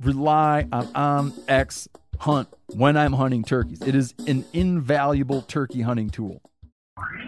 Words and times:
rely 0.00 0.66
on 0.72 0.88
um, 0.94 1.32
OnX 1.32 1.88
Hunt 2.18 2.48
when 2.68 2.96
I'm 2.96 3.12
hunting 3.12 3.44
turkeys. 3.44 3.82
It 3.82 3.94
is 3.94 4.14
an 4.26 4.44
invaluable 4.52 5.42
turkey 5.42 5.82
hunting 5.82 6.10
tool. 6.10 6.40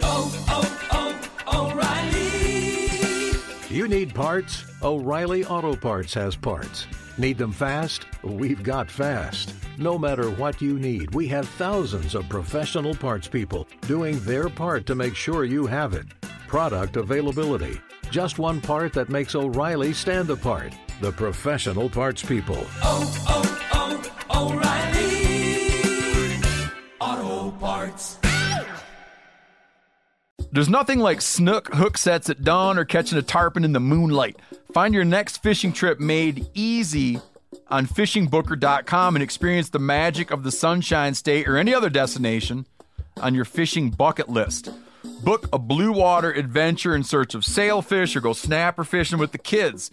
Oh, 0.00 0.46
oh, 0.48 1.30
oh, 1.46 1.72
O'Reilly! 1.72 3.38
You 3.74 3.88
need 3.88 4.14
parts? 4.14 4.64
O'Reilly 4.82 5.44
Auto 5.44 5.76
Parts 5.76 6.14
has 6.14 6.36
parts. 6.36 6.86
Need 7.18 7.36
them 7.36 7.52
fast? 7.52 8.06
We've 8.22 8.62
got 8.62 8.90
fast. 8.90 9.54
No 9.76 9.98
matter 9.98 10.30
what 10.30 10.62
you 10.62 10.78
need, 10.78 11.14
we 11.14 11.28
have 11.28 11.48
thousands 11.48 12.14
of 12.14 12.28
professional 12.28 12.94
parts 12.94 13.28
people 13.28 13.68
doing 13.82 14.18
their 14.20 14.48
part 14.48 14.86
to 14.86 14.94
make 14.94 15.14
sure 15.14 15.44
you 15.44 15.66
have 15.66 15.94
it. 15.94 16.06
Product 16.46 16.96
availability. 16.96 17.78
Just 18.10 18.38
one 18.38 18.60
part 18.60 18.92
that 18.94 19.08
makes 19.08 19.34
O'Reilly 19.34 19.92
stand 19.92 20.30
apart. 20.30 20.72
The 21.00 21.12
professional 21.12 21.88
parts 21.88 22.24
people. 22.24 22.66
Oh, 22.82 23.24
oh, 23.28 24.02
oh, 24.30 24.50
O'Reilly 24.50 26.40
Auto 27.00 27.56
Parts. 27.58 28.18
There's 30.50 30.68
nothing 30.68 30.98
like 30.98 31.20
snook 31.20 31.72
hook 31.72 31.98
sets 31.98 32.28
at 32.30 32.42
dawn 32.42 32.78
or 32.78 32.84
catching 32.84 33.16
a 33.16 33.22
tarpon 33.22 33.62
in 33.62 33.72
the 33.72 33.80
moonlight. 33.80 34.40
Find 34.72 34.92
your 34.92 35.04
next 35.04 35.40
fishing 35.40 35.72
trip 35.72 36.00
made 36.00 36.48
easy 36.54 37.20
on 37.68 37.86
fishingbooker.com 37.86 39.14
and 39.14 39.22
experience 39.22 39.68
the 39.68 39.78
magic 39.78 40.32
of 40.32 40.42
the 40.42 40.50
Sunshine 40.50 41.14
State 41.14 41.46
or 41.46 41.56
any 41.56 41.72
other 41.72 41.90
destination 41.90 42.66
on 43.20 43.36
your 43.36 43.44
fishing 43.44 43.90
bucket 43.90 44.28
list. 44.28 44.70
Book 45.22 45.48
a 45.52 45.60
blue 45.60 45.92
water 45.92 46.32
adventure 46.32 46.96
in 46.96 47.04
search 47.04 47.36
of 47.36 47.44
sailfish 47.44 48.16
or 48.16 48.20
go 48.20 48.32
snapper 48.32 48.82
fishing 48.82 49.18
with 49.18 49.30
the 49.30 49.38
kids. 49.38 49.92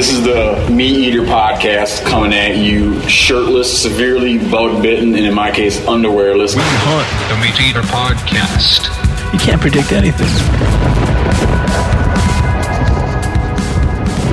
This 0.00 0.12
is 0.14 0.22
the 0.22 0.66
Meat 0.72 0.96
Eater 0.96 1.24
podcast 1.24 2.06
coming 2.06 2.32
at 2.32 2.56
you 2.56 3.06
shirtless, 3.06 3.82
severely 3.82 4.38
bug 4.38 4.82
bitten, 4.82 5.14
and 5.14 5.26
in 5.26 5.34
my 5.34 5.50
case, 5.50 5.78
underwearless. 5.80 6.56
We 6.56 6.62
hunt 6.64 7.28
the 7.28 7.36
Meat 7.36 7.68
Eater 7.68 7.82
podcast. 7.82 8.86
You 9.34 9.38
can't 9.38 9.60
predict 9.60 9.92
anything. 9.92 10.26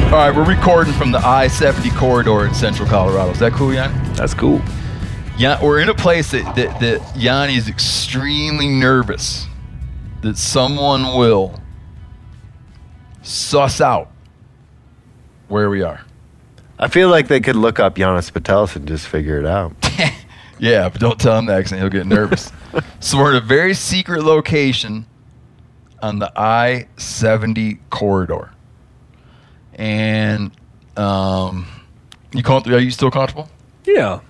All 0.05 0.13
right, 0.13 0.33
we're 0.33 0.47
recording 0.47 0.93
from 0.93 1.11
the 1.11 1.17
I 1.17 1.49
70 1.49 1.89
corridor 1.97 2.45
in 2.45 2.53
central 2.53 2.87
Colorado. 2.87 3.31
Is 3.31 3.39
that 3.39 3.51
cool, 3.51 3.73
Yanni? 3.73 3.93
That's 4.13 4.33
cool. 4.33 4.61
Yeah, 5.37 5.61
we're 5.61 5.81
in 5.81 5.89
a 5.89 5.93
place 5.93 6.31
that, 6.31 6.55
that, 6.55 6.79
that 6.79 7.17
Yanni 7.17 7.55
is 7.55 7.67
extremely 7.67 8.69
nervous 8.69 9.47
that 10.21 10.37
someone 10.37 11.17
will 11.17 11.59
suss 13.21 13.81
out 13.81 14.13
where 15.47 15.69
we 15.69 15.81
are. 15.81 16.01
I 16.79 16.87
feel 16.87 17.09
like 17.09 17.27
they 17.27 17.39
could 17.39 17.55
look 17.55 17.79
up 17.79 17.95
Janis 17.95 18.29
Putelis 18.29 18.75
and 18.75 18.87
just 18.87 19.07
figure 19.07 19.39
it 19.39 19.45
out. 19.45 19.73
Yeah, 20.59 20.89
but 20.89 20.99
don't 20.99 21.19
tell 21.19 21.37
him 21.37 21.45
that 21.47 21.57
because 21.57 21.71
he'll 21.71 21.89
get 21.89 22.05
nervous. 22.07 22.51
so 22.99 23.17
we're 23.17 23.31
in 23.31 23.37
a 23.37 23.45
very 23.45 23.73
secret 23.73 24.23
location 24.23 25.05
on 26.01 26.19
the 26.19 26.31
I 26.35 26.87
70 26.97 27.79
corridor. 27.89 28.51
And 29.73 30.51
um, 30.95 31.67
you 32.33 32.43
comfortable? 32.43 32.77
Are 32.77 32.81
you 32.81 32.91
still 32.91 33.11
comfortable? 33.11 33.49
Yeah. 33.85 34.21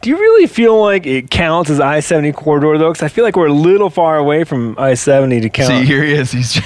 Do 0.00 0.10
you 0.10 0.16
really 0.18 0.46
feel 0.46 0.80
like 0.80 1.06
it 1.06 1.30
counts 1.30 1.68
as 1.70 1.80
I 1.80 2.00
70 2.00 2.32
corridor, 2.32 2.78
though? 2.78 2.90
Because 2.90 3.02
I 3.02 3.08
feel 3.08 3.24
like 3.24 3.36
we're 3.36 3.48
a 3.48 3.52
little 3.52 3.90
far 3.90 4.16
away 4.16 4.44
from 4.44 4.74
I 4.78 4.94
70 4.94 5.40
to 5.42 5.50
count. 5.50 5.68
See, 5.68 5.84
here 5.84 6.02
he 6.02 6.12
is. 6.12 6.32
He's. 6.32 6.60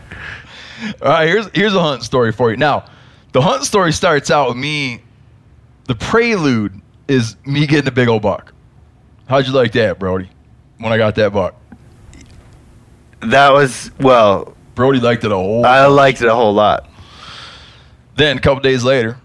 All 1.02 1.08
right, 1.08 1.26
here's 1.28 1.48
here's 1.54 1.74
a 1.74 1.80
hunt 1.80 2.02
story 2.02 2.32
for 2.32 2.50
you. 2.50 2.56
Now, 2.56 2.84
the 3.32 3.40
hunt 3.40 3.64
story 3.64 3.92
starts 3.92 4.30
out 4.30 4.48
with 4.48 4.56
me. 4.56 5.02
The 5.84 5.94
prelude 5.94 6.80
is 7.08 7.36
me 7.46 7.66
getting 7.66 7.88
a 7.88 7.92
big 7.92 8.08
old 8.08 8.22
buck. 8.22 8.52
How'd 9.28 9.46
you 9.46 9.52
like 9.52 9.72
that, 9.72 9.98
Brody? 9.98 10.28
When 10.78 10.92
I 10.92 10.98
got 10.98 11.14
that 11.14 11.32
buck, 11.32 11.54
That 13.20 13.52
was 13.52 13.90
well. 13.98 14.54
Brody 14.74 15.00
liked 15.00 15.24
it 15.24 15.32
a 15.32 15.34
whole. 15.34 15.64
I 15.64 15.86
liked 15.86 16.20
it 16.20 16.28
a 16.28 16.34
whole 16.34 16.52
lot. 16.52 16.88
Then 18.16 18.36
a 18.36 18.40
couple 18.40 18.60
days 18.60 18.84
later, 18.84 19.18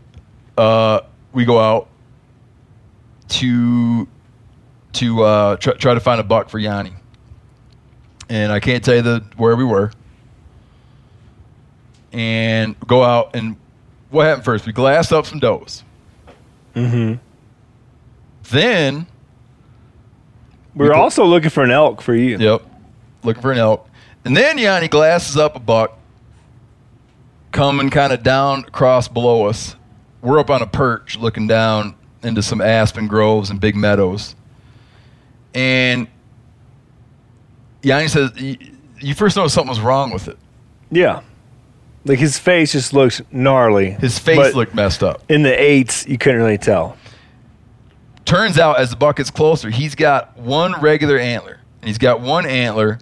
uh, 0.57 1.01
we 1.33 1.43
go 1.45 1.59
out 1.59 1.89
to 3.29 4.07
to 4.93 5.23
uh, 5.23 5.55
try, 5.57 5.73
try 5.73 5.93
to 5.93 5.99
find 5.99 6.19
a 6.19 6.23
buck 6.23 6.49
for 6.49 6.59
Yanni, 6.59 6.93
and 8.29 8.51
I 8.51 8.59
can't 8.59 8.83
tell 8.83 8.95
you 8.95 9.01
the 9.01 9.23
where 9.37 9.55
we 9.55 9.63
were. 9.65 9.91
And 12.13 12.75
go 12.87 13.03
out 13.03 13.35
and 13.35 13.55
what 14.09 14.25
happened 14.25 14.43
first? 14.45 14.65
We 14.65 14.73
glassed 14.73 15.13
up 15.13 15.25
some 15.25 15.39
does. 15.39 15.83
Mm-hmm. 16.75 17.15
Then, 18.51 19.07
we're 20.75 20.85
we 20.87 20.89
put- 20.91 20.97
also 20.99 21.25
looking 21.25 21.49
for 21.49 21.63
an 21.63 21.71
elk 21.71 22.01
for 22.01 22.13
you. 22.15 22.37
yep, 22.37 22.63
looking 23.23 23.41
for 23.41 23.51
an 23.51 23.57
elk, 23.57 23.87
and 24.25 24.35
then 24.35 24.57
Yanni 24.57 24.87
glasses 24.89 25.37
up 25.37 25.55
a 25.55 25.59
buck 25.59 25.97
coming 27.51 27.89
kind 27.89 28.11
of 28.13 28.23
down 28.23 28.59
across 28.67 29.07
below 29.07 29.45
us. 29.45 29.75
We're 30.21 30.39
up 30.39 30.49
on 30.49 30.61
a 30.61 30.67
perch 30.67 31.17
looking 31.17 31.47
down 31.47 31.95
into 32.23 32.41
some 32.41 32.61
aspen 32.61 33.07
groves 33.07 33.49
and 33.49 33.59
big 33.59 33.75
meadows. 33.75 34.35
And 35.53 36.07
Yanni 37.83 38.07
says, 38.07 38.31
"Y- 38.39 38.57
You 38.99 39.15
first 39.15 39.35
noticed 39.35 39.55
something 39.55 39.69
was 39.69 39.79
wrong 39.79 40.11
with 40.11 40.27
it. 40.27 40.37
Yeah. 40.91 41.21
Like 42.03 42.19
his 42.19 42.39
face 42.39 42.71
just 42.71 42.93
looks 42.93 43.21
gnarly. 43.31 43.91
His 43.91 44.17
face 44.17 44.37
but 44.37 44.55
looked 44.55 44.73
messed 44.73 45.03
up. 45.03 45.23
In 45.29 45.43
the 45.43 45.59
eights, 45.61 46.07
you 46.07 46.17
couldn't 46.17 46.39
really 46.39 46.57
tell. 46.57 46.97
Turns 48.25 48.57
out, 48.57 48.79
as 48.79 48.89
the 48.89 48.95
buck 48.95 49.17
gets 49.17 49.29
closer, 49.29 49.69
he's 49.69 49.95
got 49.95 50.37
one 50.37 50.79
regular 50.81 51.17
antler. 51.17 51.59
And 51.81 51.87
he's 51.87 51.97
got 51.97 52.21
one 52.21 52.45
antler 52.45 52.99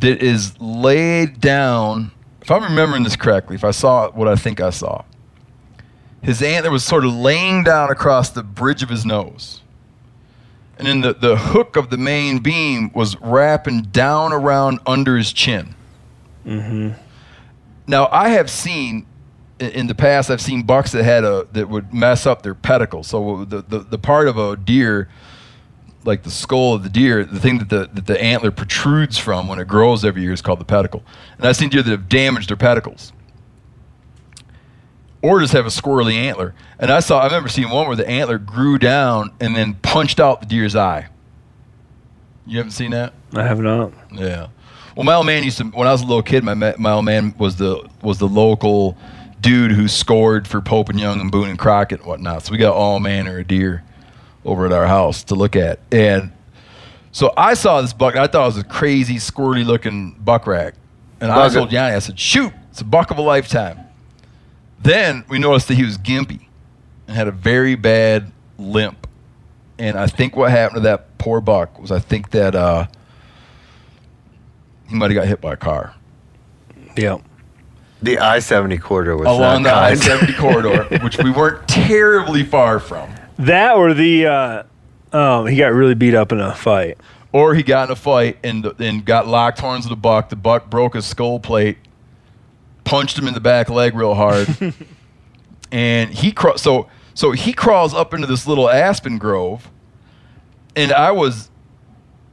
that 0.00 0.22
is 0.22 0.58
laid 0.60 1.40
down. 1.40 2.12
If 2.40 2.50
I'm 2.50 2.62
remembering 2.62 3.02
this 3.02 3.16
correctly, 3.16 3.54
if 3.56 3.64
I 3.64 3.70
saw 3.70 4.10
what 4.10 4.28
I 4.28 4.36
think 4.36 4.60
I 4.60 4.70
saw, 4.70 5.04
his 6.22 6.42
antler 6.42 6.70
was 6.70 6.84
sort 6.84 7.04
of 7.04 7.12
laying 7.12 7.64
down 7.64 7.90
across 7.90 8.30
the 8.30 8.42
bridge 8.42 8.82
of 8.82 8.88
his 8.88 9.04
nose. 9.04 9.60
And 10.78 10.86
then 10.86 11.00
the, 11.00 11.14
the 11.14 11.36
hook 11.36 11.76
of 11.76 11.90
the 11.90 11.96
main 11.96 12.38
beam 12.38 12.90
was 12.94 13.16
wrapping 13.20 13.82
down 13.82 14.32
around 14.32 14.80
under 14.86 15.16
his 15.16 15.32
chin. 15.32 15.74
Mm-hmm. 16.46 17.00
Now, 17.92 18.08
I 18.10 18.30
have 18.30 18.50
seen 18.50 19.06
in 19.60 19.86
the 19.86 19.94
past, 19.94 20.30
I've 20.30 20.40
seen 20.40 20.62
bucks 20.62 20.92
that 20.92 21.04
had 21.04 21.24
a 21.24 21.46
that 21.52 21.68
would 21.68 21.92
mess 21.92 22.24
up 22.24 22.40
their 22.40 22.54
pedicle. 22.54 23.02
So 23.02 23.44
the, 23.44 23.60
the, 23.60 23.80
the 23.80 23.98
part 23.98 24.28
of 24.28 24.38
a 24.38 24.56
deer, 24.56 25.10
like 26.02 26.22
the 26.22 26.30
skull 26.30 26.72
of 26.72 26.84
the 26.84 26.88
deer, 26.88 27.22
the 27.22 27.38
thing 27.38 27.58
that 27.58 27.68
the, 27.68 27.90
that 27.92 28.06
the 28.06 28.18
antler 28.20 28.50
protrudes 28.50 29.18
from 29.18 29.46
when 29.46 29.58
it 29.58 29.68
grows 29.68 30.06
every 30.06 30.22
year 30.22 30.32
is 30.32 30.40
called 30.40 30.58
the 30.58 30.64
pedicle. 30.64 31.04
And 31.36 31.46
I've 31.46 31.54
seen 31.54 31.68
deer 31.68 31.82
that 31.82 31.90
have 31.90 32.08
damaged 32.08 32.48
their 32.48 32.56
pedicles. 32.56 33.12
Or 35.20 35.40
just 35.40 35.52
have 35.52 35.66
a 35.66 35.68
squirrely 35.68 36.14
antler. 36.14 36.54
And 36.78 36.90
I 36.90 37.00
saw 37.00 37.20
I 37.20 37.26
remember 37.26 37.50
seeing 37.50 37.68
one 37.68 37.86
where 37.88 37.96
the 37.96 38.08
antler 38.08 38.38
grew 38.38 38.78
down 38.78 39.34
and 39.38 39.54
then 39.54 39.74
punched 39.74 40.18
out 40.18 40.40
the 40.40 40.46
deer's 40.46 40.74
eye. 40.74 41.08
You 42.46 42.56
haven't 42.56 42.72
seen 42.72 42.92
that? 42.92 43.12
I 43.34 43.42
have 43.42 43.60
not. 43.60 43.92
Yeah. 44.10 44.48
Well, 44.96 45.04
my 45.04 45.14
old 45.14 45.26
man 45.26 45.42
used 45.42 45.58
to. 45.58 45.64
When 45.64 45.88
I 45.88 45.92
was 45.92 46.02
a 46.02 46.06
little 46.06 46.22
kid, 46.22 46.44
my 46.44 46.54
my 46.54 46.92
old 46.92 47.04
man 47.04 47.34
was 47.38 47.56
the 47.56 47.88
was 48.02 48.18
the 48.18 48.28
local 48.28 48.96
dude 49.40 49.72
who 49.72 49.88
scored 49.88 50.46
for 50.46 50.60
Pope 50.60 50.88
and 50.88 51.00
Young 51.00 51.20
and 51.20 51.30
Boone 51.30 51.48
and 51.48 51.58
Crockett 51.58 52.00
and 52.00 52.08
whatnot. 52.08 52.44
So 52.44 52.52
we 52.52 52.58
got 52.58 52.74
all 52.74 53.00
manner 53.00 53.40
of 53.40 53.48
deer 53.48 53.82
over 54.44 54.66
at 54.66 54.72
our 54.72 54.86
house 54.86 55.24
to 55.24 55.34
look 55.34 55.56
at. 55.56 55.80
And 55.90 56.32
so 57.10 57.32
I 57.36 57.54
saw 57.54 57.80
this 57.80 57.92
buck. 57.92 58.16
I 58.16 58.26
thought 58.26 58.42
it 58.42 58.46
was 58.46 58.58
a 58.58 58.64
crazy, 58.64 59.16
squirty 59.16 59.64
looking 59.64 60.12
buck 60.12 60.46
rack. 60.46 60.74
And 61.20 61.30
I 61.30 61.36
Buck- 61.36 61.52
told 61.52 61.72
Yanni, 61.72 61.94
I 61.94 61.98
said, 61.98 62.18
shoot, 62.18 62.52
it's 62.70 62.80
a 62.80 62.84
buck 62.84 63.10
of 63.10 63.18
a 63.18 63.22
lifetime. 63.22 63.78
Then 64.80 65.24
we 65.28 65.38
noticed 65.38 65.68
that 65.68 65.74
he 65.74 65.84
was 65.84 65.98
gimpy 65.98 66.46
and 67.06 67.16
had 67.16 67.28
a 67.28 67.32
very 67.32 67.74
bad 67.76 68.32
limp. 68.58 69.06
And 69.78 69.96
I 69.96 70.06
think 70.06 70.36
what 70.36 70.50
happened 70.50 70.78
to 70.78 70.80
that 70.88 71.18
poor 71.18 71.40
buck 71.40 71.78
was 71.78 71.92
I 71.92 71.98
think 72.00 72.30
that 72.30 72.54
uh, 72.54 72.86
he 74.92 74.98
might 74.98 75.10
have 75.10 75.16
got 75.16 75.26
hit 75.26 75.40
by 75.40 75.54
a 75.54 75.56
car 75.56 75.94
Yeah. 76.96 77.18
The 78.02 78.18
I 78.18 78.40
seventy 78.40 78.78
corridor 78.78 79.16
was 79.16 79.28
along 79.28 79.62
the 79.62 79.72
I 79.72 79.94
seventy 79.94 80.32
corridor, 80.38 80.84
which 81.02 81.18
we 81.18 81.30
weren't 81.30 81.66
terribly 81.68 82.42
far 82.44 82.80
from. 82.80 83.14
That 83.38 83.76
or 83.76 83.94
the 83.94 84.26
uh, 84.26 84.62
um, 85.12 85.46
he 85.46 85.56
got 85.56 85.72
really 85.72 85.94
beat 85.94 86.14
up 86.14 86.32
in 86.32 86.40
a 86.40 86.54
fight. 86.54 86.98
Or 87.32 87.54
he 87.54 87.62
got 87.62 87.88
in 87.88 87.92
a 87.92 87.96
fight 87.96 88.38
and, 88.44 88.66
and 88.78 89.04
got 89.04 89.26
locked 89.26 89.60
horns 89.60 89.84
with 89.84 89.90
the 89.90 89.96
buck. 90.00 90.28
The 90.28 90.36
buck 90.36 90.68
broke 90.68 90.94
his 90.94 91.06
skull 91.06 91.38
plate, 91.40 91.78
punched 92.84 93.16
him 93.18 93.26
in 93.28 93.34
the 93.34 93.40
back 93.40 93.70
leg 93.70 93.94
real 93.94 94.14
hard. 94.14 94.48
and 95.72 96.10
he 96.10 96.32
craw- 96.32 96.56
so 96.56 96.88
so 97.14 97.30
he 97.30 97.52
crawls 97.52 97.94
up 97.94 98.12
into 98.12 98.26
this 98.26 98.46
little 98.46 98.68
aspen 98.68 99.16
grove. 99.16 99.70
And 100.74 100.92
I 100.92 101.12
was 101.12 101.50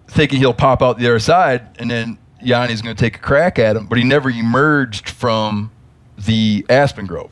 thinking 0.08 0.40
he'll 0.40 0.54
pop 0.54 0.82
out 0.82 0.98
the 0.98 1.06
other 1.06 1.20
side 1.20 1.78
and 1.78 1.92
then 1.92 2.18
Yanni's 2.42 2.82
going 2.82 2.96
to 2.96 3.00
take 3.00 3.18
a 3.18 3.20
crack 3.20 3.60
at 3.60 3.76
him, 3.76 3.86
but 3.86 3.98
he 3.98 4.04
never 4.04 4.30
emerged 4.30 5.10
from 5.10 5.72
the 6.18 6.66
aspen 6.70 7.06
grove. 7.06 7.32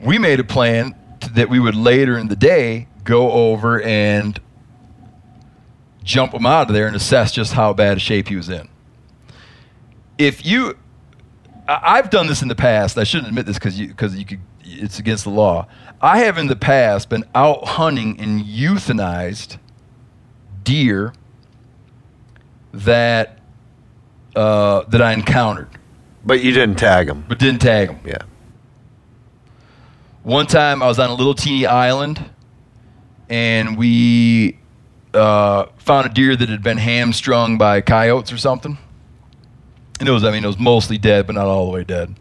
We 0.00 0.18
made 0.18 0.40
a 0.40 0.44
plan 0.44 0.94
that 1.32 1.48
we 1.48 1.60
would 1.60 1.74
later 1.74 2.18
in 2.18 2.28
the 2.28 2.36
day 2.36 2.88
go 3.04 3.30
over 3.30 3.80
and 3.82 4.40
jump 6.02 6.34
him 6.34 6.46
out 6.46 6.68
of 6.68 6.74
there 6.74 6.86
and 6.86 6.96
assess 6.96 7.32
just 7.32 7.52
how 7.52 7.72
bad 7.72 7.96
a 7.96 8.00
shape 8.00 8.28
he 8.28 8.36
was 8.36 8.48
in. 8.48 8.68
If 10.18 10.44
you, 10.44 10.76
I've 11.68 12.10
done 12.10 12.26
this 12.26 12.42
in 12.42 12.48
the 12.48 12.54
past. 12.54 12.98
I 12.98 13.04
shouldn't 13.04 13.28
admit 13.28 13.46
this 13.46 13.56
because 13.56 13.78
you 13.78 13.88
because 13.88 14.16
you 14.16 14.24
could. 14.24 14.40
It's 14.64 14.98
against 14.98 15.24
the 15.24 15.30
law. 15.30 15.66
I 16.00 16.18
have 16.18 16.38
in 16.38 16.46
the 16.46 16.56
past 16.56 17.08
been 17.08 17.24
out 17.34 17.64
hunting 17.66 18.18
and 18.20 18.40
euthanized 18.44 19.58
deer 20.62 21.12
that 22.72 23.38
uh, 24.36 24.82
that 24.88 25.02
I 25.02 25.12
encountered, 25.12 25.68
But 26.24 26.42
you 26.42 26.52
didn't 26.52 26.78
tag 26.78 27.06
them. 27.08 27.24
but 27.28 27.38
didn't 27.38 27.60
tag 27.60 27.88
them. 27.88 28.00
Yeah. 28.04 28.18
One 30.22 30.46
time 30.46 30.82
I 30.82 30.86
was 30.86 30.98
on 30.98 31.10
a 31.10 31.14
little 31.14 31.34
teeny 31.34 31.66
island 31.66 32.24
and 33.28 33.76
we 33.76 34.58
uh, 35.14 35.66
found 35.78 36.06
a 36.06 36.08
deer 36.14 36.36
that 36.36 36.48
had 36.48 36.62
been 36.62 36.78
hamstrung 36.78 37.58
by 37.58 37.80
coyotes 37.80 38.32
or 38.32 38.38
something. 38.38 38.78
And 39.98 40.08
it 40.08 40.12
was, 40.12 40.24
I 40.24 40.30
mean, 40.30 40.44
it 40.44 40.46
was 40.46 40.58
mostly 40.58 40.98
dead, 40.98 41.26
but 41.26 41.34
not 41.34 41.46
all 41.46 41.66
the 41.66 41.72
way 41.72 41.84
dead. 41.84 42.14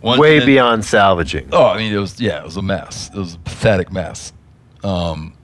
One, 0.00 0.18
Way 0.18 0.38
and- 0.38 0.46
beyond 0.46 0.84
salvaging. 0.84 1.48
Oh, 1.52 1.66
I 1.66 1.76
mean, 1.78 1.92
it 1.92 1.98
was, 1.98 2.20
yeah, 2.20 2.40
it 2.40 2.44
was 2.44 2.56
a 2.56 2.62
mess. 2.62 3.08
It 3.14 3.18
was 3.18 3.34
a 3.34 3.38
pathetic 3.38 3.92
mess. 3.92 4.32
Um, 4.82 5.34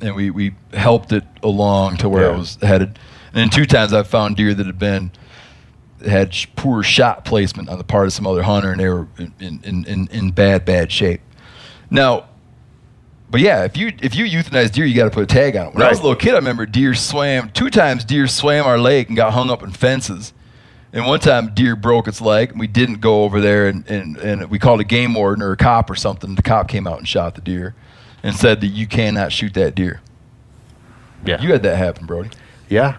and 0.00 0.14
we, 0.14 0.30
we 0.30 0.54
helped 0.72 1.12
it 1.12 1.24
along 1.42 1.98
to 1.98 2.08
where 2.08 2.28
Yeah. 2.28 2.34
it 2.34 2.38
was 2.38 2.56
headed. 2.60 2.98
And 3.34 3.42
then 3.42 3.50
two 3.50 3.66
times 3.66 3.92
I've 3.92 4.06
found 4.06 4.36
deer 4.36 4.54
that 4.54 4.64
had 4.64 4.78
been 4.78 5.10
had 6.06 6.32
sh- 6.32 6.46
poor 6.54 6.84
shot 6.84 7.24
placement 7.24 7.68
on 7.68 7.78
the 7.78 7.84
part 7.84 8.06
of 8.06 8.12
some 8.12 8.28
other 8.28 8.44
hunter, 8.44 8.70
and 8.70 8.80
they 8.80 8.88
were 8.88 9.08
in, 9.18 9.60
in, 9.64 9.84
in, 9.84 10.06
in 10.08 10.30
bad, 10.30 10.64
bad 10.64 10.92
shape. 10.92 11.20
Now, 11.90 12.28
but 13.28 13.40
yeah, 13.40 13.64
if 13.64 13.76
you 13.76 13.92
if 14.00 14.14
you 14.14 14.24
euthanize 14.26 14.70
deer, 14.70 14.84
you 14.84 14.94
got 14.94 15.06
to 15.06 15.10
put 15.10 15.24
a 15.24 15.26
tag 15.26 15.56
on 15.56 15.66
it. 15.66 15.74
When 15.74 15.82
I 15.82 15.88
was 15.88 15.98
a 15.98 16.02
little 16.02 16.16
kid, 16.16 16.34
I 16.34 16.36
remember 16.36 16.64
deer 16.64 16.94
swam 16.94 17.50
two 17.50 17.70
times. 17.70 18.04
Deer 18.04 18.28
swam 18.28 18.66
our 18.66 18.78
lake 18.78 19.08
and 19.08 19.16
got 19.16 19.32
hung 19.32 19.50
up 19.50 19.64
in 19.64 19.72
fences. 19.72 20.32
And 20.92 21.04
one 21.04 21.18
time, 21.18 21.52
deer 21.54 21.74
broke 21.74 22.06
its 22.06 22.20
leg, 22.20 22.52
and 22.52 22.60
we 22.60 22.68
didn't 22.68 23.00
go 23.00 23.24
over 23.24 23.40
there, 23.40 23.66
and, 23.66 23.84
and, 23.88 24.16
and 24.18 24.48
we 24.48 24.60
called 24.60 24.80
a 24.80 24.84
game 24.84 25.14
warden 25.14 25.42
or 25.42 25.50
a 25.50 25.56
cop 25.56 25.90
or 25.90 25.96
something. 25.96 26.36
The 26.36 26.42
cop 26.42 26.68
came 26.68 26.86
out 26.86 26.98
and 26.98 27.08
shot 27.08 27.34
the 27.34 27.40
deer, 27.40 27.74
and 28.22 28.36
said 28.36 28.60
that 28.60 28.68
you 28.68 28.86
cannot 28.86 29.32
shoot 29.32 29.54
that 29.54 29.74
deer. 29.74 30.00
Yeah. 31.26 31.42
You 31.42 31.50
had 31.50 31.64
that 31.64 31.76
happen, 31.78 32.06
Brody. 32.06 32.30
Yeah, 32.68 32.98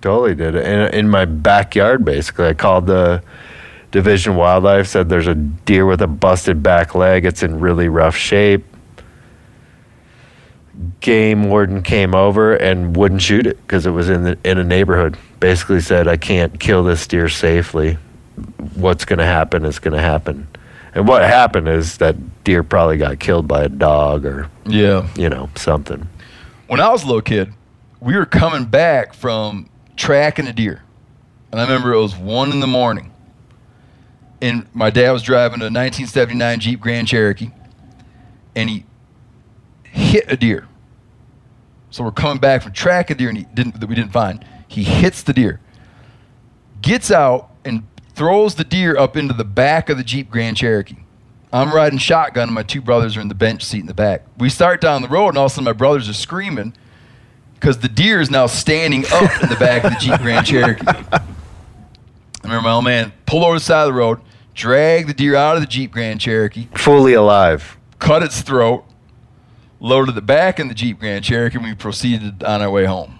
totally 0.00 0.34
did 0.34 0.54
it. 0.54 0.64
In, 0.66 0.94
in 1.00 1.08
my 1.08 1.24
backyard, 1.24 2.04
basically. 2.04 2.46
I 2.46 2.54
called 2.54 2.86
the 2.86 3.22
Division 3.90 4.32
of 4.32 4.38
Wildlife, 4.38 4.86
said 4.86 5.08
there's 5.08 5.26
a 5.26 5.34
deer 5.34 5.86
with 5.86 6.02
a 6.02 6.06
busted 6.06 6.62
back 6.62 6.94
leg. 6.94 7.24
It's 7.24 7.42
in 7.42 7.58
really 7.60 7.88
rough 7.88 8.16
shape. 8.16 8.64
Game 11.00 11.48
warden 11.48 11.82
came 11.82 12.14
over 12.14 12.54
and 12.54 12.94
wouldn't 12.94 13.22
shoot 13.22 13.46
it 13.46 13.56
because 13.62 13.84
it 13.84 13.90
was 13.90 14.08
in 14.08 14.22
the, 14.22 14.38
in 14.44 14.58
a 14.58 14.64
neighborhood. 14.64 15.16
Basically 15.40 15.80
said, 15.80 16.06
I 16.06 16.16
can't 16.16 16.60
kill 16.60 16.84
this 16.84 17.06
deer 17.06 17.28
safely. 17.28 17.98
What's 18.74 19.04
going 19.04 19.18
to 19.18 19.24
happen 19.26 19.64
is 19.64 19.80
going 19.80 19.94
to 19.94 20.00
happen. 20.00 20.46
And 20.94 21.08
what 21.08 21.22
happened 21.22 21.66
is 21.68 21.98
that 21.98 22.44
deer 22.44 22.62
probably 22.62 22.96
got 22.96 23.18
killed 23.18 23.48
by 23.48 23.64
a 23.64 23.68
dog 23.68 24.24
or, 24.24 24.48
Yeah. 24.66 25.08
you 25.16 25.28
know, 25.28 25.50
something. 25.56 26.08
when 26.68 26.80
I 26.80 26.90
was 26.90 27.02
a 27.02 27.06
little 27.06 27.22
kid, 27.22 27.52
we 28.00 28.14
were 28.16 28.26
coming 28.26 28.64
back 28.66 29.14
from 29.14 29.68
tracking 29.98 30.46
a 30.46 30.52
deer. 30.52 30.82
And 31.50 31.60
I 31.60 31.64
remember 31.64 31.92
it 31.92 32.00
was 32.00 32.16
one 32.16 32.52
in 32.52 32.60
the 32.60 32.66
morning. 32.66 33.12
And 34.40 34.66
my 34.72 34.90
dad 34.90 35.10
was 35.10 35.22
driving 35.22 35.60
a 35.60 35.64
1979 35.64 36.60
Jeep 36.60 36.80
Grand 36.80 37.08
Cherokee. 37.08 37.50
And 38.54 38.70
he 38.70 38.84
hit 39.82 40.30
a 40.30 40.36
deer. 40.36 40.68
So 41.90 42.04
we're 42.04 42.12
coming 42.12 42.38
back 42.38 42.62
from 42.62 42.72
tracking 42.72 43.16
a 43.16 43.18
deer 43.18 43.28
and 43.28 43.38
he 43.38 43.44
didn't, 43.54 43.80
that 43.80 43.88
we 43.88 43.94
didn't 43.94 44.12
find. 44.12 44.44
He 44.68 44.84
hits 44.84 45.22
the 45.22 45.32
deer, 45.32 45.60
gets 46.82 47.10
out, 47.10 47.50
and 47.64 47.86
throws 48.14 48.56
the 48.56 48.64
deer 48.64 48.96
up 48.96 49.16
into 49.16 49.32
the 49.32 49.44
back 49.44 49.88
of 49.88 49.96
the 49.96 50.04
Jeep 50.04 50.30
Grand 50.30 50.56
Cherokee. 50.56 50.98
I'm 51.50 51.72
riding 51.72 51.98
shotgun, 51.98 52.48
and 52.48 52.54
my 52.54 52.62
two 52.62 52.82
brothers 52.82 53.16
are 53.16 53.20
in 53.22 53.28
the 53.28 53.34
bench 53.34 53.64
seat 53.64 53.80
in 53.80 53.86
the 53.86 53.94
back. 53.94 54.22
We 54.36 54.50
start 54.50 54.82
down 54.82 55.00
the 55.00 55.08
road, 55.08 55.30
and 55.30 55.38
all 55.38 55.46
of 55.46 55.52
a 55.52 55.54
sudden, 55.54 55.64
my 55.64 55.72
brothers 55.72 56.08
are 56.08 56.14
screaming 56.14 56.74
because 57.58 57.78
the 57.78 57.88
deer 57.88 58.20
is 58.20 58.30
now 58.30 58.46
standing 58.46 59.04
up 59.12 59.42
in 59.42 59.48
the 59.48 59.56
back 59.58 59.84
of 59.84 59.90
the 59.92 59.98
Jeep 59.98 60.20
Grand 60.20 60.46
Cherokee. 60.46 60.86
I 60.86 61.20
remember 62.44 62.68
my 62.68 62.72
old 62.72 62.84
man 62.84 63.12
pulled 63.26 63.44
over 63.44 63.54
the 63.54 63.60
side 63.60 63.82
of 63.82 63.88
the 63.88 63.98
road, 63.98 64.20
dragged 64.54 65.08
the 65.08 65.14
deer 65.14 65.34
out 65.34 65.56
of 65.56 65.62
the 65.62 65.66
Jeep 65.66 65.90
Grand 65.90 66.20
Cherokee, 66.20 66.68
Fully 66.74 67.14
alive. 67.14 67.76
cut 67.98 68.22
its 68.22 68.40
throat, 68.42 68.84
loaded 69.80 70.16
it 70.16 70.26
back 70.26 70.58
in 70.60 70.68
the 70.68 70.74
Jeep 70.74 70.98
Grand 71.00 71.24
Cherokee, 71.24 71.56
and 71.56 71.64
we 71.66 71.74
proceeded 71.74 72.42
on 72.42 72.62
our 72.62 72.70
way 72.70 72.84
home. 72.84 73.18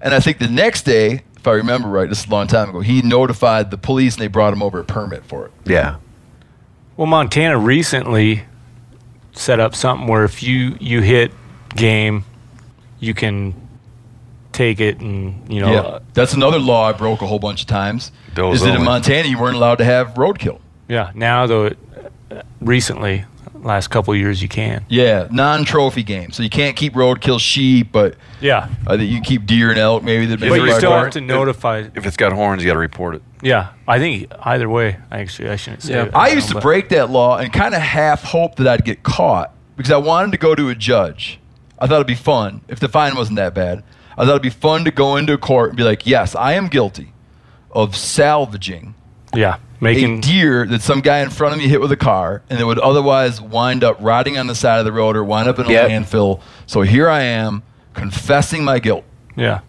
And 0.00 0.14
I 0.14 0.20
think 0.20 0.38
the 0.38 0.48
next 0.48 0.82
day, 0.82 1.22
if 1.36 1.46
I 1.48 1.52
remember 1.52 1.88
right, 1.88 2.08
this 2.08 2.20
is 2.20 2.26
a 2.26 2.30
long 2.30 2.46
time 2.46 2.68
ago, 2.68 2.80
he 2.80 3.00
notified 3.00 3.70
the 3.70 3.78
police 3.78 4.14
and 4.16 4.22
they 4.22 4.26
brought 4.28 4.52
him 4.52 4.62
over 4.62 4.78
a 4.80 4.84
permit 4.84 5.24
for 5.24 5.46
it. 5.46 5.52
Yeah. 5.64 5.96
Well, 6.96 7.06
Montana 7.06 7.58
recently 7.58 8.44
set 9.32 9.58
up 9.60 9.74
something 9.74 10.06
where 10.06 10.24
if 10.24 10.42
you 10.42 10.76
you 10.78 11.00
hit 11.00 11.32
game, 11.74 12.24
you 13.00 13.14
can 13.14 13.54
take 14.52 14.80
it 14.80 15.00
and 15.00 15.52
you 15.52 15.60
know 15.60 15.72
yeah, 15.72 15.98
that's 16.12 16.32
another 16.34 16.58
law 16.60 16.88
I 16.88 16.92
broke 16.92 17.22
a 17.22 17.26
whole 17.26 17.38
bunch 17.40 17.60
of 17.62 17.66
times. 17.66 18.12
Those 18.34 18.56
is 18.56 18.62
that 18.62 18.76
in. 18.76 18.84
Montana 18.84 19.28
you 19.28 19.38
weren't 19.38 19.56
allowed 19.56 19.76
to 19.78 19.84
have 19.84 20.14
roadkill? 20.14 20.60
yeah. 20.88 21.10
Now 21.14 21.46
though, 21.46 21.66
it, 21.66 21.78
uh, 22.30 22.42
recently, 22.60 23.24
last 23.54 23.88
couple 23.88 24.14
of 24.14 24.20
years 24.20 24.42
you 24.42 24.48
can. 24.48 24.84
Yeah, 24.88 25.26
non-trophy 25.30 26.02
game, 26.04 26.30
so 26.30 26.42
you 26.42 26.50
can't 26.50 26.76
keep 26.76 26.92
roadkill 26.94 27.40
sheep, 27.40 27.90
but 27.90 28.14
Yeah, 28.40 28.68
I 28.86 28.96
think 28.96 29.10
you 29.10 29.16
can 29.16 29.24
keep 29.24 29.46
deer 29.46 29.70
and 29.70 29.78
elk. 29.78 30.02
Maybe 30.04 30.26
that. 30.26 30.38
but 30.40 30.46
you 30.54 30.72
still 30.74 30.92
have 30.92 31.10
to 31.12 31.20
notify. 31.20 31.88
If 31.94 32.06
it's 32.06 32.16
got 32.16 32.32
horns, 32.32 32.62
you 32.62 32.68
got 32.68 32.74
to 32.74 32.78
report 32.80 33.16
it. 33.16 33.22
Yeah, 33.42 33.72
I 33.88 33.98
think 33.98 34.30
either 34.42 34.68
way. 34.68 34.98
Actually, 35.10 35.50
I 35.50 35.56
shouldn't 35.56 35.82
say. 35.82 35.94
Yeah, 35.94 36.04
it, 36.04 36.14
I 36.14 36.28
you 36.28 36.36
used 36.36 36.46
know, 36.48 36.50
to 36.50 36.54
but- 36.56 36.62
break 36.62 36.88
that 36.90 37.10
law 37.10 37.38
and 37.38 37.52
kind 37.52 37.74
of 37.74 37.80
half 37.82 38.22
hope 38.22 38.56
that 38.56 38.68
I'd 38.68 38.84
get 38.84 39.02
caught 39.02 39.52
because 39.76 39.90
I 39.90 39.96
wanted 39.96 40.30
to 40.32 40.38
go 40.38 40.54
to 40.54 40.68
a 40.68 40.74
judge. 40.74 41.40
I 41.78 41.86
thought 41.86 41.96
it'd 41.96 42.06
be 42.06 42.14
fun 42.14 42.62
if 42.68 42.80
the 42.80 42.88
fine 42.88 43.16
wasn't 43.16 43.36
that 43.36 43.54
bad. 43.54 43.82
I 44.16 44.24
thought 44.24 44.30
it'd 44.30 44.42
be 44.42 44.50
fun 44.50 44.84
to 44.84 44.90
go 44.90 45.16
into 45.16 45.32
a 45.32 45.38
court 45.38 45.70
and 45.70 45.76
be 45.76 45.82
like, 45.82 46.06
"Yes, 46.06 46.34
I 46.36 46.52
am 46.52 46.68
guilty 46.68 47.12
of 47.72 47.96
salvaging 47.96 48.94
Yeah, 49.34 49.56
a 49.82 50.20
deer 50.20 50.64
that 50.66 50.80
some 50.82 51.00
guy 51.00 51.18
in 51.18 51.30
front 51.30 51.52
of 51.54 51.58
me 51.58 51.66
hit 51.66 51.80
with 51.80 51.90
a 51.90 51.96
car 51.96 52.42
and 52.48 52.60
that 52.60 52.66
would 52.66 52.78
otherwise 52.78 53.40
wind 53.40 53.82
up 53.82 53.96
rotting 54.00 54.38
on 54.38 54.46
the 54.46 54.54
side 54.54 54.78
of 54.78 54.84
the 54.84 54.92
road 54.92 55.16
or 55.16 55.24
wind 55.24 55.48
up 55.48 55.58
in 55.58 55.66
a 55.66 55.70
Yep. 55.70 55.90
landfill. 55.90 56.40
So 56.66 56.82
here 56.82 57.08
I 57.08 57.22
am 57.22 57.62
confessing 57.94 58.62
my 58.64 58.78
guilt. 58.78 59.04
yeah. 59.34 59.60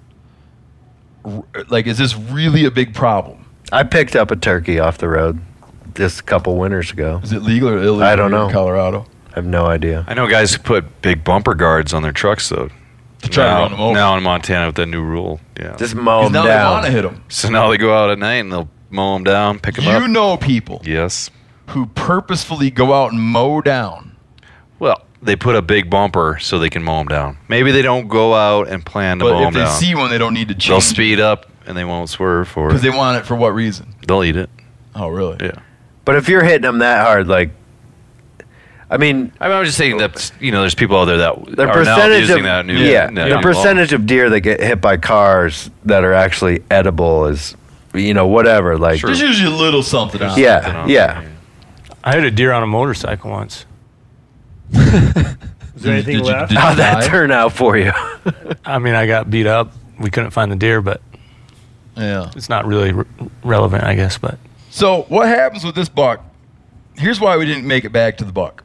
Like, 1.69 1.87
is 1.87 1.97
this 1.97 2.15
really 2.15 2.65
a 2.65 2.71
big 2.71 2.93
problem? 2.93 3.45
I 3.71 3.81
picked 3.83 4.15
up 4.15 4.29
a 4.29 4.35
turkey 4.35 4.79
off 4.79 4.99
the 4.99 5.09
road 5.09 5.39
just 5.95 6.19
a 6.19 6.23
couple 6.23 6.55
winters 6.55 6.91
ago. 6.91 7.19
Is 7.23 7.31
it 7.33 7.41
legal 7.41 7.69
or 7.69 7.77
illegal? 7.77 8.03
I 8.03 8.15
don't 8.15 8.31
here 8.31 8.41
in 8.41 8.47
know. 8.47 8.53
Colorado. 8.53 9.05
I 9.35 9.39
have 9.39 9.45
no 9.45 9.65
idea. 9.65 10.05
I 10.07 10.13
know 10.13 10.27
guys 10.29 10.53
who 10.53 10.59
put 10.63 11.01
big 11.01 11.23
bumper 11.25 11.55
guards 11.55 11.93
on 11.93 12.03
their 12.03 12.13
trucks 12.13 12.47
though. 12.49 12.69
To 13.23 13.29
try 13.29 13.43
to 13.45 13.49
now, 13.51 13.61
run 13.63 13.71
them 13.71 13.79
over. 13.81 13.93
Now 13.93 14.17
in 14.17 14.23
Montana 14.23 14.67
with 14.67 14.75
that 14.75 14.85
new 14.85 15.01
rule, 15.03 15.41
yeah. 15.59 15.75
Just 15.75 15.93
mow 15.95 16.23
them 16.23 16.33
now 16.33 16.43
they 16.43 16.49
want 16.49 16.57
down. 16.57 16.83
to 16.85 16.91
hit 16.91 17.01
them. 17.01 17.23
so 17.27 17.49
now 17.49 17.69
they 17.69 17.77
go 17.77 17.93
out 17.93 18.09
at 18.11 18.17
night 18.19 18.35
and 18.35 18.51
they'll 18.51 18.69
mow 18.89 19.13
them 19.15 19.23
down, 19.25 19.59
pick 19.59 19.75
them 19.75 19.83
You 19.83 19.91
up. 19.91 20.01
You 20.01 20.07
know 20.07 20.37
people 20.37 20.81
yes. 20.85 21.29
who 21.67 21.87
purposefully 21.87 22.69
go 22.71 22.93
out 22.93 23.11
and 23.11 23.21
mow 23.21 23.59
down. 23.61 24.15
Well, 24.79 25.01
they 25.21 25.35
put 25.35 25.55
a 25.55 25.61
big 25.61 25.89
bumper 25.89 26.37
so 26.39 26.59
they 26.59 26.69
can 26.69 26.83
mow 26.83 26.99
them 26.99 27.07
down. 27.07 27.37
Maybe 27.49 27.71
they 27.71 27.81
don't 27.81 28.07
go 28.07 28.33
out 28.35 28.69
and 28.69 28.85
plan 28.85 29.19
to 29.19 29.25
mow 29.25 29.31
But 29.31 29.39
them 29.39 29.47
if 29.49 29.53
they 29.55 29.59
down. 29.61 29.79
see 29.79 29.95
one, 29.95 30.09
they 30.11 30.17
don't 30.17 30.33
need 30.33 30.47
to 30.49 30.53
They'll 30.53 30.79
change 30.79 30.83
speed 30.83 31.19
up 31.19 31.47
and 31.65 31.75
they 31.75 31.83
won't 31.83 32.09
swerve 32.09 32.47
for 32.47 32.67
because 32.67 32.83
they 32.83 32.89
want 32.89 33.17
it 33.17 33.25
for 33.25 33.35
what 33.35 33.49
reason? 33.49 33.95
They'll 34.07 34.23
eat 34.23 34.35
it. 34.37 34.49
Oh, 34.93 35.07
really? 35.09 35.37
Yeah. 35.41 35.59
But 36.05 36.15
if 36.15 36.29
you're 36.29 36.43
hitting 36.43 36.61
them 36.61 36.77
that 36.79 37.03
hard, 37.05 37.27
like, 37.27 37.49
I 38.89 38.97
mean, 38.97 39.31
I 39.39 39.47
mean, 39.47 39.57
I'm 39.57 39.65
just 39.65 39.77
saying 39.77 39.97
that 39.97 40.31
you 40.39 40.51
know, 40.51 40.61
there's 40.61 40.75
people 40.75 40.97
out 40.97 41.05
there 41.05 41.17
that 41.17 41.45
the 41.55 41.63
are 41.63 41.83
now 41.83 41.95
percentage 41.95 42.19
using 42.21 42.37
of 42.39 42.43
that 42.43 42.65
new 42.65 42.77
yeah, 42.77 43.07
that 43.09 43.29
the 43.29 43.35
new 43.37 43.41
percentage 43.41 43.93
of 43.93 44.05
deer 44.05 44.29
that 44.29 44.41
get 44.41 44.59
hit 44.59 44.79
by 44.81 44.97
cars 44.97 45.69
that 45.85 46.03
are 46.03 46.13
actually 46.13 46.63
edible 46.69 47.25
is, 47.25 47.55
you 47.95 48.13
know, 48.13 48.27
whatever. 48.27 48.77
Like, 48.77 48.99
Sure. 48.99 49.07
There's 49.09 49.21
usually 49.21 49.51
a 49.53 49.57
little 49.57 49.81
something 49.81 50.21
on 50.21 50.37
it. 50.37 50.41
yeah, 50.41 50.81
law. 50.81 50.85
yeah. 50.87 51.27
I 52.03 52.13
had 52.13 52.23
a 52.23 52.31
deer 52.31 52.51
on 52.51 52.61
a 52.61 52.67
motorcycle 52.67 53.31
once. 53.31 53.65
Is 54.73 55.81
there 55.81 55.93
anything 55.93 56.17
Did 56.17 56.25
you- 56.25 56.31
left? 56.31 56.49
did 56.49 56.55
you 56.55 56.61
How'd 56.61 56.77
that 56.77 57.01
die? 57.01 57.07
turn 57.07 57.31
out 57.31 57.53
for 57.53 57.75
you? 57.77 57.91
I 58.65 58.79
mean, 58.79 58.95
I 58.95 59.07
got 59.07 59.29
beat 59.29 59.47
up. 59.47 59.71
We 59.99 60.09
couldn't 60.09 60.31
find 60.31 60.51
the 60.51 60.55
deer, 60.55 60.81
but 60.81 61.01
Yeah. 61.97 62.29
it's 62.35 62.49
not 62.49 62.65
really 62.65 62.91
re- 62.93 63.05
relevant, 63.43 63.83
I 63.83 63.95
guess. 63.95 64.17
But 64.17 64.37
So 64.69 65.03
what 65.09 65.27
happens 65.27 65.63
with 65.63 65.75
this 65.75 65.89
buck? 65.89 66.23
Here's 66.97 67.19
why 67.19 67.35
we 67.37 67.45
didn't 67.45 67.65
make 67.67 67.83
it 67.83 67.91
back 67.91 68.17
to 68.17 68.23
the 68.23 68.31
buck. 68.31 68.63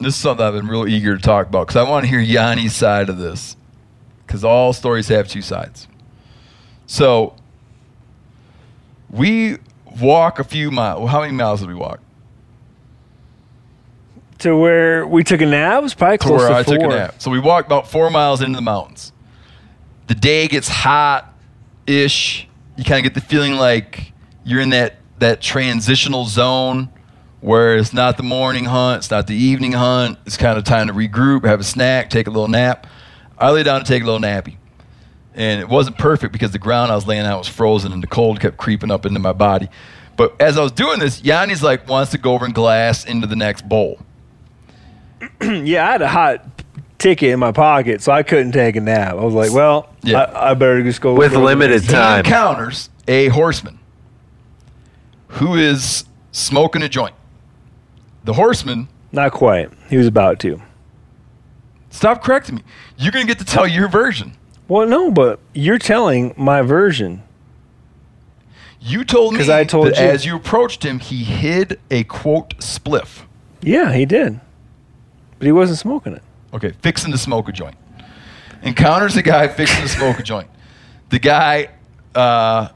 This 0.00 0.14
is 0.14 0.20
something 0.20 0.44
I've 0.44 0.54
been 0.54 0.66
real 0.66 0.88
eager 0.88 1.16
to 1.16 1.22
talk 1.22 1.46
about 1.48 1.66
because 1.66 1.76
I 1.76 1.88
want 1.88 2.04
to 2.04 2.10
hear 2.10 2.20
Yanni's 2.20 2.74
side 2.74 3.08
of 3.10 3.18
this. 3.18 3.56
Because 4.26 4.44
all 4.44 4.72
stories 4.72 5.08
have 5.08 5.28
two 5.28 5.42
sides. 5.42 5.86
So 6.86 7.34
we 9.10 9.58
walk 10.00 10.38
a 10.38 10.44
few 10.44 10.70
miles. 10.70 11.10
How 11.10 11.20
many 11.20 11.32
miles 11.32 11.60
did 11.60 11.68
we 11.68 11.74
walk? 11.74 12.00
To 14.38 14.56
where 14.56 15.06
we 15.06 15.22
took 15.22 15.42
a 15.42 15.46
nap? 15.46 15.80
It 15.80 15.82
was 15.82 15.94
probably 15.94 16.18
To 16.18 16.26
close 16.26 16.48
to 16.48 16.54
I 16.54 16.62
four. 16.62 16.74
took 16.78 16.84
a 16.84 16.88
nap. 16.88 17.14
So 17.20 17.30
we 17.30 17.38
walked 17.40 17.68
about 17.68 17.88
four 17.90 18.08
miles 18.08 18.40
into 18.40 18.56
the 18.56 18.62
mountains. 18.62 19.12
The 20.06 20.14
day 20.14 20.48
gets 20.48 20.68
hot 20.68 21.34
ish. 21.86 22.48
You 22.76 22.84
kind 22.84 23.04
of 23.04 23.12
get 23.12 23.20
the 23.20 23.26
feeling 23.28 23.54
like 23.56 24.12
you're 24.44 24.60
in 24.60 24.70
that, 24.70 24.96
that 25.18 25.42
transitional 25.42 26.24
zone 26.24 26.88
where 27.40 27.76
it's 27.76 27.92
not 27.92 28.16
the 28.16 28.22
morning 28.22 28.66
hunt, 28.66 28.98
it's 28.98 29.10
not 29.10 29.26
the 29.26 29.34
evening 29.36 29.72
hunt. 29.72 30.18
It's 30.26 30.36
kind 30.36 30.58
of 30.58 30.64
time 30.64 30.86
to 30.88 30.92
regroup, 30.92 31.44
have 31.46 31.60
a 31.60 31.64
snack, 31.64 32.10
take 32.10 32.26
a 32.26 32.30
little 32.30 32.48
nap. 32.48 32.86
I 33.38 33.50
lay 33.50 33.62
down 33.62 33.80
to 33.80 33.86
take 33.86 34.02
a 34.02 34.06
little 34.06 34.20
nappy. 34.20 34.56
And 35.34 35.60
it 35.60 35.68
wasn't 35.68 35.96
perfect 35.96 36.32
because 36.32 36.50
the 36.50 36.58
ground 36.58 36.92
I 36.92 36.94
was 36.96 37.06
laying 37.06 37.24
on 37.24 37.38
was 37.38 37.48
frozen 37.48 37.92
and 37.92 38.02
the 38.02 38.06
cold 38.08 38.40
kept 38.40 38.56
creeping 38.58 38.90
up 38.90 39.06
into 39.06 39.20
my 39.20 39.32
body. 39.32 39.68
But 40.16 40.38
as 40.40 40.58
I 40.58 40.62
was 40.62 40.72
doing 40.72 40.98
this, 40.98 41.22
Yanni's 41.22 41.62
like 41.62 41.88
wants 41.88 42.10
to 42.10 42.18
go 42.18 42.34
over 42.34 42.44
and 42.44 42.52
glass 42.54 43.04
into 43.06 43.26
the 43.26 43.36
next 43.36 43.66
bowl. 43.66 43.98
yeah, 45.42 45.86
I 45.88 45.92
had 45.92 46.02
a 46.02 46.08
hot 46.08 46.44
ticket 46.98 47.30
in 47.30 47.38
my 47.38 47.52
pocket, 47.52 48.02
so 48.02 48.12
I 48.12 48.22
couldn't 48.22 48.52
take 48.52 48.76
a 48.76 48.80
nap. 48.80 49.12
I 49.12 49.24
was 49.24 49.32
like, 49.32 49.52
well, 49.52 49.88
Yeah. 50.02 50.22
I, 50.24 50.50
I 50.50 50.54
better 50.54 50.82
just 50.82 51.00
go 51.00 51.14
With 51.14 51.32
go- 51.32 51.40
limited 51.42 51.82
he 51.82 51.88
time. 51.88 52.18
encounters 52.18 52.90
a 53.08 53.28
horseman 53.28 53.78
who 55.28 55.54
is 55.54 56.04
smoking 56.32 56.82
a 56.82 56.88
joint. 56.88 57.14
The 58.24 58.34
horseman, 58.34 58.88
Not 59.12 59.32
quite. 59.32 59.70
He 59.88 59.96
was 59.96 60.06
about 60.06 60.38
to. 60.40 60.60
stop 61.90 62.22
correcting 62.22 62.56
me. 62.56 62.62
You're 62.96 63.12
going 63.12 63.26
to 63.26 63.30
get 63.34 63.38
to 63.38 63.44
tell 63.50 63.66
your 63.66 63.88
version. 63.88 64.32
Well, 64.68 64.86
no, 64.86 65.10
but 65.10 65.40
you're 65.54 65.78
telling 65.78 66.32
my 66.36 66.62
version. 66.62 67.22
You 68.80 69.04
told 69.04 69.34
me 69.34 69.52
I 69.52 69.64
told 69.64 69.88
that 69.88 69.96
you. 69.98 70.04
as 70.04 70.24
you 70.24 70.36
approached 70.36 70.84
him, 70.84 71.00
he 71.00 71.24
hid 71.24 71.78
a 71.90 72.04
quote 72.04 72.56
spliff. 72.58 73.22
Yeah, 73.62 73.92
he 73.92 74.06
did. 74.06 74.40
But 75.38 75.46
he 75.46 75.52
wasn't 75.52 75.78
smoking 75.78 76.14
it. 76.14 76.22
Okay, 76.54 76.72
fixing 76.82 77.10
to 77.12 77.18
smoke 77.18 77.48
a 77.48 77.52
joint. 77.52 77.76
Encounters 78.62 79.16
a 79.16 79.22
guy 79.22 79.48
fixing 79.48 79.82
to 79.82 79.88
smoke 79.88 80.18
a 80.18 80.22
joint. 80.22 80.48
The 81.10 81.18
guy 81.18 81.70
uh, 82.14 82.68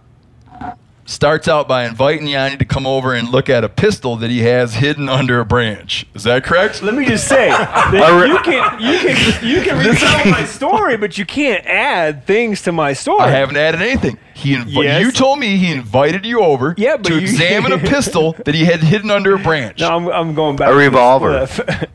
starts 1.07 1.49
out 1.49 1.69
by 1.69 1.85
inviting 1.87 2.27
Yanni 2.27 2.57
to 2.57 2.65
come 2.65 2.87
over 2.87 3.13
and 3.13 3.29
look 3.29 3.49
at 3.51 3.63
a 3.65 3.69
pistol 3.69 4.17
that 4.17 4.31
he 4.31 4.41
has 4.41 4.75
hidden 4.75 5.09
under 5.09 5.39
a 5.41 5.45
branch. 5.45 6.07
Is 6.15 6.25
that 6.25 6.45
correct? 6.45 6.83
Let 6.83 6.95
me 6.95 7.05
just 7.05 7.29
say 7.29 7.49
that 7.51 8.27
you 8.27 8.39
can 8.41 8.81
you 8.81 8.99
can 8.99 9.47
you 9.47 9.61
can 9.63 9.79
retell 9.87 10.25
my 10.31 10.45
story, 10.45 10.97
but 10.97 11.19
you 11.19 11.27
can't 11.27 11.65
add 11.67 12.27
things 12.27 12.63
to 12.63 12.73
my 12.73 12.93
story. 12.95 13.21
I 13.23 13.31
haven't 13.31 13.57
added 13.57 13.83
anything. 13.83 14.19
He 14.35 14.55
inv- 14.57 14.83
Yes. 14.83 15.03
You 15.03 15.13
told 15.13 15.39
me 15.39 15.57
he 15.59 15.71
invited 15.73 16.25
you 16.25 16.41
over 16.41 16.75
Yeah, 16.79 16.97
but 16.97 17.07
to 17.09 17.15
you- 17.15 17.21
examine 17.21 17.73
a 17.73 17.79
pistol 17.95 18.33
that 18.45 18.55
he 18.55 18.65
had 18.65 18.81
hidden 18.81 19.11
under 19.11 19.35
a 19.35 19.39
branch. 19.39 19.81
No, 19.81 19.95
I'm, 19.95 20.09
I'm 20.09 20.35
going 20.35 20.57
back. 20.57 20.71
A 20.71 20.75
revolver. 20.75 21.47
spliff. 21.47 21.89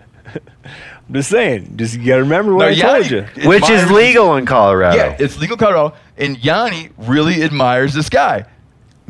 I'm 1.08 1.14
just 1.16 1.30
saying. 1.32 1.76
Just 1.78 1.96
you 1.98 2.06
gotta 2.06 2.22
remember 2.22 2.54
what 2.54 2.66
Now, 2.66 2.68
I 2.68 2.72
Yanni 2.72 3.10
told 3.10 3.12
you. 3.38 3.48
Which 3.50 3.68
is 3.70 3.90
legal 3.92 4.36
in 4.36 4.46
Colorado. 4.46 4.96
Yeah, 4.96 5.18
it's 5.20 5.38
legal 5.40 5.56
in 5.56 5.60
Colorado. 5.60 5.96
And 6.18 6.38
Yanni 6.44 6.90
really 6.98 7.42
admires 7.44 7.94
this 7.96 8.10
guy 8.10 8.46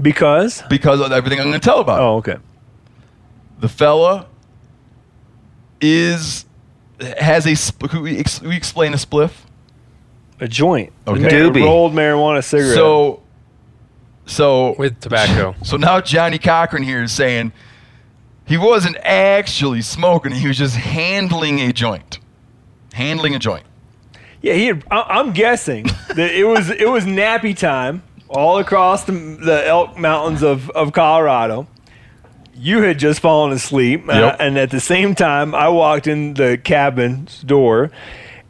Because. 0.01 0.63
because 0.70 1.01
of 1.01 1.12
everything 1.12 1.39
I'm 1.39 1.48
going 1.50 1.60
to 1.60 1.65
tell 1.65 1.79
about. 1.79 2.00
him. 2.00 2.03
Oh, 2.06 2.18
okay. 2.18 2.38
The 3.60 3.70
fella 3.70 4.27
is 5.82 6.46
has 7.20 7.46
a 7.46 7.56
sp- 7.56 7.94
we, 8.01 8.18
ex- 8.18 8.41
we 8.41 8.56
explain 8.56 8.94
a 8.94 8.98
spliff. 8.98 9.32
A 10.39 10.48
joint. 10.48 10.94
Okay. 11.08 11.25
A 11.25 11.29
Doobie. 11.29 11.63
rolled 11.63 11.94
marijuana 11.94 12.44
cigarette. 12.44 12.75
So, 12.75 13.22
so 14.25 14.75
with 14.77 15.00
tobacco. 15.00 15.56
So 15.63 15.75
now 15.77 16.00
Johnnie 16.00 16.39
Cochran 16.39 16.84
here 16.84 17.03
is 17.03 17.12
saying 17.12 17.51
he 18.46 18.58
wasn't 18.58 18.98
actually 19.03 19.82
smoking; 19.82 20.32
he 20.32 20.48
was 20.48 20.58
just 20.58 20.75
handling 20.75 21.60
a 21.60 21.74
joint, 21.74 22.20
handling 22.94 23.36
a 23.36 23.39
joint. 23.39 23.65
Yeah, 24.41 24.53
he. 24.53 24.68
Had, 24.68 24.86
I, 24.89 25.01
I'm 25.01 25.34
guessing 25.34 25.88
that 26.15 26.32
it 26.32 26.46
was 26.46 26.70
it 26.70 26.89
was 26.89 27.03
nappy 27.06 27.58
time 27.58 28.01
all 28.29 28.59
across 28.59 29.03
the, 29.05 29.12
the 29.12 29.65
Elk 29.67 29.98
Mountains 29.98 30.43
of, 30.43 30.69
of 30.71 30.93
Colorado. 30.93 31.67
You 32.53 32.81
had 32.81 33.00
just 33.00 33.21
fallen 33.21 33.53
asleep, 33.53 34.03
uh, 34.09 34.36
and 34.38 34.57
at 34.57 34.69
the 34.69 34.81
same 34.81 35.15
time, 35.15 35.55
I 35.55 35.69
walked 35.69 36.07
in 36.07 36.33
the 36.33 36.57
cabin's 36.62 37.41
door, 37.41 37.89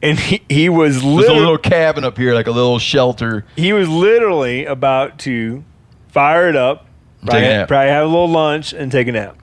and 0.02 0.20
he, 0.20 0.42
he 0.50 0.68
was 0.68 0.96
There's 0.96 1.06
a 1.28 1.34
little 1.34 1.60
cabin 1.60 2.04
up 2.04 2.18
here, 2.18 2.34
like 2.34 2.48
a 2.48 2.52
little 2.52 2.80
shelter. 2.80 3.46
he 3.56 3.72
was 3.72 3.88
literally 3.88 4.66
about 4.66 5.20
to 5.20 5.64
fire 6.08 6.50
it 6.50 6.56
up, 6.56 6.88
Take 7.22 7.24
a 7.24 7.26
probably, 7.28 7.42
nap. 7.50 7.68
probably 7.68 7.90
have 7.90 8.04
a 8.06 8.08
little 8.08 8.30
lunch 8.30 8.74
and 8.74 8.92
take 8.92 9.08
a 9.08 9.12
nap. 9.12 9.38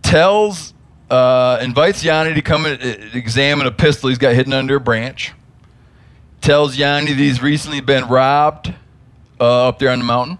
Tells, 0.00 0.72
uh, 1.10 1.58
invites 1.60 2.02
Yanni 2.02 2.32
to 2.32 2.40
come 2.42 2.64
and 2.64 2.82
uh, 2.82 2.86
examine 3.12 3.66
a 3.66 3.70
pistol 3.70 4.08
he's 4.08 4.16
got 4.18 4.34
hidden 4.34 4.54
under 4.54 4.76
a 4.76 4.80
branch. 4.80 5.32
Tells 6.40 6.78
Yanni 6.78 7.08
that 7.12 7.18
he's 7.18 7.42
recently 7.42 7.82
been 7.82 8.08
robbed 8.08 8.72
uh, 9.40 9.68
up 9.68 9.78
there 9.78 9.90
on 9.90 9.98
the 9.98 10.04
mountain. 10.04 10.38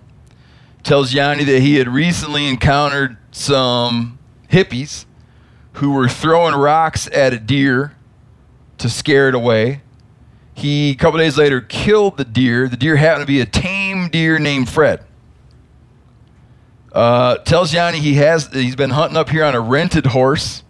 Tells 0.82 1.12
Yanni 1.12 1.44
that 1.44 1.60
he 1.60 1.76
had 1.76 1.88
recently 1.88 2.46
encountered 2.46 3.16
some 3.32 4.18
hippies 4.50 5.06
who 5.74 5.92
were 5.92 6.08
throwing 6.08 6.54
rocks 6.54 7.08
at 7.12 7.32
a 7.32 7.38
deer 7.38 7.94
to 8.78 8.88
scare 8.88 9.28
it 9.28 9.34
away. 9.34 9.82
He, 10.54 10.90
a 10.90 10.94
couple 10.94 11.18
days 11.18 11.38
later, 11.38 11.60
killed 11.60 12.16
the 12.16 12.24
deer. 12.24 12.68
The 12.68 12.76
deer 12.76 12.96
happened 12.96 13.22
to 13.22 13.26
be 13.26 13.40
a 13.40 13.46
tame 13.46 14.08
deer 14.08 14.38
named 14.38 14.68
Fred. 14.68 15.04
Uh, 16.92 17.36
tells 17.38 17.72
Yanni 17.72 18.00
he 18.00 18.14
has 18.14 18.48
he's 18.48 18.74
been 18.74 18.90
hunting 18.90 19.16
up 19.16 19.28
here 19.28 19.44
on 19.44 19.54
a 19.54 19.60
rented 19.60 20.06
horse 20.06 20.64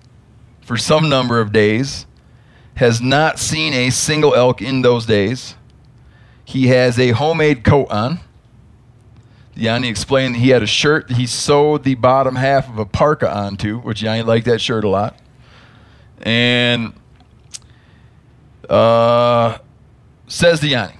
for 0.61 0.77
some 0.77 1.09
number 1.09 1.41
of 1.41 1.51
days. 1.51 2.07
Has 2.75 3.01
not 3.01 3.39
seen 3.39 3.73
a 3.73 3.91
single 3.91 4.35
elk 4.35 4.63
in 4.63 4.83
those 4.83 5.07
days. 5.07 5.55
He 6.51 6.67
has 6.67 6.99
a 6.99 7.11
homemade 7.11 7.63
coat 7.63 7.93
on. 7.93 8.19
Yanni 9.55 9.89
explained 9.89 10.35
that 10.35 10.41
he 10.41 10.49
had 10.49 10.65
a 10.65 10.67
shirt 10.67 11.07
that 11.07 11.17
he 11.17 11.25
sewed 11.25 11.85
the 11.85 11.95
bottom 11.95 12.35
half 12.35 12.69
of 12.69 12.77
a 12.77 12.85
parka 12.85 13.33
onto, 13.33 13.79
which 13.79 14.03
Yanni 14.03 14.23
liked 14.23 14.47
that 14.47 14.61
shirt 14.61 14.83
a 14.83 14.89
lot. 14.89 15.17
And 16.23 16.93
uh, 18.69 19.59
says 20.27 20.59
to 20.59 20.67
Yanni, 20.67 20.95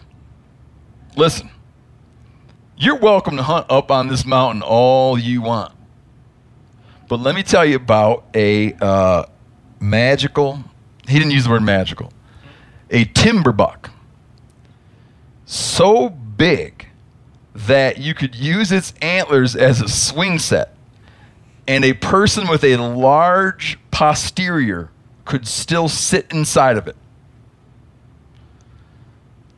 listen, 1.17 1.51
you're 2.77 2.99
welcome 2.99 3.37
to 3.37 3.43
hunt 3.43 3.67
up 3.69 3.91
on 3.91 4.07
this 4.07 4.25
mountain 4.25 4.63
all 4.63 5.19
you 5.19 5.43
want. 5.43 5.73
But 7.09 7.19
let 7.19 7.35
me 7.35 7.43
tell 7.43 7.65
you 7.65 7.75
about 7.75 8.25
a 8.37 8.73
uh, 8.75 9.25
magical, 9.81 10.63
he 11.09 11.19
didn't 11.19 11.33
use 11.33 11.43
the 11.43 11.51
word 11.51 11.65
magical, 11.65 12.13
a 12.89 13.05
timber 13.05 13.51
buck. 13.51 13.90
So 15.53 16.09
big 16.09 16.87
that 17.57 17.99
you 17.99 18.15
could 18.15 18.37
use 18.37 18.71
its 18.71 18.95
antlers 19.03 19.57
as 19.57 19.81
a 19.81 19.89
swing 19.89 20.39
set, 20.39 20.77
and 21.67 21.85
a 21.85 21.93
person 21.95 22.47
with 22.47 22.63
a 22.63 22.77
large 22.77 23.77
posterior 23.91 24.93
could 25.25 25.49
still 25.49 25.89
sit 25.89 26.31
inside 26.31 26.77
of 26.77 26.87
it. 26.87 26.95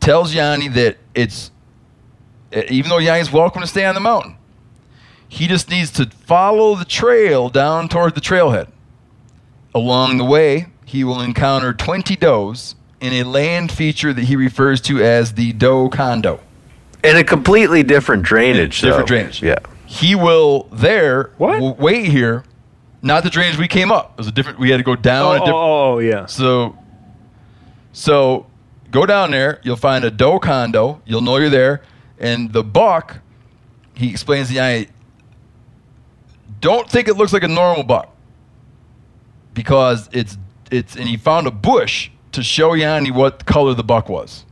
Tells 0.00 0.32
Yanni 0.32 0.68
that 0.68 0.96
it's, 1.14 1.50
eh, 2.52 2.64
even 2.70 2.88
though 2.88 2.96
Yanni's 2.96 3.30
welcome 3.30 3.60
to 3.60 3.68
stay 3.68 3.84
on 3.84 3.94
the 3.94 4.00
mountain, 4.00 4.38
He 5.28 5.46
just 5.46 5.68
needs 5.68 5.90
to 5.90 6.06
follow 6.06 6.74
the 6.74 6.86
trail 6.86 7.50
down 7.50 7.90
toward 7.90 8.14
the 8.14 8.20
trailhead. 8.22 8.68
Along 9.74 10.16
the 10.16 10.24
way, 10.24 10.68
he 10.86 11.04
will 11.04 11.20
encounter 11.20 11.74
20 11.74 12.16
does 12.16 12.76
in 13.02 13.12
a 13.14 13.24
land 13.24 13.70
feature 13.72 14.12
that 14.12 14.24
he 14.24 14.36
refers 14.36 14.80
to 14.82 15.02
as 15.02 15.34
the 15.34 15.52
doe 15.52 15.88
condo. 15.88 16.40
In 17.04 17.16
a 17.16 17.24
completely 17.24 17.82
different 17.82 18.22
drainage. 18.22 18.80
Different 18.80 19.00
though. 19.08 19.14
drainage. 19.14 19.42
Yeah. 19.42 19.58
He 19.86 20.14
will 20.14 20.68
there 20.72 21.30
What? 21.36 21.60
will 21.60 21.74
wait 21.74 22.06
here. 22.06 22.44
Not 23.02 23.24
the 23.24 23.30
drainage 23.30 23.58
we 23.58 23.66
came 23.66 23.90
up. 23.90 24.12
It 24.12 24.18
was 24.18 24.28
a 24.28 24.32
different. 24.32 24.60
We 24.60 24.70
had 24.70 24.76
to 24.76 24.84
go 24.84 24.94
down 24.94 25.24
Oh, 25.24 25.30
a 25.30 25.34
oh, 25.34 25.38
different. 25.40 25.54
oh, 25.56 25.92
oh, 25.94 25.98
yeah. 25.98 26.26
So, 26.26 26.78
so 27.92 28.46
go 28.92 29.04
down 29.04 29.32
there. 29.32 29.60
You'll 29.64 29.74
find 29.76 30.04
a 30.04 30.10
doe 30.10 30.38
condo. 30.38 31.02
You'll 31.04 31.20
know 31.20 31.36
you're 31.38 31.50
there. 31.50 31.82
And 32.20 32.52
the 32.52 32.62
buck, 32.62 33.18
he 33.94 34.08
explains 34.10 34.48
to 34.48 34.54
Yanni, 34.54 34.86
don't 36.60 36.88
think 36.88 37.08
it 37.08 37.14
looks 37.16 37.32
like 37.32 37.42
a 37.42 37.48
normal 37.48 37.82
buck 37.82 38.14
because 39.54 40.08
it's 40.12 40.38
it's. 40.70 40.94
And 40.94 41.08
he 41.08 41.16
found 41.16 41.48
a 41.48 41.50
bush 41.50 42.10
to 42.32 42.42
show 42.42 42.74
Yanni 42.74 43.10
what 43.10 43.44
color 43.46 43.74
the 43.74 43.84
buck 43.84 44.08
was 44.08 44.44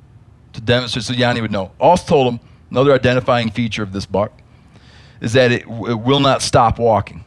to 0.53 0.61
demonstrate 0.61 1.05
so 1.05 1.13
Yanni 1.13 1.41
would 1.41 1.51
know. 1.53 1.73
Also 1.81 2.07
told 2.07 2.33
him 2.35 2.41
another 2.71 2.93
identifying 2.93 3.51
feature 3.51 3.83
of 3.83 3.93
this 3.93 4.07
buck 4.07 4.33
is 5.21 5.33
that 5.35 5.53
it, 5.53 5.63
it 5.63 6.01
will 6.01 6.21
not 6.21 6.43
stop 6.43 6.79
walking. 6.79 7.25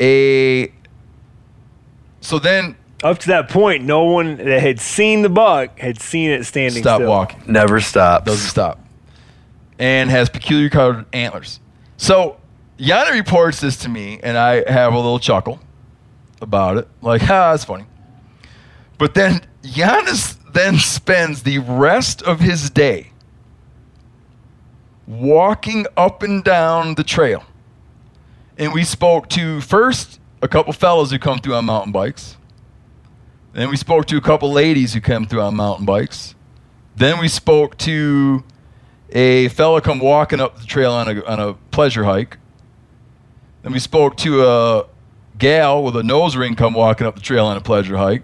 A 0.00 0.72
so 2.20 2.38
then 2.38 2.76
Up 3.02 3.18
to 3.20 3.28
that 3.28 3.48
point, 3.48 3.84
no 3.84 4.04
one 4.04 4.36
that 4.36 4.60
had 4.60 4.80
seen 4.80 5.22
the 5.22 5.28
buck 5.28 5.78
had 5.78 6.00
seen 6.00 6.30
it 6.30 6.44
standing 6.44 6.82
stop 6.82 6.98
still. 6.98 7.08
walking. 7.08 7.42
Never 7.46 7.80
stops. 7.80 8.24
Doesn't 8.26 8.48
stop. 8.50 8.80
And 9.78 10.10
has 10.10 10.28
peculiar 10.28 10.68
colored 10.70 11.04
antlers. 11.12 11.60
So 11.96 12.38
Yanni 12.78 13.18
reports 13.18 13.60
this 13.60 13.76
to 13.78 13.88
me, 13.88 14.20
and 14.22 14.36
I 14.36 14.70
have 14.70 14.92
a 14.92 14.96
little 14.96 15.18
chuckle 15.18 15.60
about 16.40 16.76
it. 16.78 16.88
Like, 17.00 17.22
ha, 17.30 17.52
that's 17.52 17.64
funny. 17.64 17.84
But 18.98 19.14
then 19.14 19.42
Janis 19.62 20.34
then 20.52 20.78
spends 20.78 21.42
the 21.42 21.58
rest 21.58 22.22
of 22.22 22.40
his 22.40 22.70
day 22.70 23.10
walking 25.06 25.86
up 25.96 26.22
and 26.22 26.42
down 26.42 26.94
the 26.94 27.04
trail. 27.04 27.44
And 28.58 28.72
we 28.72 28.84
spoke 28.84 29.28
to 29.30 29.60
first 29.60 30.18
a 30.42 30.48
couple 30.48 30.72
fellows 30.72 31.10
who 31.10 31.18
come 31.18 31.38
through 31.38 31.54
on 31.54 31.66
mountain 31.66 31.92
bikes. 31.92 32.36
Then 33.52 33.70
we 33.70 33.76
spoke 33.76 34.06
to 34.06 34.16
a 34.16 34.20
couple 34.20 34.50
ladies 34.50 34.94
who 34.94 35.00
come 35.00 35.26
through 35.26 35.42
on 35.42 35.56
mountain 35.56 35.86
bikes. 35.86 36.34
Then 36.96 37.18
we 37.18 37.28
spoke 37.28 37.76
to 37.78 38.44
a 39.10 39.48
fella 39.48 39.80
come 39.80 39.98
walking 39.98 40.40
up 40.40 40.58
the 40.58 40.66
trail 40.66 40.92
on 40.92 41.08
a, 41.08 41.24
on 41.24 41.40
a 41.40 41.54
pleasure 41.70 42.04
hike. 42.04 42.38
Then 43.62 43.72
we 43.72 43.78
spoke 43.78 44.16
to 44.18 44.46
a 44.46 44.86
gal 45.38 45.82
with 45.82 45.96
a 45.96 46.02
nose 46.02 46.36
ring 46.36 46.54
come 46.54 46.74
walking 46.74 47.06
up 47.06 47.14
the 47.14 47.20
trail 47.20 47.46
on 47.46 47.56
a 47.56 47.60
pleasure 47.60 47.96
hike. 47.96 48.22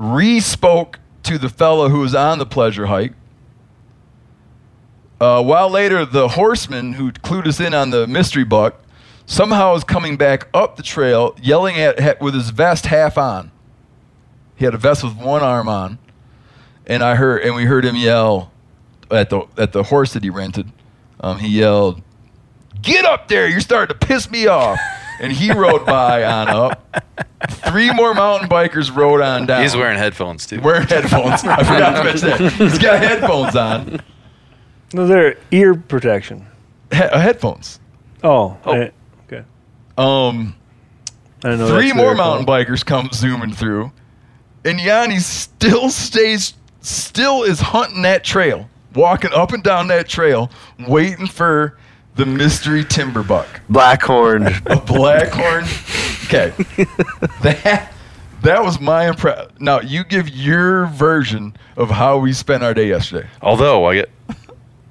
Re 0.00 0.40
spoke 0.40 0.98
to 1.24 1.36
the 1.36 1.50
fellow 1.50 1.90
who 1.90 2.00
was 2.00 2.14
on 2.14 2.38
the 2.38 2.46
pleasure 2.46 2.86
hike. 2.86 3.12
Uh, 5.20 5.26
a 5.26 5.42
while 5.42 5.68
later, 5.68 6.06
the 6.06 6.28
horseman 6.28 6.94
who 6.94 7.12
clued 7.12 7.46
us 7.46 7.60
in 7.60 7.74
on 7.74 7.90
the 7.90 8.06
mystery 8.06 8.42
buck 8.42 8.82
somehow 9.26 9.74
is 9.74 9.84
coming 9.84 10.16
back 10.16 10.48
up 10.54 10.76
the 10.76 10.82
trail, 10.82 11.36
yelling 11.42 11.76
at 11.76 12.18
with 12.18 12.32
his 12.32 12.48
vest 12.48 12.86
half 12.86 13.18
on. 13.18 13.50
He 14.56 14.64
had 14.64 14.72
a 14.72 14.78
vest 14.78 15.04
with 15.04 15.16
one 15.16 15.42
arm 15.42 15.68
on, 15.68 15.98
and 16.86 17.02
I 17.02 17.16
heard 17.16 17.42
and 17.42 17.54
we 17.54 17.66
heard 17.66 17.84
him 17.84 17.94
yell 17.94 18.50
at 19.10 19.28
the 19.28 19.42
at 19.58 19.72
the 19.72 19.82
horse 19.82 20.14
that 20.14 20.24
he 20.24 20.30
rented. 20.30 20.72
Um, 21.20 21.40
he 21.40 21.48
yelled, 21.48 22.00
"Get 22.80 23.04
up 23.04 23.28
there! 23.28 23.46
You're 23.46 23.60
starting 23.60 23.94
to 23.98 24.06
piss 24.06 24.30
me 24.30 24.46
off!" 24.46 24.78
And 25.20 25.30
he 25.32 25.52
rode 25.52 25.84
by 25.86 26.24
on 26.24 26.48
up. 26.48 27.04
Three 27.70 27.92
more 27.92 28.14
mountain 28.14 28.48
bikers 28.48 28.94
rode 28.94 29.20
on 29.20 29.46
down. 29.46 29.62
He's 29.62 29.76
wearing 29.76 29.98
headphones 29.98 30.46
too. 30.46 30.60
wearing 30.60 30.86
headphones. 30.88 31.44
I 31.44 31.62
forgot 31.62 31.96
to 31.98 32.04
mention 32.04 32.28
that. 32.30 32.52
He's 32.52 32.78
got 32.78 32.98
headphones 33.02 33.54
on. 33.54 34.00
No, 34.92 35.06
they're 35.06 35.36
ear 35.50 35.74
protection. 35.74 36.46
He- 36.92 36.98
uh, 37.02 37.18
headphones. 37.20 37.78
Oh, 38.24 38.56
I- 38.64 38.92
okay. 39.26 39.44
Um, 39.96 40.56
I 41.44 41.50
don't 41.50 41.58
know. 41.58 41.68
three 41.68 41.92
more 41.92 42.14
mountain 42.14 42.46
fault. 42.46 42.66
bikers 42.66 42.84
come 42.84 43.08
zooming 43.12 43.52
through, 43.52 43.92
and 44.64 44.80
Yanni 44.80 45.18
still 45.20 45.90
stays, 45.90 46.54
still 46.80 47.44
is 47.44 47.60
hunting 47.60 48.02
that 48.02 48.24
trail, 48.24 48.68
walking 48.94 49.32
up 49.32 49.52
and 49.52 49.62
down 49.62 49.86
that 49.88 50.08
trail, 50.08 50.50
waiting 50.88 51.26
for 51.26 51.78
the 52.14 52.26
mystery 52.26 52.84
timber 52.84 53.22
buck, 53.22 53.46
Blackhorn. 53.70 54.46
a 54.66 54.76
blackhorn. 54.76 55.64
Okay, 56.26 56.52
that 57.42 57.92
that 58.42 58.62
was 58.62 58.80
my 58.80 59.08
impression. 59.08 59.50
Now 59.58 59.80
you 59.80 60.04
give 60.04 60.28
your 60.28 60.86
version 60.86 61.56
of 61.76 61.90
how 61.90 62.18
we 62.18 62.32
spent 62.32 62.62
our 62.62 62.74
day 62.74 62.88
yesterday. 62.88 63.28
Although 63.42 63.84
I 63.86 63.94
get, 63.96 64.10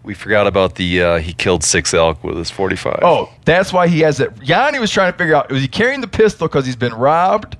we 0.03 0.13
forgot 0.13 0.47
about 0.47 0.75
the 0.75 1.01
uh, 1.01 1.17
he 1.19 1.33
killed 1.33 1.63
six 1.63 1.93
elk 1.93 2.23
with 2.23 2.37
his 2.37 2.49
45. 2.49 2.99
Oh, 3.01 3.29
that's 3.45 3.71
why 3.73 3.87
he 3.87 3.99
has 4.01 4.19
it. 4.19 4.31
Yanni 4.41 4.79
was 4.79 4.91
trying 4.91 5.11
to 5.11 5.17
figure 5.17 5.35
out 5.35 5.51
was 5.51 5.61
he 5.61 5.67
carrying 5.67 6.01
the 6.01 6.07
pistol 6.07 6.47
because 6.47 6.65
he's 6.65 6.75
been 6.75 6.93
robbed 6.93 7.57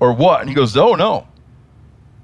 or 0.00 0.12
what? 0.12 0.40
And 0.40 0.48
he 0.48 0.54
goes, 0.54 0.76
Oh, 0.76 0.94
no. 0.94 1.26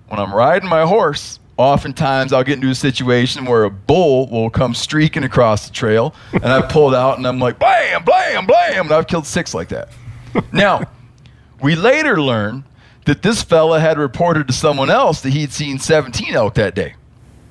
When 0.08 0.20
I'm 0.20 0.34
riding 0.34 0.68
my 0.68 0.82
horse, 0.82 1.38
oftentimes 1.62 2.32
I'll 2.32 2.44
get 2.44 2.54
into 2.54 2.68
a 2.70 2.74
situation 2.74 3.44
where 3.46 3.64
a 3.64 3.70
bull 3.70 4.28
will 4.28 4.50
come 4.50 4.74
streaking 4.74 5.24
across 5.24 5.66
the 5.66 5.72
trail, 5.72 6.14
and 6.32 6.44
I 6.46 6.62
pull 6.62 6.92
it 6.92 6.96
out 6.96 7.16
and 7.18 7.26
I'm 7.26 7.38
like, 7.38 7.58
blam, 7.58 8.04
blam, 8.04 8.46
blam. 8.46 8.86
And 8.86 8.92
I've 8.92 9.06
killed 9.06 9.26
six 9.26 9.54
like 9.54 9.68
that. 9.68 9.88
now, 10.52 10.82
we 11.62 11.74
later 11.74 12.20
learn 12.20 12.64
that 13.04 13.22
this 13.22 13.42
fella 13.42 13.80
had 13.80 13.98
reported 13.98 14.46
to 14.48 14.52
someone 14.52 14.90
else 14.90 15.20
that 15.22 15.30
he'd 15.32 15.52
seen 15.52 15.78
17 15.78 16.34
elk 16.34 16.54
that 16.54 16.74
day. 16.74 16.94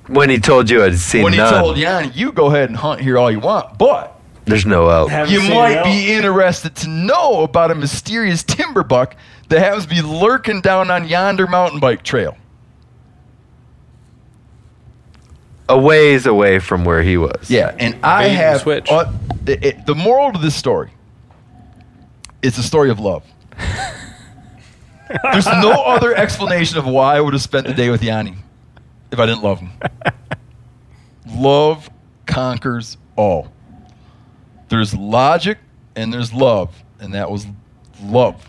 when 0.06 0.30
he 0.30 0.38
told 0.38 0.68
you 0.70 0.82
I'd 0.82 0.96
seen 0.98 1.22
when 1.24 1.32
he 1.32 1.38
none. 1.38 1.52
told 1.52 1.76
Yanni, 1.76 2.08
you 2.14 2.32
go 2.32 2.46
ahead 2.46 2.68
and 2.70 2.76
hunt 2.78 3.00
here 3.00 3.18
all 3.18 3.30
you 3.30 3.38
want, 3.40 3.78
but 3.78 4.18
There's 4.46 4.66
no 4.66 4.88
elk. 4.88 5.10
Haven't 5.10 5.32
you 5.32 5.40
might 5.54 5.76
elk. 5.76 5.84
be 5.86 6.12
interested 6.12 6.74
to 6.76 6.88
know 6.88 7.42
about 7.42 7.70
a 7.70 7.74
mysterious 7.74 8.42
timber 8.42 8.82
buck 8.82 9.14
that 9.48 9.60
happens 9.60 9.84
to 9.84 9.90
be 9.90 10.02
lurking 10.02 10.60
down 10.62 10.90
on 10.90 11.06
yonder 11.06 11.46
mountain 11.46 11.78
bike 11.80 12.02
trail. 12.02 12.36
A 15.72 15.78
ways 15.78 16.26
away 16.26 16.58
from 16.58 16.84
where 16.84 17.02
he 17.02 17.16
was. 17.16 17.48
Yeah, 17.50 17.74
and 17.78 17.96
I 18.04 18.24
Bait 18.24 18.28
and 18.28 18.36
have 18.36 18.60
switch. 18.60 18.90
uh, 18.90 19.10
it- 19.46 19.64
it- 19.64 19.86
the 19.86 19.94
moral 19.94 20.32
to 20.32 20.38
this 20.38 20.54
story. 20.54 20.90
It's 22.42 22.58
a 22.58 22.62
story 22.62 22.90
of 22.90 22.98
love. 23.00 23.22
There's 25.32 25.46
no 25.46 25.72
other 25.72 26.14
explanation 26.14 26.78
of 26.78 26.86
why 26.86 27.16
I 27.16 27.20
would 27.20 27.32
have 27.34 27.42
spent 27.42 27.66
the 27.66 27.74
day 27.74 27.90
with 27.90 28.02
Yanni 28.02 28.34
if 29.10 29.18
I 29.18 29.26
didn't 29.26 29.42
love 29.42 29.60
him. 29.60 29.70
love 31.34 31.88
conquers 32.26 32.96
all. 33.16 33.52
There's 34.68 34.94
logic 34.94 35.58
and 35.96 36.12
there's 36.12 36.32
love, 36.32 36.74
and 37.00 37.14
that 37.14 37.30
was 37.30 37.46
love. 38.02 38.48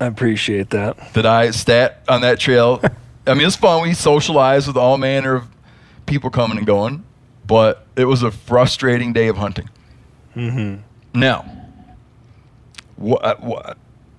I 0.00 0.06
appreciate 0.06 0.70
that. 0.70 1.14
that 1.14 1.26
I 1.26 1.50
sat 1.52 2.02
on 2.08 2.22
that 2.22 2.38
trail. 2.40 2.82
I 3.26 3.34
mean, 3.34 3.46
it's 3.46 3.56
fun. 3.56 3.82
We 3.82 3.94
socialized 3.94 4.66
with 4.66 4.76
all 4.76 4.98
manner 4.98 5.34
of 5.36 5.46
people 6.06 6.30
coming 6.30 6.58
and 6.58 6.66
going, 6.66 7.04
but 7.46 7.86
it 7.96 8.04
was 8.04 8.22
a 8.22 8.30
frustrating 8.30 9.12
day 9.12 9.28
of 9.28 9.36
hunting. 9.36 9.68
Mm-hmm. 10.34 11.18
Now, 11.18 11.42
what, 12.96 13.42
what, 13.42 13.78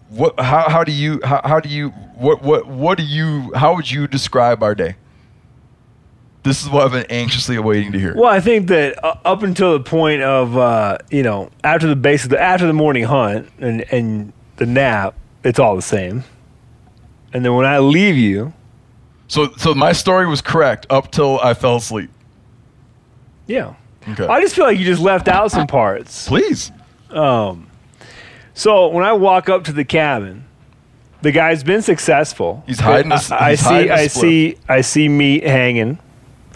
what, 0.09 0.39
how, 0.39 0.69
how 0.69 0.83
do 0.83 0.91
you, 0.91 1.19
how, 1.23 1.41
how 1.43 1.59
do 1.59 1.69
you, 1.69 1.89
what, 1.89 2.41
what, 2.41 2.67
what 2.67 2.97
do 2.97 3.03
you, 3.03 3.51
how 3.55 3.75
would 3.75 3.89
you 3.89 4.07
describe 4.07 4.63
our 4.63 4.75
day? 4.75 4.95
This 6.43 6.61
is 6.61 6.69
what 6.69 6.85
I've 6.85 6.91
been 6.91 7.07
anxiously 7.09 7.55
awaiting 7.55 7.91
to 7.93 7.99
hear. 7.99 8.15
Well, 8.15 8.29
I 8.29 8.39
think 8.39 8.67
that 8.67 9.03
uh, 9.03 9.15
up 9.25 9.41
until 9.41 9.73
the 9.73 9.83
point 9.83 10.21
of 10.21 10.55
uh, 10.55 10.99
you 11.09 11.23
know 11.23 11.49
after 11.63 11.87
the 11.87 11.95
base 11.95 12.23
of 12.23 12.29
the 12.29 12.39
after 12.39 12.67
the 12.67 12.73
morning 12.73 13.05
hunt 13.05 13.49
and 13.57 13.81
and 13.91 14.31
the 14.57 14.67
nap, 14.67 15.15
it's 15.43 15.57
all 15.57 15.75
the 15.75 15.81
same. 15.81 16.23
And 17.33 17.43
then 17.43 17.55
when 17.55 17.65
I 17.65 17.79
leave 17.79 18.15
you, 18.15 18.53
So, 19.27 19.51
so 19.57 19.73
my 19.73 19.91
story 19.91 20.27
was 20.27 20.41
correct 20.41 20.85
up 20.89 21.11
till 21.11 21.39
I 21.39 21.53
fell 21.53 21.77
asleep. 21.77 22.09
yeah, 23.47 23.73
Okay. 24.07 24.27
I 24.27 24.39
just 24.41 24.55
feel 24.55 24.65
like 24.65 24.77
you 24.77 24.85
just 24.85 25.01
left 25.01 25.27
out 25.27 25.49
some 25.51 25.65
parts. 25.67 26.27
Please. 26.27 26.71
Um, 27.09 27.67
so 28.53 28.87
when 28.89 29.03
I 29.03 29.13
walk 29.13 29.49
up 29.49 29.63
to 29.65 29.73
the 29.73 29.83
cabin, 29.83 30.45
the 31.23 31.31
guy's 31.31 31.63
been 31.63 31.81
successful. 31.81 32.63
He's 32.67 32.79
hiding 32.79 33.11
his- 33.11 33.31
I, 33.31 33.49
I 33.51 33.55
see. 33.55 33.63
hiding 33.65 33.89
his 33.91 33.99
I 33.99 34.07
see. 34.07 34.57
I 34.69 34.81
see 34.81 35.09
meat 35.09 35.43
hanging. 35.43 35.97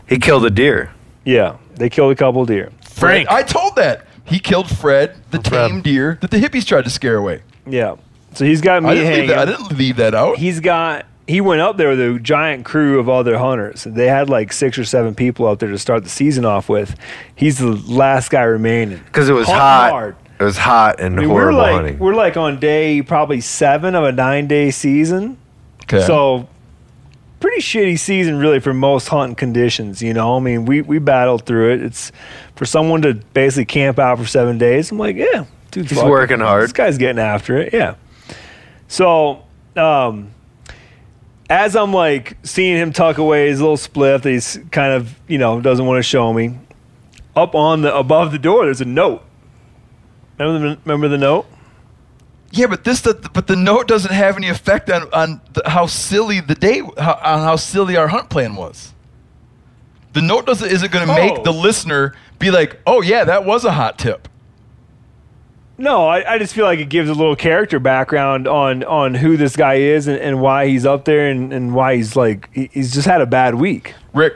He 0.07 0.19
killed 0.19 0.45
a 0.45 0.49
deer. 0.51 0.91
Yeah, 1.25 1.57
they 1.75 1.89
killed 1.89 2.11
a 2.11 2.15
couple 2.15 2.45
deer. 2.45 2.71
Fred, 2.83 3.25
I 3.27 3.41
told 3.43 3.75
that. 3.77 4.05
He 4.25 4.37
killed 4.39 4.69
Fred, 4.69 5.15
the 5.31 5.41
Fred. 5.41 5.69
tame 5.69 5.81
deer 5.81 6.19
that 6.21 6.29
the 6.29 6.37
hippies 6.37 6.65
tried 6.65 6.83
to 6.83 6.89
scare 6.91 7.15
away. 7.17 7.41
Yeah. 7.65 7.95
So 8.35 8.45
he's 8.45 8.61
got 8.61 8.83
meat 8.83 8.93
didn't, 8.95 9.05
hanging. 9.11 9.27
that, 9.29 9.39
I 9.39 9.45
didn't 9.45 9.75
leave 9.75 9.95
that 9.95 10.13
out. 10.13 10.37
He's 10.37 10.59
got 10.59 11.05
he 11.29 11.41
went 11.41 11.61
up 11.61 11.77
there 11.77 11.89
with 11.89 12.01
a 12.01 12.19
giant 12.19 12.65
crew 12.65 12.99
of 12.99 13.07
other 13.07 13.37
hunters. 13.37 13.83
They 13.83 14.07
had 14.07 14.29
like 14.29 14.51
six 14.51 14.77
or 14.77 14.83
seven 14.83 15.13
people 15.15 15.47
out 15.47 15.59
there 15.59 15.69
to 15.69 15.77
start 15.77 16.03
the 16.03 16.09
season 16.09 16.43
off 16.45 16.67
with. 16.69 16.95
He's 17.35 17.59
the 17.59 17.67
last 17.71 18.29
guy 18.31 18.41
remaining 18.43 18.97
Because 19.05 19.29
it 19.29 19.33
was 19.33 19.45
Hunting 19.47 19.61
hot. 19.61 19.89
hard. 19.91 20.15
It 20.39 20.43
was 20.43 20.57
hot 20.57 20.99
and 20.99 21.17
I 21.17 21.21
mean, 21.21 21.29
we're 21.29 21.51
horrible 21.51 21.59
like 21.59 21.71
hunting. 21.73 21.99
we're 21.99 22.15
like 22.15 22.37
on 22.37 22.59
day 22.59 23.01
probably 23.01 23.41
seven 23.41 23.93
of 23.93 24.03
a 24.05 24.11
nine 24.11 24.47
day 24.47 24.71
season. 24.71 25.37
Okay. 25.83 26.01
So 26.05 26.47
pretty 27.39 27.61
shitty 27.61 27.99
season 27.99 28.37
really 28.37 28.59
for 28.59 28.73
most 28.73 29.09
hunting 29.09 29.35
conditions, 29.35 30.01
you 30.01 30.13
know. 30.13 30.35
I 30.35 30.39
mean, 30.39 30.65
we 30.65 30.81
we 30.81 30.97
battled 30.99 31.45
through 31.45 31.73
it. 31.73 31.81
It's 31.83 32.11
for 32.55 32.65
someone 32.65 33.01
to 33.03 33.13
basically 33.33 33.65
camp 33.65 33.99
out 33.99 34.17
for 34.17 34.25
seven 34.25 34.57
days. 34.57 34.91
I'm 34.91 34.97
like, 34.97 35.15
yeah, 35.15 35.45
dude, 35.71 35.89
He's 35.89 36.01
working 36.01 36.39
hard. 36.39 36.63
This 36.63 36.71
guy's 36.73 36.97
getting 36.97 37.19
after 37.19 37.57
it, 37.57 37.73
yeah. 37.73 37.95
So, 38.87 39.43
um, 39.75 40.31
as 41.49 41.75
I'm 41.75 41.93
like 41.93 42.37
seeing 42.43 42.77
him 42.77 42.93
tuck 42.93 43.17
away 43.17 43.49
his 43.49 43.59
little 43.59 43.77
spliff 43.77 44.21
that 44.21 44.29
he's 44.29 44.59
kind 44.71 44.93
of 44.93 45.15
you 45.27 45.37
know 45.37 45.59
doesn't 45.61 45.85
want 45.85 45.97
to 45.99 46.03
show 46.03 46.31
me, 46.33 46.57
up 47.35 47.55
on 47.55 47.81
the 47.81 47.95
above 47.95 48.31
the 48.31 48.39
door 48.39 48.65
there's 48.65 48.81
a 48.81 48.85
note. 48.85 49.23
Remember 50.37 50.69
the, 50.69 50.79
remember 50.85 51.07
the 51.07 51.17
note? 51.17 51.45
Yeah, 52.51 52.65
but 52.67 52.83
this, 52.83 53.01
but 53.01 53.45
the 53.45 53.55
note 53.55 53.87
doesn't 53.87 54.11
have 54.13 54.35
any 54.37 54.49
effect 54.49 54.89
on 54.89 55.11
on 55.13 55.41
the, 55.53 55.63
how 55.69 55.85
silly 55.85 56.39
the 56.39 56.55
day, 56.55 56.79
how, 56.97 57.13
on 57.23 57.39
how 57.39 57.55
silly 57.57 57.95
our 57.97 58.07
hunt 58.07 58.29
plan 58.29 58.55
was. 58.55 58.93
The 60.13 60.21
note 60.23 60.47
doesn't 60.47 60.67
isn't 60.71 60.91
going 60.91 61.05
to 61.05 61.13
Oh. 61.13 61.15
make 61.15 61.43
the 61.43 61.53
listener 61.53 62.15
be 62.39 62.49
like, 62.49 62.79
"Oh 62.87 63.01
yeah, 63.01 63.23
that 63.25 63.45
was 63.45 63.65
a 63.65 63.73
hot 63.73 63.99
tip." 63.99 64.27
No, 65.79 66.05
I, 66.07 66.33
I 66.33 66.37
just 66.37 66.53
feel 66.53 66.65
like 66.65 66.79
it 66.79 66.89
gives 66.89 67.09
a 67.09 67.13
little 67.13 67.35
character 67.37 67.79
background 67.79 68.47
on 68.47 68.83
on 68.83 69.15
who 69.15 69.37
this 69.37 69.55
guy 69.55 69.75
is 69.75 70.07
and, 70.07 70.17
and 70.19 70.41
why 70.41 70.67
he's 70.67 70.85
up 70.85 71.05
there 71.05 71.29
and, 71.29 71.53
and 71.53 71.73
why 71.73 71.95
he's 71.95 72.15
like 72.17 72.49
he- 72.53 72.69
he's 72.73 72.93
just 72.93 73.07
had 73.07 73.21
a 73.21 73.25
bad 73.25 73.55
week. 73.55 73.93
Rick, 74.13 74.33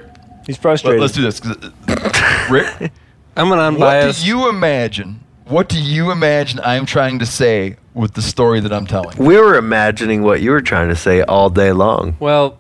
He's 0.48 0.58
frustrated. 0.58 1.02
let, 1.02 1.12
frustrated. 1.12 1.28
us 1.34 1.40
do 1.40 1.54
this. 1.54 1.72
'cause, 1.86 2.50
Rick, 2.52 2.92
I'm 3.36 3.52
an 3.52 3.58
what 3.58 3.60
unbiased. 3.60 4.22
do 4.24 4.28
you 4.28 4.48
imagine? 4.50 5.20
What 5.46 5.68
do 5.68 5.80
you 5.82 6.12
imagine 6.12 6.62
I'm 6.64 6.86
trying 6.86 7.20
to 7.20 7.26
say 7.26 7.76
with 7.94 8.14
the 8.14 8.22
story 8.22 8.62
that 8.62 8.72
I'm 8.72 8.88
telling? 8.88 9.18
we 9.18 9.36
were 9.38 9.56
imagining 9.56 10.24
what 10.24 10.42
you 10.42 10.52
were 10.52 10.62
trying 10.62 10.88
to 10.90 10.96
say 10.96 11.22
all 11.24 11.50
day 11.50 11.72
long. 11.74 12.16
well, 12.22 12.58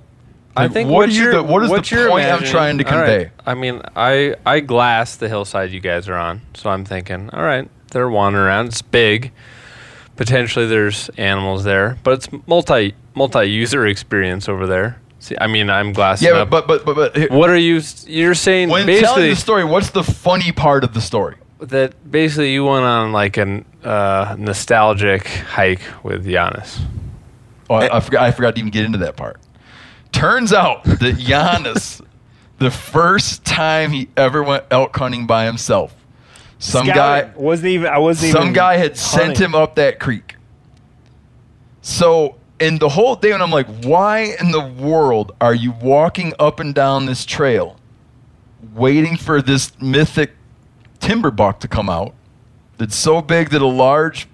I 0.55 0.63
Like, 0.63 0.73
think 0.73 0.89
what 0.89 0.95
what, 0.97 1.09
do 1.09 1.15
you- 1.15 1.23
you're, 1.23 1.33
the- 1.35 1.43
what 1.43 1.63
is 1.63 1.69
what 1.69 1.85
the 1.85 1.95
you're 1.95 2.09
point 2.09 2.25
I'm 2.25 2.29
imagining- 2.39 2.51
trying 2.51 2.77
to 2.79 2.85
all 2.93 2.99
right, 2.99 3.05
convey? 3.07 3.31
I 3.45 3.53
mean, 3.53 3.81
I 3.95 4.35
I 4.45 4.59
glass 4.59 5.15
the 5.15 5.29
hillside 5.29 5.71
you 5.71 5.79
guys 5.79 6.07
are 6.09 6.15
on, 6.17 6.41
so 6.53 6.69
I'm 6.69 6.83
thinking, 6.85 7.29
all 7.31 7.43
right, 7.43 7.67
they're 7.93 8.09
wandering 8.09 8.45
around. 8.45 8.67
It's 8.67 8.81
big. 8.81 9.31
Potentially, 10.15 10.67
there's 10.67 11.09
animals 11.17 11.63
there, 11.63 11.97
but 12.03 12.13
it's 12.13 12.29
multi 12.47 12.93
multi 13.15 13.45
user 13.45 13.87
experience 13.87 14.47
over 14.49 14.67
there. 14.67 15.01
See, 15.19 15.35
I 15.39 15.47
mean, 15.47 15.69
I'm 15.69 15.93
glassing 15.93 16.27
Yeah, 16.27 16.41
up. 16.41 16.49
but 16.49 16.67
but 16.67 16.85
but 16.85 16.95
but, 16.95 17.15
here, 17.15 17.29
what 17.29 17.49
are 17.49 17.57
you? 17.57 17.81
You're 18.05 18.35
saying 18.35 18.69
when 18.69 18.85
telling 18.85 19.29
the 19.29 19.35
story, 19.35 19.63
what's 19.63 19.91
the 19.91 20.03
funny 20.03 20.51
part 20.51 20.83
of 20.83 20.93
the 20.93 21.01
story? 21.01 21.37
that 21.67 22.11
basically 22.11 22.51
you 22.53 22.65
went 22.65 22.83
on 22.83 23.11
like 23.11 23.37
a 23.37 23.63
uh, 23.83 24.35
nostalgic 24.37 25.25
hike 25.27 25.81
with 26.03 26.25
Janis. 26.25 26.81
Oh, 27.69 27.75
I, 27.75 27.97
I 27.97 27.99
forgot. 27.99 28.23
I 28.23 28.31
forgot 28.31 28.55
to 28.55 28.59
even 28.59 28.71
get 28.71 28.85
into 28.85 28.97
that 28.99 29.15
part. 29.15 29.39
Turns 30.11 30.53
out 30.53 30.83
that 30.83 31.15
Janis, 31.17 32.01
the 32.59 32.69
first 32.71 33.45
time 33.45 33.91
he 33.91 34.09
ever 34.17 34.43
went 34.43 34.65
elk 34.69 34.95
hunting 34.95 35.25
by 35.25 35.45
himself, 35.45 35.95
some 36.63 36.85
Scouting. 36.85 37.31
guy, 37.33 37.37
wasn't 37.37 37.67
even 37.67 37.87
I 37.87 37.97
wasn't 37.97 38.29
even 38.29 38.41
some 38.41 38.53
guy 38.53 38.77
had 38.77 38.95
sent 38.97 39.23
hunting. 39.25 39.45
him 39.47 39.55
up 39.55 39.75
that 39.75 39.99
creek. 39.99 40.37
So, 41.81 42.37
in 42.59 42.77
the 42.77 42.87
whole 42.87 43.17
day, 43.17 43.33
and 43.33 43.43
I'm 43.43 43.51
like, 43.51 43.67
why 43.83 44.35
in 44.39 44.51
the 44.51 44.65
world 44.65 45.33
are 45.41 45.53
you 45.53 45.73
walking 45.73 46.33
up 46.39 46.61
and 46.61 46.73
down 46.73 47.05
this 47.05 47.25
trail, 47.25 47.77
waiting 48.73 49.17
for 49.17 49.41
this 49.41 49.73
mythic 49.81 50.31
timber 51.01 51.31
buck 51.31 51.59
to 51.59 51.67
come 51.67 51.89
out? 51.89 52.13
That's 52.77 52.95
so 52.95 53.21
big 53.21 53.49
that 53.49 53.61
a 53.61 53.67
large 53.67 54.27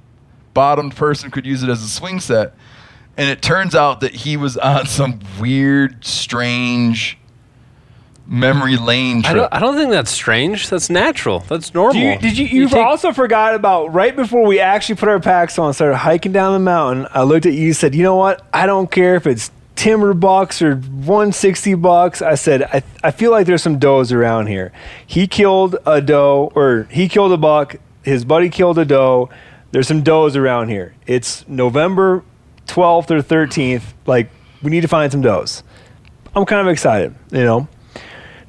bottomed 0.53 0.95
person 0.95 1.31
could 1.31 1.47
use 1.47 1.63
it 1.63 1.69
as 1.69 1.81
a 1.81 1.89
swing 1.89 2.19
set. 2.19 2.53
And 3.17 3.29
it 3.29 3.41
turns 3.41 3.73
out 3.73 4.01
that 4.01 4.13
he 4.13 4.37
was 4.37 4.55
on 4.55 4.85
some 4.85 5.19
weird, 5.39 6.05
strange 6.05 7.18
memory 8.29 8.77
lane 8.77 9.17
I 9.25 9.31
trip. 9.31 9.35
don't, 9.35 9.53
I 9.53 9.59
don't 9.59 9.75
think 9.75 9.89
that's 9.91 10.11
strange. 10.11 10.69
That's 10.69 10.89
natural. 10.89 11.39
That's 11.41 11.73
normal. 11.73 12.01
You, 12.01 12.17
did 12.17 12.37
you? 12.37 12.45
You, 12.45 12.69
take- 12.69 12.77
also 12.85 13.11
forgot 13.11 13.55
about 13.55 13.93
right 13.93 14.15
before 14.15 14.45
we 14.45 14.59
actually 14.59 14.95
put 14.95 15.09
our 15.09 15.19
packs 15.19 15.57
on, 15.59 15.73
started 15.73 15.97
hiking 15.97 16.31
down 16.31 16.53
the 16.53 16.59
mountain. 16.59 17.07
I 17.11 17.23
looked 17.23 17.45
at 17.45 17.53
you, 17.53 17.73
said, 17.73 17.95
"You 17.95 18.03
know 18.03 18.15
what? 18.15 18.45
I 18.53 18.65
don't 18.65 18.89
care 18.91 19.15
if 19.15 19.25
it's 19.27 19.51
timber 19.75 20.13
bucks 20.13 20.61
or 20.61 20.75
160 20.75 21.73
bucks." 21.75 22.21
I 22.21 22.35
said, 22.35 22.63
"I 22.63 22.83
I 23.03 23.11
feel 23.11 23.31
like 23.31 23.47
there's 23.47 23.63
some 23.63 23.79
does 23.79 24.11
around 24.11 24.47
here." 24.47 24.71
He 25.05 25.27
killed 25.27 25.75
a 25.85 25.99
doe, 26.01 26.51
or 26.55 26.87
he 26.91 27.09
killed 27.09 27.31
a 27.31 27.37
buck. 27.37 27.75
His 28.03 28.23
buddy 28.25 28.49
killed 28.49 28.77
a 28.77 28.85
doe. 28.85 29.29
There's 29.71 29.87
some 29.87 30.01
does 30.03 30.35
around 30.35 30.69
here. 30.69 30.95
It's 31.05 31.47
November 31.47 32.23
12th 32.67 33.11
or 33.11 33.21
13th. 33.21 33.83
Like 34.05 34.29
we 34.61 34.69
need 34.71 34.81
to 34.81 34.87
find 34.87 35.11
some 35.11 35.21
does. 35.21 35.63
I'm 36.35 36.45
kind 36.45 36.61
of 36.67 36.71
excited, 36.71 37.15
you 37.31 37.43
know. 37.43 37.67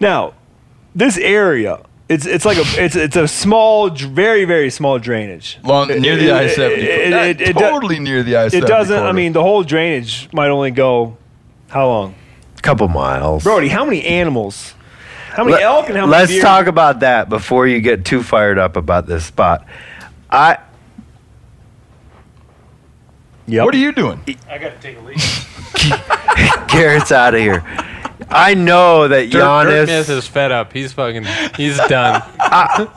Now, 0.00 0.34
this 0.94 1.18
area, 1.18 1.80
it's 2.08 2.26
it's 2.26 2.44
like 2.44 2.56
a 2.58 2.64
it's 2.84 2.96
it's 2.96 3.16
a 3.16 3.28
small, 3.28 3.90
very 3.90 4.44
very 4.44 4.70
small 4.70 4.98
drainage. 4.98 5.58
Long, 5.62 5.88
near 5.88 6.16
the 6.16 6.32
I 6.32 6.42
it- 6.44 6.54
70. 6.56 6.82
it- 6.82 7.10
Not 7.10 7.24
it- 7.26 7.40
it 7.40 7.46
do- 7.56 7.60
totally 7.60 7.98
near 8.00 8.22
the 8.22 8.36
I 8.36 8.48
70. 8.48 8.64
It 8.64 8.68
doesn't. 8.68 9.02
I 9.04 9.12
mean, 9.12 9.32
the 9.32 9.42
whole 9.42 9.62
drainage 9.62 10.28
might 10.32 10.48
only 10.48 10.70
go 10.70 11.16
how 11.68 11.86
long? 11.86 12.14
A 12.58 12.60
couple 12.62 12.88
miles. 12.88 13.44
Brody, 13.44 13.68
how 13.68 13.84
many 13.84 14.04
animals? 14.04 14.74
How 15.32 15.44
many 15.44 15.54
Let- 15.54 15.62
elk 15.62 15.88
and 15.88 15.96
how 15.96 16.06
many 16.06 16.18
Let's 16.18 16.32
deer? 16.32 16.42
talk 16.42 16.66
about 16.66 17.00
that 17.00 17.28
before 17.28 17.66
you 17.68 17.80
get 17.80 18.04
too 18.04 18.22
fired 18.24 18.58
up 18.58 18.76
about 18.76 19.06
this 19.06 19.24
spot. 19.24 19.64
I 20.30 20.58
Yep. 23.46 23.64
what 23.64 23.74
are 23.74 23.78
you 23.78 23.92
doing? 23.92 24.20
I 24.50 24.58
got 24.58 24.70
to 24.70 24.78
take 24.80 24.96
a 24.98 25.00
leak. 25.02 25.18
Garrett's 26.68 27.10
out 27.12 27.34
of 27.34 27.40
here. 27.40 27.64
I 28.30 28.54
know 28.54 29.08
that 29.08 29.30
Dirt, 29.30 29.40
Dirt 29.40 29.64
Myth 29.68 29.88
Janis. 29.88 30.08
is 30.08 30.26
fed 30.26 30.52
up. 30.52 30.72
He's 30.72 30.92
fucking. 30.92 31.24
He's 31.56 31.76
done. 31.88 32.22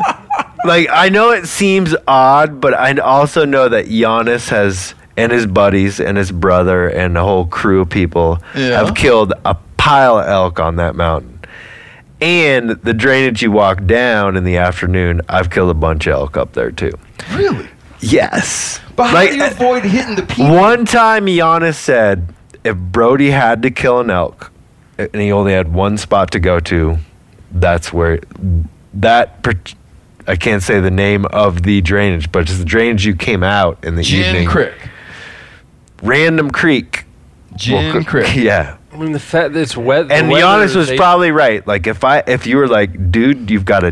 Like 0.65 0.87
I 0.89 1.09
know 1.09 1.31
it 1.31 1.45
seems 1.47 1.93
odd, 2.07 2.61
but 2.61 2.73
I 2.73 2.93
also 2.99 3.43
know 3.43 3.67
that 3.67 3.87
Janis 3.87 4.47
has 4.47 4.95
and 5.17 5.29
his 5.29 5.45
buddies 5.45 5.99
and 5.99 6.17
his 6.17 6.31
brother 6.31 6.87
and 6.87 7.17
a 7.17 7.21
whole 7.21 7.45
crew 7.47 7.81
of 7.81 7.89
people 7.89 8.39
Yeah. 8.55 8.81
have 8.85 8.95
killed 8.95 9.33
a 9.43 9.55
pile 9.75 10.19
of 10.19 10.25
elk 10.29 10.61
on 10.61 10.77
that 10.77 10.95
mountain. 10.95 11.41
And 12.21 12.69
the 12.69 12.93
drainage 12.93 13.41
you 13.41 13.51
walk 13.51 13.83
down 13.85 14.37
in 14.37 14.45
the 14.45 14.55
afternoon, 14.55 15.19
I've 15.27 15.49
killed 15.49 15.69
a 15.69 15.73
bunch 15.73 16.07
of 16.07 16.13
elk 16.13 16.37
up 16.37 16.53
there 16.53 16.71
too. 16.71 16.93
Really? 17.33 17.67
Yes. 17.99 18.79
But 18.95 19.07
how 19.07 19.13
Like, 19.15 19.31
do 19.31 19.35
you 19.35 19.45
avoid 19.45 19.83
hitting 19.83 20.15
the 20.15 20.23
people? 20.23 20.55
One 20.55 20.85
time, 20.85 21.27
Janis 21.27 21.77
said 21.77 22.33
if 22.63 22.77
Brody 22.77 23.31
had 23.31 23.61
to 23.63 23.69
kill 23.69 23.99
an 23.99 24.09
elk 24.09 24.49
and 24.97 25.15
he 25.15 25.31
only 25.31 25.53
had 25.53 25.73
one 25.73 25.97
spot 25.97 26.31
to 26.31 26.39
go 26.39 26.59
to, 26.61 26.97
that's 27.51 27.91
where 27.93 28.19
that. 28.93 29.45
I 30.25 30.37
can't 30.37 30.63
say 30.63 30.79
the 30.79 30.91
name 30.91 31.25
of 31.25 31.63
the 31.63 31.81
drainage, 31.81 32.31
but 32.31 32.43
it's 32.43 32.57
the 32.57 32.63
drainage 32.65 33.05
you 33.05 33.13
came 33.15 33.43
out 33.43 33.83
in 33.83 33.95
the 33.95 34.03
Gin 34.03 34.25
evening. 34.35 34.47
Creek. 34.47 34.71
Random 36.01 36.49
Creek. 36.51 37.05
Gin 37.55 37.93
Well, 37.93 38.03
Crick. 38.03 38.35
Yeah. 38.35 38.77
I 38.91 38.97
mean, 38.97 39.11
the 39.11 39.19
fact 39.19 39.53
that 39.53 39.59
it's 39.61 39.75
wet. 39.75 40.07
the 40.07 40.13
And 40.15 40.29
weather 40.29 40.41
Janis 40.41 40.75
was 40.75 40.91
eight- 40.91 40.97
probably 40.97 41.31
right. 41.31 41.65
Like 41.67 41.87
if 41.87 42.03
I 42.03 42.19
if 42.27 42.45
you 42.47 42.57
were 42.57 42.67
like, 42.67 43.11
dude, 43.11 43.49
you've 43.49 43.65
got 43.65 43.83
a 43.83 43.91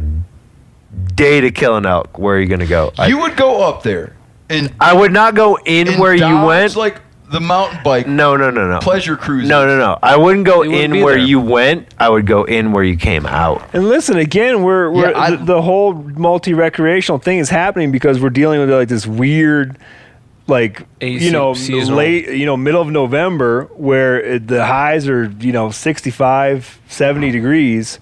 day 1.16 1.42
to 1.42 1.52
kill 1.52 1.76
an 1.78 1.86
elk, 1.86 2.18
where 2.20 2.38
are 2.38 2.40
you 2.40 2.48
gonna 2.48 2.66
go? 2.68 2.92
I, 2.98 3.08
You 3.08 3.20
would 3.20 3.36
go 3.36 3.68
up 3.68 3.84
there 3.84 4.16
and, 4.50 4.72
I 4.80 4.94
would 4.94 5.12
not 5.12 5.34
go 5.36 5.58
in 5.66 5.88
and 5.88 6.00
where 6.00 6.14
you 6.14 6.46
went. 6.46 6.76
like 6.76 7.02
the 7.32 7.40
mountain 7.40 7.80
bike 7.84 8.08
no, 8.08 8.36
no, 8.36 8.50
no, 8.52 8.68
no. 8.68 8.80
pleasure 8.80 9.16
cruise. 9.16 9.48
No, 9.48 9.66
no, 9.66 9.78
no. 9.78 9.98
I 10.04 10.18
wouldn't 10.18 10.46
go 10.46 10.60
wouldn't 10.60 10.76
in 10.76 11.04
where 11.04 11.16
there. 11.16 11.24
you 11.24 11.40
went. 11.40 11.94
I 11.98 12.10
would 12.10 12.26
go 12.28 12.44
in 12.44 12.72
where 12.72 12.84
you 12.84 12.98
came 12.98 13.26
out. 13.26 13.68
And 13.74 13.88
listen, 13.88 14.18
again, 14.18 14.64
we're, 14.64 14.90
we're 14.92 15.12
Yeah, 15.12 15.20
I- 15.20 15.32
the, 15.32 15.46
the 15.46 15.62
whole 15.62 15.94
multi 15.94 16.54
recreational 16.54 17.20
thing 17.20 17.40
is 17.40 17.50
happening 17.50 17.92
because 17.92 18.20
we're 18.20 18.30
dealing 18.30 18.60
with 18.60 18.70
like 18.72 18.88
this 18.90 19.08
weird, 19.08 19.78
like 20.48 20.86
AC 21.00 21.26
you 21.26 21.32
know, 21.32 21.54
seasonal. 21.54 21.98
late, 21.98 22.30
you 22.30 22.46
know, 22.46 22.58
middle 22.58 22.82
of 22.82 22.90
November 22.90 23.66
where 23.76 24.20
it, 24.22 24.48
the 24.48 24.66
highs 24.66 25.08
are 25.08 25.26
you 25.40 25.52
know 25.54 25.72
65, 25.72 26.82
70 26.88 27.32
degrees. 27.32 28.00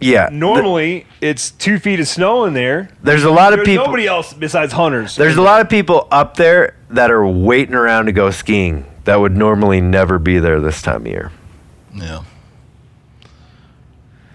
Yeah. 0.00 0.28
th- 0.28 0.38
Normally, 0.38 1.06
it's 1.20 1.50
two 1.52 1.78
feet 1.78 2.00
of 2.00 2.08
snow 2.08 2.44
in 2.44 2.54
there. 2.54 2.88
there's 3.02 3.24
a 3.24 3.30
lot 3.30 3.52
of 3.52 3.58
There's 3.58 3.68
people. 3.68 3.86
nobody 3.86 4.06
else 4.06 4.32
besides 4.32 4.72
hunters. 4.72 5.16
There's 5.16 5.36
a 5.36 5.42
lot 5.42 5.60
of 5.60 5.68
people 5.68 6.08
up 6.10 6.36
there 6.36 6.76
that 6.90 7.10
are 7.10 7.26
waiting 7.26 7.74
around 7.74 8.06
to 8.06 8.12
go 8.12 8.30
skiing 8.30 8.84
that 9.04 9.16
would 9.20 9.36
normally 9.36 9.80
never 9.80 10.18
be 10.18 10.38
there 10.38 10.60
this 10.60 10.82
time 10.82 11.02
of 11.02 11.06
year. 11.06 11.30
Yeah. 11.94 12.22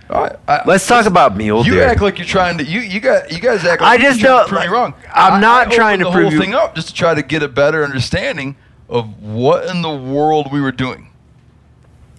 All 0.10 0.24
right, 0.24 0.36
I, 0.48 0.62
Let's 0.66 0.88
talk 0.88 1.06
about 1.06 1.38
mule 1.38 1.64
you 1.64 1.74
deer. 1.74 1.84
act 1.88 2.02
like 2.02 2.18
you're 2.18 2.26
trying 2.26 2.58
to. 2.58 2.64
You 2.64 2.80
you 2.80 3.00
got 3.00 3.32
you 3.32 3.40
guys 3.40 3.64
act. 3.64 3.82
Like 3.82 3.90
I 3.90 3.94
Like 3.94 4.02
just 4.02 4.20
you're 4.20 4.30
trying 4.30 4.48
to 4.48 4.50
don't- 4.52 4.60
prove 4.62 4.62
me 4.72 4.76
wrong. 4.76 4.94
I'm 5.14 5.34
I- 5.34 5.40
not 5.40 5.68
I 5.68 5.76
trying 5.76 6.02
opened 6.02 6.04
to 6.04 6.06
the 6.06 6.12
prove 6.12 6.24
whole 6.26 6.34
you- 6.34 6.40
thing 6.40 6.54
up 6.56 6.74
just 6.76 6.88
to 6.88 6.94
try 6.96 7.14
to 7.14 7.22
get 7.22 7.44
a 7.44 7.48
better 7.48 7.84
understanding 7.84 8.56
of 8.90 9.22
what 9.22 9.66
in 9.68 9.84
the 9.84 9.94
world 9.96 10.52
we 10.52 10.62
were 10.62 10.72
doing. 10.72 11.06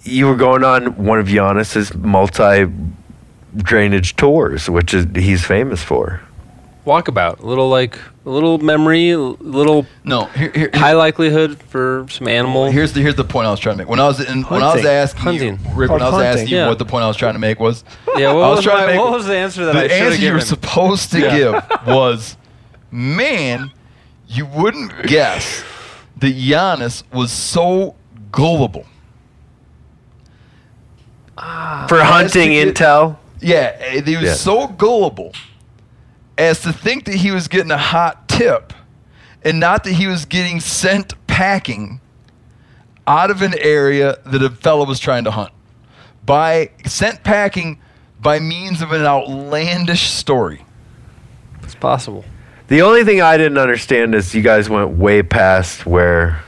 you 0.05 0.27
were 0.27 0.37
going 0.37 0.63
on 0.65 0.97
one 1.05 1.19
of 1.19 1.27
Janis's 1.27 1.93
multi 1.95 2.65
drainage 3.57 4.17
tours, 4.17 4.69
which 4.71 4.95
is 4.95 5.07
he's 5.15 5.45
famous 5.45 5.83
for. 5.83 6.21
Walkabout, 6.87 7.41
a 7.41 7.47
little 7.47 7.69
like 7.69 7.99
a 8.25 8.31
little 8.31 8.57
memory, 8.59 9.11
a 9.11 9.19
little 9.19 9.85
No, 10.03 10.25
here, 10.27 10.51
here, 10.51 10.71
high 10.73 10.95
likelihood 10.95 11.59
for 11.65 12.07
some 12.09 12.27
animal. 12.27 12.71
Here's 12.71 12.95
the 12.95 13.03
here's 13.03 13.17
the 13.17 13.25
point 13.25 13.47
I 13.47 13.51
was 13.51 13.61
trying 13.61 13.75
to 13.77 13.83
make. 13.83 13.89
When 13.89 14.01
I 14.01 14.07
was 14.09 14.19
in, 14.19 14.43
when 14.45 14.63
I 14.63 14.75
was 14.75 14.85
asking 14.87 15.21
Hunting. 15.23 15.59
you, 15.63 15.75
Rick, 15.75 15.91
when 15.91 16.01
I 16.01 16.07
was 16.07 16.13
Called 16.13 16.23
asking 16.23 16.49
you 16.49 16.57
hunting. 16.57 16.69
what 16.71 16.79
the 16.79 16.87
point 16.87 17.05
I 17.05 17.09
was 17.09 17.19
trying 17.19 17.35
to 17.35 17.39
make 17.39 17.61
was, 17.61 17.85
yeah, 18.17 18.33
what 18.33 18.45
I 18.45 18.49
was, 18.49 18.57
was 18.57 18.65
trying 18.65 18.87
to 18.87 18.93
make 18.95 18.99
what 19.01 19.13
was 19.13 19.27
the 19.27 19.37
answer 19.37 19.67
that 19.67 19.75
the 19.75 19.81
should 19.83 19.91
have 19.91 20.13
answer 20.13 20.25
you 20.25 20.33
were 20.33 20.41
supposed 20.41 21.11
to 21.13 21.21
give 21.21 21.53
was, 21.87 22.37
man, 22.91 23.71
you 24.27 24.47
wouldn't 24.47 25.07
guess 25.07 25.63
that 26.17 26.35
Janis 26.35 27.05
was 27.13 27.31
so 27.31 27.95
gullible. 28.33 28.87
Ah. 31.37 31.87
For 31.89 32.03
hunting 32.03 32.49
to 32.49 32.65
get- 32.65 32.75
intel. 32.75 33.17
Yeah, 33.41 34.01
he 34.01 34.17
was 34.17 34.25
Yeah. 34.27 34.35
so 34.35 34.67
gullible 34.67 35.33
as 36.37 36.61
to 36.61 36.73
think 36.73 37.05
that 37.07 37.15
he 37.17 37.31
was 37.31 37.49
getting 37.49 37.71
a 37.71 37.79
hot 37.79 38.29
tip 38.29 38.73
and 39.45 39.59
not 39.61 39.85
that 39.85 39.93
he 39.93 40.07
was 40.07 40.25
getting 40.25 40.61
sent 40.61 41.15
packing 41.27 42.01
out 43.07 43.31
of 43.31 43.43
an 43.43 43.55
area 43.59 44.19
that 44.27 44.43
a 44.43 44.51
fellow 44.51 44.85
was 44.85 44.99
trying 45.01 45.25
to 45.25 45.31
hunt. 45.31 45.53
By 46.25 46.71
sent 46.87 47.25
packing 47.25 47.81
by 48.21 48.39
means 48.39 48.83
of 48.83 48.93
an 48.93 49.03
outlandish 49.05 50.11
story. 50.11 50.65
It's 51.63 51.75
possible. 51.75 52.25
The 52.69 52.83
only 52.83 53.05
thing 53.05 53.21
I 53.21 53.37
didn't 53.37 53.59
understand 53.59 54.15
is 54.15 54.35
you 54.35 54.43
guys 54.43 54.69
went 54.69 54.91
way 54.91 55.23
past 55.23 55.87
where 55.87 56.43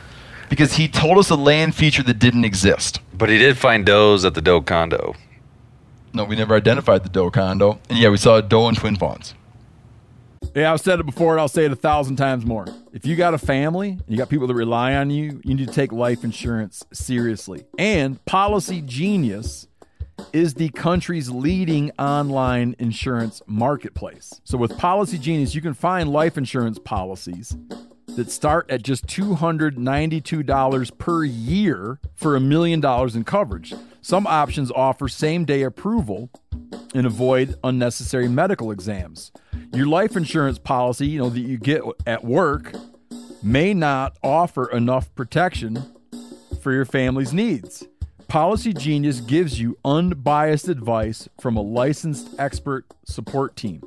Because 0.51 0.75
he 0.75 0.87
told 0.87 1.17
us 1.17 1.31
a 1.31 1.35
land 1.35 1.75
feature 1.75 2.03
that 2.03 2.19
didn't 2.19 2.45
exist. 2.45 3.01
But 3.15 3.31
he 3.31 3.39
did 3.39 3.57
find 3.57 3.87
does 3.87 4.25
at 4.27 4.35
the 4.35 4.43
doe 4.43 4.61
condo. 4.61 5.15
No, 6.13 6.25
we 6.25 6.37
never 6.37 6.55
identified 6.55 7.05
the 7.05 7.09
doe 7.09 7.31
condo. 7.31 7.79
And 7.89 7.99
yeah, 7.99 8.11
we 8.11 8.17
saw 8.17 8.37
a 8.37 8.43
doe 8.43 8.69
and 8.69 8.77
twin 8.77 8.97
fawns. 8.97 9.35
Yeah, 10.55 10.73
I've 10.73 10.81
said 10.81 11.01
it 11.01 11.07
before 11.07 11.33
and 11.33 11.41
I'll 11.41 11.49
say 11.49 11.65
it 11.65 11.73
a 11.73 11.77
thousand 11.77 12.17
times 12.17 12.45
more. 12.45 12.67
If 12.93 13.07
you 13.07 13.17
got 13.17 13.33
a 13.33 13.39
family, 13.39 13.99
you 14.07 14.19
got 14.19 14.29
people 14.29 14.47
that 14.47 14.55
rely 14.55 14.95
on 14.95 15.09
you, 15.11 15.41
you 15.45 15.55
need 15.55 15.67
to 15.67 15.73
take 15.73 15.93
life 15.93 16.25
insurance 16.25 16.85
seriously. 16.93 17.65
And 17.79 18.23
Policy 18.27 18.83
Genius 18.83 19.67
is 20.33 20.55
the 20.55 20.69
country's 20.71 21.31
leading 21.31 21.91
online 21.99 22.77
insurance 22.79 23.41
marketplace. 23.47 24.41
So 24.45 24.59
with 24.59 24.77
Policy 24.77 25.17
Genius, 25.17 25.55
you 25.55 25.63
can 25.63 25.75
find 25.75 26.11
life 26.11 26.37
insurance 26.37 26.79
policies 26.79 27.57
that 28.09 28.31
start 28.31 28.71
at 28.71 28.83
just 28.83 29.07
$292 29.07 30.99
per 30.99 31.25
year 31.25 31.99
for 32.15 32.37
a 32.37 32.41
million 32.41 32.81
dollars 32.81 33.17
in 33.17 33.25
coverage. 33.25 33.75
Some 34.01 34.27
options 34.27 34.71
offer 34.71 35.09
same 35.09 35.45
day 35.45 35.63
approval 35.63 36.31
and 36.95 37.07
avoid 37.07 37.55
unnecessary 37.65 38.29
medical 38.29 38.71
exams. 38.71 39.33
Your 39.73 39.87
life 39.87 40.17
insurance 40.17 40.59
policy, 40.59 41.07
you 41.07 41.19
know, 41.19 41.31
that 41.31 41.41
you 41.41 41.57
get 41.57 41.83
at 42.07 42.25
work 42.25 42.73
may 43.43 43.75
not 43.75 44.17
offer 44.23 44.71
enough 44.71 45.15
protection 45.15 45.83
for 46.61 46.73
your 46.73 46.85
family's 46.85 47.33
needs. 47.33 47.87
Policy 48.29 48.73
Genius 48.73 49.21
gives 49.21 49.61
you 49.61 49.77
unbiased 49.85 50.69
advice 50.69 51.29
from 51.41 51.57
a 51.57 51.61
licensed 51.61 52.29
expert 52.39 52.87
support 53.05 53.57
team. 53.57 53.83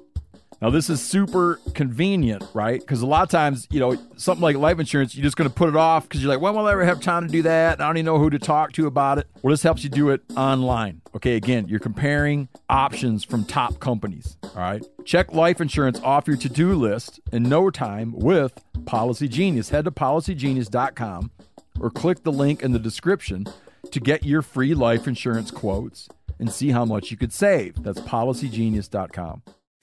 Now, 0.61 0.69
this 0.69 0.89
is 0.89 1.01
super 1.01 1.59
convenient, 1.73 2.43
right? 2.53 2.79
Because 2.79 3.01
a 3.01 3.05
lot 3.05 3.23
of 3.23 3.29
times, 3.29 3.67
you 3.71 3.79
know, 3.79 3.97
something 4.15 4.41
like 4.41 4.55
life 4.55 4.79
insurance, 4.79 5.15
you're 5.15 5.23
just 5.23 5.35
going 5.35 5.49
to 5.49 5.53
put 5.53 5.69
it 5.69 5.75
off 5.75 6.03
because 6.03 6.21
you're 6.21 6.31
like, 6.31 6.41
when 6.41 6.55
will 6.55 6.65
I 6.65 6.71
ever 6.71 6.85
have 6.85 7.01
time 7.01 7.25
to 7.25 7.31
do 7.31 7.41
that? 7.43 7.81
I 7.81 7.87
don't 7.87 7.97
even 7.97 8.05
know 8.05 8.19
who 8.19 8.29
to 8.29 8.39
talk 8.39 8.71
to 8.73 8.87
about 8.87 9.17
it. 9.17 9.27
Well, 9.41 9.51
this 9.51 9.63
helps 9.63 9.83
you 9.83 9.89
do 9.89 10.09
it 10.09 10.21
online. 10.37 11.01
Okay, 11.15 11.35
again, 11.35 11.67
you're 11.67 11.79
comparing 11.79 12.47
options 12.69 13.23
from 13.23 13.45
top 13.45 13.79
companies. 13.79 14.37
All 14.43 14.51
right. 14.55 14.83
Check 15.03 15.33
life 15.33 15.59
insurance 15.59 15.99
off 16.01 16.27
your 16.27 16.37
to 16.37 16.49
do 16.49 16.73
list 16.73 17.19
in 17.31 17.43
no 17.43 17.69
time 17.69 18.13
with 18.15 18.53
Policy 18.85 19.27
Genius. 19.27 19.69
Head 19.69 19.85
to 19.85 19.91
policygenius.com 19.91 21.31
or 21.79 21.89
click 21.89 22.23
the 22.23 22.31
link 22.31 22.63
in 22.63 22.71
the 22.71 22.79
description 22.79 23.45
to 23.91 23.99
get 23.99 24.25
your 24.25 24.41
free 24.41 24.73
life 24.73 25.07
insurance 25.07 25.51
quotes 25.51 26.09
and 26.39 26.51
see 26.51 26.71
how 26.71 26.85
much 26.85 27.11
you 27.11 27.17
could 27.17 27.33
save. 27.33 27.83
That's 27.83 27.99
policygenius.com. 27.99 29.43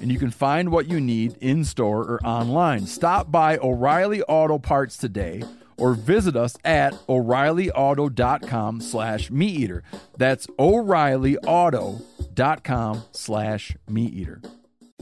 and 0.00 0.10
you 0.12 0.18
can 0.18 0.30
find 0.30 0.70
what 0.70 0.88
you 0.88 1.00
need 1.00 1.36
in 1.40 1.64
store 1.64 2.02
or 2.02 2.20
online. 2.24 2.86
Stop 2.86 3.30
by 3.30 3.58
O'Reilly 3.58 4.22
Auto 4.22 4.58
Parts 4.58 4.96
today 4.96 5.42
or 5.78 5.94
visit 5.94 6.36
us 6.36 6.56
at 6.64 6.94
o'reillyauto.com 7.08 8.80
slash 8.80 9.30
meat 9.30 9.60
eater. 9.60 9.82
That's 10.16 10.46
o'reillyauto.com 10.58 13.02
slash 13.12 13.76
meat 13.88 14.14
eater. 14.14 14.40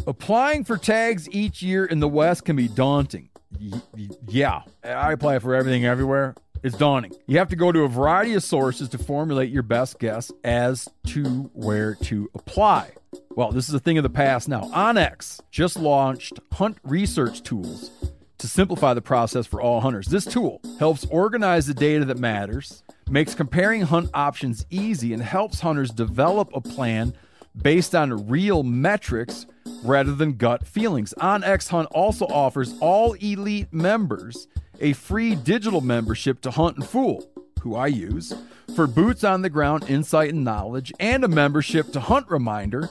Applying 0.06 0.64
for 0.64 0.76
tags 0.76 1.28
each 1.30 1.62
year 1.62 1.84
in 1.84 2.00
the 2.00 2.08
West 2.08 2.44
can 2.44 2.56
be 2.56 2.68
daunting. 2.68 3.30
Y- 3.60 3.80
y- 3.96 4.08
yeah, 4.28 4.62
I 4.82 5.12
apply 5.12 5.38
for 5.38 5.54
everything 5.54 5.84
everywhere. 5.84 6.34
It's 6.64 6.78
daunting. 6.78 7.12
You 7.26 7.36
have 7.36 7.50
to 7.50 7.56
go 7.56 7.72
to 7.72 7.80
a 7.80 7.88
variety 7.88 8.32
of 8.32 8.42
sources 8.42 8.88
to 8.88 8.96
formulate 8.96 9.50
your 9.50 9.62
best 9.62 9.98
guess 9.98 10.32
as 10.44 10.88
to 11.08 11.50
where 11.52 11.94
to 11.96 12.30
apply. 12.34 12.92
Well, 13.32 13.52
this 13.52 13.68
is 13.68 13.74
a 13.74 13.78
thing 13.78 13.98
of 13.98 14.02
the 14.02 14.08
past 14.08 14.48
now. 14.48 14.62
OnX 14.70 15.42
just 15.50 15.78
launched 15.78 16.40
Hunt 16.52 16.78
Research 16.82 17.42
Tools 17.42 17.90
to 18.38 18.48
simplify 18.48 18.94
the 18.94 19.02
process 19.02 19.46
for 19.46 19.60
all 19.60 19.82
hunters. 19.82 20.06
This 20.06 20.24
tool 20.24 20.62
helps 20.78 21.04
organize 21.10 21.66
the 21.66 21.74
data 21.74 22.06
that 22.06 22.16
matters, 22.16 22.82
makes 23.10 23.34
comparing 23.34 23.82
hunt 23.82 24.08
options 24.14 24.64
easy, 24.70 25.12
and 25.12 25.22
helps 25.22 25.60
hunters 25.60 25.90
develop 25.90 26.48
a 26.54 26.62
plan 26.62 27.12
based 27.56 27.94
on 27.94 28.28
real 28.28 28.62
metrics 28.62 29.46
rather 29.82 30.14
than 30.14 30.34
gut 30.34 30.66
feelings. 30.66 31.14
OnX 31.18 31.68
Hunt 31.68 31.88
also 31.92 32.26
offers 32.26 32.74
all 32.80 33.12
elite 33.14 33.72
members 33.72 34.48
a 34.80 34.92
free 34.92 35.34
digital 35.34 35.80
membership 35.80 36.40
to 36.42 36.50
Huntin' 36.50 36.82
Fool, 36.82 37.28
who 37.60 37.76
I 37.76 37.86
use, 37.86 38.34
for 38.74 38.86
boots 38.86 39.24
on 39.24 39.42
the 39.42 39.50
ground 39.50 39.84
insight 39.88 40.32
and 40.32 40.44
knowledge, 40.44 40.92
and 40.98 41.22
a 41.24 41.28
membership 41.28 41.92
to 41.92 42.00
Hunt 42.00 42.28
Reminder 42.28 42.90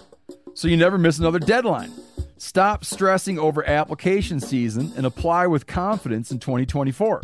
so 0.54 0.68
you 0.68 0.78
never 0.78 0.98
miss 0.98 1.20
another 1.20 1.40
deadline. 1.40 1.92
Stop 2.38 2.86
stressing 2.86 3.40
over 3.40 3.68
application 3.68 4.40
season 4.40 4.92
and 4.96 5.06
apply 5.06 5.48
with 5.48 5.66
confidence 5.66 6.32
in 6.32 6.40
2024. 6.40 7.22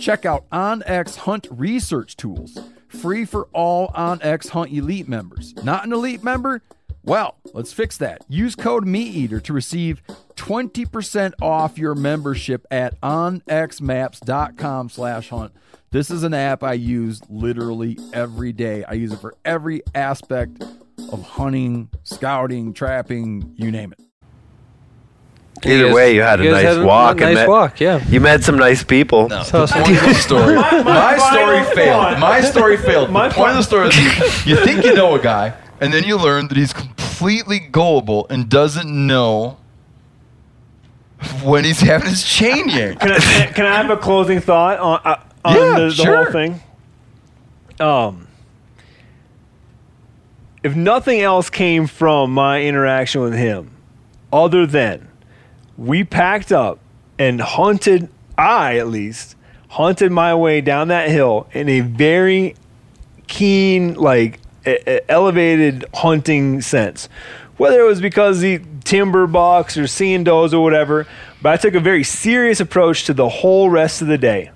Check 0.00 0.24
out 0.24 0.48
OnX 0.50 1.16
Hunt 1.16 1.46
Research 1.50 2.16
Tools, 2.16 2.58
free 2.88 3.24
for 3.24 3.48
all 3.52 3.88
OnX 3.88 4.50
Hunt 4.50 4.72
Elite 4.72 5.08
members. 5.08 5.54
Not 5.62 5.84
an 5.84 5.92
Elite 5.92 6.22
member? 6.22 6.62
Well, 7.04 7.36
let's 7.54 7.72
fix 7.72 7.96
that. 7.98 8.22
Use 8.28 8.56
code 8.56 8.84
MeatEater 8.84 9.40
to 9.44 9.52
receive 9.52 10.02
20% 10.34 11.34
off 11.40 11.78
your 11.78 11.94
membership 11.94 12.66
at 12.70 13.00
onxmaps.com 13.00 14.88
slash 14.88 15.28
hunt. 15.28 15.52
This 15.92 16.10
is 16.10 16.24
an 16.24 16.34
app 16.34 16.64
I 16.64 16.72
use 16.72 17.22
literally 17.28 17.96
every 18.12 18.52
day. 18.52 18.82
I 18.84 18.94
use 18.94 19.12
it 19.12 19.20
for 19.20 19.36
every 19.44 19.82
aspect 19.94 20.62
of 21.12 21.22
hunting, 21.22 21.90
scouting, 22.02 22.72
trapping, 22.72 23.54
you 23.56 23.70
name 23.70 23.92
it. 23.92 24.05
Either 25.68 25.86
guys- 25.86 25.94
way, 25.94 26.14
you 26.14 26.22
had 26.22 26.40
a 26.40 26.44
you 26.44 26.50
guys 26.50 26.64
nice 26.64 26.76
had 26.76 26.84
walk. 26.84 27.10
and 27.20 27.20
nice 27.20 27.34
met- 27.34 27.48
walk, 27.48 27.80
yeah. 27.80 28.04
You 28.08 28.20
met 28.20 28.44
some 28.44 28.56
nice 28.56 28.82
people. 28.84 29.28
No, 29.28 29.42
So- 29.42 29.66
the 29.66 29.72
point 29.74 29.96
of 29.96 30.02
the 30.04 30.14
story. 30.14 30.54
My 30.84 31.16
story 31.18 31.62
failed. 31.74 32.02
thought. 32.02 32.18
My 32.18 32.40
story 32.40 32.76
failed. 32.76 33.10
My 33.10 33.28
the 33.28 33.34
point 33.34 33.50
of 33.50 33.56
the 33.56 33.62
story 33.62 33.88
is 33.88 33.96
you, 34.46 34.56
you 34.56 34.64
think 34.64 34.84
you 34.84 34.94
know 34.94 35.14
a 35.14 35.18
guy, 35.18 35.52
and 35.80 35.92
then 35.92 36.04
you 36.04 36.16
learn 36.18 36.48
that 36.48 36.56
he's 36.56 36.72
completely 36.72 37.58
gullible 37.58 38.26
and 38.30 38.48
doesn't 38.48 38.88
know 38.88 39.56
when 41.42 41.64
he's 41.64 41.80
having 41.80 42.08
his 42.08 42.22
chain 42.22 42.68
yanked. 42.68 43.00
Can 43.00 43.12
I, 43.12 43.18
can 43.54 43.66
I 43.66 43.76
have 43.76 43.90
a 43.90 43.96
closing 43.96 44.40
thought 44.40 44.78
on, 44.78 45.00
uh, 45.04 45.16
on 45.44 45.54
Yeah, 45.56 45.78
the, 45.78 45.84
the 45.86 45.90
sure. 45.94 46.16
whole 46.24 46.32
thing? 46.32 46.60
Um, 47.80 48.26
if 50.62 50.74
nothing 50.74 51.20
else 51.20 51.48
came 51.50 51.86
from 51.86 52.32
my 52.34 52.62
interaction 52.62 53.20
with 53.20 53.34
him, 53.34 53.70
other 54.32 54.66
than 54.66 55.08
we 55.76 56.04
packed 56.04 56.52
up 56.52 56.78
and 57.18 57.40
hunted, 57.40 58.08
I 58.36 58.78
at 58.78 58.88
least 58.88 59.36
hunted 59.68 60.10
my 60.12 60.34
way 60.34 60.60
down 60.60 60.88
that 60.88 61.08
hill 61.08 61.48
in 61.52 61.68
a 61.68 61.80
very 61.80 62.54
keen, 63.26 63.94
like 63.94 64.38
e- 64.66 64.76
e- 64.86 65.00
elevated 65.08 65.84
hunting 65.94 66.60
sense. 66.60 67.08
Whether 67.56 67.80
it 67.80 67.84
was 67.84 68.00
because 68.00 68.40
the 68.40 68.60
timber 68.84 69.26
bucks 69.26 69.76
or 69.76 69.86
seeing 69.86 70.24
does 70.24 70.54
or 70.54 70.62
whatever, 70.62 71.06
but 71.42 71.52
I 71.52 71.56
took 71.56 71.74
a 71.74 71.80
very 71.80 72.04
serious 72.04 72.60
approach 72.60 73.04
to 73.04 73.14
the 73.14 73.28
whole 73.28 73.70
rest 73.70 74.02
of 74.02 74.08
the 74.08 74.18
day. 74.18 74.50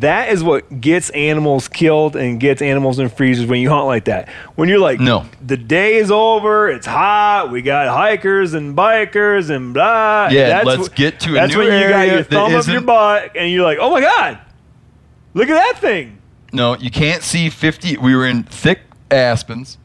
That 0.00 0.30
is 0.30 0.44
what 0.44 0.80
gets 0.80 1.10
animals 1.10 1.68
killed 1.68 2.16
and 2.16 2.38
gets 2.38 2.60
animals 2.60 2.98
in 2.98 3.08
freezers 3.08 3.46
when 3.46 3.60
you 3.60 3.70
hunt 3.70 3.86
like 3.86 4.04
that. 4.06 4.28
When 4.54 4.68
you're 4.68 4.78
like, 4.78 5.00
No. 5.00 5.26
the 5.44 5.56
day 5.56 5.94
is 5.96 6.10
over, 6.10 6.68
it's 6.68 6.86
hot, 6.86 7.50
we 7.50 7.62
got 7.62 7.88
hikers 7.88 8.52
and 8.54 8.76
bikers 8.76 9.48
and 9.48 9.72
blah. 9.72 10.28
Yeah, 10.30 10.62
let's 10.64 10.88
get 10.90 11.20
to 11.20 11.30
a 11.30 11.34
That's 11.34 11.52
new 11.52 11.60
when 11.60 11.66
you 11.66 11.88
got 11.88 12.00
area 12.00 12.14
your 12.14 12.24
thumb 12.24 12.54
up 12.54 12.66
your 12.66 12.80
butt 12.82 13.36
and 13.36 13.50
you're 13.50 13.62
like, 13.62 13.78
oh 13.80 13.90
my 13.90 14.00
god, 14.00 14.38
look 15.34 15.48
at 15.48 15.54
that 15.54 15.80
thing. 15.80 16.18
No, 16.52 16.76
you 16.76 16.90
can't 16.90 17.22
see 17.22 17.48
50. 17.48 17.96
We 17.96 18.14
were 18.14 18.26
in 18.26 18.42
thick 18.44 18.80
aspens. 19.10 19.78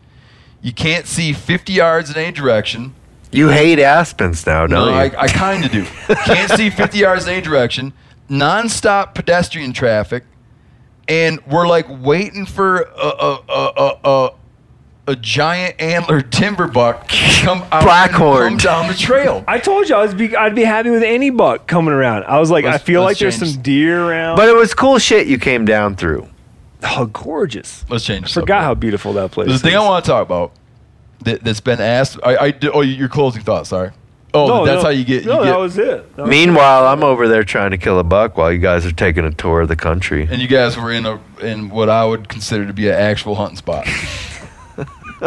You 0.62 0.74
can't 0.74 1.08
see 1.08 1.34
50 1.34 1.74
yards 1.74 2.10
in 2.10 2.17
any 2.17 2.32
direction. 2.32 2.93
You 3.32 3.47
hate 3.50 3.80
aspens 3.80 4.45
now, 4.45 4.67
don't 4.67 4.89
I, 4.89 5.06
you? 5.06 5.12
I 5.17 5.28
kind 5.28 5.63
of 5.63 5.71
do. 5.71 5.86
Can't 6.26 6.52
see 6.52 6.69
50 6.69 6.97
yards 6.97 7.26
in 7.26 7.32
any 7.34 7.41
direction. 7.41 7.93
Non-stop 8.32 9.13
pedestrian 9.13 9.74
traffic, 9.74 10.24
and 11.08 11.46
we're 11.48 11.67
like 11.67 11.86
waiting 11.89 12.46
for 12.46 12.78
a 12.82 12.88
a 12.98 13.44
a 13.50 13.74
a, 13.78 14.00
a, 14.06 14.30
a 15.10 15.15
giant 15.17 15.76
antlered 15.82 16.32
timber 16.32 16.67
buck 16.67 17.10
to 17.10 17.15
come 17.41 17.62
out 17.74 17.74
and 17.74 17.86
Blackhorn. 17.89 18.48
come 18.48 18.58
down 18.58 18.88
the 18.88 18.94
trail. 18.94 19.44
I 19.50 19.60
told 19.60 19.89
you 19.89 19.96
I 19.96 20.02
was 20.04 20.13
be, 20.13 20.34
I'd 20.34 20.56
be 20.56 20.63
happy 20.63 20.89
with 20.91 21.04
any 21.04 21.30
buck 21.30 21.67
coming 21.67 21.94
around. 21.94 22.24
I 22.24 22.39
was 22.39 22.50
like, 22.50 22.63
Let's- 22.63 22.76
I 22.76 22.86
feel 22.86 23.02
let's 23.02 23.15
like 23.15 23.20
there's 23.20 23.38
change- 23.39 23.54
some 23.56 23.62
deer 23.63 24.02
around. 24.02 24.38
but 24.38 24.48
it 24.48 24.56
was 24.56 24.74
cool 24.74 24.98
shit 24.98 25.28
you 25.28 25.38
came 25.38 25.65
down 25.65 25.98
through. 25.98 26.26
oh, 26.84 27.08
gorgeous! 27.08 27.84
Let's 27.89 28.06
change. 28.06 28.26
I 28.38 28.39
forgot 28.41 28.63
how 28.63 28.76
beautiful 28.76 29.12
that 29.13 29.32
place 29.32 29.48
is. 29.50 29.62
The 29.62 29.67
is. 29.67 29.74
thing 29.74 29.76
I 29.82 29.86
want 29.86 30.06
to 30.06 30.10
talk 30.10 30.26
about 30.26 30.54
that, 31.26 31.44
that's 31.44 31.60
been 31.60 31.82
asked. 31.82 32.17
I, 32.24 32.38
I 32.38 32.52
do- 32.52 32.72
oh, 32.72 32.80
your 32.80 33.10
closing 33.10 33.41
thoughts. 33.44 33.67
Sorry. 33.70 33.91
Oh, 34.34 34.48
No, 34.48 34.65
that's 34.65 34.78
no. 34.78 34.84
how 34.84 34.89
you 34.89 35.04
get. 35.04 35.26
No, 35.26 35.39
you 35.39 35.46
that 35.50 35.60
was 35.60 35.78
it. 35.78 36.15
That 36.15 36.22
was- 36.24 36.30
Meanwhile, 36.30 36.88
I'm 36.88 37.04
over 37.04 37.28
there 37.28 37.44
trying 37.44 37.72
to 37.72 37.78
kill 37.78 38.00
a 38.00 38.04
buck 38.04 38.38
while 38.38 38.52
you 38.52 38.60
guys 38.60 38.86
are 38.86 38.91
taking 38.94 39.26
a 39.26 39.32
tour 39.32 39.62
of 39.62 39.67
the 39.67 39.76
country. 39.76 40.28
and 40.32 40.41
you 40.41 40.48
guys 40.48 40.78
were 40.78 40.91
in 40.91 41.06
a 41.06 41.20
in 41.41 41.70
what 41.70 41.89
I 41.89 42.06
would 42.06 42.30
consider 42.30 42.65
to 42.65 42.74
be 42.74 42.88
an 42.88 42.96
actual 42.96 43.36
hunting 43.36 43.58
spot. 43.58 43.86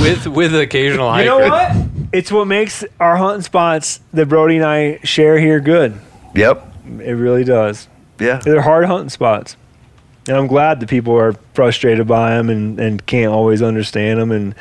with 0.00 0.26
with 0.26 0.54
occasional 0.54 1.06
you 1.06 1.12
hiker. 1.12 1.26
know 1.26 1.38
what? 1.48 1.76
It's 2.12 2.32
what 2.32 2.46
makes 2.46 2.84
our 3.00 3.16
hunting 3.16 3.42
spots 3.42 4.00
that 4.12 4.26
Brody 4.28 4.56
and 4.56 4.64
I 4.64 4.98
share 5.04 5.38
here 5.38 5.60
good. 5.60 5.98
Yep. 6.34 6.66
It 7.00 7.12
really 7.12 7.44
does. 7.44 7.88
Yeah. 8.18 8.38
They're 8.38 8.62
hard 8.62 8.86
hunting 8.86 9.08
spots. 9.10 9.56
And 10.28 10.36
I'm 10.36 10.46
glad 10.46 10.80
that 10.80 10.88
people 10.88 11.14
are 11.18 11.32
frustrated 11.54 12.06
by 12.06 12.30
them 12.36 12.48
and, 12.48 12.78
and 12.78 13.04
can't 13.06 13.32
always 13.32 13.60
understand 13.62 14.20
them 14.20 14.30
and, 14.30 14.54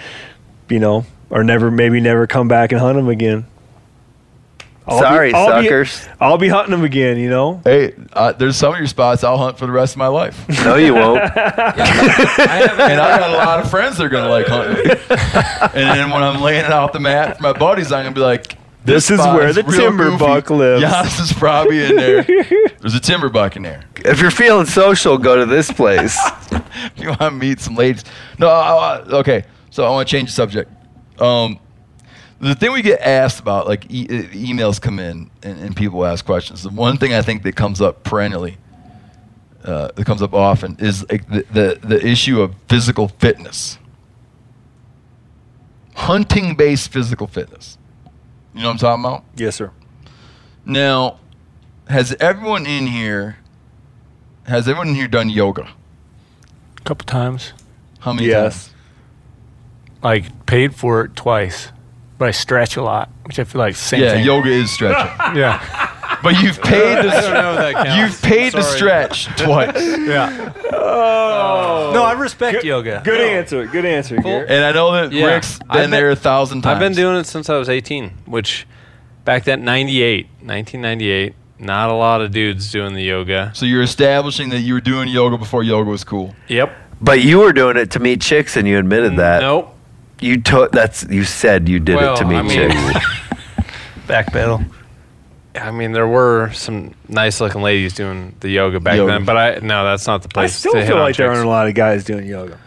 you 0.70 0.80
know, 0.80 1.06
or 1.32 1.44
never, 1.44 1.72
maybe 1.72 2.00
never 2.00 2.28
come 2.28 2.48
back 2.48 2.72
and 2.72 2.80
hunt 2.80 2.96
them 2.98 3.10
again. 3.10 3.46
I'll 4.88 4.98
be- 5.00 5.04
Sorry, 5.04 5.34
I'll 5.34 5.62
be- 5.62 5.68
suckers. 5.68 6.08
I'll 6.20 6.38
be 6.38 6.48
hunting 6.50 6.72
them 6.72 6.84
again, 6.84 7.18
you 7.18 7.30
know? 7.30 7.62
hey, 7.64 7.94
uh, 8.14 8.34
there's 8.34 8.56
some 8.58 8.74
of 8.74 8.80
your 8.80 8.88
spots 8.88 9.24
I'll 9.24 9.38
hunt 9.38 9.58
for 9.58 9.66
the 9.68 9.72
rest 9.72 9.94
of 9.94 9.98
my 10.00 10.08
life, 10.08 10.44
No, 10.66 10.76
you 10.76 10.94
won't. 10.96 11.22
and 11.22 11.32
I 11.40 13.18
got 13.20 13.30
a 13.30 13.34
lot 13.38 13.60
of 13.60 13.70
friends 13.70 13.98
that 13.98 14.06
are 14.06 14.10
gonna 14.10 14.30
like 14.30 14.48
hunting. 14.48 14.86
and 15.80 15.98
then 16.00 16.10
when 16.10 16.24
I'm 16.24 16.42
laying 16.42 16.66
it 16.66 16.72
out 16.72 16.94
the 16.94 17.00
mat 17.00 17.38
for 17.38 17.44
my 17.44 17.54
buddies, 17.54 17.92
I'm 17.92 18.04
gonna 18.06 18.16
be 18.16 18.22
like, 18.22 18.58
This 18.84 19.10
is 19.12 19.20
spot 19.20 19.36
where 19.36 19.54
the 19.54 19.64
timber 19.64 20.06
goofy. 20.10 20.18
buck 20.26 20.50
lives. 20.50 20.82
Janis 20.82 21.20
is 21.20 21.34
probably 21.34 21.86
in 21.86 21.96
there. 21.96 22.24
There's 22.80 22.96
a 22.96 23.00
timber 23.00 23.30
buck 23.30 23.56
in 23.56 23.62
there. 23.62 23.84
if 23.98 24.20
you're 24.20 24.32
feeling 24.32 24.66
social, 24.66 25.18
go 25.20 25.36
to 25.38 25.46
this 25.46 25.72
place. 25.72 26.18
if 26.52 26.92
you 26.98 27.10
want 27.10 27.20
to 27.22 27.32
meet 27.32 27.60
some 27.60 27.76
ladies. 27.76 28.04
No, 28.40 28.50
I, 28.50 28.98
I- 28.98 29.02
okay. 29.20 29.46
So 29.70 29.86
I 29.86 29.90
want 29.92 30.08
to 30.08 30.12
change 30.12 30.30
the 30.30 30.34
subject. 30.34 30.72
Um, 31.22 31.60
the 32.40 32.56
thing 32.56 32.72
we 32.72 32.82
get 32.82 33.00
asked 33.02 33.40
about, 33.40 33.68
like 33.68 33.86
e- 33.92 34.08
emails 34.08 34.82
come 34.82 34.98
in 35.00 35.30
and, 35.44 35.60
and 35.60 35.76
people 35.76 36.04
ask 36.06 36.26
questions. 36.26 36.64
The 36.64 36.70
one 36.70 36.98
thing 36.98 37.14
I 37.14 37.22
think 37.22 37.44
that 37.44 37.56
comes 37.56 37.80
up 37.82 38.04
perennially, 38.04 38.58
uh, 39.64 39.90
that 39.96 40.06
comes 40.06 40.22
up 40.24 40.34
often, 40.34 40.76
is 40.80 41.06
like 41.12 41.28
the, 41.30 41.46
the 41.54 41.80
the 41.88 42.06
issue 42.06 42.42
of 42.42 42.56
physical 42.68 43.08
fitness, 43.10 43.78
hunting-based 45.96 46.92
physical 46.92 47.28
fitness. 47.28 47.78
You 48.54 48.62
know 48.62 48.68
what 48.70 48.74
I'm 48.74 48.78
talking 48.80 49.06
about? 49.06 49.24
Yes, 49.36 49.56
sir. 49.56 49.72
Now, 50.66 51.20
has 51.88 52.14
everyone 52.20 52.66
in 52.66 52.88
here, 52.88 53.38
has 54.48 54.68
everyone 54.68 54.90
in 54.90 54.96
here 54.96 55.08
done 55.08 55.30
yoga? 55.30 55.70
A 56.78 56.82
couple 56.82 57.06
times. 57.06 57.54
How 58.00 58.14
many 58.14 58.28
Yes. 58.28 58.66
times? 58.68 58.76
Like 60.04 60.46
paid 60.46 60.74
for 60.76 61.04
it 61.06 61.16
twice, 61.16 61.72
but 62.18 62.28
I 62.28 62.32
stretch 62.32 62.76
a 62.76 62.82
lot, 62.84 63.10
which 63.26 63.38
I 63.40 63.44
feel 63.44 63.60
like 63.60 63.76
same 63.76 64.02
Yeah, 64.02 64.14
thing. 64.14 64.26
yoga 64.26 64.50
is 64.50 64.72
stretching. 64.72 65.12
Yeah, 65.38 66.20
But 66.24 66.42
you've 66.42 66.60
paid 66.62 66.98
the 67.04 67.10
I 67.16 67.22
don't 67.22 67.34
know 67.34 67.52
if 67.54 67.58
that 67.60 67.74
counts. 67.86 67.96
you've 67.98 68.22
paid 68.22 68.54
the 68.54 68.64
stretch 68.64 69.26
twice, 69.38 69.76
yeah. 69.76 70.54
Oh. 70.74 71.92
No, 71.94 72.04
I 72.04 72.14
respect 72.14 72.64
yoga. 72.64 73.02
Good 73.04 73.22
answer. 73.22 73.66
Good 73.68 73.86
answer, 73.86 74.18
Garret. 74.18 74.50
and 74.50 74.66
I 74.66 74.72
know 74.72 74.92
that 74.94 75.12
Yeah. 75.12 75.26
Rick's 75.36 75.60
been, 75.60 75.68
I've 75.70 75.78
been- 75.84 75.92
there 75.92 76.10
a 76.12 76.16
thousand 76.16 76.62
times. 76.64 76.74
I've 76.76 76.80
been 76.80 76.94
doing 76.94 77.16
it 77.18 77.26
since 77.26 77.50
I 77.50 77.58
was 77.58 77.70
18, 77.70 78.10
which 78.26 78.66
back 79.24 79.44
then 79.44 79.64
98, 79.64 80.26
1998. 80.42 81.36
Not 81.60 81.90
a 81.92 81.94
lot 81.94 82.22
of 82.22 82.32
dudes 82.32 82.72
doing 82.72 82.96
the 82.96 83.04
yoga. 83.04 83.52
So 83.54 83.68
you're 83.68 83.84
establishing 83.84 84.50
that 84.50 84.62
you 84.62 84.74
were 84.74 84.82
doing 84.82 85.08
yoga 85.10 85.38
before 85.38 85.62
yoga 85.62 85.92
was 85.92 86.04
cool. 86.04 86.34
Yep. 86.48 86.76
But 87.00 87.22
you 87.22 87.38
were 87.40 87.54
doing 87.54 87.78
it 87.78 87.92
to 87.92 88.00
meet 88.00 88.20
chicks, 88.22 88.58
and 88.58 88.68
you 88.68 88.80
admitted 88.80 89.18
that. 89.18 89.42
Nope. 89.42 89.76
You 90.22 90.40
took 90.42 90.72
that's 90.72 91.04
you 91.10 91.24
said 91.24 91.68
you 91.68 91.80
did 91.80 91.96
Well, 91.98 92.14
it 92.14 92.18
to 92.18 92.26
me 92.26 92.36
I 92.38 92.42
mean- 92.44 92.72
chicks. 92.72 93.06
Back 94.08 94.28
pedal. 94.32 94.62
I 95.56 95.72
mean, 95.72 95.92
there 95.92 96.08
were 96.08 96.50
some 96.54 96.94
nice 97.10 97.42
looking 97.42 97.62
ladies 97.62 97.94
doing 97.94 98.36
the 98.40 98.48
yoga 98.50 98.80
back 98.80 98.96
Yoga. 98.96 99.12
then, 99.12 99.26
but 99.26 99.36
I 99.38 99.60
no, 99.60 99.84
that's 99.84 100.08
not 100.08 100.22
the 100.24 100.30
place. 100.30 100.52
I 100.52 100.54
still 100.54 100.72
to 100.74 100.80
hit 100.80 100.88
feel 100.88 100.96
on 100.98 101.02
like 101.04 101.18
there 101.18 101.28
chicks. 101.28 101.38
aren't 101.38 101.48
a 101.48 101.50
lot 101.50 101.68
of 101.68 101.74
guys 101.74 102.06
doing 102.06 102.26
yoga. 102.26 102.58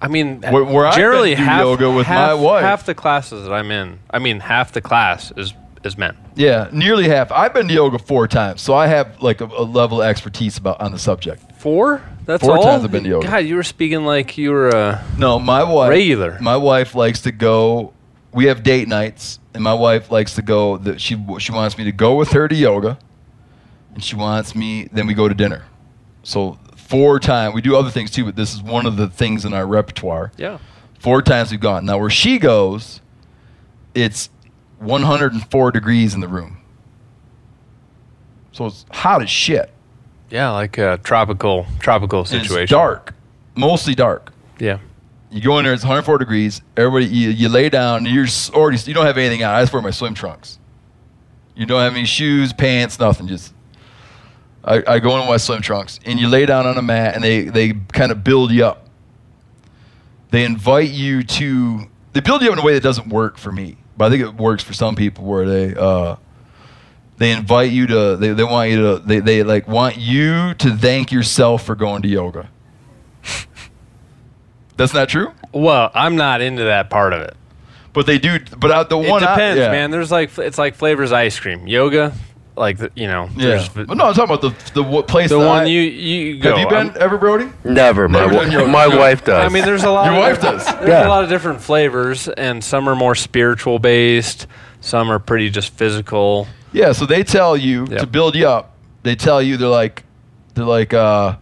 I 0.00 0.08
mean, 0.08 0.40
Where- 0.40 0.64
where 0.64 0.86
I've 0.86 0.94
generally 0.96 1.34
been 1.34 1.44
do 1.44 1.44
half, 1.44 1.60
yoga 1.60 1.90
with 1.90 2.06
half, 2.06 2.28
my 2.28 2.34
wife. 2.34 2.62
half 2.62 2.86
the 2.86 2.94
classes 2.94 3.44
that 3.46 3.52
I'm 3.52 3.70
in, 3.70 3.98
I 4.10 4.18
mean, 4.18 4.40
half 4.40 4.72
the 4.72 4.80
class 4.80 5.30
is 5.36 5.52
is 5.84 5.98
men. 5.98 6.16
Yeah, 6.34 6.68
nearly 6.72 7.08
half. 7.08 7.30
I've 7.32 7.52
been 7.52 7.68
to 7.68 7.74
yoga 7.74 7.98
four 7.98 8.26
times, 8.28 8.62
so 8.62 8.72
I 8.74 8.86
have 8.86 9.20
like 9.22 9.40
a, 9.40 9.44
a 9.46 9.64
level 9.64 10.00
of 10.00 10.08
expertise 10.08 10.56
about 10.56 10.80
on 10.80 10.92
the 10.92 10.98
subject. 10.98 11.42
Four? 11.62 12.02
That's 12.24 12.42
Four 12.42 12.56
all. 12.56 12.62
times 12.64 12.82
I've 12.84 12.90
been 12.90 13.04
to 13.04 13.08
yoga. 13.08 13.26
God, 13.28 13.36
you 13.44 13.54
were 13.54 13.62
speaking 13.62 14.04
like 14.04 14.36
you 14.36 14.50
were. 14.50 14.74
Uh, 14.74 15.04
No, 15.16 15.38
my 15.38 15.62
wife 15.62 15.90
Regular. 15.90 16.36
My 16.40 16.56
wife 16.56 16.96
likes 16.96 17.20
to 17.22 17.30
go. 17.30 17.92
We 18.32 18.46
have 18.46 18.64
date 18.64 18.88
nights, 18.88 19.38
and 19.54 19.62
my 19.62 19.72
wife 19.74 20.10
likes 20.10 20.34
to 20.34 20.42
go. 20.42 20.76
That 20.76 21.00
she 21.00 21.16
she 21.38 21.52
wants 21.52 21.78
me 21.78 21.84
to 21.84 21.92
go 21.92 22.16
with 22.16 22.30
her 22.32 22.48
to 22.48 22.54
yoga, 22.54 22.98
and 23.94 24.02
she 24.02 24.16
wants 24.16 24.56
me. 24.56 24.88
Then 24.92 25.06
we 25.06 25.14
go 25.14 25.28
to 25.28 25.34
dinner. 25.34 25.64
So 26.24 26.58
four 26.74 27.20
times. 27.20 27.54
We 27.54 27.60
do 27.60 27.76
other 27.76 27.90
things 27.90 28.10
too, 28.10 28.24
but 28.24 28.34
this 28.34 28.52
is 28.52 28.60
one 28.60 28.84
of 28.84 28.96
the 28.96 29.06
things 29.08 29.44
in 29.44 29.54
our 29.54 29.66
repertoire. 29.66 30.32
yeah. 30.36 30.58
Four 30.98 31.22
times 31.22 31.50
we've 31.52 31.60
gone. 31.60 31.84
Now 31.86 31.98
where 31.98 32.10
she 32.10 32.38
goes, 32.38 33.00
it's 33.94 34.30
104 34.78 35.70
degrees 35.72 36.14
in 36.14 36.20
the 36.20 36.28
room. 36.28 36.58
So 38.52 38.66
it's 38.66 38.84
hot 38.92 39.22
as 39.22 39.30
shit. 39.30 39.72
Yeah, 40.32 40.50
like 40.50 40.78
a 40.78 40.98
tropical 41.04 41.66
tropical 41.78 42.20
And 42.20 42.28
situation. 42.28 42.62
It's 42.62 42.70
dark, 42.70 43.14
mostly 43.54 43.94
dark. 43.94 44.32
Yeah. 44.58 44.78
You 45.30 45.40
go 45.42 45.58
in 45.58 45.64
there, 45.64 45.72
it's 45.74 45.82
104 45.84 46.18
degrees. 46.18 46.60
Everybody, 46.76 47.06
you, 47.06 47.30
you 47.30 47.48
lay 47.48 47.68
down, 47.68 48.06
and 48.06 48.14
you're 48.14 48.24
s- 48.24 48.50
already, 48.50 48.78
you 48.84 48.94
don't 48.94 49.06
have 49.06 49.16
anything 49.18 49.44
on. 49.44 49.54
I 49.54 49.62
just 49.62 49.72
wear 49.72 49.80
my 49.82 49.90
swim 49.90 50.14
trunks. 50.14 50.58
You 51.54 51.64
don't 51.66 51.80
have 51.80 51.92
any 51.94 52.04
shoes, 52.06 52.52
pants, 52.52 52.98
nothing. 52.98 53.28
Just, 53.28 53.52
I, 54.64 54.82
I 54.86 54.98
go 54.98 55.14
in 55.14 55.20
with 55.20 55.28
my 55.28 55.36
swim 55.38 55.60
trunks, 55.62 56.00
and 56.04 56.18
you 56.18 56.28
lay 56.28 56.44
down 56.46 56.66
on 56.66 56.76
a 56.76 56.82
mat, 56.82 57.14
and 57.14 57.22
they, 57.24 57.42
they 57.44 57.72
kind 57.92 58.10
of 58.12 58.22
build 58.24 58.50
you 58.52 58.64
up. 58.66 58.86
They 60.30 60.44
invite 60.44 60.90
you 60.90 61.22
to, 61.22 61.80
they 62.12 62.20
build 62.20 62.42
you 62.42 62.48
up 62.48 62.54
in 62.54 62.58
a 62.58 62.64
way 62.64 62.74
that 62.74 62.82
doesn't 62.82 63.08
work 63.08 63.38
for 63.38 63.52
me, 63.52 63.76
but 63.96 64.06
I 64.06 64.10
think 64.10 64.22
it 64.22 64.34
works 64.34 64.62
for 64.62 64.72
some 64.74 64.96
people 64.96 65.24
where 65.24 65.46
they, 65.46 65.74
uh, 65.74 66.16
they 67.22 67.30
invite 67.32 67.70
you 67.72 67.86
to, 67.86 68.16
they, 68.16 68.32
they 68.32 68.44
want 68.44 68.70
you 68.70 68.82
to, 68.82 68.98
they, 69.04 69.20
they 69.20 69.42
like 69.42 69.68
want 69.68 69.96
you 69.96 70.54
to 70.54 70.76
thank 70.76 71.12
yourself 71.12 71.64
for 71.64 71.74
going 71.74 72.02
to 72.02 72.08
yoga. 72.08 72.48
That's 74.76 74.94
not 74.94 75.08
true? 75.08 75.32
Well, 75.52 75.90
I'm 75.94 76.16
not 76.16 76.40
into 76.40 76.64
that 76.64 76.90
part 76.90 77.12
of 77.12 77.20
it. 77.22 77.36
But 77.92 78.06
they 78.06 78.18
do. 78.18 78.38
But 78.58 78.70
uh, 78.70 78.84
the 78.84 78.98
It 78.98 79.10
one 79.10 79.22
I- 79.22 79.34
depends, 79.34 79.58
yeah. 79.60 79.70
man. 79.70 79.90
There's 79.90 80.10
like 80.10 80.36
it's 80.38 80.56
like 80.56 80.74
flavors 80.74 81.12
ice 81.12 81.38
cream, 81.38 81.66
yoga, 81.66 82.14
like 82.56 82.78
the, 82.78 82.90
you 82.94 83.06
know. 83.06 83.28
Yeah. 83.36 83.68
But 83.74 83.88
no, 83.90 84.06
I'm 84.06 84.14
talking 84.14 84.34
about 84.34 84.40
the 84.40 84.72
the 84.72 84.82
what 84.82 85.06
place. 85.08 85.28
The 85.28 85.38
that 85.38 85.46
one 85.46 85.64
I- 85.64 85.66
you 85.66 85.80
you 85.82 86.38
go. 86.40 86.56
Have 86.56 86.58
you 86.60 86.68
been 86.68 86.88
I'm- 86.88 86.96
ever, 86.98 87.18
Brody? 87.18 87.50
Never. 87.64 88.08
My, 88.08 88.20
Never 88.26 88.50
done 88.50 88.70
my 88.70 88.86
wife 88.86 89.24
does. 89.24 89.44
I 89.44 89.52
mean, 89.52 89.66
there's 89.66 89.84
a 89.84 89.90
lot. 89.90 90.06
Your 90.06 90.14
of 90.14 90.20
wife 90.20 90.40
does. 90.40 90.64
There's 90.64 90.88
Yeah. 90.88 91.06
a 91.06 91.10
lot 91.10 91.22
of 91.22 91.28
different 91.28 91.60
flavors, 91.60 92.28
and 92.28 92.64
some 92.64 92.88
are 92.88 92.96
more 92.96 93.14
spiritual 93.14 93.78
based. 93.78 94.46
Some 94.80 95.10
are 95.12 95.18
pretty 95.18 95.50
just 95.50 95.74
physical. 95.74 96.48
Yeah. 96.72 96.92
So 96.92 97.06
they 97.06 97.22
tell 97.24 97.56
you 97.56 97.86
Yep. 97.90 98.00
to 98.00 98.06
build 98.06 98.34
you 98.34 98.48
up. 98.48 98.74
They 99.02 99.14
tell 99.16 99.42
you 99.42 99.56
they're 99.56 99.68
like 99.68 100.04
they're 100.54 100.64
like 100.64 100.92
uh. 100.94 101.36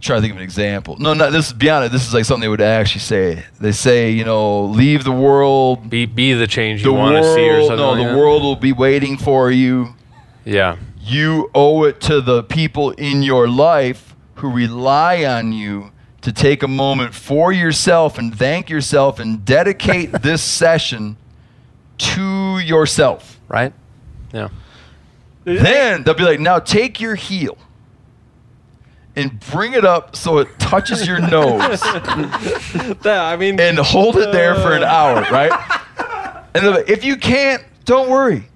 Try 0.00 0.16
to 0.16 0.20
think 0.20 0.32
of 0.32 0.36
an 0.36 0.42
example. 0.42 0.98
No, 0.98 1.14
no. 1.14 1.30
This 1.30 1.46
is 1.46 1.52
beyond 1.54 1.86
it. 1.86 1.90
This 1.92 2.06
is 2.06 2.12
like 2.12 2.26
something 2.26 2.42
they 2.42 2.48
would 2.48 2.60
actually 2.60 3.00
say. 3.00 3.42
They 3.58 3.72
say, 3.72 4.10
you 4.10 4.22
know, 4.26 4.64
leave 4.66 5.02
the 5.02 5.10
world. 5.12 5.88
Be 5.88 6.04
be 6.04 6.34
the 6.34 6.46
change 6.46 6.80
you 6.82 6.88
The 6.90 6.92
want 6.92 7.16
to 7.16 7.34
see, 7.34 7.48
or 7.48 7.60
something. 7.62 7.76
No, 7.78 7.92
like 7.92 8.02
the 8.02 8.08
that. 8.12 8.18
world 8.18 8.42
will 8.42 8.56
be 8.56 8.72
waiting 8.72 9.16
for 9.16 9.50
you. 9.50 9.94
Yeah. 10.44 10.76
you 11.00 11.50
owe 11.54 11.84
it 11.84 12.02
to 12.02 12.20
the 12.20 12.42
people 12.42 12.90
in 12.90 13.22
your 13.22 13.48
life 13.48 14.14
who 14.36 14.50
rely 14.50 15.24
on 15.24 15.52
you 15.54 15.90
to 16.20 16.32
take 16.32 16.62
a 16.62 16.68
moment 16.68 17.14
for 17.14 17.50
yourself 17.50 18.18
and 18.18 18.36
thank 18.38 18.68
yourself 18.68 19.18
and 19.18 19.42
dedicate 19.42 20.12
this 20.22 20.42
session 20.42 21.16
to 21.96 22.58
yourself. 22.58 23.33
Right. 23.54 23.72
Yeah. 24.32 24.48
Then 25.44 26.02
they'll 26.02 26.14
be 26.14 26.24
like, 26.24 26.40
now 26.40 26.58
take 26.58 27.00
your 27.00 27.14
heel 27.14 27.56
and 29.14 29.38
bring 29.52 29.74
it 29.74 29.84
up 29.84 30.16
so 30.16 30.38
it 30.38 30.48
touches 30.58 31.06
your 31.06 31.20
nose 31.30 31.78
I 31.84 33.36
mean, 33.38 33.60
and 33.60 33.78
hold 33.78 34.16
it 34.16 34.32
there 34.32 34.56
for 34.56 34.72
an 34.74 34.82
uh, 34.82 34.86
hour, 34.86 35.20
right? 35.30 35.52
And 36.54 36.66
like, 36.66 36.88
if 36.90 37.04
you 37.04 37.16
can't, 37.16 37.62
don't 37.84 38.10
worry. 38.10 38.48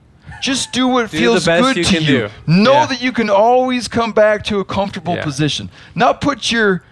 Just 0.42 0.72
do 0.72 0.88
what 0.88 1.10
Do 1.12 1.18
feels 1.18 1.44
good 1.46 1.76
you 1.76 1.84
to 1.84 2.00
you. 2.02 2.06
do. 2.06 2.28
Know 2.48 2.72
Yeah. 2.72 2.86
that 2.86 3.00
you 3.00 3.12
can 3.12 3.30
always 3.30 3.86
come 3.86 4.10
back 4.10 4.42
to 4.44 4.58
a 4.58 4.64
comfortable 4.64 5.14
Yeah. 5.14 5.22
position. 5.22 5.70
Now 5.94 6.12
put 6.12 6.50
your 6.50 6.82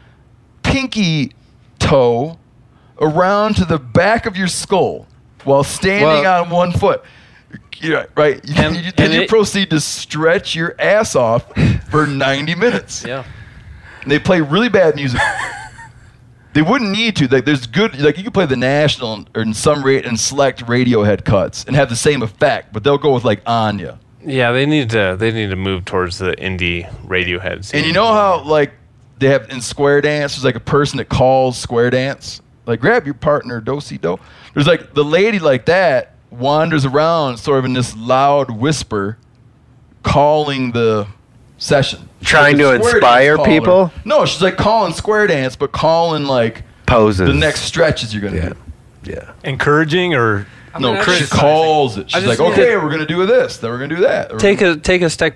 pinky 0.63 1.33
toe 1.81 2.39
around 3.01 3.57
to 3.57 3.65
the 3.65 3.79
back 3.79 4.27
of 4.27 4.37
your 4.37 4.49
skull 4.49 5.07
while 5.43 5.65
standing 5.65 6.23
Well- 6.23 6.43
on 6.45 6.51
one 6.51 6.71
foot. 6.73 7.03
Yeah, 7.81 8.07
right. 8.17 8.41
And- 8.57 8.77
You- 8.77 8.93
then 8.93 9.07
and 9.07 9.15
you 9.15 9.21
it- 9.23 9.29
proceed 9.29 9.71
to 9.71 9.81
stretch 9.81 10.55
your 10.55 10.75
ass 10.79 11.15
off 11.15 11.45
for 11.91 12.07
90 12.07 12.55
minutes. 12.55 13.05
yeah. 13.07 13.25
And 14.03 14.11
they 14.11 14.19
play 14.19 14.41
really 14.41 14.69
bad 14.69 14.95
music. 14.97 15.21
they 16.53 16.63
wouldn't 16.63 16.91
need 16.91 17.17
to. 17.17 17.29
Like 17.29 17.45
there's 17.45 17.67
good 17.67 17.99
like 18.01 18.17
you 18.17 18.23
can 18.23 18.33
play 18.33 18.47
the 18.47 18.57
national 18.57 19.27
or 19.35 19.43
in 19.43 19.53
some 19.53 19.83
rate 19.83 20.07
and 20.07 20.19
select 20.19 20.65
Radiohead 20.67 21.25
cuts 21.25 21.65
and 21.65 21.77
have 21.77 21.89
the 21.89 21.97
same 21.97 22.23
effect, 22.23 22.73
but 22.73 22.83
they'll 22.85 22.99
go 22.99 23.13
with 23.15 23.25
like 23.25 23.45
Enya. 23.45 23.99
Yeah, 24.25 24.53
they 24.53 24.65
need 24.67 24.91
to 24.91 25.17
they 25.19 25.31
need 25.33 25.51
to 25.51 25.57
move 25.57 25.85
towards 25.85 26.19
the 26.19 26.33
indie 26.37 26.89
Radiohead 27.07 27.65
scene. 27.65 27.79
And 27.81 27.87
you 27.87 27.93
know 27.93 28.07
how 28.13 28.43
like 28.43 28.73
they 29.19 29.29
have 29.29 29.49
in 29.51 29.61
square 29.61 30.01
dance, 30.01 30.35
there's 30.37 30.45
like 30.45 30.57
a 30.57 30.61
person 30.61 30.97
that 30.99 31.09
calls 31.09 31.59
square 31.59 31.91
dance. 31.91 32.41
Like 32.65 32.81
grab 32.81 33.05
your 33.05 33.15
partner, 33.15 33.61
do 33.61 33.81
si 33.81 33.99
do. 33.99 34.19
There's 34.55 34.67
like 34.67 34.95
the 34.95 35.05
lady 35.05 35.39
like 35.39 35.67
that 35.67 36.15
wanders 36.39 36.85
around 36.85 37.39
sort 37.39 37.59
of 37.59 37.65
in 37.65 37.73
this 37.73 37.97
loud 37.97 38.51
whisper 38.51 39.19
calling 40.03 40.73
the 40.73 41.07
session. 41.59 42.09
Trying 42.23 42.59
Like 42.59 42.81
to 42.81 42.87
inspire 42.87 43.39
people? 43.39 43.93
No, 44.05 44.25
she's 44.27 44.43
like 44.43 44.57
calling 44.57 44.93
square 44.93 45.27
dance, 45.27 45.57
but 45.57 45.73
calling 45.73 46.25
like 46.27 46.63
Poses. 46.87 47.27
the 47.27 47.35
next 47.35 47.63
stretches 47.63 48.15
you're 48.15 48.23
gonna 48.23 48.37
Yeah. 48.43 48.49
do. 48.51 49.13
Yeah. 49.13 49.31
Encouraging 49.45 50.15
or 50.15 50.47
No, 50.79 50.93
mean, 50.93 51.01
I 51.01 51.15
she 51.15 51.27
calls 51.27 51.97
it. 51.97 52.11
She's 52.11 52.27
like, 52.27 52.39
okay, 52.41 52.73
to- 52.73 52.77
we're 52.79 52.91
gonna 52.91 53.07
do 53.07 53.25
this, 53.25 53.57
then 53.59 53.71
we're 53.71 53.79
gonna 53.79 53.95
do 53.97 54.03
that. 54.03 54.33
Or- 54.33 54.39
take 54.39 54.61
a 54.61 54.77
take 54.77 55.01
a 55.03 55.09
step 55.11 55.35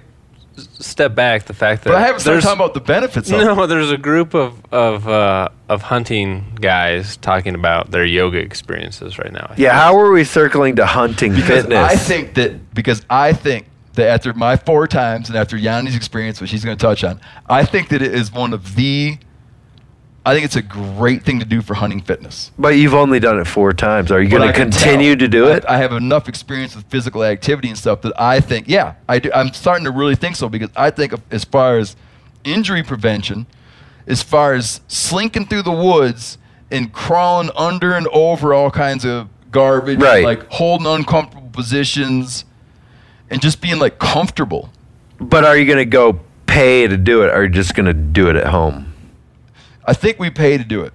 step 0.56 1.14
back. 1.14 1.44
The 1.44 1.54
fact 1.54 1.84
that 1.84 1.90
but 1.90 1.96
I 1.96 2.02
haven't 2.02 2.20
started 2.20 2.42
talking 2.42 2.60
about 2.60 2.74
the 2.74 2.80
benefits 2.80 3.30
of 3.30 3.40
it. 3.40 3.44
No, 3.44 3.66
there's 3.66 3.90
a 3.90 3.96
group 3.98 4.34
of 4.34 4.54
of 4.72 5.08
uh, 5.08 5.48
of 5.68 5.82
hunting 5.82 6.56
guys 6.60 7.16
talking 7.16 7.54
about 7.54 7.90
their 7.90 8.04
yoga 8.04 8.38
experiences 8.38 9.18
right 9.18 9.32
now. 9.32 9.52
Yeah. 9.56 9.72
How 9.72 9.98
are 9.98 10.10
we 10.10 10.24
circling 10.24 10.76
to 10.76 10.86
hunting 10.86 11.32
Because 11.34 11.62
fitness? 11.62 11.78
I 11.78 11.96
think 11.96 12.34
that 12.34 12.74
because 12.74 13.04
I 13.08 13.32
think 13.32 13.66
that 13.94 14.08
after 14.08 14.32
my 14.32 14.56
four 14.56 14.86
times 14.86 15.28
and 15.28 15.36
after 15.36 15.56
Yanni's 15.56 15.96
experience, 15.96 16.40
which 16.40 16.50
he's 16.50 16.64
going 16.64 16.76
to 16.76 16.82
touch 16.82 17.04
on, 17.04 17.20
I 17.48 17.64
think 17.64 17.88
that 17.88 18.02
it 18.02 18.14
is 18.14 18.32
one 18.32 18.52
of 18.52 18.76
the. 18.76 19.18
I 20.24 20.34
think 20.34 20.44
it's 20.44 20.56
a 20.56 20.62
great 20.62 21.22
thing 21.22 21.38
to 21.40 21.46
do 21.46 21.62
for 21.62 21.74
hunting 21.74 22.02
fitness. 22.02 22.50
but 22.58 22.76
you've 22.76 22.92
only 22.94 23.20
done 23.20 23.38
it 23.40 23.46
four 23.46 23.72
times. 23.72 24.12
Are 24.12 24.20
you 24.20 24.28
going 24.28 24.46
to 24.46 24.52
continue 24.52 25.14
tell. 25.16 25.20
to 25.20 25.28
do 25.28 25.46
it? 25.48 25.64
I, 25.66 25.74
I 25.74 25.78
have 25.78 25.92
enough 25.92 26.28
experience 26.28 26.76
with 26.76 26.84
physical 26.86 27.24
activity 27.24 27.68
and 27.68 27.78
stuff 27.78 28.02
that 28.02 28.12
I 28.20 28.40
think, 28.40 28.68
yeah, 28.68 28.94
I 29.08 29.18
do. 29.18 29.30
I'm 29.34 29.52
starting 29.54 29.84
to 29.86 29.90
really 29.90 30.14
think 30.14 30.36
so 30.36 30.48
because 30.50 30.68
I 30.76 30.90
think 30.90 31.14
as 31.30 31.44
far 31.44 31.78
as 31.78 31.96
injury 32.44 32.82
prevention, 32.82 33.46
as 34.06 34.22
far 34.22 34.52
as 34.52 34.82
slinking 34.88 35.46
through 35.46 35.62
the 35.62 35.72
woods 35.72 36.36
and 36.70 36.92
crawling 36.92 37.50
under 37.56 37.94
and 37.94 38.06
over 38.08 38.52
all 38.52 38.70
kinds 38.70 39.04
of 39.06 39.28
garbage, 39.50 39.98
Right. 40.00 40.22
like 40.24 40.46
holding 40.52 40.86
uncomfortable 40.86 41.48
positions, 41.50 42.44
and 43.30 43.40
just 43.40 43.60
being 43.62 43.78
like 43.78 43.98
comfortable. 43.98 44.68
but 45.18 45.44
are 45.44 45.56
you 45.56 45.64
going 45.64 45.78
to 45.78 45.84
go 45.86 46.20
pay 46.46 46.86
to 46.86 46.96
do 46.96 47.22
it? 47.22 47.28
Or 47.28 47.32
are 47.36 47.42
you 47.44 47.48
just 47.48 47.74
going 47.74 47.86
to 47.86 47.94
do 47.94 48.28
it 48.28 48.36
at 48.36 48.48
home? 48.48 48.89
I 49.90 49.92
think 49.92 50.20
we 50.20 50.30
pay 50.30 50.56
to 50.56 50.62
do 50.62 50.82
it. 50.82 50.92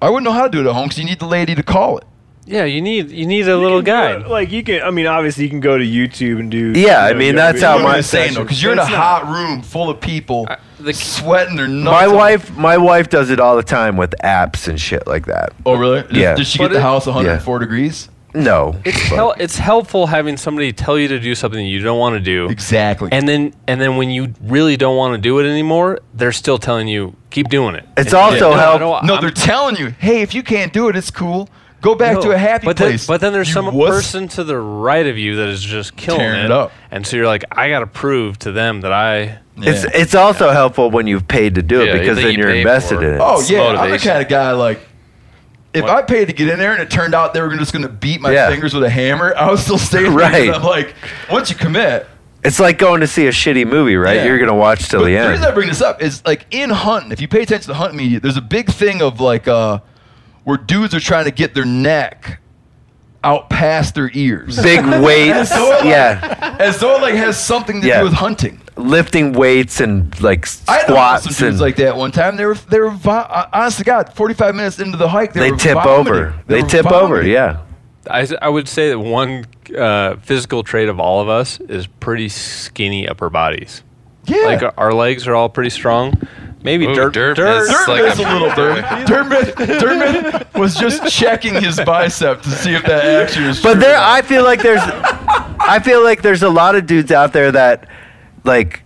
I 0.00 0.08
wouldn't 0.08 0.24
know 0.24 0.32
how 0.32 0.44
to 0.44 0.48
do 0.48 0.60
it 0.60 0.66
at 0.66 0.72
home 0.72 0.84
because 0.88 0.98
you 0.98 1.04
need 1.04 1.18
the 1.18 1.26
lady 1.26 1.54
to 1.54 1.62
call 1.62 1.98
it. 1.98 2.04
Yeah, 2.46 2.64
you 2.64 2.80
need 2.80 3.10
you 3.10 3.26
need 3.26 3.46
a 3.46 3.56
little 3.58 3.80
You 3.80 3.84
can 3.84 4.14
do 4.14 4.18
guide. 4.20 4.26
it, 4.26 4.28
Like 4.28 4.50
you 4.50 4.62
can, 4.64 4.80
I 4.82 4.90
mean, 4.90 5.06
obviously 5.06 5.44
you 5.44 5.50
can 5.50 5.60
go 5.60 5.76
to 5.76 5.84
YouTube 5.84 6.40
and 6.40 6.50
do. 6.50 6.72
Yeah, 6.74 7.04
I 7.04 7.08
you 7.08 7.12
know, 7.12 7.18
mean, 7.20 7.34
that's 7.36 7.60
how 7.60 7.76
my- 7.78 7.96
I'm 7.96 8.02
saying 8.02 8.32
though, 8.32 8.42
because 8.42 8.62
you're 8.62 8.72
in 8.72 8.78
a 8.78 8.86
hot 8.86 9.28
room 9.28 9.60
full 9.60 9.90
of 9.90 10.00
people 10.00 10.46
Uh, 10.48 10.56
the- 10.80 10.94
sweating 10.94 11.56
their 11.56 11.68
nuts. 11.68 11.92
My 11.94 12.06
off. 12.06 12.14
wife, 12.14 12.56
my 12.56 12.78
wife 12.78 13.10
does 13.10 13.28
it 13.28 13.38
all 13.38 13.54
the 13.54 13.62
time 13.62 13.98
with 13.98 14.14
apps 14.24 14.66
and 14.66 14.80
shit 14.80 15.06
like 15.06 15.26
that. 15.26 15.52
Oh, 15.66 15.74
really? 15.74 16.02
Does, 16.02 16.10
Yeah. 16.16 16.34
Does 16.34 16.46
she 16.48 16.56
But 16.58 16.68
get 16.68 16.72
the 16.72 16.78
it- 16.78 16.82
house 16.82 17.06
104 17.06 17.58
degrees? 17.58 18.08
No, 18.34 18.76
It's 18.84 18.98
hel- 19.08 19.34
it's 19.38 19.58
helpful 19.58 20.06
having 20.06 20.36
somebody 20.38 20.72
tell 20.72 20.98
you 20.98 21.08
to 21.08 21.20
do 21.20 21.34
something 21.34 21.64
you 21.66 21.80
don't 21.82 21.98
want 21.98 22.14
to 22.14 22.20
do. 22.20 22.48
Exactly. 22.48 23.10
And 23.12 23.28
then 23.28 23.52
and 23.68 23.80
then 23.80 23.96
when 23.96 24.10
you 24.10 24.32
really 24.42 24.76
don't 24.78 24.96
want 24.96 25.14
to 25.14 25.18
do 25.20 25.38
it 25.38 25.44
anymore, 25.50 26.00
they're 26.14 26.32
still 26.32 26.56
telling 26.58 26.88
you 26.88 27.14
keep 27.30 27.48
doing 27.50 27.74
it. 27.74 27.86
It's 27.96 28.12
And- 28.12 28.14
also 28.22 28.50
No, 28.50 28.52
I 28.52 28.60
help- 28.60 28.78
don't- 28.80 29.04
no, 29.04 29.20
they're 29.20 29.30
telling 29.30 29.76
you, 29.76 29.94
hey, 29.98 30.22
if 30.22 30.34
you 30.34 30.42
can't 30.42 30.72
do 30.72 30.88
it, 30.88 30.96
it's 30.96 31.10
cool. 31.10 31.48
Go 31.82 31.94
back 31.96 32.14
No, 32.14 32.22
to 32.22 32.30
a 32.30 32.38
happy 32.38 32.64
but 32.64 32.76
place. 32.76 33.06
Then, 33.06 33.14
but 33.14 33.20
then 33.20 33.32
there's 33.32 33.48
You 33.48 33.54
some 33.54 33.74
wuss. 33.74 33.90
person 33.90 34.28
to 34.28 34.44
the 34.44 34.56
right 34.56 35.04
of 35.06 35.18
you 35.18 35.34
that 35.36 35.48
is 35.48 35.60
just 35.60 35.96
killing 35.96 36.20
Tearing 36.20 36.40
it, 36.42 36.44
it 36.46 36.50
up. 36.52 36.70
and 36.92 37.04
so 37.06 37.16
you're 37.16 37.26
like, 37.26 37.42
I 37.50 37.68
got 37.70 37.80
to 37.80 37.86
prove 37.88 38.38
to 38.40 38.52
them 38.52 38.82
that 38.82 38.92
I. 38.92 39.38
It's 39.58 39.82
Yeah. 39.84 39.90
it's 39.92 40.14
also 40.14 40.50
helpful 40.52 40.90
when 40.90 41.06
you've 41.08 41.26
paid 41.28 41.56
to 41.56 41.62
do 41.62 41.82
it 41.82 41.88
Yeah, 41.88 41.98
because 41.98 42.16
then 42.18 42.32
you 42.32 42.38
you're 42.38 42.54
invested 42.54 42.98
oh, 42.98 43.02
in 43.02 43.14
it. 43.14 43.20
Oh 43.20 43.40
It's 43.40 43.50
yeah, 43.50 43.62
I'm 43.66 43.90
the 43.90 43.98
kind 43.98 44.22
of 44.22 44.28
guy 44.28 44.52
like. 44.52 44.80
If 45.74 45.82
What? 45.84 45.90
I 45.90 46.02
paid 46.02 46.26
to 46.26 46.32
get 46.34 46.48
in 46.48 46.58
there 46.58 46.72
and 46.72 46.82
it 46.82 46.90
turned 46.90 47.14
out 47.14 47.32
they 47.32 47.40
were 47.40 47.54
just 47.56 47.72
going 47.72 47.82
to 47.82 47.88
beat 47.88 48.20
my 48.20 48.30
Yeah. 48.30 48.48
fingers 48.50 48.74
with 48.74 48.82
a 48.84 48.90
hammer, 48.90 49.34
I 49.36 49.48
would 49.50 49.58
still 49.58 49.78
stay 49.78 50.02
there. 50.02 50.10
'cause 50.10 50.16
Right. 50.20 50.54
I'm 50.54 50.62
like, 50.62 50.94
once 51.30 51.48
you 51.50 51.56
commit. 51.56 52.06
It's 52.44 52.58
like 52.60 52.76
going 52.76 53.00
to 53.02 53.06
see 53.06 53.26
a 53.26 53.30
shitty 53.30 53.66
movie, 53.66 53.96
right? 53.96 54.16
Yeah. 54.16 54.24
You're 54.24 54.38
gonna 54.38 54.52
watch 54.54 54.88
till 54.88 55.00
But 55.00 55.06
the 55.06 55.16
end. 55.16 55.26
the 55.28 55.30
reason 55.30 55.46
I 55.46 55.50
bring 55.52 55.68
this 55.68 55.80
up 55.80 56.02
is 56.02 56.22
like 56.26 56.44
in 56.50 56.70
hunting, 56.70 57.12
if 57.12 57.20
you 57.20 57.28
pay 57.28 57.42
attention 57.42 57.62
to 57.62 57.68
the 57.68 57.74
hunt 57.74 57.94
media, 57.94 58.18
there's 58.20 58.36
a 58.36 58.40
big 58.42 58.68
thing 58.68 59.00
of 59.00 59.20
like 59.20 59.46
uh, 59.48 59.78
where 60.44 60.56
dudes 60.58 60.92
are 60.94 61.00
trying 61.00 61.24
to 61.26 61.30
get 61.30 61.54
their 61.54 61.64
neck 61.64 62.40
out 63.24 63.48
past 63.50 63.94
their 63.94 64.10
ears. 64.14 64.60
Big 64.62 64.84
weights, 65.02 65.50
So 65.50 65.64
it, 65.66 65.70
like- 65.76 65.84
yeah, 65.84 66.56
As 66.58 66.78
though 66.80 66.96
it 66.96 67.02
like 67.02 67.14
has 67.14 67.42
something 67.42 67.80
to 67.80 67.86
Yeah. 67.86 67.98
do 67.98 68.04
with 68.04 68.14
hunting. 68.14 68.60
lifting 68.76 69.32
weights 69.32 69.80
and 69.80 70.18
like 70.22 70.46
I 70.66 70.76
know 70.78 70.78
some 70.78 70.86
squats 70.88 71.24
dudes 71.24 71.42
and 71.42 71.60
like 71.60 71.76
that 71.76 71.96
one 71.96 72.10
time. 72.10 72.36
They 72.36 72.46
were 72.46 72.54
they 72.54 72.80
were 72.80 72.90
vo- 72.90 73.10
uh, 73.10 73.48
honest 73.52 73.78
to 73.78 73.84
God, 73.84 74.14
45 74.14 74.54
minutes 74.54 74.78
into 74.80 74.96
the 74.96 75.08
hike, 75.08 75.32
they, 75.34 75.40
they 75.40 75.50
were 75.52 75.56
tip 75.58 75.74
vomiting. 75.74 76.12
over. 76.14 76.42
They 76.46 76.62
were 76.62 76.68
tip 76.68 76.86
over, 76.86 77.22
yeah. 77.22 77.60
I, 78.10 78.26
I 78.40 78.48
would 78.48 78.66
say 78.68 78.88
that 78.88 78.98
one 78.98 79.44
uh, 79.78 80.16
physical 80.16 80.64
trait 80.64 80.88
of 80.88 80.98
all 80.98 81.20
of 81.20 81.28
us 81.28 81.60
is 81.60 81.86
pretty 81.86 82.28
skinny 82.28 83.06
upper 83.06 83.30
bodies. 83.30 83.84
Yeah. 84.24 84.38
Like 84.46 84.62
our, 84.62 84.74
our 84.76 84.92
legs 84.94 85.28
are 85.28 85.34
all 85.36 85.48
pretty 85.48 85.70
strong. 85.70 86.20
Maybe 86.64 86.86
Ooh, 86.86 86.94
dirt, 86.94 87.12
dirt 87.14 87.36
dirt, 87.36 87.62
is- 87.62 87.88
like 87.88 88.02
is 88.04 88.18
a- 88.18 88.22
a 88.22 88.32
little 88.32 88.54
bird. 88.54 88.84
Dermot, 89.06 89.56
Dermot 89.56 90.54
was 90.54 90.74
just 90.76 91.08
checking 91.12 91.54
his 91.54 91.80
bicep 91.84 92.42
to 92.42 92.50
see 92.50 92.74
if 92.74 92.84
that 92.84 93.04
actually 93.04 93.48
was 93.48 93.60
But 93.60 93.72
true. 93.74 93.80
there, 93.82 93.98
I 93.98 94.22
feel 94.22 94.44
like 94.44 94.62
there's, 94.62 94.80
I 94.84 95.80
feel 95.82 96.02
like 96.04 96.22
there's 96.22 96.42
a 96.42 96.48
lot 96.50 96.76
of 96.76 96.86
dudes 96.86 97.10
out 97.10 97.32
there 97.32 97.50
that, 97.52 97.88
like, 98.44 98.82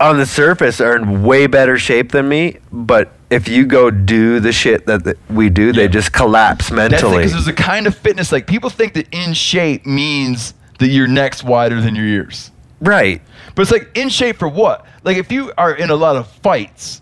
on 0.00 0.18
the 0.18 0.26
surface 0.26 0.80
are 0.80 0.96
in 0.96 1.22
way 1.22 1.46
better 1.46 1.78
shape 1.78 2.12
than 2.12 2.28
me. 2.28 2.58
But 2.72 3.12
if 3.30 3.48
you 3.48 3.64
go 3.64 3.90
do 3.90 4.38
the 4.40 4.52
shit 4.52 4.86
that 4.86 5.04
th- 5.04 5.16
we 5.30 5.48
do, 5.48 5.72
they 5.72 5.88
just 5.88 6.12
collapse 6.12 6.70
mentally. 6.70 7.18
because 7.18 7.32
there's 7.32 7.46
a 7.48 7.52
kind 7.52 7.86
of 7.86 7.94
fitness 7.96 8.32
like 8.32 8.46
people 8.46 8.68
think 8.70 8.92
that 8.94 9.06
in 9.12 9.32
shape 9.32 9.86
means 9.86 10.52
that 10.80 10.88
your 10.88 11.06
neck's 11.06 11.42
wider 11.42 11.80
than 11.80 11.94
your 11.94 12.04
ears. 12.06 12.50
right. 12.80 13.22
But 13.54 13.62
it's 13.62 13.70
like 13.70 13.88
in 13.96 14.08
shape 14.08 14.36
for 14.36 14.48
what? 14.48 14.84
Like 15.04 15.16
if 15.16 15.30
you 15.30 15.52
are 15.56 15.72
in 15.72 15.90
a 15.90 15.94
lot 15.94 16.16
of 16.16 16.26
fights, 16.28 17.00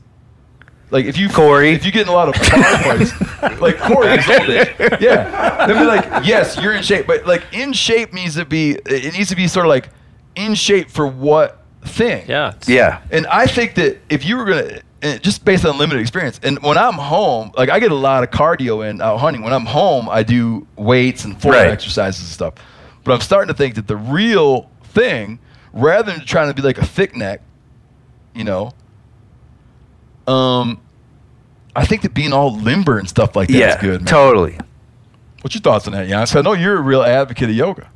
Like 0.93 1.07
if 1.07 1.17
you 1.17 1.29
Korey. 1.29 1.73
if 1.75 1.85
you 1.87 1.91
get 1.91 2.03
in 2.03 2.09
a 2.09 2.13
lot 2.13 2.29
of 2.29 2.35
bar 2.35 2.63
fights, 2.83 3.61
like 3.61 3.77
Korey, 3.77 4.19
is 4.19 4.29
old 4.29 4.51
age. 4.51 5.01
yeah, 5.01 5.67
they'll 5.67 5.79
be 5.79 5.85
like, 5.87 6.05
yes, 6.27 6.57
you're 6.61 6.75
in 6.75 6.83
shape, 6.83 7.07
but 7.07 7.27
like 7.27 7.43
in 7.53 7.73
shape 7.73 8.13
needs 8.13 8.35
to 8.37 8.45
be 8.45 8.73
it 8.87 9.15
needs 9.15 9.31
to 9.31 9.37
be 9.37 9.49
sort 9.49 9.65
of 9.67 9.71
like 9.71 9.89
in 10.37 10.55
shape 10.55 10.91
for 10.91 11.07
what 11.07 11.63
thing? 11.85 12.27
Yeah. 12.29 12.53
Yeah. 12.67 13.01
And 13.11 13.27
I 13.27 13.47
think 13.47 13.75
that 13.77 13.99
if 14.11 14.25
you 14.27 14.37
were 14.37 14.45
gonna, 14.45 14.81
and 15.01 15.23
just 15.23 15.47
based 15.47 15.65
on 15.65 15.79
limited 15.79 16.01
experience, 16.03 16.39
and 16.43 16.59
when 16.63 16.77
I'm 16.77 16.93
home, 16.95 17.53
like 17.57 17.71
I 17.71 17.81
get 17.81 17.91
a 17.91 17.95
lot 17.95 18.23
of 18.23 18.31
cardio 18.31 18.87
in 18.89 19.01
out 19.01 19.17
hunting. 19.17 19.43
When 19.43 19.55
I'm 19.55 19.65
home, 19.67 20.11
I 20.11 20.23
do 20.23 20.67
weights 20.77 21.25
and 21.25 21.41
floor 21.41 21.55
Right. 21.55 21.69
exercises 21.69 22.21
and 22.21 22.29
stuff. 22.31 22.55
But 23.03 23.15
I'm 23.15 23.21
starting 23.23 23.49
to 23.49 23.55
think 23.57 23.77
that 23.77 23.87
the 23.89 23.97
real 23.97 24.71
thing, 24.85 25.39
rather 25.73 26.13
than 26.13 26.25
trying 26.27 26.49
to 26.49 26.55
be 26.55 26.61
like 26.61 26.77
a 26.77 26.85
thick 26.87 27.17
neck, 27.17 27.41
you 28.35 28.45
know, 28.45 28.73
um, 30.27 30.81
I 31.75 31.87
think 31.87 32.03
that 32.03 32.15
being 32.15 32.33
all 32.33 32.55
limber 32.57 32.99
and 32.99 33.09
stuff 33.09 33.35
like 33.35 33.49
that 33.49 33.55
is 33.55 33.61
yeah, 33.61 33.81
good. 33.81 34.01
Man. 34.03 34.07
totally. 34.07 34.59
What's 35.41 35.55
your 35.55 35.63
thoughts 35.63 35.87
on 35.87 35.93
that, 35.95 36.07
Janis? 36.09 36.37
I 36.37 36.43
know 36.43 36.53
you're 36.53 36.77
a 36.77 36.83
real 36.83 37.03
advocate 37.03 37.51
of 37.51 37.57
yoga. 37.57 37.91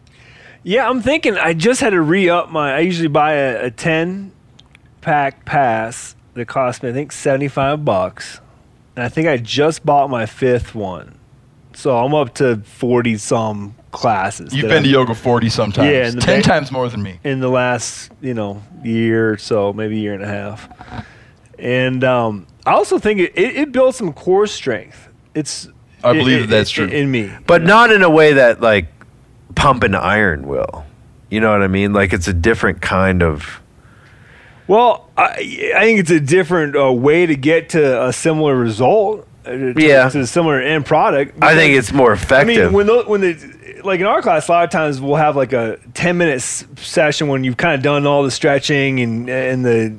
Yeah, 0.62 0.88
I'm 0.88 1.00
thinking 1.00 1.36
I 1.36 1.52
just 1.52 1.80
had 1.80 1.90
to 1.90 2.00
re 2.00 2.28
up 2.28 2.50
my. 2.50 2.74
I 2.74 2.80
usually 2.80 3.08
buy 3.08 3.34
a, 3.34 3.66
a 3.66 3.70
10 3.70 4.32
pack 5.00 5.44
pass 5.44 6.16
that 6.34 6.46
cost 6.48 6.82
me, 6.82 6.88
I 6.88 6.92
think, 6.92 7.12
75 7.12 7.84
bucks. 7.84 8.40
And 8.96 9.04
I 9.04 9.08
think 9.08 9.28
I 9.28 9.36
just 9.36 9.86
bought 9.86 10.10
my 10.10 10.26
fifth 10.26 10.74
one. 10.74 11.18
So 11.74 11.96
I'm 11.98 12.14
up 12.14 12.34
to 12.36 12.56
40 12.64 13.18
some 13.18 13.74
classes. 13.92 14.52
You've 14.54 14.62
been 14.62 14.72
I'm- 14.72 14.82
to 14.84 14.88
yoga 14.88 15.14
40 15.14 15.50
sometimes. 15.50 15.90
Yeah, 15.92 16.10
ten 16.20 16.40
ba- 16.40 16.48
times 16.48 16.72
more 16.72 16.88
than 16.88 17.02
me. 17.02 17.20
in 17.22 17.40
the 17.40 17.50
last, 17.50 18.10
you 18.20 18.34
know, 18.34 18.62
year 18.82 19.32
or 19.34 19.38
so, 19.38 19.72
maybe 19.72 19.98
year 20.00 20.14
and 20.14 20.22
a 20.22 20.26
half. 20.26 21.04
And 21.58 22.02
um, 22.02 22.46
I 22.66 22.72
also 22.72 22.98
think 22.98 23.20
it, 23.20 23.32
it, 23.38 23.56
it 23.56 23.72
builds 23.72 23.96
some 23.96 24.12
core 24.12 24.46
strength. 24.46 25.08
It's 25.34 25.68
I 26.04 26.10
it- 26.10 26.14
believe 26.18 26.38
it- 26.38 26.40
that 26.48 26.56
that's 26.56 26.70
it- 26.70 26.74
true. 26.74 26.86
in 26.86 27.10
me. 27.10 27.30
But 27.46 27.62
not 27.62 27.92
in 27.92 28.02
a 28.02 28.10
way 28.10 28.34
that 28.34 28.60
like 28.60 28.86
pumping 29.54 29.94
iron 29.94 30.46
will. 30.46 30.84
You 31.30 31.40
know 31.40 31.50
what 31.52 31.62
I 31.62 31.68
mean? 31.68 31.92
Like 31.92 32.12
it's 32.12 32.28
a 32.28 32.32
different 32.34 32.80
kind 32.82 33.22
of. 33.22 33.60
Well, 34.68 35.08
I, 35.16 35.72
I 35.76 35.80
think 35.84 36.00
it's 36.00 36.10
a 36.10 36.18
different 36.20 36.76
uh, 36.76 36.92
way 36.92 37.24
to 37.26 37.36
get 37.36 37.70
to 37.70 38.06
a 38.06 38.12
similar 38.12 38.56
result. 38.56 39.26
uh, 39.44 39.50
To, 39.50 39.74
Yeah. 39.76 40.08
to 40.08 40.20
a 40.20 40.26
similar 40.26 40.60
end 40.60 40.86
product. 40.86 41.40
I 41.42 41.54
think 41.54 41.76
it's 41.76 41.92
more 41.92 42.12
effective. 42.12 42.56
I 42.58 42.64
mean, 42.64 42.72
when 42.72 42.86
the, 42.86 43.04
when 43.06 43.20
the 43.20 43.80
like 43.84 44.00
in 44.00 44.06
our 44.06 44.22
class, 44.22 44.48
a 44.48 44.52
lot 44.52 44.64
of 44.64 44.70
times 44.70 45.00
we'll 45.00 45.14
have 45.16 45.36
like 45.36 45.52
a 45.52 45.78
ten 45.94 46.18
minute 46.18 46.36
s- 46.36 46.64
session 46.78 47.28
when 47.28 47.44
you've 47.44 47.56
kind 47.56 47.74
of 47.76 47.82
done 47.82 48.06
all 48.06 48.24
the 48.24 48.30
stretching 48.32 48.98
and 49.00 49.28
and 49.30 49.64
the 49.64 49.94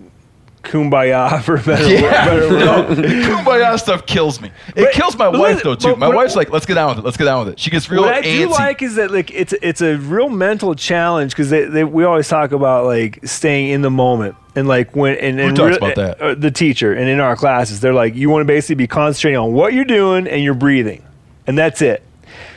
kumbaya 0.67 1.41
for 1.43 1.57
better, 1.57 1.87
Yeah, 1.87 2.25
better 2.25 2.49
no, 2.51 2.83
kumbaya 3.25 3.79
stuff 3.79 4.05
kills 4.05 4.39
me. 4.41 4.49
It 4.69 4.75
But- 4.75 4.91
kills 4.93 5.17
my 5.17 5.27
wife 5.29 5.63
though 5.63 5.75
too. 5.75 5.89
but- 5.89 5.99
my 5.99 6.07
but- 6.07 6.15
wife's 6.15 6.35
like, 6.35 6.51
"Let's 6.51 6.65
get 6.65 6.75
down 6.75 6.89
with 6.89 6.99
it. 6.99 7.05
Let's 7.05 7.17
get 7.17 7.25
down 7.25 7.45
with 7.45 7.53
it." 7.53 7.59
She 7.59 7.69
gets 7.69 7.89
real 7.89 8.01
what 8.03 8.13
I 8.13 8.21
antsy. 8.21 8.37
do 8.39 8.49
like 8.49 8.81
is 8.81 8.95
that 8.95 9.11
like 9.11 9.31
it's 9.33 9.53
it's 9.61 9.81
a 9.81 9.95
real 9.97 10.29
mental 10.29 10.75
challenge 10.75 11.35
because 11.35 11.51
we 11.91 12.03
always 12.03 12.27
talk 12.27 12.51
about 12.51 12.85
like 12.85 13.19
staying 13.25 13.69
in 13.69 13.81
the 13.81 13.89
moment 13.91 14.35
and 14.55 14.67
like 14.67 14.95
when 14.95 15.15
and, 15.17 15.39
and 15.39 15.55
talks 15.55 15.77
about 15.77 15.95
that? 15.95 16.21
uh, 16.21 16.35
the 16.35 16.51
teacher 16.51 16.93
and 16.93 17.07
in 17.09 17.19
our 17.19 17.35
classes 17.35 17.79
they're 17.79 17.93
like 17.93 18.15
you 18.15 18.29
want 18.29 18.41
to 18.41 18.45
basically 18.45 18.75
be 18.75 18.87
concentrating 18.87 19.37
on 19.39 19.53
what 19.53 19.73
you're 19.73 19.85
doing 19.85 20.27
and 20.27 20.43
your 20.43 20.53
breathing 20.53 21.03
and 21.47 21.57
that's 21.57 21.81
it. 21.81 22.03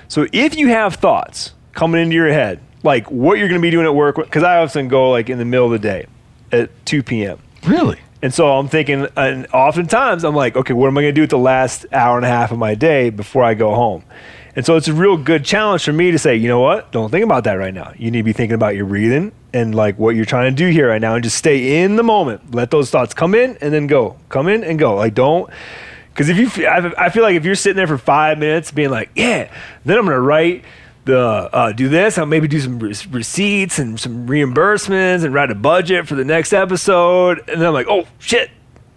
So 0.09 0.27
if 0.33 0.57
you 0.57 0.69
have 0.69 0.97
thoughts 0.97 1.53
coming 1.73 2.03
into 2.03 2.15
your 2.17 2.33
head 2.33 2.61
like 2.83 3.11
what 3.11 3.39
you're 3.39 3.49
going 3.49 3.61
to 3.61 3.63
be 3.63 3.71
doing 3.71 3.87
at 3.87 3.95
work 3.95 4.17
because 4.17 4.43
I 4.43 4.59
often 4.59 4.89
go 4.89 5.11
like 5.11 5.29
in 5.31 5.39
the 5.39 5.45
middle 5.45 5.67
of 5.67 5.73
the 5.73 5.79
day 5.79 6.07
at 6.51 6.71
2 6.87 7.03
p.m. 7.03 7.39
really. 7.67 7.99
And 8.23 8.35
so 8.35 8.59
I'm 8.59 8.69
thinking, 8.69 9.09
and 9.17 9.47
oftentimes 9.53 10.25
I'm 10.25 10.35
like, 10.35 10.57
okay, 10.57 10.75
what 10.75 10.89
am 10.89 10.99
I 10.99 11.03
going 11.03 11.15
to 11.15 11.19
do 11.19 11.23
with 11.23 11.31
the 11.31 11.39
last 11.39 11.87
hour 11.91 12.17
and 12.17 12.27
a 12.27 12.29
half 12.29 12.53
of 12.53 12.59
my 12.59 12.75
day 12.75 13.09
before 13.11 13.45
I 13.45 13.55
go 13.55 13.75
home? 13.75 14.05
And 14.57 14.67
so 14.67 14.77
it's 14.77 14.89
a 14.89 14.93
real 14.93 15.17
good 15.17 15.45
challenge 15.45 15.85
for 15.85 15.93
me 15.93 16.11
to 16.11 16.19
say, 16.19 16.37
you 16.37 16.49
know 16.49 16.61
what? 16.61 16.93
Don't 16.93 17.11
think 17.11 17.25
about 17.25 17.45
that 17.45 17.55
right 17.55 17.73
now. 17.73 17.93
You 17.97 18.11
need 18.11 18.19
to 18.19 18.25
be 18.25 18.33
thinking 18.33 18.55
about 18.55 18.77
your 18.77 18.85
breathing 18.85 19.33
and 19.55 19.75
like 19.75 19.99
what 19.99 20.17
you're 20.17 20.25
trying 20.25 20.55
to 20.55 20.57
do 20.57 20.71
here 20.71 20.89
right 20.89 21.01
now 21.01 21.15
and 21.15 21.23
just 21.25 21.39
stay 21.39 21.83
in 21.83 21.97
the 21.97 22.03
moment. 22.03 22.55
Let 22.55 22.71
those 22.71 22.91
thoughts 22.91 23.15
come 23.15 23.35
in 23.35 23.57
and 23.61 23.73
then 23.73 23.87
go. 23.87 24.17
Come 24.29 24.49
in 24.49 24.65
and 24.65 24.79
go. 24.79 24.97
Like, 24.97 25.15
don't. 25.15 25.49
Because 26.13 26.29
if 26.29 26.37
you, 26.37 26.67
I 26.67 27.09
feel 27.11 27.23
like 27.23 27.37
if 27.37 27.45
you're 27.45 27.55
sitting 27.55 27.77
there 27.77 27.87
for 27.87 27.97
five 27.97 28.39
minutes 28.39 28.73
being 28.73 28.91
like, 28.91 29.11
yeah, 29.15 29.51
then 29.85 29.97
I'm 29.97 30.05
going 30.05 30.17
to 30.17 30.21
write 30.21 30.65
the 31.05 31.19
uh, 31.19 31.73
do 31.73 31.89
this. 31.89 32.19
I'll 32.19 32.27
maybe 32.27 32.47
do 32.49 32.61
some 32.61 32.79
re- 32.79 32.95
receipts 33.11 33.79
and 33.79 33.99
some 33.99 34.27
reimbursements 34.27 35.25
and 35.25 35.33
write 35.35 35.51
a 35.51 35.55
budget 35.55 36.07
for 36.07 36.15
the 36.15 36.25
next 36.25 36.53
episode. 36.53 37.39
And 37.49 37.61
then 37.61 37.69
I'm 37.69 37.73
like, 37.75 37.87
oh 37.89 38.05
shit, 38.19 38.51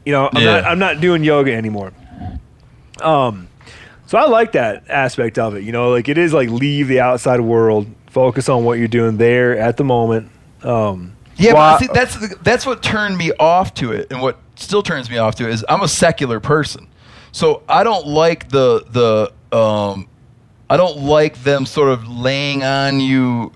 you 0.06 0.12
know, 0.12 0.30
I'm 0.34 0.42
Yeah. 0.44 0.52
not 0.62 0.66
I'm 0.66 0.80
not 0.80 1.02
doing 1.02 1.24
yoga 1.24 1.54
anymore. 1.54 1.92
Um, 3.02 3.48
so 4.06 4.18
I 4.18 4.26
like 4.28 4.52
that 4.54 4.84
aspect 4.90 5.40
of 5.40 5.56
it. 5.56 5.64
You 5.64 5.72
know, 5.72 5.90
like 5.90 6.08
it 6.10 6.18
is 6.18 6.34
like 6.34 6.50
leave 6.50 6.88
the 6.88 7.00
outside 7.00 7.40
world, 7.42 7.88
focus 8.08 8.50
on 8.50 8.64
what 8.64 8.78
you're 8.80 8.88
doing 8.88 9.18
there 9.18 9.58
at 9.58 9.78
the 9.78 9.84
moment. 9.84 10.30
Um, 10.62 11.14
Yeah, 11.36 11.54
Well, 11.54 11.72
but 11.74 11.80
see, 11.80 11.88
that's 11.94 12.16
the, 12.16 12.36
that's 12.44 12.66
what 12.66 12.84
turned 12.84 13.18
me 13.18 13.32
off 13.40 13.74
to 13.76 13.92
it, 13.92 14.12
and 14.12 14.22
what 14.22 14.38
still 14.56 14.84
turns 14.84 15.10
me 15.10 15.18
off 15.18 15.36
to 15.36 15.46
it 15.48 15.54
is 15.54 15.66
I'm 15.68 15.82
a 15.82 15.88
secular 15.88 16.40
person, 16.40 16.88
so 17.32 17.64
I 17.68 17.84
don't 17.84 18.06
like 18.08 18.50
the 18.50 18.86
the 19.52 19.58
um, 19.58 20.08
I 20.70 20.78
don't 20.78 21.00
like 21.00 21.44
them 21.44 21.66
sort 21.66 21.90
of 21.90 22.08
laying 22.08 22.64
on 22.64 23.00
you 23.00 23.52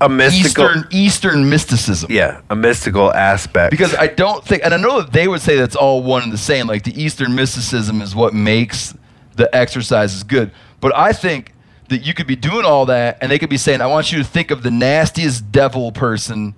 a 0.00 0.08
mystical. 0.08 0.64
Eastern 0.64 0.88
Eastern 0.90 1.50
mysticism. 1.50 2.10
Yeah, 2.10 2.40
a 2.50 2.56
mystical 2.56 3.12
aspect. 3.12 3.70
Because 3.70 3.94
I 3.94 4.06
don't 4.06 4.44
think, 4.44 4.64
and 4.64 4.72
I 4.72 4.76
know 4.76 5.02
that 5.02 5.12
they 5.12 5.28
would 5.28 5.40
say 5.40 5.56
that's 5.56 5.76
all 5.76 6.02
one 6.02 6.22
and 6.22 6.32
the 6.32 6.38
same. 6.38 6.66
Like 6.66 6.84
the 6.84 7.00
Eastern 7.00 7.34
mysticism 7.34 8.00
is 8.00 8.14
what 8.14 8.34
makes 8.34 8.94
the 9.36 9.54
exercises 9.54 10.22
good. 10.22 10.52
But 10.80 10.96
I 10.96 11.12
think 11.12 11.52
that 11.88 11.98
you 11.98 12.14
could 12.14 12.26
be 12.26 12.36
doing 12.36 12.64
all 12.64 12.86
that, 12.86 13.18
and 13.20 13.30
they 13.30 13.38
could 13.38 13.50
be 13.50 13.56
saying, 13.56 13.80
"I 13.80 13.86
want 13.86 14.12
you 14.12 14.18
to 14.18 14.24
think 14.24 14.50
of 14.50 14.62
the 14.62 14.70
nastiest 14.70 15.50
devil 15.50 15.90
person 15.90 16.54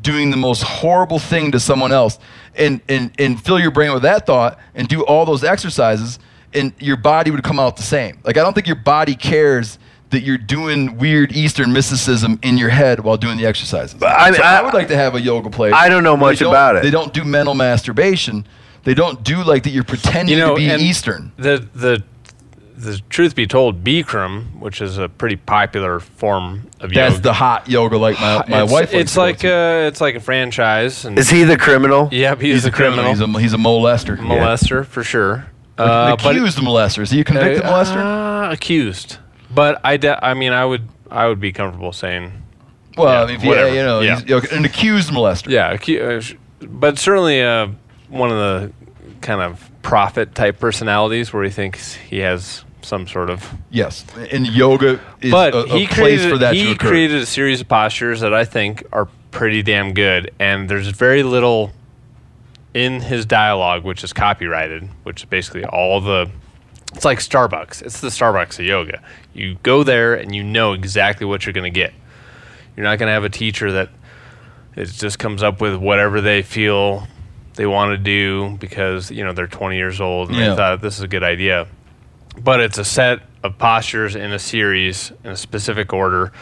doing 0.00 0.30
the 0.30 0.36
most 0.36 0.62
horrible 0.62 1.18
thing 1.18 1.52
to 1.52 1.60
someone 1.60 1.92
else," 1.92 2.18
and 2.56 2.80
and 2.88 3.10
and 3.18 3.42
fill 3.42 3.58
your 3.58 3.70
brain 3.70 3.92
with 3.92 4.02
that 4.02 4.24
thought, 4.24 4.58
and 4.74 4.88
do 4.88 5.02
all 5.04 5.26
those 5.26 5.44
exercises, 5.44 6.18
and 6.54 6.72
your 6.78 6.96
body 6.96 7.30
would 7.30 7.42
come 7.42 7.58
out 7.60 7.76
the 7.76 7.82
same. 7.82 8.18
Like 8.24 8.36
I 8.36 8.42
don't 8.42 8.54
think 8.54 8.66
your 8.66 8.76
body 8.76 9.14
cares. 9.14 9.78
That 10.10 10.22
you're 10.22 10.38
doing 10.38 10.96
weird 10.96 11.32
Eastern 11.32 11.70
mysticism 11.74 12.38
in 12.42 12.56
your 12.56 12.70
head 12.70 13.00
while 13.00 13.18
doing 13.18 13.36
the 13.36 13.44
exercises. 13.44 14.02
I- 14.02 14.32
So 14.32 14.42
I- 14.42 14.60
I 14.60 14.62
would 14.62 14.72
like 14.72 14.88
to 14.88 14.96
have 14.96 15.14
a 15.14 15.20
yoga 15.20 15.50
place. 15.50 15.74
I 15.76 15.90
don't 15.90 16.02
know 16.02 16.16
much 16.16 16.38
don't- 16.38 16.48
about 16.48 16.76
it. 16.76 16.82
They 16.82 16.90
don't 16.90 17.12
do 17.12 17.24
mental 17.24 17.52
masturbation. 17.54 18.46
They 18.84 18.94
don't 18.94 19.22
do 19.22 19.44
like 19.44 19.64
that. 19.64 19.70
You're 19.70 19.84
pretending 19.84 20.38
You 20.38 20.42
know, 20.42 20.54
to 20.54 20.60
be 20.62 20.70
and 20.70 20.80
Eastern. 20.80 21.32
The 21.36 21.62
the 21.74 22.02
the 22.74 23.02
truth 23.10 23.34
be 23.34 23.46
told, 23.46 23.84
Bikram, 23.84 24.58
which 24.60 24.80
is 24.80 24.96
a 24.96 25.10
pretty 25.10 25.36
popular 25.36 26.00
form 26.00 26.68
of 26.80 26.88
That's 26.88 26.94
yoga. 26.94 27.10
That's 27.10 27.20
the 27.20 27.32
hot 27.34 27.68
yoga, 27.68 27.98
like 27.98 28.18
my, 28.18 28.44
my 28.48 28.62
it's, 28.62 28.72
wife. 28.72 28.94
It's 28.94 29.16
like 29.16 29.40
to. 29.40 29.52
uh, 29.52 29.88
it's 29.88 30.00
like 30.00 30.14
a 30.14 30.20
franchise. 30.20 31.04
And 31.04 31.18
is 31.18 31.28
he 31.28 31.44
the 31.44 31.58
criminal? 31.58 32.08
Yep, 32.12 32.40
he's, 32.40 32.54
he's 32.54 32.64
a 32.64 32.70
criminal, 32.70 33.10
He's 33.10 33.20
a, 33.20 33.26
he's 33.38 33.52
a 33.52 33.58
molester. 33.58 34.16
molester 34.16 34.86
for 34.86 35.02
sure. 35.04 35.48
Uh, 35.78 36.16
accused 36.18 36.58
molester. 36.58 37.02
Is 37.02 37.10
he 37.10 37.20
a 37.20 37.24
convicted 37.24 37.64
uh, 37.64 37.70
molester? 37.72 38.48
uh, 38.48 38.52
accused, 38.52 39.18
but 39.54 39.80
I, 39.84 39.96
de- 39.96 40.24
I 40.24 40.34
mean, 40.34 40.52
I 40.52 40.64
would 40.64 40.88
I 41.10 41.26
would 41.28 41.40
be 41.40 41.52
comfortable 41.52 41.92
saying 41.92 42.32
Well, 42.96 43.12
yeah, 43.12 43.22
I 43.22 43.26
mean, 43.26 43.36
if 43.36 43.44
you, 43.44 43.82
know, 43.82 44.00
Yeah. 44.00 44.18
you 44.20 44.40
know, 44.40 44.42
an 44.52 44.64
accused 44.64 45.10
molester. 45.10 45.48
Yeah, 45.50 45.76
acu- 45.76 46.32
uh, 46.32 46.66
but 46.66 46.98
certainly 46.98 47.42
uh, 47.42 47.68
one 48.08 48.30
of 48.30 48.36
the 48.36 48.72
kind 49.20 49.40
of 49.40 49.70
prophet 49.82 50.34
type 50.34 50.58
personalities 50.58 51.32
where 51.32 51.44
he 51.44 51.50
thinks 51.50 51.94
he 51.94 52.18
has 52.18 52.64
some 52.82 53.06
sort 53.06 53.30
of. 53.30 53.52
Yes, 53.70 54.04
and 54.32 54.46
yoga 54.46 55.00
is 55.20 55.30
but 55.30 55.54
a, 55.54 55.58
a 55.58 55.66
he 55.78 55.86
place 55.86 55.94
created 55.94 56.30
for 56.30 56.38
that 56.38 56.52
to 56.52 56.58
he 56.58 56.74
created 56.76 57.20
a 57.22 57.26
series 57.26 57.60
of 57.60 57.68
postures 57.68 58.20
that 58.20 58.34
I 58.34 58.44
think 58.44 58.84
are 58.92 59.08
pretty 59.30 59.62
damn 59.62 59.92
good, 59.94 60.32
and 60.38 60.68
there's 60.68 60.88
very 60.88 61.22
little 61.22 61.72
in 62.74 63.00
his 63.00 63.24
dialogue 63.26 63.84
which 63.84 64.04
is 64.04 64.12
copyrighted, 64.12 64.88
which 65.04 65.22
is 65.22 65.24
basically 65.26 65.64
all 65.64 66.00
the. 66.00 66.30
It's 66.94 67.04
like 67.04 67.18
Starbucks. 67.18 67.82
It's 67.82 68.00
the 68.00 68.08
Starbucks 68.08 68.58
of 68.58 68.64
yoga. 68.64 69.02
You 69.34 69.56
go 69.62 69.82
there 69.82 70.14
and 70.14 70.34
you 70.34 70.42
know 70.42 70.72
exactly 70.72 71.26
what 71.26 71.44
you're 71.44 71.52
going 71.52 71.70
to 71.72 71.80
get. 71.80 71.92
You're 72.76 72.84
not 72.84 72.98
going 72.98 73.08
to 73.08 73.12
have 73.12 73.24
a 73.24 73.28
teacher 73.28 73.72
that 73.72 73.90
it 74.74 74.86
just 74.86 75.18
comes 75.18 75.42
up 75.42 75.60
with 75.60 75.76
whatever 75.76 76.20
they 76.20 76.40
feel 76.42 77.06
they 77.56 77.66
want 77.66 77.90
to 77.92 77.98
do 77.98 78.56
because 78.60 79.10
you 79.10 79.24
know 79.24 79.32
they're 79.32 79.46
20 79.48 79.76
years 79.76 80.00
old 80.00 80.28
and 80.30 80.38
Yeah. 80.38 80.50
they 80.50 80.56
thought 80.56 80.80
this 80.80 80.96
is 80.96 81.02
a 81.02 81.08
good 81.08 81.24
idea. 81.24 81.66
But 82.42 82.60
it's 82.60 82.78
a 82.78 82.84
set 82.84 83.20
of 83.42 83.58
postures 83.58 84.14
in 84.14 84.32
a 84.32 84.38
series 84.38 85.12
in 85.24 85.30
a 85.30 85.36
specific 85.36 85.92
order, 85.92 86.32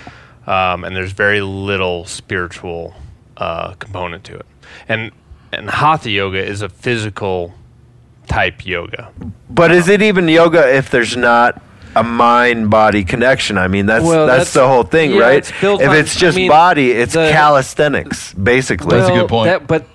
um, 0.46 0.84
and 0.84 0.94
there's 0.94 1.12
very 1.12 1.40
little 1.40 2.04
spiritual 2.04 2.94
uh, 3.38 3.72
component 3.74 4.24
to 4.24 4.34
it. 4.36 4.46
And 4.88 5.10
and 5.56 5.70
hatha 5.70 6.10
yoga 6.10 6.42
is 6.44 6.62
a 6.62 6.68
physical 6.68 7.54
type 8.26 8.66
yoga. 8.66 9.10
But 9.48 9.72
is 9.72 9.88
it 9.88 10.02
even 10.02 10.28
yoga 10.28 10.74
if 10.76 10.90
there's 10.90 11.16
not 11.16 11.60
a 11.94 12.02
mind 12.04 12.70
body 12.70 13.04
connection? 13.04 13.56
I 13.56 13.68
mean, 13.68 13.86
that's 13.86 14.04
Well, 14.04 14.26
that's, 14.26 14.52
that's- 14.52 14.52
the 14.54 14.66
whole 14.66 14.82
thing, 14.82 15.12
yeah, 15.12 15.20
right? 15.20 15.38
it's 15.38 15.50
if 15.50 15.64
on- 15.64 15.96
it's 15.96 16.16
just 16.16 16.36
I 16.36 16.40
mean, 16.42 16.50
body, 16.50 16.90
it's 16.92 17.14
the- 17.14 17.30
calisthenics, 17.30 18.34
basically. 18.34 18.98
That's 18.98 19.08
a 19.10 19.14
good 19.14 19.28
point. 19.28 19.46
That, 19.46 19.66
but 19.66 19.86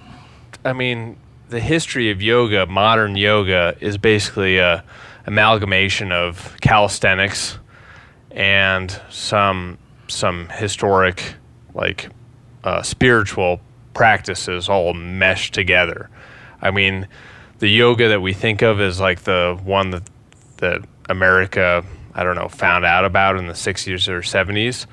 I 0.65 0.73
mean, 0.73 1.17
the 1.49 1.59
history 1.59 2.09
of 2.11 2.21
yoga, 2.21 2.65
modern 2.65 3.15
yoga, 3.15 3.75
is 3.79 3.97
basically 3.97 4.57
a 4.57 4.83
amalgamation 5.27 6.11
of 6.11 6.57
calisthenics 6.61 7.59
and 8.31 8.99
some 9.09 9.77
some 10.07 10.49
historic 10.49 11.35
like 11.73 12.09
uh, 12.63 12.81
spiritual 12.81 13.59
practices 13.93 14.69
all 14.69 14.93
meshed 14.93 15.53
together. 15.53 16.09
I 16.61 16.71
mean, 16.71 17.07
the 17.59 17.67
yoga 17.67 18.09
that 18.09 18.21
we 18.21 18.33
think 18.33 18.61
of 18.61 18.81
is 18.81 18.99
like 18.99 19.21
the 19.23 19.59
one 19.63 19.91
that 19.91 20.03
that 20.57 20.81
America, 21.09 21.83
I 22.13 22.23
don't 22.23 22.35
know, 22.35 22.47
found 22.47 22.85
out 22.85 23.05
about 23.05 23.37
in 23.37 23.47
the 23.47 23.53
60s 23.53 24.07
or 24.07 24.21
70s 24.21 24.85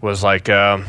was 0.00 0.22
like 0.22 0.48
a, 0.48 0.84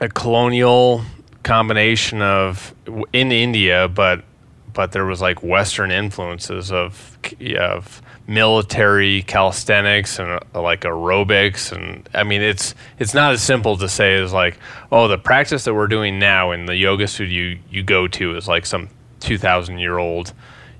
a 0.00 0.08
colonial 0.08 1.02
combination 1.42 2.20
of 2.20 2.74
in 3.12 3.32
India, 3.32 3.88
but 3.88 4.24
but 4.72 4.92
there 4.92 5.04
was 5.04 5.20
like 5.20 5.42
Western 5.42 5.90
influences 5.90 6.72
of 6.72 7.18
of 7.56 8.02
military 8.26 9.22
calisthenics 9.22 10.18
and 10.18 10.40
uh, 10.54 10.62
like 10.62 10.80
aerobics 10.80 11.72
and 11.72 12.08
I 12.14 12.22
mean 12.22 12.40
it's 12.40 12.74
it's 12.98 13.12
not 13.12 13.32
as 13.34 13.42
simple 13.42 13.76
to 13.76 13.86
say 13.86 14.14
as 14.14 14.32
like 14.32 14.58
oh 14.90 15.08
the 15.08 15.18
practice 15.18 15.64
that 15.64 15.74
we're 15.74 15.88
doing 15.88 16.18
now 16.18 16.52
in 16.52 16.64
the 16.64 16.74
yoga 16.74 17.06
studio 17.06 17.58
you 17.70 17.82
go 17.82 18.08
to 18.08 18.34
is 18.34 18.48
like 18.48 18.64
some 18.64 18.88
2000 19.20 19.78
year 19.78 19.98
old 19.98 20.32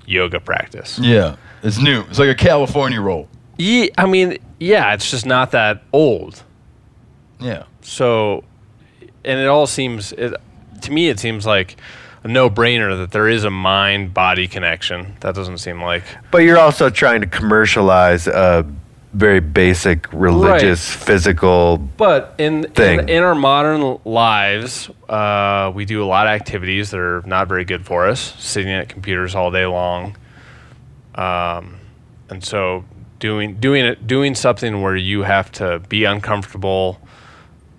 yoga 0.05 0.39
practice. 0.39 0.99
Yeah, 0.99 1.35
it's 1.63 1.79
new. 1.79 2.01
It's 2.09 2.19
like 2.19 2.29
a 2.29 2.35
California 2.35 3.01
roll. 3.01 3.27
Yeah, 3.57 3.87
I 3.97 4.05
mean, 4.05 4.37
yeah, 4.59 4.93
it's 4.93 5.09
just 5.09 5.25
not 5.25 5.51
that 5.51 5.83
old. 5.93 6.43
Yeah. 7.39 7.63
So, 7.81 8.43
and 9.23 9.39
it 9.39 9.47
all 9.47 9.67
seems 9.67 10.11
it, 10.13 10.33
to 10.81 10.91
me 10.91 11.09
it 11.09 11.19
seems 11.19 11.45
like 11.45 11.77
a 12.25 12.27
no-brainer 12.27 12.97
that 12.97 13.11
there 13.11 13.29
is 13.29 13.43
a 13.43 13.51
mind-body 13.51 14.47
connection. 14.47 15.15
That 15.19 15.35
doesn't 15.35 15.59
seem 15.59 15.79
like. 15.79 16.01
But 16.31 16.39
you're 16.39 16.57
also 16.57 16.89
trying 16.89 17.21
to 17.21 17.27
commercialize 17.27 18.25
a 18.25 18.65
very 19.13 19.39
basic 19.39 20.11
religious, 20.11 20.91
physical. 20.91 21.77
But 21.77 22.33
in, 22.39 22.63
thing. 22.63 23.01
in 23.01 23.09
in 23.09 23.23
our 23.23 23.35
modern 23.35 23.99
lives, 24.05 24.89
uh, 25.07 25.71
we 25.75 25.85
do 25.85 26.03
a 26.03 26.07
lot 26.07 26.25
of 26.25 26.31
activities 26.31 26.89
that 26.89 26.99
are 26.99 27.21
not 27.27 27.47
very 27.47 27.63
good 27.63 27.85
for 27.85 28.07
us, 28.07 28.19
sitting 28.43 28.71
at 28.71 28.89
computers 28.89 29.35
all 29.35 29.51
day 29.51 29.67
long. 29.67 30.17
Um, 31.13 31.77
and 32.31 32.43
so 32.43 32.85
doing 33.19 33.59
doing 33.59 33.85
it 33.85 34.07
doing 34.07 34.33
something 34.33 34.81
where 34.81 34.95
you 34.95 35.21
have 35.21 35.51
to 35.53 35.79
be 35.89 36.05
uncomfortable, 36.05 36.99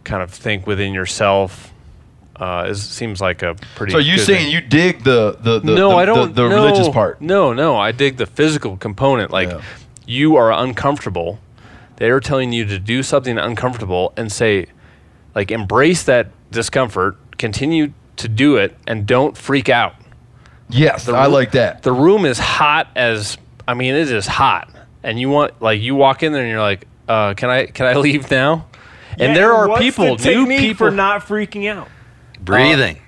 kind 0.04 0.22
of 0.22 0.30
think 0.30 0.68
within 0.68 0.94
yourself, 0.94 1.74
uh, 2.38 2.66
is 2.68 2.82
seems 2.82 3.20
like 3.20 3.42
a 3.42 3.54
pretty. 3.74 3.92
So 3.92 3.98
you 3.98 4.16
good 4.16 4.26
saying 4.26 4.44
thing. 4.44 4.52
you 4.52 4.60
dig 4.60 5.04
the 5.04 5.36
the, 5.40 5.60
the 5.60 5.74
no, 5.74 5.90
the, 5.90 5.96
I 5.96 6.04
don't. 6.04 6.34
the, 6.34 6.42
the 6.42 6.48
no, 6.48 6.54
religious 6.54 6.88
part? 6.88 7.20
No, 7.20 7.52
no, 7.52 7.76
I 7.76 7.92
dig 7.92 8.16
the 8.16 8.26
physical 8.26 8.76
component. 8.76 9.30
Like 9.30 9.50
you 10.06 10.36
are 10.36 10.52
uncomfortable. 10.52 11.40
They 11.96 12.10
are 12.10 12.20
telling 12.20 12.52
you 12.52 12.64
to 12.66 12.78
do 12.78 13.02
something 13.02 13.38
uncomfortable 13.38 14.12
and 14.18 14.30
say, 14.30 14.66
like, 15.34 15.50
embrace 15.50 16.02
that 16.04 16.28
discomfort, 16.50 17.16
continue 17.38 17.94
to 18.16 18.28
do 18.28 18.56
it, 18.56 18.76
and 18.86 19.06
don't 19.06 19.36
freak 19.36 19.70
out. 19.70 19.94
Yes, 20.68 21.08
I 21.08 21.26
like 21.26 21.52
that. 21.52 21.82
The 21.82 21.92
room 21.92 22.26
is 22.26 22.38
hot 22.38 22.88
as 22.96 23.38
I 23.68 23.74
mean, 23.74 23.94
it 23.94 24.10
is 24.10 24.26
hot, 24.26 24.68
and 25.02 25.18
you 25.18 25.28
want 25.28 25.60
like 25.62 25.80
you 25.80 25.94
walk 25.94 26.22
in 26.22 26.32
there 26.32 26.42
and 26.42 26.50
you're 26.50 26.60
like, 26.60 26.86
uh, 27.08 27.34
can 27.34 27.50
I 27.50 27.66
can 27.66 27.86
I 27.86 27.94
leave 28.00 28.30
now? 28.30 28.66
And 29.18 29.30
Yeah, 29.30 29.34
there 29.34 29.52
are 29.52 29.78
people, 29.78 30.16
the 30.16 30.34
new 30.34 30.46
people 30.46 30.88
for 30.88 30.90
not 30.90 31.22
freaking 31.22 31.70
out. 31.70 31.88
Breathing. 32.46 32.98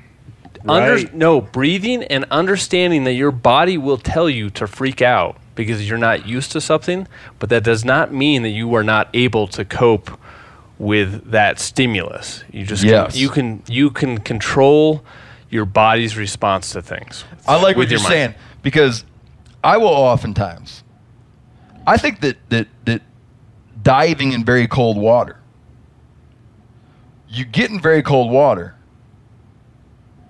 Uh, 0.69 0.73
under, 0.73 0.95
Right. 0.97 1.15
no, 1.15 1.41
breathing 1.41 2.03
and 2.05 2.25
understanding 2.31 3.05
that 3.05 3.13
your 3.15 3.31
body 3.31 3.79
will 3.79 3.97
tell 3.97 4.29
you 4.29 4.51
to 4.51 4.67
freak 4.67 5.01
out 5.01 5.37
because 5.55 5.89
you're 5.89 5.97
not 5.99 6.27
used 6.27 6.53
to 6.53 6.61
something, 6.61 7.07
but 7.39 7.49
that 7.49 7.63
does 7.65 7.85
not 7.85 8.13
mean 8.13 8.43
that 8.43 8.51
you 8.51 8.75
are 8.75 8.85
not 8.85 9.09
able 9.15 9.47
to 9.49 9.65
cope 9.65 10.11
with 10.79 11.31
that 11.31 11.59
stimulus. 11.59 12.45
You 12.53 12.65
just 12.65 12.83
Yes. 12.85 13.13
can, 13.13 13.21
you 13.21 13.29
can 13.31 13.63
you 13.69 13.91
can 13.91 14.19
control 14.19 15.03
your 15.51 15.65
body's 15.65 16.17
response 16.17 16.71
to 16.73 16.83
things. 16.83 17.25
I 17.47 17.61
like 17.61 17.77
what 17.77 17.89
you're 17.91 17.99
mind. 18.01 18.09
saying 18.13 18.35
because 18.63 19.05
I 19.65 19.77
will 19.79 19.89
oftentimes. 19.89 20.85
I 21.87 21.97
think 21.97 22.21
that 22.21 22.37
that 22.51 22.69
that 22.85 23.03
diving 23.83 24.33
in 24.33 24.45
very 24.45 24.67
cold 24.69 24.97
water. 24.99 25.37
You 27.29 27.45
get 27.45 27.71
in 27.71 27.81
very 27.81 28.03
cold 28.03 28.31
water, 28.31 28.75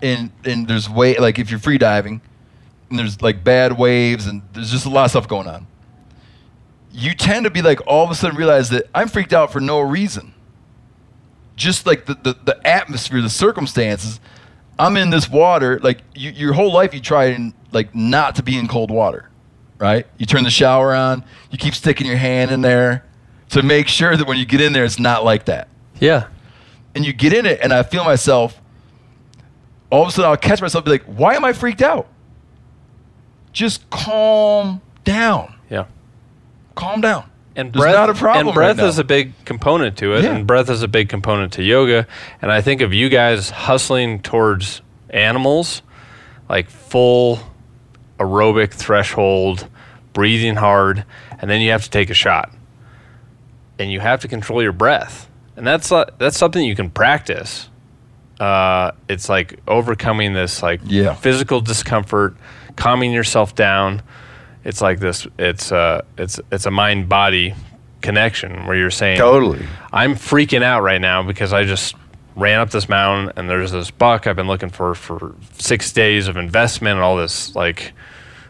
and 0.03 0.31
and 0.45 0.69
there's 0.69 0.89
way 0.89 1.17
like 1.17 1.39
if 1.39 1.51
you're 1.51 1.61
free 1.61 1.79
diving, 1.79 2.21
and 2.91 2.99
there's 2.99 3.21
like 3.21 3.45
bad 3.45 3.79
waves 3.79 4.27
and 4.27 4.43
there's 4.53 4.71
just 4.71 4.87
a 4.87 4.91
lot 4.91 5.05
of 5.05 5.11
stuff 5.11 5.29
going 5.29 5.47
on. 5.47 5.67
You 6.91 7.15
tend 7.15 7.45
to 7.45 7.51
be 7.51 7.63
like 7.63 7.81
all 7.87 8.05
of 8.05 8.11
a 8.11 8.15
sudden 8.15 8.37
realize 8.37 8.71
that 8.71 8.89
I'm 8.95 9.09
freaked 9.09 9.33
out 9.33 9.53
for 9.53 9.61
no 9.61 9.81
reason. 9.81 10.35
Just 11.55 11.87
like 11.87 12.07
the, 12.07 12.15
the, 12.15 12.37
the 12.45 12.67
atmosphere, 12.67 13.21
the 13.21 13.29
circumstances, 13.29 14.21
I'm 14.79 14.97
in 14.97 15.11
this 15.11 15.29
water. 15.29 15.81
Like 15.81 16.03
you, 16.15 16.31
your 16.31 16.53
whole 16.53 16.73
life, 16.73 16.95
you 16.95 17.01
try 17.01 17.27
and 17.27 17.53
like 17.73 17.95
not 17.95 18.37
to 18.37 18.43
be 18.43 18.57
in 18.57 18.69
cold 18.69 18.91
water, 18.91 19.29
right? 19.79 20.07
You 20.19 20.27
turn 20.27 20.45
the 20.45 20.51
shower 20.51 20.95
on. 20.95 21.25
You 21.51 21.59
keep 21.59 21.75
sticking 21.75 22.07
your 22.07 22.17
hand 22.17 22.51
in 22.51 22.61
there 22.61 23.05
to 23.51 23.63
make 23.63 23.89
sure 23.89 24.17
that 24.17 24.27
when 24.27 24.39
you 24.39 24.45
get 24.45 24.61
in 24.61 24.73
there, 24.73 24.85
it's 24.85 24.99
not 24.99 25.25
like 25.25 25.47
that. 25.47 25.69
Yeah. 26.01 26.29
And 26.95 27.05
you 27.05 27.13
get 27.13 27.33
in 27.33 27.45
it, 27.45 27.61
and 27.63 27.73
I 27.73 27.83
feel 27.83 28.05
myself. 28.05 28.61
All 29.91 30.03
of 30.03 30.09
a 30.09 30.13
sudden, 30.13 30.31
I'll 30.31 30.37
catch 30.37 30.61
myself 30.61 30.85
be 30.85 30.91
like, 30.91 31.05
"Why 31.05 31.35
am 31.35 31.45
I 31.45 31.53
freaked 31.53 31.83
out?" 31.83 32.07
Just 33.53 33.89
calm 33.91 34.81
down. 35.05 35.55
Yeah. 35.71 35.85
Calm 36.75 37.01
down. 37.01 37.31
And 37.57 37.73
There's 37.73 37.83
breath, 37.83 37.95
not 37.95 38.11
a 38.11 38.15
problem 38.15 38.49
And 38.49 38.55
breath 38.55 38.79
right 38.79 38.87
is 38.87 38.99
a 39.01 39.05
big 39.05 39.33
component 39.45 39.97
to 39.99 40.15
it, 40.15 40.23
Yeah. 40.25 40.35
and 40.37 40.47
breath 40.47 40.71
is 40.71 40.83
a 40.83 40.89
big 40.89 41.09
component 41.09 41.53
to 41.55 41.63
yoga. 41.65 42.07
And 42.41 42.53
I 42.53 42.61
think 42.61 42.81
of 42.83 42.93
you 42.93 43.09
guys 43.09 43.51
hustling 43.51 44.21
towards 44.21 44.81
animals, 45.11 45.83
like 46.49 46.71
full 46.71 47.41
aerobic 48.21 48.73
threshold, 48.73 49.67
breathing 50.13 50.57
hard, 50.57 51.05
and 51.41 51.51
then 51.51 51.61
you 51.61 51.71
have 51.73 51.83
to 51.83 51.91
take 51.91 52.11
a 52.11 52.15
shot, 52.15 52.53
and 53.79 53.91
you 53.91 53.99
have 54.01 54.21
to 54.21 54.29
control 54.29 54.63
your 54.63 54.73
breath, 54.73 55.29
and 55.57 55.67
that's 55.67 55.91
uh, 55.91 56.05
that's 56.19 56.37
something 56.39 56.65
you 56.65 56.77
can 56.77 56.91
practice. 56.91 57.69
Uh, 58.41 58.93
it's 59.09 59.29
like 59.29 59.59
overcoming 59.67 60.33
this 60.33 60.63
like 60.63 60.81
Yeah. 60.85 61.15
physical 61.15 61.61
discomfort, 61.61 62.37
calming 62.77 63.13
yourself 63.13 63.55
down 63.55 64.03
it's 64.65 64.81
like 64.81 64.99
this 64.99 65.27
it's 65.39 65.71
uh 65.73 66.03
it's 66.19 66.41
it's 66.51 66.67
a 66.67 66.71
mind 66.71 67.09
body 67.09 67.55
connection 68.03 68.67
where 68.67 68.77
you're 68.77 68.91
saying 68.91 69.17
Totally. 69.17 69.65
i'm 69.93 70.15
freaking 70.15 70.63
out 70.63 70.83
right 70.83 71.01
now 71.01 71.23
because 71.23 71.53
i 71.53 71.63
just 71.65 71.95
ran 72.35 72.59
up 72.59 72.71
this 72.71 72.89
mountain 72.89 73.33
and 73.37 73.49
there's 73.49 73.71
this 73.73 73.91
buck 73.93 74.27
i've 74.27 74.35
been 74.37 74.49
looking 74.49 74.69
for 74.69 74.95
for 74.97 75.35
six 75.59 75.93
days 75.93 76.27
of 76.29 76.37
investment 76.37 76.95
and 76.97 77.03
all 77.03 77.17
this 77.17 77.55
like 77.55 77.93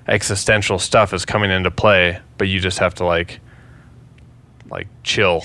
existential 0.08 0.78
stuff 0.78 1.12
is 1.12 1.24
coming 1.26 1.50
into 1.50 1.70
play 1.70 2.18
but 2.38 2.48
you 2.48 2.58
just 2.58 2.78
have 2.78 2.94
to 2.94 3.04
like 3.04 3.38
like 4.70 4.88
chill 5.04 5.44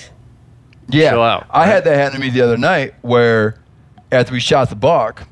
Yeah, 0.88 1.10
Chill 1.10 1.22
out, 1.22 1.46
I 1.50 1.66
had 1.66 1.84
that 1.84 1.94
happen 1.96 2.20
to 2.20 2.26
me 2.26 2.30
the 2.30 2.40
other 2.40 2.56
night 2.58 2.94
where 3.02 3.56
after 4.14 4.32
we 4.32 4.40
shot 4.40 4.70
the 4.70 4.76
buck, 4.76 5.26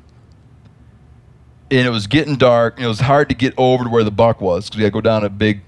and 1.71 1.87
it 1.87 1.89
was 1.89 2.07
getting 2.07 2.35
dark, 2.35 2.75
and 2.77 2.85
it 2.85 2.87
was 2.89 2.99
hard 2.99 3.29
to 3.29 3.35
get 3.35 3.53
over 3.57 3.85
to 3.85 3.89
where 3.89 4.03
the 4.03 4.11
buck 4.11 4.41
was 4.41 4.65
because 4.65 4.77
we 4.77 4.83
had 4.83 4.89
to 4.89 4.93
go 4.93 5.01
down 5.01 5.23
a 5.23 5.29
big 5.29 5.61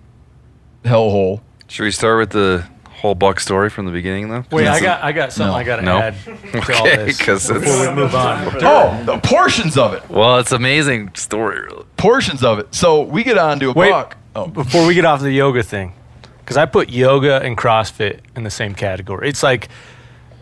hellhole. 0.84 1.42
Should 1.68 1.84
we 1.84 1.92
start 1.92 2.20
with 2.20 2.30
the 2.30 2.66
whole 2.90 3.16
buck 3.16 3.40
story 3.40 3.70
from 3.70 3.86
the 3.86 3.92
beginning, 3.92 4.30
though? 4.30 4.44
Wait, 4.52 4.68
I 4.68 4.80
got 4.80 5.04
I 5.04 5.12
got 5.12 5.34
something 5.34 5.52
No. 5.52 5.58
I 5.58 5.64
got 5.64 5.76
to 5.78 5.82
No? 5.82 5.98
add 5.98 6.16
to 6.24 6.32
all 6.76 6.82
Okay, 6.88 7.06
this 7.06 7.20
'cause 7.22 7.48
before 7.48 7.62
it's- 7.64 7.88
we 7.90 7.94
move 7.96 8.14
on. 8.16 8.56
Oh, 8.64 9.04
the 9.06 9.18
portions 9.20 9.78
of 9.78 9.94
it, 9.94 10.08
Well, 10.10 10.38
it's 10.38 10.52
amazing 10.52 11.12
story. 11.16 11.62
Really. 11.62 11.86
portions 11.98 12.44
of 12.44 12.60
it. 12.60 12.74
So 12.76 13.02
we 13.02 13.24
get 13.24 13.38
on 13.38 13.60
to 13.62 13.70
a 13.72 13.74
Wait, 13.74 13.90
buck. 13.92 14.18
Oh, 14.36 14.48
before 14.48 14.86
we 14.86 14.94
get 14.94 15.06
off 15.06 15.22
the 15.22 15.32
yoga 15.32 15.64
thing, 15.64 15.94
because 16.40 16.58
I 16.58 16.66
put 16.66 16.90
yoga 16.90 17.42
and 17.42 17.58
CrossFit 17.58 18.20
in 18.36 18.44
the 18.44 18.50
same 18.52 18.76
category. 18.76 19.28
It's 19.30 19.42
like, 19.44 19.70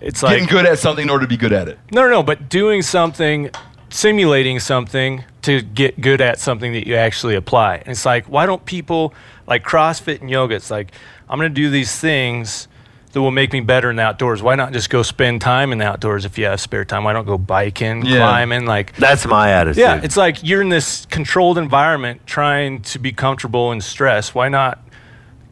it's 0.03 0.21
like 0.23 0.33
getting 0.33 0.47
good 0.47 0.65
at 0.65 0.79
something 0.79 1.03
in 1.03 1.09
order 1.09 1.25
to 1.25 1.29
be 1.29 1.37
good 1.37 1.53
at 1.53 1.67
it. 1.67 1.79
No, 1.91 2.01
no, 2.03 2.09
no, 2.09 2.23
but 2.23 2.49
doing 2.49 2.81
something, 2.81 3.49
simulating 3.89 4.59
something 4.59 5.23
to 5.43 5.61
get 5.61 5.99
good 6.01 6.21
at 6.21 6.39
something 6.39 6.73
that 6.73 6.87
you 6.87 6.95
actually 6.95 7.35
apply. 7.35 7.75
And 7.77 7.89
it's 7.89 8.05
like, 8.05 8.25
why 8.27 8.45
don't 8.45 8.63
people 8.65 9.13
like 9.47 9.63
CrossFit 9.63 10.21
and 10.21 10.29
yoga? 10.29 10.55
It's 10.55 10.71
like, 10.71 10.91
I'm 11.29 11.39
going 11.39 11.49
to 11.51 11.53
do 11.55 11.69
these 11.69 11.97
things 11.99 12.67
that 13.11 13.21
will 13.21 13.31
make 13.31 13.53
me 13.53 13.59
better 13.61 13.89
in 13.91 13.97
the 13.97 14.01
outdoors. 14.01 14.41
Why 14.41 14.55
not 14.55 14.73
just 14.73 14.89
go 14.89 15.03
spend 15.03 15.39
time 15.41 15.71
in 15.71 15.77
the 15.77 15.85
outdoors 15.85 16.25
if 16.25 16.37
you 16.37 16.45
have 16.45 16.59
spare 16.59 16.83
time? 16.83 17.03
Why 17.03 17.13
don't 17.13 17.25
go 17.27 17.37
biking, 17.37 18.03
Yeah. 18.05 18.17
climbing? 18.17 18.65
Like, 18.65 18.95
That's 18.95 19.25
my 19.27 19.51
attitude. 19.51 19.77
yeah, 19.81 20.01
it's 20.03 20.17
like 20.17 20.37
you're 20.43 20.61
in 20.61 20.69
this 20.69 21.05
controlled 21.11 21.57
environment 21.59 22.25
trying 22.25 22.81
to 22.83 22.97
be 22.99 23.11
comfortable 23.11 23.71
in 23.71 23.81
stress. 23.81 24.33
Why 24.33 24.49
not 24.49 24.79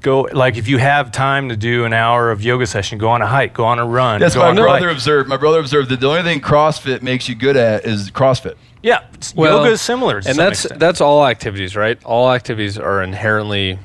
Go 0.01 0.21
like 0.33 0.57
if 0.57 0.67
you 0.67 0.79
have 0.79 1.11
time 1.11 1.49
to 1.49 1.55
do 1.55 1.85
an 1.85 1.93
hour 1.93 2.31
of 2.31 2.41
yoga 2.43 2.65
session, 2.65 2.97
go 2.97 3.09
on 3.09 3.21
a 3.21 3.27
hike, 3.27 3.53
go 3.53 3.65
on 3.65 3.77
a 3.77 3.85
run. 3.85 4.19
That's 4.19 4.33
go 4.33 4.41
my 4.41 4.47
on 4.49 4.55
brother 4.55 4.87
bike. 4.87 4.95
observed. 4.95 5.29
My 5.29 5.37
brother 5.37 5.59
observed 5.59 5.89
that 5.89 5.99
the 5.99 6.07
only 6.07 6.23
thing 6.23 6.41
CrossFit 6.41 7.01
makes 7.03 7.29
you 7.29 7.35
good 7.35 7.55
at 7.55 7.85
is 7.85 8.09
CrossFit. 8.09 8.55
Yeah, 8.81 9.01
it's- 9.13 9.35
yoga 9.35 9.69
is 9.69 9.79
similar, 9.81 10.19
to 10.21 10.27
and 10.27 10.35
some 10.35 10.43
that's 10.45 10.65
extent. 10.65 10.79
that's 10.79 11.01
all 11.01 11.25
activities, 11.27 11.75
right? 11.75 12.03
All 12.03 12.31
activities 12.31 12.79
are 12.79 13.03
inherently 13.03 13.77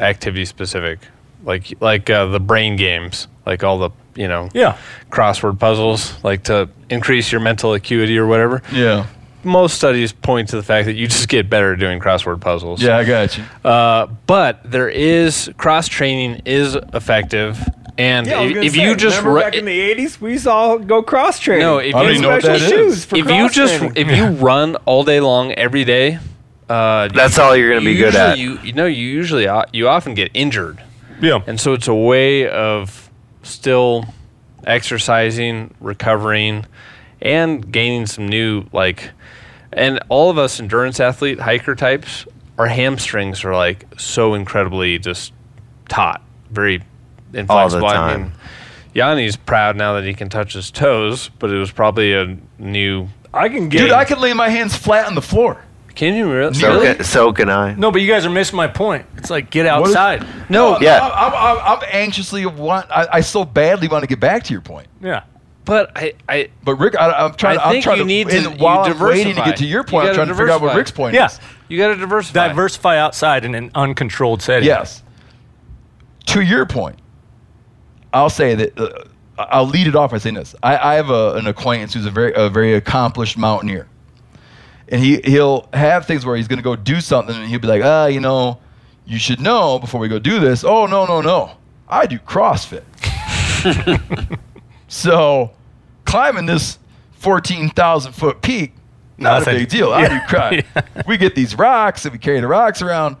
activity 0.00 0.44
specific, 0.44 0.98
like 1.44 1.72
like 1.80 2.10
uh, 2.10 2.26
the 2.26 2.40
brain 2.40 2.74
games, 2.74 3.28
like 3.46 3.62
all 3.62 3.78
the 3.78 3.90
you 4.16 4.26
know 4.26 4.48
Yeah. 4.52 4.76
crossword 5.10 5.60
puzzles, 5.60 6.14
like 6.24 6.42
to 6.44 6.68
increase 6.88 7.30
your 7.30 7.40
mental 7.40 7.74
acuity 7.74 8.18
or 8.18 8.26
whatever. 8.26 8.60
Yeah. 8.72 9.06
Most 9.42 9.76
studies 9.76 10.12
point 10.12 10.48
to 10.50 10.56
the 10.56 10.62
fact 10.62 10.86
that 10.86 10.94
you 10.94 11.06
just 11.06 11.28
get 11.28 11.48
better 11.48 11.72
at 11.72 11.78
doing 11.78 11.98
crossword 12.00 12.40
puzzles. 12.40 12.82
Yeah, 12.82 12.98
I 12.98 13.04
got 13.04 13.36
you. 13.38 13.44
Uh, 13.64 14.06
but 14.26 14.60
there 14.70 14.88
is 14.88 15.50
cross 15.56 15.88
training 15.88 16.42
is 16.44 16.74
effective, 16.74 17.58
and 17.96 18.26
Yeah, 18.26 18.42
if, 18.42 18.56
if 18.58 18.72
say, 18.74 18.82
you 18.88 18.94
just 18.96 19.16
remember 19.18 19.34
ru- 19.36 19.40
back 19.42 19.54
in 19.54 19.64
the 19.64 19.94
'80s, 19.94 20.20
we 20.20 20.32
used 20.32 20.44
to 20.44 20.50
all 20.50 20.78
go 20.78 21.02
cross 21.02 21.38
training. 21.38 21.62
No, 21.66 21.78
if 21.78 21.94
I 21.94 22.02
don't 22.02 22.14
you 22.14 22.20
know 22.20 22.28
what 22.30 22.42
special 22.42 22.68
that 22.68 22.74
is. 22.74 22.94
shoes 22.96 23.04
for 23.06 23.16
if 23.16 23.28
you 23.30 23.48
just 23.50 23.76
training. 23.78 23.96
if 23.96 24.14
you 24.16 24.26
run 24.44 24.76
all 24.84 25.04
day 25.04 25.20
long 25.20 25.52
every 25.52 25.84
day, 25.84 26.18
uh, 26.68 27.08
That's 27.08 27.38
all 27.38 27.56
you're 27.56 27.70
gonna 27.70 27.84
be 27.84 27.96
good 27.96 28.14
at. 28.14 28.36
You, 28.38 28.58
you 28.62 28.72
know, 28.74 28.86
you 28.86 29.06
usually 29.06 29.48
o- 29.48 29.64
you 29.72 29.88
often 29.88 30.14
get 30.14 30.30
injured, 30.34 30.82
yeah. 31.20 31.40
and 31.46 31.58
so 31.58 31.72
it's 31.72 31.88
a 31.88 31.94
way 31.94 32.46
of 32.48 33.10
still 33.42 34.04
exercising, 34.66 35.74
recovering, 35.80 36.66
and 37.22 37.70
gaining 37.70 38.06
some 38.06 38.28
new 38.28 38.64
like. 38.72 39.10
And 39.72 40.00
all 40.08 40.30
of 40.30 40.38
us 40.38 40.58
endurance 40.58 40.98
athlete 40.98 41.38
hiker 41.38 41.76
types, 41.76 42.26
our 42.58 42.66
hamstrings 42.66 43.44
are 43.44 43.54
like 43.54 43.86
so 43.98 44.34
incredibly 44.34 44.98
just 44.98 45.32
taut, 45.88 46.20
very 46.50 46.82
inflexible. 47.32 47.86
I 47.86 47.94
time. 47.94 48.22
mean, 48.22 48.32
Yanni's 48.94 49.36
proud 49.36 49.76
now 49.76 49.94
that 49.94 50.04
he 50.04 50.12
can 50.14 50.28
touch 50.28 50.54
his 50.54 50.70
toes, 50.72 51.30
but 51.38 51.50
it 51.50 51.56
was 51.58 51.70
probably 51.70 52.14
a 52.14 52.36
new. 52.58 53.06
I 53.32 53.48
can 53.48 53.68
get. 53.68 53.78
Dude, 53.78 53.92
I 53.92 54.04
can 54.04 54.20
lay 54.20 54.32
my 54.32 54.48
hands 54.48 54.76
flat 54.76 55.06
on 55.06 55.14
the 55.14 55.22
floor. 55.22 55.62
Can 55.94 56.14
you 56.14 56.32
really? 56.32 56.54
So, 56.54 56.68
really? 56.68 56.94
can, 56.96 57.04
so 57.04 57.32
can 57.32 57.48
I. 57.48 57.74
No, 57.74 57.92
but 57.92 58.00
you 58.00 58.08
guys 58.08 58.26
are 58.26 58.30
missing 58.30 58.56
my 58.56 58.66
point. 58.68 59.06
It's 59.16 59.30
like 59.30 59.50
get 59.50 59.66
is- 59.66 59.70
outside. 59.70 60.26
No, 60.48 60.78
Yeah. 60.80 60.98
I, 60.98 61.28
I, 61.28 61.52
I, 61.54 61.74
I'm 61.76 61.82
anxiously 61.92 62.44
want. 62.46 62.90
I, 62.90 63.06
I 63.12 63.20
so 63.20 63.44
badly 63.44 63.86
want 63.86 64.02
to 64.02 64.08
get 64.08 64.18
back 64.18 64.42
to 64.44 64.52
your 64.52 64.62
point. 64.62 64.88
Yeah. 65.00 65.22
But 65.70 65.96
I, 65.96 66.14
I 66.28 66.50
But 66.64 66.74
Rick, 66.80 66.96
I, 66.98 67.12
I'm 67.12 67.34
trying. 67.34 67.58
I 67.58 67.60
to 67.60 67.66
I'm 67.66 67.72
think 67.74 67.84
trying 67.84 67.98
you 67.98 68.02
to. 68.02 68.08
need 68.08 68.28
to- 68.28 68.40
you 68.42 68.50
while 68.50 68.80
I'm 68.80 68.98
waiting 68.98 69.36
to 69.36 69.42
get 69.42 69.58
to 69.58 69.64
your 69.64 69.82
You 69.82 69.84
point, 69.84 70.02
I'm 70.02 70.06
gotta 70.08 70.16
trying 70.16 70.28
to 70.28 70.34
figure 70.34 70.50
out 70.50 70.60
what. 70.60 70.74
Rick's 70.74 70.90
point 70.90 71.14
is. 71.14 71.18
Yeah. 71.18 71.26
is. 71.26 71.38
you 71.68 71.78
got 71.78 71.88
to 71.88 71.96
diversify. 71.96 72.48
Diversify 72.48 72.98
outside 72.98 73.44
in 73.44 73.54
an 73.54 73.70
uncontrolled 73.76 74.42
setting. 74.42 74.66
Yes. 74.66 75.04
To 76.26 76.40
your 76.40 76.66
point, 76.66 76.98
I'll 78.12 78.30
say 78.30 78.56
that. 78.56 78.76
Uh, 78.76 79.04
I'll 79.38 79.64
lead 79.64 79.86
it 79.86 79.94
off 79.94 80.10
by 80.10 80.18
saying 80.18 80.34
this. 80.34 80.56
I, 80.60 80.76
I 80.76 80.94
have 80.96 81.08
a, 81.08 81.34
an 81.34 81.46
acquaintance 81.46 81.94
who's 81.94 82.04
a 82.04 82.10
very 82.10 82.32
a 82.34 82.50
very 82.50 82.74
accomplished 82.74 83.38
mountaineer, 83.38 83.86
and 84.88 85.00
he 85.00 85.20
he'll 85.22 85.68
have 85.72 86.04
things 86.04 86.26
where 86.26 86.34
he's 86.34 86.48
going 86.48 86.58
to 86.58 86.64
go 86.64 86.74
do 86.74 87.00
something, 87.00 87.36
and 87.36 87.48
he'll 87.48 87.60
be 87.60 87.68
like, 87.68 87.84
ah, 87.84 88.06
you 88.06 88.18
know, 88.18 88.58
you 89.06 89.20
should 89.20 89.40
know 89.40 89.78
before 89.78 90.00
we 90.00 90.08
go 90.08 90.18
do 90.18 90.40
this. 90.40 90.64
Oh 90.64 90.86
no 90.86 91.06
no 91.06 91.20
no, 91.20 91.52
I 91.88 92.06
do 92.06 92.18
CrossFit. 92.18 92.82
so, 94.88 95.52
climbing 96.10 96.46
this 96.46 96.78
fourteen 97.12 97.70
thousand 97.70 98.12
foot 98.12 98.42
peak, 98.42 98.74
not 99.18 99.40
Nothing. 99.40 99.56
a 99.56 99.58
big 99.60 99.68
deal. 99.68 99.92
I 99.92 100.08
do 100.08 100.20
cry. 100.28 100.64
We 101.06 101.16
get 101.16 101.34
these 101.34 101.54
rocks 101.56 102.04
and 102.04 102.12
we 102.12 102.18
carry 102.18 102.40
the 102.40 102.48
rocks 102.48 102.82
around 102.82 103.16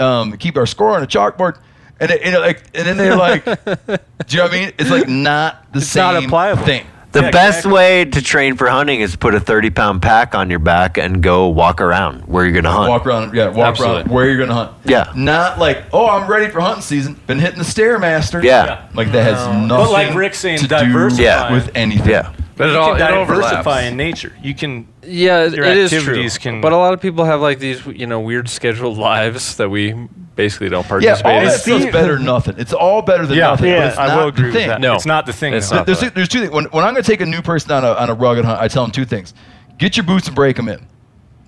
um, 0.00 0.36
keep 0.36 0.56
our 0.56 0.66
score 0.66 0.96
on 0.96 1.02
a 1.02 1.06
chalkboard. 1.06 1.58
And, 2.00 2.12
it, 2.12 2.22
and, 2.22 2.34
it, 2.36 2.38
like, 2.38 2.62
and 2.74 2.86
then 2.86 2.96
they're 2.96 3.16
like, 3.16 3.44
do 3.44 3.50
you 3.58 4.36
know 4.36 4.44
what 4.44 4.52
I 4.52 4.58
mean? 4.60 4.72
It's 4.78 4.90
like 4.90 5.08
not 5.08 5.72
the 5.72 5.78
It's 5.78 5.88
same 5.88 6.30
not 6.30 6.64
thing. 6.64 6.86
The 7.18 7.24
Yeah, 7.24 7.30
best 7.32 7.58
exactly. 7.58 7.72
way 7.72 8.04
to 8.04 8.22
train 8.22 8.54
for 8.56 8.68
hunting 8.68 9.00
is 9.00 9.16
put 9.16 9.34
a 9.34 9.40
30 9.40 9.70
pound 9.70 10.02
pack 10.02 10.34
on 10.34 10.50
your 10.50 10.58
back 10.60 10.98
and 10.98 11.20
go 11.22 11.48
walk 11.48 11.80
around 11.80 12.20
where 12.26 12.44
you're 12.44 12.52
going 12.52 12.64
to 12.64 12.70
hunt. 12.70 12.88
Walk 12.90 13.06
around, 13.06 13.34
yeah, 13.34 13.48
walk 13.48 13.66
Absolutely. 13.70 13.96
around 14.02 14.10
where 14.12 14.26
you're 14.28 14.38
gonna 14.38 14.54
hunt. 14.54 14.70
Yeah. 14.84 15.12
Not 15.16 15.58
like, 15.58 15.84
oh, 15.92 16.08
I'm 16.08 16.30
ready 16.30 16.48
for 16.50 16.60
hunting 16.60 16.82
season. 16.82 17.20
Been 17.26 17.38
hitting 17.40 17.58
the 17.58 17.64
stairmaster. 17.64 18.42
Yeah. 18.42 18.88
Like 18.94 19.10
that 19.12 19.22
has 19.24 19.46
nothing. 19.48 19.68
But 19.68 19.90
like 19.90 20.14
Rick's 20.14 20.38
saying, 20.38 20.58
to 20.60 20.68
diversify. 20.68 21.16
do 21.16 21.22
Yeah. 21.24 21.52
with 21.52 21.70
anything. 21.74 22.08
Yeah. 22.10 22.32
But 22.56 22.68
it 22.70 22.72
You 22.72 22.78
all 22.78 22.96
can 22.96 22.96
it 22.96 23.10
diversify 23.14 23.58
overlaps. 23.58 23.86
in 23.86 23.96
nature. 23.96 24.32
You 24.42 24.54
can. 24.54 24.86
yeah, 25.02 25.44
it 25.44 25.54
your 25.54 25.64
it 25.64 25.76
is 25.76 25.92
activities 25.92 26.38
true. 26.38 26.52
can- 26.52 26.60
But 26.60 26.72
a 26.72 26.76
lot 26.76 26.92
of 26.92 27.00
people 27.00 27.24
have 27.24 27.40
like 27.40 27.58
these, 27.60 27.84
you 27.86 28.06
know, 28.06 28.20
weird 28.20 28.48
scheduled 28.48 28.98
lives 29.10 29.56
that 29.56 29.68
we 29.70 29.94
basically 30.38 30.68
don't 30.70 30.86
participate. 30.86 31.26
Yeah, 31.26 31.40
participate 31.40 31.72
all 31.72 31.76
in. 31.76 31.82
that 31.82 31.82
stuff's 31.90 31.92
better 31.92 32.14
than 32.16 32.24
nothing. 32.24 32.54
It's 32.58 32.72
all 32.72 33.02
better 33.02 33.26
than 33.26 33.36
Yeah, 33.36 33.48
nothing. 33.48 33.64
but 33.64 33.68
yeah, 33.70 33.88
it's 33.88 33.98
I 33.98 34.06
not 34.06 34.16
will 34.18 34.28
agree 34.28 34.44
with 34.46 34.54
thing. 34.54 34.68
that. 34.68 34.80
No. 34.80 34.94
it's 34.94 35.04
not 35.04 35.26
the 35.26 35.32
thing. 35.32 35.52
It's 35.52 35.70
not. 35.70 35.84
There's, 35.84 36.00
there's 36.00 36.28
two 36.28 36.40
things. 36.40 36.52
When, 36.52 36.64
when 36.66 36.84
I'm 36.84 36.94
going 36.94 37.02
to 37.02 37.10
take 37.10 37.20
a 37.20 37.26
new 37.26 37.42
person 37.42 37.72
on 37.72 37.84
a, 37.84 37.92
on 37.92 38.08
a 38.08 38.14
rugged 38.14 38.44
hunt, 38.44 38.60
I 38.60 38.68
tell 38.68 38.84
them 38.84 38.92
two 38.92 39.04
things: 39.04 39.34
get 39.78 39.96
your 39.96 40.04
boots 40.06 40.26
and 40.28 40.36
break 40.36 40.56
them 40.56 40.68
in, 40.68 40.86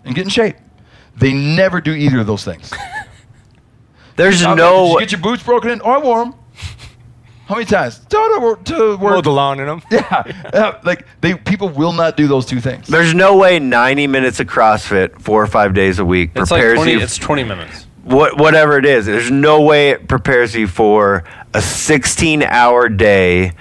and 0.05 0.15
get 0.15 0.25
in 0.25 0.29
shape. 0.31 0.57
They 1.17 1.33
never 1.33 1.81
do 1.81 1.93
either 1.93 2.21
of 2.21 2.27
those 2.27 2.45
things. 2.45 2.73
There's 4.17 4.43
Okay, 4.43 4.55
no. 4.55 4.85
Did 4.87 4.93
you 4.93 4.99
get 5.01 5.13
your 5.13 5.21
boots 5.21 5.43
broken 5.43 5.71
in? 5.71 5.81
Oh, 5.83 5.91
I 5.93 5.99
wore 5.99 6.25
them. 6.25 6.35
How 7.47 7.55
many 7.57 7.65
times? 7.67 7.99
To, 7.99 8.07
to, 8.07 8.59
to 8.65 8.97
Mow 8.99 9.05
work. 9.05 9.25
the 9.25 9.31
lawn 9.33 9.59
in 9.61 9.67
them. 9.67 9.83
Yeah, 9.91 10.23
yeah, 10.55 10.81
like 10.85 11.05
they 11.21 11.35
people 11.35 11.69
will 11.69 11.93
not 11.93 12.17
do 12.17 12.29
those 12.29 12.47
two 12.47 12.61
things. 12.61 12.87
There's 12.87 13.13
no 13.15 13.37
way 13.37 13.59
90 13.59 14.07
minutes 14.07 14.39
of 14.41 14.47
CrossFit 14.47 15.21
four 15.21 15.43
or 15.43 15.47
five 15.49 15.75
days 15.75 15.99
a 15.99 16.05
week 16.05 16.31
It's 16.37 16.51
like 16.51 16.61
prepares 16.61 16.77
20, 16.77 16.93
you. 16.93 17.01
it's 17.01 17.17
20 17.19 17.45
minutes. 17.45 17.87
What, 18.05 18.37
whatever 18.39 18.79
it 18.79 18.85
is, 18.87 19.07
there's 19.07 19.31
no 19.31 19.61
way 19.63 19.91
it 19.91 20.09
prepares 20.09 20.55
you 20.55 20.67
for 20.67 21.25
a 21.55 21.61
16 21.61 22.43
hour 22.43 22.89
day 22.89 23.53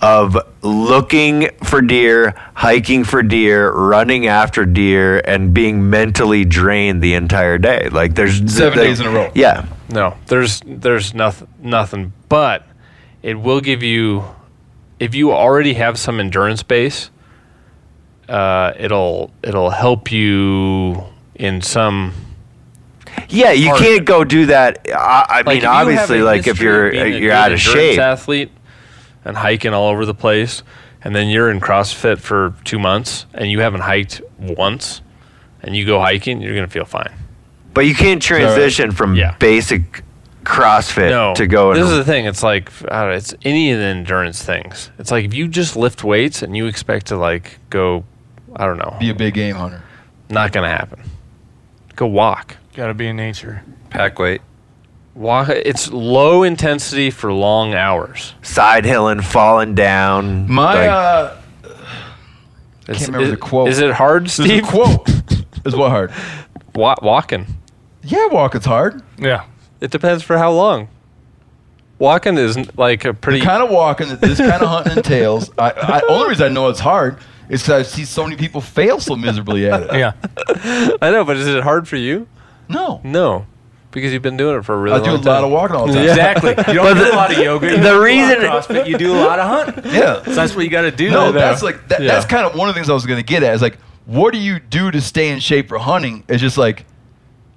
of 0.00 0.36
looking 0.62 1.48
for 1.64 1.80
deer, 1.80 2.34
hiking 2.54 3.02
for 3.04 3.22
deer, 3.22 3.72
running 3.72 4.26
after 4.26 4.66
deer, 4.66 5.20
and 5.24 5.54
being 5.54 5.88
mentally 5.88 6.44
drained 6.44 7.02
the 7.02 7.14
entire 7.14 7.56
day. 7.56 7.88
Like 7.90 8.14
there's 8.14 8.36
Seven 8.52 8.78
like- 8.78 8.88
days 8.88 9.00
in 9.00 9.06
a 9.06 9.10
row. 9.10 9.32
Yeah. 9.34 9.66
No, 9.88 10.16
there's 10.26 10.60
there's 10.66 11.14
nothing 11.14 11.46
nothing, 11.62 12.12
but 12.28 12.66
it 13.22 13.34
will 13.34 13.60
give 13.60 13.82
you 13.82 14.24
if 14.98 15.14
you 15.14 15.32
already 15.32 15.74
have 15.74 15.98
some 15.98 16.18
endurance 16.20 16.62
base. 16.62 17.10
Uh, 18.28 18.72
it'll 18.78 19.30
it'll 19.44 19.70
help 19.70 20.10
you 20.10 21.04
in 21.36 21.62
some. 21.62 22.12
Yeah, 23.28 23.52
you 23.52 23.68
Part 23.70 23.80
can't 23.80 24.04
go 24.04 24.24
do 24.24 24.46
that. 24.46 24.86
I, 24.94 25.26
I 25.28 25.36
Like 25.38 25.46
mean, 25.46 25.56
if 25.58 25.62
you 25.62 25.68
have 25.68 25.76
obviously, 25.88 26.22
like 26.22 26.46
if 26.46 26.60
you're 26.60 26.88
of 26.88 26.94
a 26.94 27.08
you're 27.10 27.32
out 27.32 27.52
of 27.52 27.60
shape. 27.60 27.98
athlete 27.98 28.50
and 29.24 29.36
hiking 29.36 29.72
all 29.74 29.88
over 29.88 30.04
the 30.04 30.14
place, 30.14 30.62
and 31.02 31.14
then 31.14 31.28
you're 31.28 31.50
in 31.50 31.60
CrossFit 31.60 32.18
for 32.18 32.54
two 32.64 32.78
months 32.78 33.26
and 33.34 33.50
you 33.50 33.60
haven't 33.60 33.80
hiked 33.82 34.20
once, 34.38 35.02
and 35.62 35.74
you 35.76 35.84
go 35.86 36.00
hiking, 36.00 36.40
you're 36.40 36.54
gonna 36.54 36.66
feel 36.68 36.84
fine. 36.84 37.12
But 37.74 37.86
you 37.86 37.94
can't 37.94 38.22
transition 38.22 38.90
from 38.92 39.14
Yeah. 39.16 39.34
basic 39.38 40.02
CrossFit 40.44 41.10
No, 41.10 41.34
to 41.34 41.46
go. 41.46 41.74
This 41.74 41.82
into- 41.82 41.92
is 41.92 41.98
the 42.06 42.10
thing. 42.10 42.24
It's 42.26 42.42
like 42.42 42.70
I 42.90 43.00
don't 43.02 43.10
know, 43.10 43.16
it's 43.16 43.34
any 43.44 43.72
of 43.72 43.78
the 43.78 43.84
endurance 43.84 44.42
things. 44.42 44.90
It's 44.98 45.10
like 45.10 45.24
if 45.24 45.34
you 45.34 45.48
just 45.48 45.74
lift 45.76 46.04
weights 46.04 46.42
and 46.42 46.56
you 46.56 46.66
expect 46.66 47.06
to 47.06 47.16
like 47.16 47.58
go, 47.70 48.04
I 48.54 48.64
don't 48.66 48.78
know, 48.78 48.96
Be 49.00 49.10
a 49.10 49.14
big 49.14 49.34
game 49.34 49.56
hunter. 49.56 49.82
not 50.30 50.52
gonna 50.52 50.68
happen. 50.70 51.00
Go 51.96 52.06
walk. 52.06 52.56
Got 52.76 52.86
to 52.88 52.94
be 52.94 53.06
in 53.08 53.16
nature. 53.16 53.62
Pack 53.90 54.18
weight. 54.18 54.42
Walk. 55.14 55.48
It's 55.48 55.90
low 55.90 56.42
intensity 56.42 57.10
for 57.10 57.32
long 57.32 57.72
hours. 57.74 58.34
side 58.42 58.84
hilling, 58.84 59.22
falling 59.22 59.74
down. 59.74 60.46
My 60.50 60.74
like- 60.74 60.88
uh, 60.90 61.36
can't 62.86 63.00
remember 63.08 63.24
is, 63.24 63.30
the 63.30 63.36
quote. 63.38 63.68
Is 63.68 63.78
it 63.80 63.92
hard, 63.92 64.24
there's 64.24 64.38
a 64.38 64.44
Steve? 64.44 64.62
quote. 64.64 65.08
Is 65.64 65.74
what 65.74 65.90
hard? 65.90 66.12
Wa- 66.76 66.94
walking. 67.02 67.46
Yeah, 68.04 68.26
walking's 68.26 68.66
hard. 68.66 69.02
Yeah. 69.18 69.46
It 69.80 69.90
depends 69.90 70.22
for 70.22 70.38
how 70.38 70.52
long. 70.52 70.86
Walking 71.98 72.38
is 72.38 72.56
n- 72.56 72.68
like 72.76 73.04
a 73.04 73.12
pretty. 73.14 73.40
The 73.40 73.46
kind 73.46 73.62
of 73.64 73.70
walking 73.70 74.08
that 74.10 74.20
this 74.20 74.38
kind 74.38 74.62
of 74.62 74.68
hunting 74.68 74.92
entails. 74.98 75.50
I, 75.58 75.70
I 75.70 76.00
only 76.08 76.28
reason 76.28 76.46
I 76.46 76.54
know 76.54 76.68
it's 76.68 76.78
hard 76.78 77.18
is 77.48 77.62
because 77.62 77.70
I 77.70 77.82
see 77.82 78.04
so 78.04 78.22
many 78.22 78.36
people 78.36 78.60
fail 78.60 79.00
so 79.00 79.16
miserably 79.16 79.68
at 79.68 79.82
it. 79.82 79.94
Yeah. 79.94 80.12
I 81.02 81.10
know, 81.10 81.24
but 81.24 81.36
is 81.38 81.48
it 81.48 81.62
hard 81.64 81.88
for 81.88 81.96
you? 81.96 82.28
No, 82.68 83.00
No, 83.04 83.46
because 83.92 84.12
you've 84.12 84.22
been 84.22 84.36
doing 84.36 84.58
it 84.58 84.64
for 84.64 84.74
a 84.74 84.78
really 84.78 85.00
I 85.00 85.04
do 85.04 85.10
a 85.10 85.14
long 85.14 85.22
lot 85.24 85.44
of 85.44 85.50
walking 85.50 85.76
all 85.76 85.86
the 85.86 85.92
time. 85.94 86.08
Exactly. 86.08 86.50
You 86.68 86.74
don't 86.80 86.94
do 86.96 87.04
the- 87.04 87.12
a 87.12 87.16
lot 87.16 87.32
of 87.32 87.38
yoga. 87.38 87.66
You 87.70 87.76
the 87.78 87.82
don't 87.82 87.84
do 87.84 87.90
a 87.90 87.98
lot 87.98 88.04
reason- 88.04 88.44
of 88.44 88.66
CrossFit. 88.66 88.86
You 88.88 88.98
do 88.98 89.14
a 89.14 89.20
lot 89.24 89.38
of 89.38 89.48
hunting. 89.48 89.92
Yeah. 89.92 90.22
So 90.24 90.34
that's 90.34 90.54
what 90.54 90.64
you 90.64 90.70
got 90.70 90.82
to 90.82 90.90
do. 90.90 91.10
No, 91.10 91.32
there. 91.32 91.40
that's 91.42 91.62
like 91.62 91.88
that, 91.88 92.02
Yeah. 92.02 92.08
that's 92.12 92.26
kind 92.26 92.44
of 92.46 92.54
one 92.56 92.68
of 92.68 92.74
the 92.74 92.78
things 92.78 92.90
I 92.90 92.94
was 92.94 93.06
going 93.06 93.18
to 93.18 93.24
get 93.26 93.42
at. 93.42 93.54
Is 93.54 93.62
like, 93.62 93.78
what 94.04 94.32
do 94.32 94.38
you 94.38 94.58
do 94.60 94.90
to 94.90 95.00
stay 95.00 95.30
in 95.30 95.40
shape 95.40 95.68
for 95.68 95.78
hunting? 95.78 96.24
It's 96.28 96.40
just 96.42 96.58
like 96.58 96.84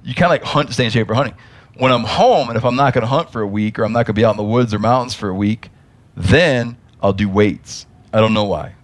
you 0.03 0.13
kind 0.15 0.25
of 0.25 0.31
like 0.31 0.43
hunt 0.43 0.67
to 0.69 0.73
stay 0.73 0.85
in 0.85 0.91
shape 0.91 1.07
for 1.07 1.13
hunting. 1.15 1.35
When 1.77 1.91
I'm 1.91 2.03
home 2.03 2.49
and 2.49 2.57
if 2.57 2.63
I'm 2.65 2.75
not 2.75 2.93
going 2.93 3.01
to 3.03 3.07
hunt 3.07 3.31
for 3.31 3.41
a 3.41 3.47
week 3.47 3.77
or 3.79 3.83
I'm 3.83 3.91
not 3.93 3.99
going 4.05 4.13
to 4.15 4.19
be 4.19 4.25
out 4.25 4.31
in 4.31 4.37
the 4.37 4.43
woods 4.43 4.73
or 4.73 4.79
mountains 4.79 5.13
for 5.13 5.29
a 5.29 5.33
week, 5.33 5.69
then 6.15 6.77
I'll 7.01 7.13
do 7.13 7.29
weights. 7.29 7.85
I 8.13 8.19
don't 8.19 8.33
know 8.33 8.43
why. 8.45 8.75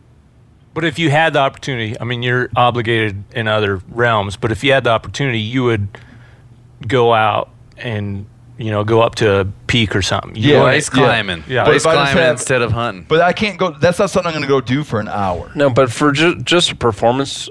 But 0.74 0.84
if 0.86 1.00
you 1.00 1.10
had 1.10 1.34
the 1.34 1.40
opportunity, 1.40 2.00
I 2.00 2.04
mean, 2.04 2.22
you're 2.22 2.50
obligated 2.56 3.24
in 3.34 3.48
other 3.48 3.78
realms, 3.90 4.36
but 4.38 4.52
if 4.52 4.64
you 4.64 4.72
had 4.74 4.84
the 4.84 4.90
opportunity, 4.92 5.40
you 5.40 5.64
would 5.64 5.88
go 6.88 7.14
out 7.14 7.50
and 7.78 8.26
you 8.58 8.72
know, 8.72 8.86
go 8.86 9.02
up 9.02 9.16
to 9.16 9.42
a 9.42 9.46
peak 9.68 9.98
or 9.98 10.02
something. 10.02 10.34
You 10.38 10.54
Yeah, 10.54 10.60
know, 10.60 10.66
ice 10.68 10.88
climbing. 10.88 11.44
Yeah. 11.46 11.66
But 11.66 11.76
ice 11.76 11.82
if 11.82 11.88
I 11.88 11.96
just 11.96 12.04
climbing 12.14 12.24
have- 12.24 12.32
instead 12.36 12.62
of 12.62 12.72
hunting. 12.72 13.06
But 13.06 13.20
I 13.20 13.34
can't 13.34 13.58
go. 13.58 13.72
That's 13.72 14.00
not 14.00 14.10
something 14.12 14.28
I'm 14.30 14.34
going 14.40 14.44
to 14.44 14.48
go 14.48 14.62
do 14.62 14.86
for 14.86 15.02
an 15.02 15.10
hour. 15.10 15.52
No, 15.56 15.70
but 15.70 15.92
for 15.92 16.14
ju- 16.14 16.40
just 16.42 16.72
a 16.72 16.76
performance 16.76 17.50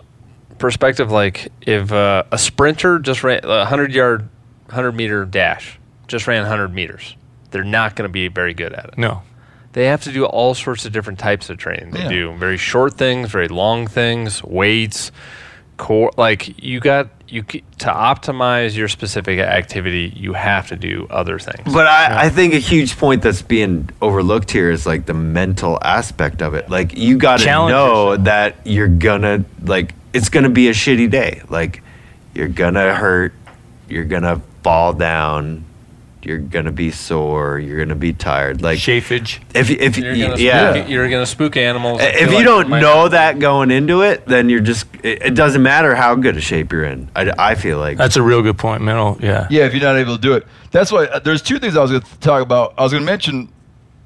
perspective, 0.59 1.13
like 1.13 1.53
if 1.61 1.93
uh, 1.93 2.23
a 2.33 2.39
sprinter 2.39 2.99
just 2.99 3.23
ran 3.23 3.41
a 3.45 3.67
hundred 3.67 3.93
yard, 3.93 4.29
hundred 4.71 4.93
meter 4.93 5.27
dash, 5.27 5.79
just 6.09 6.27
ran 6.27 6.47
hundred 6.47 6.73
meters, 6.73 7.17
they're 7.51 7.65
not 7.65 7.97
going 7.97 8.09
to 8.09 8.13
be 8.13 8.29
very 8.29 8.55
good 8.55 8.73
at 8.73 8.87
it. 8.87 8.97
No. 8.99 9.21
They 9.75 9.87
have 9.89 10.03
to 10.05 10.13
do 10.13 10.25
all 10.25 10.55
sorts 10.55 10.87
of 10.87 10.93
different 10.93 11.19
types 11.19 11.51
of 11.51 11.59
training. 11.59 11.91
They 11.91 12.05
Yeah. 12.05 12.09
do 12.09 12.33
very 12.37 12.57
short 12.57 12.95
things, 12.95 13.31
very 13.31 13.49
long 13.49 13.89
things, 13.89 14.43
weights, 14.43 15.11
core. 15.77 16.11
Like 16.17 16.63
you 16.63 16.81
got 16.81 17.09
you 17.29 17.43
to 17.43 17.87
optimize 17.87 18.77
your 18.77 18.89
specific 18.89 19.39
activity, 19.41 20.13
you 20.15 20.35
have 20.35 20.69
to 20.69 20.77
do 20.77 21.07
other 21.11 21.39
things. 21.39 21.73
But 21.73 21.87
I, 21.87 22.27
I 22.27 22.29
think 22.29 22.55
a 22.55 22.59
huge 22.59 22.97
point 22.97 23.23
that's 23.23 23.43
being 23.43 23.91
overlooked 24.01 24.51
here 24.51 24.71
is 24.71 24.87
like 24.87 25.07
the 25.07 25.15
mental 25.15 25.79
aspect 25.83 26.43
of 26.43 26.55
it. 26.55 26.71
Like 26.71 26.97
you 26.97 27.17
got 27.19 27.39
to 27.39 27.45
Challenge 27.45 27.73
know 27.73 28.11
yourself. 28.11 28.25
that 28.27 28.57
you're 28.65 28.89
gonna 28.89 29.45
like 29.63 29.95
it's 30.13 30.29
gonna 30.29 30.51
be 30.51 30.69
a 30.69 30.73
shitty 30.73 31.11
day. 31.11 31.43
Like 31.49 31.83
you're 32.35 32.49
gonna 32.49 32.95
hurt, 32.95 33.33
you're 33.89 34.05
gonna 34.05 34.41
fall 34.63 34.93
down, 34.93 35.65
you're 36.25 36.39
gonna 36.39 36.73
be 36.73 36.91
sore, 36.91 37.59
you're 37.59 37.79
gonna 37.79 37.95
be 37.95 38.13
tired. 38.13 38.63
Like 38.63 38.79
Chafage. 38.79 39.41
if 39.55 39.71
you- 39.71 39.77
if 39.81 39.97
You're 39.99 40.17
gonna 40.17 40.37
yeah. 40.37 40.75
spook, 40.75 40.89
you're 40.89 41.09
gonna 41.11 41.27
spook 41.27 41.57
animals. 41.57 42.01
If 42.03 42.31
you 42.31 42.37
like 42.37 42.45
don't 42.45 42.69
might- 42.71 42.81
know 42.81 43.09
that 43.09 43.39
going 43.39 43.71
into 43.71 44.03
it, 44.03 44.27
then 44.27 44.49
you're 44.49 44.61
just. 44.61 44.87
It, 45.03 45.23
it 45.23 45.35
doesn't 45.35 45.63
matter 45.63 45.95
how 45.95 46.15
good 46.15 46.37
a 46.37 46.41
shape 46.41 46.73
you're 46.73 46.85
in. 46.85 47.09
I, 47.15 47.33
I 47.39 47.55
feel 47.55 47.79
like. 47.79 47.99
That's 47.99 48.17
a 48.17 48.23
real 48.23 48.43
good 48.43 48.59
point. 48.59 48.83
Mental. 48.83 49.19
Yeah. 49.21 49.47
Yeah, 49.51 49.67
if 49.67 49.75
you're 49.75 49.83
not 49.83 49.97
able 49.97 50.17
to 50.17 50.21
do 50.23 50.35
it, 50.35 50.47
that's 50.71 50.91
why. 50.91 51.05
Uh, 51.07 51.19
there's 51.19 51.43
two 51.43 51.59
things 51.59 51.77
I 51.77 51.83
was 51.83 51.91
going 51.91 52.03
to 52.03 52.19
talk 52.21 52.43
about. 52.43 52.75
I 52.79 52.83
was 52.83 52.93
going 52.93 53.03
to 53.05 53.11
mention. 53.11 53.49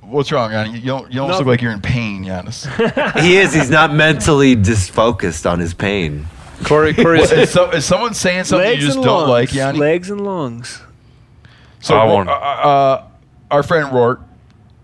What's 0.00 0.32
wrong, 0.32 0.50
Yanni? 0.52 0.78
You 0.78 0.86
don't. 0.86 1.12
You 1.12 1.20
almost 1.20 1.38
look 1.40 1.46
like 1.48 1.60
you're 1.62 1.70
in 1.72 1.82
pain, 1.82 2.24
Janis. 2.24 2.64
he 3.20 3.36
is. 3.36 3.52
He's 3.52 3.68
not 3.70 3.92
mentally 3.92 4.54
disfocused 4.54 5.46
on 5.46 5.58
his 5.58 5.74
pain. 5.74 6.26
Korey, 6.60 6.92
Korey 6.92 7.18
What, 7.20 7.30
is, 7.32 7.50
so, 7.50 7.70
is 7.70 7.84
someone 7.84 8.14
saying 8.14 8.44
something 8.44 8.66
Legs 8.66 8.80
you 8.80 8.86
just 8.88 8.96
don't 9.00 9.28
lungs. 9.28 9.28
like, 9.28 9.54
Yanni? 9.54 9.78
Legs 9.78 10.10
and 10.10 10.22
lungs. 10.24 10.80
So 11.80 11.96
I 11.96 12.04
want- 12.04 12.28
uh, 12.28 12.32
uh, 12.32 13.02
our 13.50 13.62
friend 13.62 13.88
Rorke, 13.92 14.20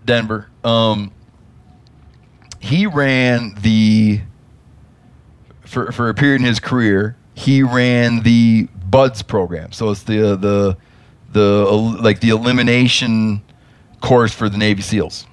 Denver, 0.04 0.48
um, 0.62 1.10
he 2.60 2.86
ran 2.86 3.54
the 3.60 4.20
for 5.64 5.92
for 5.92 6.08
a 6.08 6.14
period 6.14 6.40
in 6.40 6.46
his 6.46 6.60
career. 6.60 7.16
He 7.34 7.62
ran 7.62 8.22
the 8.22 8.68
BUD/S 8.88 9.22
program, 9.22 9.72
so 9.72 9.90
it's 9.90 10.02
the 10.04 10.36
the 10.36 10.76
the 11.32 11.64
like 12.00 12.20
the 12.20 12.30
elimination 12.30 13.42
course 14.00 14.32
for 14.32 14.48
the 14.48 14.56
Navy 14.56 14.82
SEALs. 14.82 15.26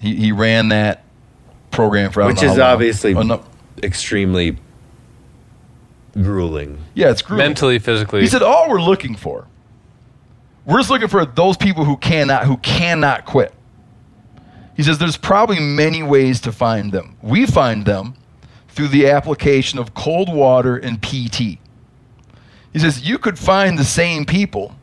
He 0.00 0.16
he 0.16 0.32
ran 0.32 0.68
that 0.68 1.04
program 1.70 2.10
for 2.10 2.26
Which 2.26 2.42
is 2.42 2.58
obviously 2.58 3.14
Oh, 3.14 3.22
no. 3.22 3.42
extremely 3.82 4.56
grueling. 6.20 6.78
yeah, 6.94 7.10
it's 7.10 7.22
grueling. 7.22 7.46
mentally, 7.46 7.78
physically. 7.78 8.20
He 8.22 8.26
said, 8.26 8.42
"All 8.42 8.68
we're 8.68 8.82
looking 8.82 9.14
for, 9.14 9.46
we're 10.64 10.78
just 10.78 10.90
looking 10.90 11.08
for 11.08 11.24
those 11.24 11.56
people 11.56 11.84
who 11.84 11.96
cannot 11.96 12.44
who 12.44 12.56
cannot 12.58 13.24
quit." 13.24 13.54
He 14.76 14.82
says, 14.82 14.98
"There's 14.98 15.16
probably 15.16 15.60
many 15.60 16.02
ways 16.02 16.40
to 16.42 16.52
find 16.52 16.92
them. 16.92 17.16
We 17.22 17.46
find 17.46 17.84
them 17.84 18.14
through 18.68 18.88
the 18.88 19.08
application 19.10 19.78
of 19.78 19.94
cold 19.94 20.32
water 20.32 20.76
and 20.76 21.02
PT." 21.02 21.58
He 22.72 22.78
says, 22.78 23.02
"You 23.02 23.18
could 23.18 23.38
find 23.38 23.78
the 23.78 23.84
same 23.84 24.24
people, 24.24 24.74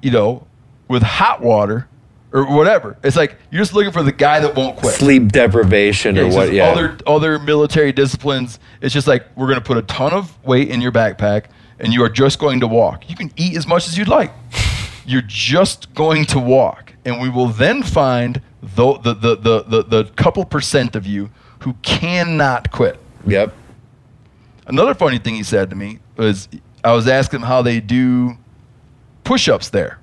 you 0.00 0.10
know, 0.10 0.46
with 0.88 1.02
hot 1.02 1.42
water 1.42 1.88
or 2.32 2.46
whatever. 2.54 2.96
It's 3.02 3.16
like 3.16 3.36
you're 3.50 3.60
just 3.60 3.74
looking 3.74 3.92
for 3.92 4.02
the 4.02 4.12
guy 4.12 4.40
that 4.40 4.54
won't 4.54 4.76
quit." 4.76 4.94
Sleep 4.94 5.32
deprivation 5.32 6.16
or 6.18 6.28
what? 6.28 6.52
Yeah. 6.52 6.68
Other 6.68 6.96
other 7.06 7.38
military 7.38 7.92
disciplines, 7.92 8.58
it's 8.80 8.94
just 8.94 9.06
like 9.08 9.26
we're 9.34 9.46
going 9.46 9.58
to 9.58 9.64
put 9.64 9.76
a 9.76 9.82
ton 9.82 10.12
of 10.12 10.38
weight 10.44 10.68
in 10.68 10.80
your 10.80 10.92
backpack, 10.92 11.44
and 11.78 11.92
you 11.92 12.02
are 12.02 12.08
just 12.08 12.38
going 12.38 12.60
to 12.60 12.66
walk. 12.66 13.08
You 13.08 13.16
can 13.16 13.30
eat 13.36 13.56
as 13.56 13.66
much 13.66 13.88
as 13.88 13.98
you'd 13.98 14.08
like. 14.08 14.32
You're 15.06 15.22
just 15.26 15.94
going 15.94 16.24
to 16.26 16.38
walk, 16.38 16.94
and 17.04 17.20
we 17.20 17.28
will 17.28 17.48
then 17.48 17.82
find 17.82 18.40
the 18.62 18.98
the 18.98 19.14
the 19.14 19.36
the, 19.36 19.62
the, 19.62 19.82
the 19.82 20.04
couple 20.16 20.44
percent 20.44 20.96
of 20.96 21.06
you 21.06 21.30
who 21.60 21.74
cannot 21.82 22.70
quit. 22.70 22.98
Yep. 23.26 23.54
Another 24.66 24.94
funny 24.94 25.18
thing 25.18 25.34
he 25.34 25.42
said 25.42 25.68
to 25.70 25.76
me 25.76 25.98
was 26.16 26.48
I 26.82 26.92
was 26.92 27.06
asking 27.06 27.40
him 27.40 27.46
how 27.46 27.60
they 27.60 27.80
do 27.80 28.38
push-ups 29.24 29.70
there. 29.70 29.98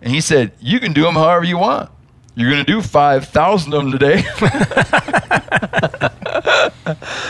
And 0.00 0.12
he 0.12 0.20
said, 0.20 0.52
"You 0.60 0.80
can 0.80 0.92
do 0.92 1.02
them 1.02 1.14
however 1.14 1.44
you 1.44 1.58
want. 1.58 1.90
You're 2.36 2.50
going 2.50 2.64
to 2.64 2.72
do 2.72 2.82
5,000 2.82 3.72
of 3.72 3.82
them 3.82 3.92
today." 3.92 4.24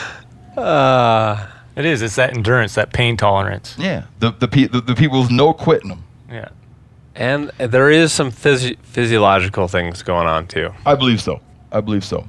uh, 0.57 1.47
It 1.77 1.85
is. 1.85 2.03
It's 2.03 2.16
that 2.16 2.35
endurance, 2.37 2.75
that 2.77 2.93
pain 2.93 3.16
tolerance. 3.16 3.75
yeah, 3.79 4.05
the 4.20 4.31
the, 4.33 4.49
pe- 4.49 4.66
the 4.68 4.81
the 4.81 4.95
people 4.95 5.20
with 5.22 5.31
no 5.31 5.53
quitting 5.53 5.89
them. 5.89 6.05
Yeah. 6.31 6.49
and 7.14 7.51
there 7.59 7.91
is 7.91 8.12
some 8.12 8.31
physi- 8.33 8.77
physiological 8.83 9.68
things 9.68 10.03
going 10.03 10.27
on 10.27 10.47
too. 10.47 10.72
I 10.87 10.95
believe 10.95 11.20
so. 11.20 11.41
I 11.72 11.81
believe 11.81 12.05
so. 12.05 12.29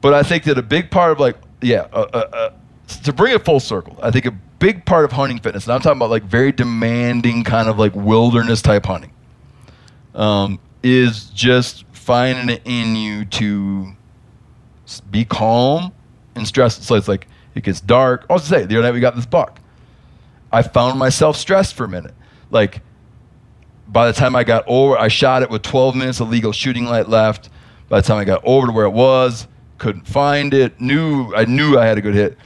But 0.00 0.14
I 0.14 0.22
think 0.22 0.44
that 0.44 0.58
a 0.58 0.62
big 0.62 0.90
part 0.90 1.12
of 1.12 1.20
like 1.20 1.36
yeah, 1.60 1.86
uh, 1.92 2.06
uh, 2.12 2.16
uh, 2.32 2.50
to 3.04 3.12
bring 3.12 3.34
it 3.34 3.44
full 3.44 3.60
circle, 3.60 3.98
I 4.02 4.10
think 4.10 4.26
a 4.26 4.30
big 4.58 4.84
part 4.84 5.04
of 5.04 5.12
hunting 5.12 5.38
fitness, 5.38 5.64
and 5.64 5.72
I'm 5.74 5.80
talking 5.80 5.98
about 5.98 6.10
like 6.10 6.24
very 6.24 6.52
demanding 6.52 7.44
kind 7.44 7.68
of 7.68 7.78
like 7.78 7.94
wilderness 7.94 8.62
type 8.62 8.86
hunting, 8.86 9.12
um, 10.14 10.58
is 10.82 11.26
just 11.30 11.84
finding 11.92 12.48
it 12.48 12.62
in 12.64 12.96
you 12.96 13.24
to 13.26 13.92
be 15.10 15.24
calm 15.24 15.92
and 16.34 16.46
stress. 16.46 16.82
So 16.84 16.94
it's 16.94 17.08
like 17.08 17.26
it 17.58 17.64
gets 17.64 17.80
dark. 17.80 18.24
I 18.30 18.32
was 18.32 18.42
to 18.42 18.48
say 18.48 18.64
the 18.64 18.76
other 18.76 18.88
night 18.88 18.94
we 18.94 19.00
got 19.00 19.16
this 19.16 19.26
buck. 19.26 19.60
I 20.50 20.62
found 20.62 20.98
myself 20.98 21.36
stressed 21.36 21.74
for 21.74 21.84
a 21.84 21.88
minute, 21.88 22.14
like 22.50 22.80
by 23.88 24.06
the 24.06 24.12
time 24.12 24.36
I 24.36 24.44
got 24.44 24.64
over, 24.66 24.98
I 24.98 25.08
shot 25.08 25.42
it 25.42 25.50
with 25.50 25.62
12 25.62 25.96
minutes 25.96 26.20
of 26.20 26.28
legal 26.28 26.52
shooting 26.52 26.84
light 26.84 27.08
left. 27.08 27.48
By 27.88 28.00
the 28.00 28.06
time 28.06 28.18
I 28.18 28.24
got 28.24 28.42
over 28.44 28.66
to 28.66 28.72
where 28.72 28.84
it 28.84 28.92
was, 28.92 29.48
couldn't 29.78 30.06
find 30.06 30.52
it. 30.52 30.80
Knew 30.80 31.34
I 31.34 31.44
knew 31.46 31.78
I 31.78 31.86
had 31.86 31.98
a 31.98 32.00
good 32.00 32.14
hit. 32.14 32.36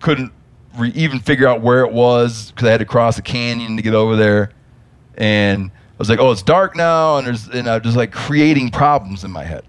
Couldn't 0.00 0.32
re- 0.76 0.92
even 0.94 1.18
figure 1.18 1.48
out 1.48 1.60
where 1.60 1.84
it 1.84 1.92
was 1.92 2.50
because 2.52 2.68
I 2.68 2.70
had 2.70 2.78
to 2.80 2.84
cross 2.84 3.18
a 3.18 3.22
canyon 3.22 3.76
to 3.76 3.82
get 3.82 3.94
over 3.94 4.14
there. 4.14 4.50
And 5.16 5.70
I 5.70 5.98
was 5.98 6.08
like, 6.08 6.20
"Oh, 6.20 6.30
it's 6.30 6.42
dark 6.42 6.76
now," 6.76 7.18
and 7.18 7.26
there's 7.26 7.48
and 7.48 7.68
I'm 7.68 7.82
just 7.82 7.96
like 7.96 8.12
creating 8.12 8.70
problems 8.70 9.24
in 9.24 9.30
my 9.32 9.44
head. 9.44 9.64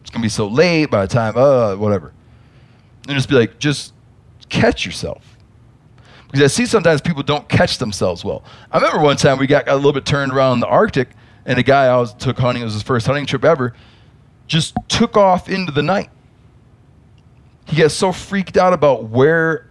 It's 0.00 0.10
gonna 0.10 0.22
be 0.22 0.28
so 0.28 0.48
late 0.48 0.90
by 0.90 1.06
the 1.06 1.12
time, 1.12 1.34
uh, 1.36 1.76
whatever. 1.76 2.12
And 3.06 3.16
just 3.16 3.28
be 3.28 3.34
like, 3.34 3.58
just 3.58 3.92
catch 4.48 4.84
yourself. 4.84 5.36
Because 6.26 6.42
I 6.42 6.46
see 6.48 6.66
sometimes 6.66 7.00
people 7.00 7.22
don't 7.22 7.48
catch 7.48 7.78
themselves 7.78 8.24
well. 8.24 8.44
I 8.72 8.78
remember 8.78 9.00
one 9.00 9.16
time 9.16 9.38
we 9.38 9.46
got, 9.46 9.66
got 9.66 9.74
a 9.74 9.76
little 9.76 9.92
bit 9.92 10.04
turned 10.04 10.32
around 10.32 10.54
in 10.54 10.60
the 10.60 10.66
Arctic, 10.66 11.10
and 11.44 11.58
a 11.58 11.62
guy 11.62 11.86
I 11.86 11.96
was 11.96 12.14
took 12.14 12.38
hunting. 12.38 12.62
It 12.62 12.64
was 12.64 12.74
his 12.74 12.82
first 12.82 13.06
hunting 13.06 13.26
trip 13.26 13.44
ever. 13.44 13.74
Just 14.46 14.74
took 14.88 15.16
off 15.16 15.48
into 15.48 15.72
the 15.72 15.82
night. 15.82 16.10
He 17.66 17.76
got 17.76 17.90
so 17.90 18.12
freaked 18.12 18.56
out 18.56 18.72
about 18.72 19.04
where 19.04 19.70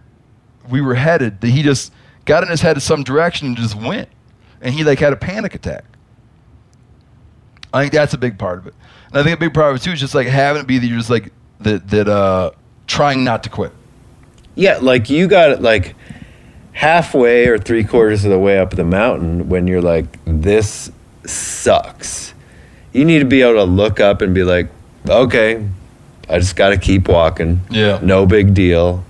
we 0.68 0.80
were 0.80 0.94
headed 0.94 1.40
that 1.40 1.48
he 1.48 1.62
just 1.62 1.92
got 2.24 2.42
in 2.42 2.48
his 2.48 2.60
head 2.60 2.76
in 2.76 2.80
some 2.80 3.04
direction 3.04 3.48
and 3.48 3.56
just 3.56 3.74
went, 3.74 4.08
and 4.60 4.74
he 4.74 4.84
like 4.84 4.98
had 4.98 5.12
a 5.12 5.16
panic 5.16 5.54
attack. 5.54 5.84
I 7.72 7.82
think 7.82 7.92
that's 7.92 8.14
a 8.14 8.18
big 8.18 8.38
part 8.38 8.58
of 8.58 8.66
it, 8.66 8.74
and 9.08 9.18
I 9.18 9.22
think 9.22 9.36
a 9.36 9.40
big 9.40 9.54
part 9.54 9.70
of 9.70 9.76
it 9.76 9.82
too 9.82 9.92
is 9.92 10.00
just 10.00 10.14
like 10.14 10.26
having 10.26 10.62
it 10.62 10.66
be 10.66 10.78
that 10.78 10.86
you're 10.86 10.98
just 10.98 11.10
like 11.10 11.32
that 11.60 11.88
that 11.88 12.08
uh, 12.08 12.50
trying 12.86 13.24
not 13.24 13.42
to 13.44 13.50
quit. 13.50 13.72
Yeah, 14.54 14.78
like 14.80 15.10
you 15.10 15.28
got 15.28 15.50
it 15.50 15.60
like 15.62 15.94
halfway 16.72 17.46
or 17.46 17.58
three 17.58 17.84
quarters 17.84 18.24
of 18.24 18.30
the 18.30 18.38
way 18.38 18.58
up 18.58 18.70
the 18.70 18.84
mountain 18.84 19.48
when 19.48 19.66
you're 19.66 19.82
like, 19.82 20.06
this 20.24 20.90
sucks. 21.24 22.34
You 22.92 23.04
need 23.04 23.18
to 23.20 23.24
be 23.24 23.42
able 23.42 23.54
to 23.54 23.64
look 23.64 24.00
up 24.00 24.22
and 24.22 24.34
be 24.34 24.44
like, 24.44 24.68
okay, 25.08 25.66
I 26.28 26.38
just 26.38 26.56
got 26.56 26.70
to 26.70 26.78
keep 26.78 27.08
walking. 27.08 27.60
Yeah. 27.70 28.00
No 28.02 28.26
big 28.26 28.54
deal. 28.54 29.04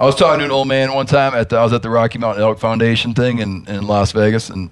I 0.00 0.04
was 0.04 0.14
talking 0.14 0.38
to 0.38 0.44
an 0.44 0.50
old 0.52 0.68
man 0.68 0.94
one 0.94 1.06
time 1.06 1.34
at 1.34 1.48
the, 1.48 1.56
I 1.56 1.64
was 1.64 1.72
at 1.72 1.82
the 1.82 1.90
Rocky 1.90 2.18
Mountain 2.18 2.42
Elk 2.44 2.60
Foundation 2.60 3.14
thing 3.14 3.40
in, 3.40 3.66
in 3.66 3.86
Las 3.86 4.12
Vegas 4.12 4.48
and 4.48 4.70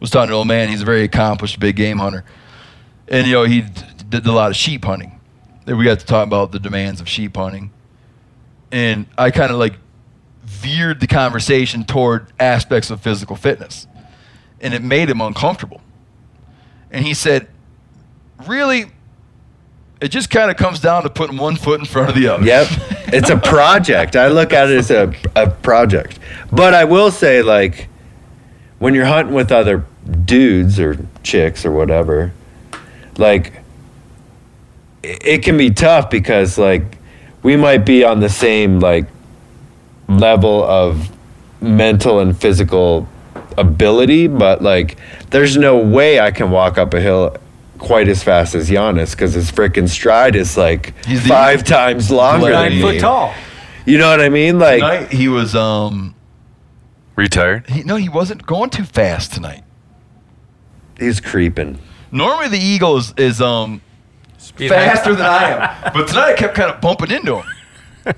was 0.00 0.10
talking 0.10 0.28
to 0.28 0.34
an 0.34 0.38
old 0.38 0.48
man. 0.48 0.68
He's 0.70 0.82
a 0.82 0.86
very 0.86 1.02
accomplished 1.02 1.60
big 1.60 1.76
game 1.76 1.98
hunter. 1.98 2.24
And, 3.08 3.26
you 3.26 3.34
know, 3.34 3.44
he 3.44 3.60
d- 3.62 3.82
did 4.08 4.26
a 4.26 4.32
lot 4.32 4.50
of 4.50 4.56
sheep 4.56 4.84
hunting. 4.84 5.15
We 5.66 5.84
got 5.84 6.00
to 6.00 6.06
talk 6.06 6.26
about 6.26 6.52
the 6.52 6.60
demands 6.60 7.00
of 7.00 7.08
sheep 7.08 7.36
hunting. 7.36 7.72
And 8.70 9.06
I 9.18 9.30
kind 9.30 9.50
of 9.50 9.58
like 9.58 9.74
veered 10.44 11.00
the 11.00 11.06
conversation 11.06 11.84
toward 11.84 12.28
aspects 12.38 12.90
of 12.90 13.00
physical 13.00 13.36
fitness. 13.36 13.86
And 14.60 14.72
it 14.72 14.82
made 14.82 15.10
him 15.10 15.20
uncomfortable. 15.20 15.80
And 16.90 17.04
he 17.04 17.14
said, 17.14 17.48
really, 18.46 18.86
it 20.00 20.08
just 20.08 20.30
kind 20.30 20.50
of 20.50 20.56
comes 20.56 20.80
down 20.80 21.02
to 21.02 21.10
putting 21.10 21.36
one 21.36 21.56
foot 21.56 21.80
in 21.80 21.86
front 21.86 22.10
of 22.10 22.14
the 22.14 22.28
other. 22.28 22.44
Yep. 22.44 22.68
It's 23.08 23.30
a 23.30 23.36
project. 23.36 24.16
I 24.16 24.26
look 24.26 24.52
at 24.52 24.68
it 24.68 24.78
as 24.78 24.90
a, 24.90 25.14
a 25.36 25.48
project. 25.48 26.18
But 26.50 26.74
I 26.74 26.82
will 26.82 27.12
say, 27.12 27.40
like, 27.40 27.88
when 28.80 28.94
you're 28.94 29.04
hunting 29.04 29.32
with 29.32 29.52
other 29.52 29.84
dudes 30.24 30.80
or 30.80 30.98
chicks 31.22 31.64
or 31.64 31.70
whatever, 31.70 32.32
like 33.16 33.62
it, 35.06 35.22
it 35.26 35.42
can 35.42 35.56
be 35.56 35.70
tough 35.70 36.10
because 36.10 36.58
like 36.58 36.98
we 37.42 37.56
might 37.56 37.84
be 37.86 38.04
on 38.04 38.20
the 38.20 38.28
same 38.28 38.80
like 38.80 39.06
level 40.08 40.64
of 40.64 41.10
mental 41.60 42.20
and 42.20 42.36
physical 42.36 43.08
ability, 43.58 44.26
but 44.26 44.62
like 44.62 44.96
there's 45.30 45.56
no 45.56 45.78
way 45.78 46.20
I 46.20 46.30
can 46.30 46.50
walk 46.50 46.78
up 46.78 46.94
a 46.94 47.00
hill 47.00 47.36
quite 47.78 48.08
as 48.08 48.22
fast 48.22 48.54
as 48.54 48.68
Janis 48.68 49.12
because 49.14 49.34
his 49.34 49.50
freaking 49.52 49.88
stride 49.88 50.34
is 50.36 50.56
like 50.56 50.92
He's 51.06 51.22
the- 51.22 51.28
five 51.28 51.64
times 51.64 52.10
longer 52.10 52.50
Nine 52.50 52.72
than 52.72 52.80
foot 52.80 52.94
me. 52.94 53.00
tall. 53.00 53.34
You 53.84 53.98
know 53.98 54.10
what 54.10 54.20
I 54.20 54.28
mean? 54.28 54.58
Like 54.58 54.80
Tonight 54.80 55.12
he 55.12 55.28
was 55.28 55.54
um 55.54 56.14
Retired. 57.14 57.68
he, 57.70 57.82
no 57.82 57.96
he 57.96 58.08
wasn't 58.08 58.44
going 58.46 58.68
too 58.70 58.84
fast 58.84 59.32
tonight. 59.32 59.62
he's 60.98 61.20
creeping. 61.20 61.78
Normally 62.12 62.48
the 62.48 62.58
eagle 62.58 62.96
is, 62.98 63.14
is 63.16 63.40
um 63.40 63.80
Speed 64.56 64.70
faster 64.70 65.14
than 65.14 65.26
I 65.26 65.50
am, 65.50 65.92
but 65.94 66.08
tonight 66.08 66.32
I 66.32 66.34
kept 66.34 66.54
kind 66.54 66.70
of 66.70 66.80
bumping 66.80 67.10
into 67.10 67.36
him. 67.42 68.14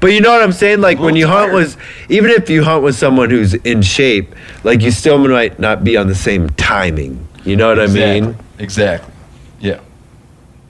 But 0.00 0.08
you 0.08 0.20
know 0.20 0.32
what 0.32 0.42
I'm 0.42 0.52
saying? 0.52 0.80
Like 0.80 0.98
when 0.98 1.14
little 1.14 1.18
you 1.18 1.26
hunt 1.28 1.52
with, 1.52 1.76
even 2.08 2.30
if 2.30 2.50
you 2.50 2.64
hunt 2.64 2.82
with 2.82 2.96
someone 2.96 3.30
who's 3.30 3.54
in 3.54 3.82
shape, 3.82 4.34
like 4.64 4.80
you 4.82 4.90
still 4.90 5.16
might 5.18 5.58
not 5.58 5.84
be 5.84 5.96
on 5.96 6.08
the 6.08 6.14
same 6.14 6.50
timing. 6.50 7.26
You 7.44 7.56
know 7.56 7.68
what 7.68 7.78
I 7.78 7.86
mean? 7.86 8.24
Exactly. 8.24 8.64
Exactly. 8.64 9.14
Yeah. 9.60 9.80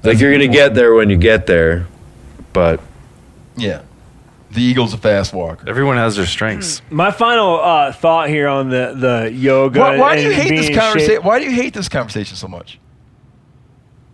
Like 0.03 0.19
you're 0.19 0.33
gonna 0.33 0.49
get 0.49 0.75
there 0.75 0.95
when 0.95 1.09
you 1.11 1.17
get 1.17 1.47
there, 1.47 1.87
but 2.53 2.81
Yeah. 3.57 3.83
The 4.51 4.61
eagle's 4.61 4.93
a 4.93 4.99
fast 4.99 5.33
walker. 5.33 5.67
Everyone 5.67 5.97
has 5.97 6.17
their 6.17 6.27
strengths. 6.27 6.83
My 6.91 7.11
final 7.11 7.59
uh, 7.59 7.91
thought 7.93 8.29
here 8.29 8.49
on 8.49 8.69
the 8.69 8.95
the 8.95 9.33
yoga. 9.33 9.81
Why, 9.81 9.99
why 9.99 10.17
do 10.17 10.23
you 10.23 10.33
and 10.33 10.43
hate 10.43 10.51
being 10.51 10.61
this 10.61 10.71
in 10.71 10.77
conversation? 10.77 11.23
Why 11.23 11.39
do 11.39 11.47
you 11.47 11.53
hate 11.53 11.73
this 11.73 11.89
conversation 11.89 12.37
so 12.37 12.49
much? 12.49 12.79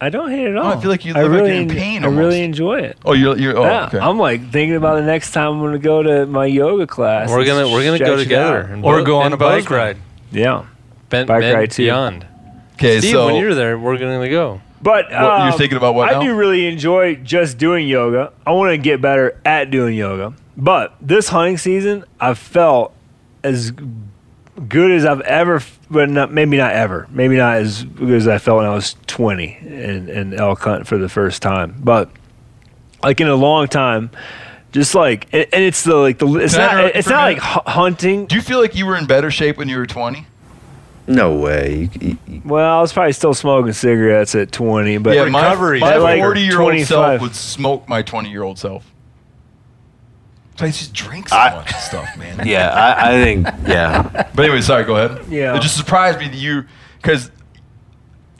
I 0.01 0.11
don't 0.11 0.31
hate 0.31 0.45
it 0.45 0.49
at 0.49 0.53
No, 0.55 0.63
all. 0.63 0.79
I 0.79 0.81
feel 0.81 0.91
like 0.91 1.05
you 1.05 1.13
I 1.15 1.23
look 1.23 1.33
like 1.33 1.41
really, 1.41 1.53
you're 1.55 1.63
in 1.63 1.71
en- 1.71 1.77
pain 1.77 2.05
I 2.05 2.09
really 2.09 2.43
enjoy 2.43 2.79
it. 2.81 2.99
Oh, 3.05 3.15
you're 3.15 3.37
you're. 3.37 3.59
Oh, 3.59 3.65
yeah, 3.65 3.87
okay. 3.87 3.99
I'm 3.99 4.19
like 4.19 4.41
thinking 4.53 4.77
about 4.77 4.95
the 4.97 5.03
next 5.03 5.33
time 5.33 5.55
I'm 5.55 5.61
gonna 5.61 5.79
go 5.79 6.03
to 6.03 6.27
my 6.27 6.47
yoga 6.47 6.87
class. 6.87 7.29
We're 7.31 7.45
gonna 7.45 7.69
we're 7.69 7.85
gonna 7.85 7.99
go 7.99 8.17
together 8.17 8.61
and 8.61 8.85
Or 8.85 8.99
bo- 8.99 9.05
go 9.05 9.17
on 9.19 9.27
and 9.27 9.35
a 9.35 9.37
bike 9.37 9.65
Bozeman. 9.65 9.79
ride. 9.79 9.97
Yeah, 10.31 10.67
Ben, 11.09 11.27
Bike 11.27 11.41
Ben 11.41 11.55
ride 11.55 11.71
too. 11.73 11.85
Beyond. 11.85 12.27
Okay, 12.75 12.99
Steve, 13.01 13.11
so 13.13 13.27
when 13.27 13.37
you're 13.37 13.55
there, 13.55 13.77
we're 13.79 13.99
gonna 13.99 14.29
go. 14.29 14.61
but 14.81 15.07
What, 15.07 15.11
you're 15.11 15.21
um, 15.53 15.59
thinking 15.59 15.77
about 15.79 15.97
what 15.97 16.09
I 16.09 16.13
now? 16.13 16.23
do 16.23 16.35
really 16.37 16.67
enjoy 16.69 17.17
just 17.17 17.59
doing 17.59 17.89
yoga. 17.89 18.33
I 18.47 18.53
want 18.53 18.71
to 18.71 18.79
get 18.79 19.01
better 19.01 19.41
at 19.45 19.71
doing 19.73 19.97
yoga. 19.97 20.33
But 20.57 20.95
this 21.01 21.29
hunting 21.29 21.57
season, 21.59 22.05
I've 22.21 22.39
felt 22.39 22.93
as 23.43 23.73
good 24.67 24.91
as 24.91 25.05
I've 25.05 25.21
ever, 25.23 25.63
but 25.91 26.11
not, 26.11 26.33
maybe 26.33 26.57
not 26.57 26.73
ever. 26.73 27.07
Maybe 27.11 27.37
not 27.37 27.57
as 27.57 27.85
good 27.85 28.11
as 28.11 28.27
I 28.29 28.39
felt 28.39 28.59
when 28.59 28.67
I 28.67 28.75
was 28.75 28.97
20 29.07 29.57
and, 29.63 30.09
and 30.09 30.35
elk 30.35 30.61
hunt 30.61 30.87
for 30.87 30.99
the 30.99 31.09
first 31.09 31.43
time. 31.43 31.77
But 31.79 32.11
like 33.03 33.21
in 33.21 33.29
a 33.29 33.35
long 33.37 33.69
time, 33.69 34.11
just 34.73 34.95
like, 34.95 35.27
and, 35.33 35.47
and 35.53 35.65
it's 35.65 35.85
the 35.85 35.97
like 35.97 36.19
the 36.19 36.27
it's 36.37 36.55
Can 36.55 36.63
not 36.63 36.75
interrupt 36.75 36.97
it's 36.97 37.09
not 37.09 37.23
like 37.23 37.37
minute? 37.39 37.51
hu- 37.65 37.71
hunting. 37.71 38.27
do 38.27 38.35
you 38.37 38.43
feel 38.43 38.61
like 38.61 38.75
you 38.75 38.87
were 38.87 38.97
in 38.97 39.07
better 39.07 39.31
shape 39.31 39.57
when 39.59 39.69
you 39.69 39.77
were 39.79 39.87
20? 39.87 40.27
no 41.07 41.35
way. 41.37 41.89
You- 42.01 42.19
you- 42.27 42.43
Well, 42.45 42.79
I 42.79 42.83
was 42.83 42.93
probably 42.93 43.13
still 43.15 43.33
smoking 43.33 43.73
cigarettes 43.73 44.35
at 44.35 44.53
20, 44.53 44.99
but 44.99 45.15
yeah, 45.17 45.25
my, 45.25 45.41
recovery, 45.43 45.81
my 45.81 45.95
at 45.95 46.19
40 46.19 46.41
year 46.43 46.61
old 46.61 46.79
self 46.81 47.21
would 47.23 47.35
smoke 47.35 47.89
my 47.89 48.03
20 48.03 48.29
year 48.31 48.43
old 48.43 48.59
self. 48.59 48.88
So 50.59 50.67
I 50.67 50.71
just 50.71 50.93
drink 50.93 51.29
so 51.29 51.37
I- 51.37 51.55
much 51.55 51.73
stuff, 51.75 52.17
man. 52.19 52.41
yeah, 52.47 52.71
I, 52.71 53.11
I 53.15 53.23
think 53.23 53.47
yeah. 53.69 54.29
But 54.35 54.45
anyway, 54.45 54.61
sorry. 54.61 54.83
Go 54.83 54.97
ahead. 54.97 55.27
Yeah. 55.31 55.57
It 55.57 55.63
just 55.63 55.77
surprised 55.77 56.19
me 56.19 56.27
that 56.27 56.35
you, 56.37 56.65
because 57.01 57.31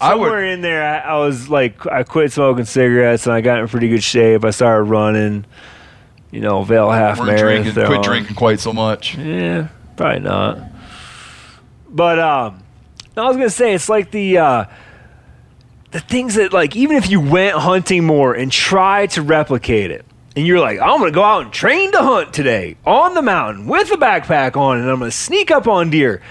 I 0.01 0.11
somewhere 0.11 0.33
would. 0.33 0.49
in 0.49 0.61
there, 0.61 0.83
I, 0.85 0.99
I 1.15 1.19
was 1.19 1.49
like, 1.49 1.87
I 1.87 2.03
quit 2.03 2.33
smoking 2.33 2.65
cigarettes 2.65 3.27
and 3.27 3.35
I 3.35 3.41
got 3.41 3.61
in 3.61 3.69
pretty 3.69 3.89
good 3.89 4.03
shape. 4.03 4.45
I 4.45 4.51
started 4.51 4.85
running, 4.85 5.45
you 6.33 6.41
know, 6.41 6.65
Vail 6.65 6.91
half 6.91 7.21
weren't 7.21 7.39
drinking, 7.39 7.75
marathon. 7.77 7.87
quit 7.87 8.03
drinking 8.03 8.35
quite 8.35 8.59
so 8.59 8.73
much. 8.73 9.17
Yeah, 9.17 9.69
probably 9.97 10.19
not. 10.19 10.59
But 11.89 12.19
um, 12.19 12.65
I 13.17 13.29
was 13.29 13.37
gonna 13.37 13.49
say 13.49 13.75
it's 13.75 13.89
like 13.89 14.11
the 14.11 14.39
uh, 14.39 14.65
the 15.93 16.01
things 16.01 16.35
that 16.35 16.53
like 16.53 16.75
even 16.75 16.97
if 16.97 17.09
you 17.09 17.21
went 17.21 17.57
hunting 17.57 18.05
more 18.05 18.35
and 18.35 18.51
tried 18.51 19.11
to 19.11 19.23
replicate 19.23 19.93
it, 19.93 20.05
and 20.39 20.47
you're 20.47 20.61
like, 20.61 20.79
I'm 20.79 21.01
gonna 21.01 21.11
go 21.11 21.25
out 21.25 21.43
and 21.43 21.53
train 21.53 21.91
to 21.91 21.99
hunt 21.99 22.33
today 22.33 22.77
on 22.87 23.15
the 23.15 23.23
mountain 23.23 23.67
with 23.67 23.91
a 23.91 23.97
backpack 23.97 24.57
on, 24.57 24.79
and 24.79 24.89
I'm 24.89 25.01
gonna 25.01 25.11
sneak 25.11 25.51
up 25.51 25.67
on 25.67 25.91
deer. 25.91 26.23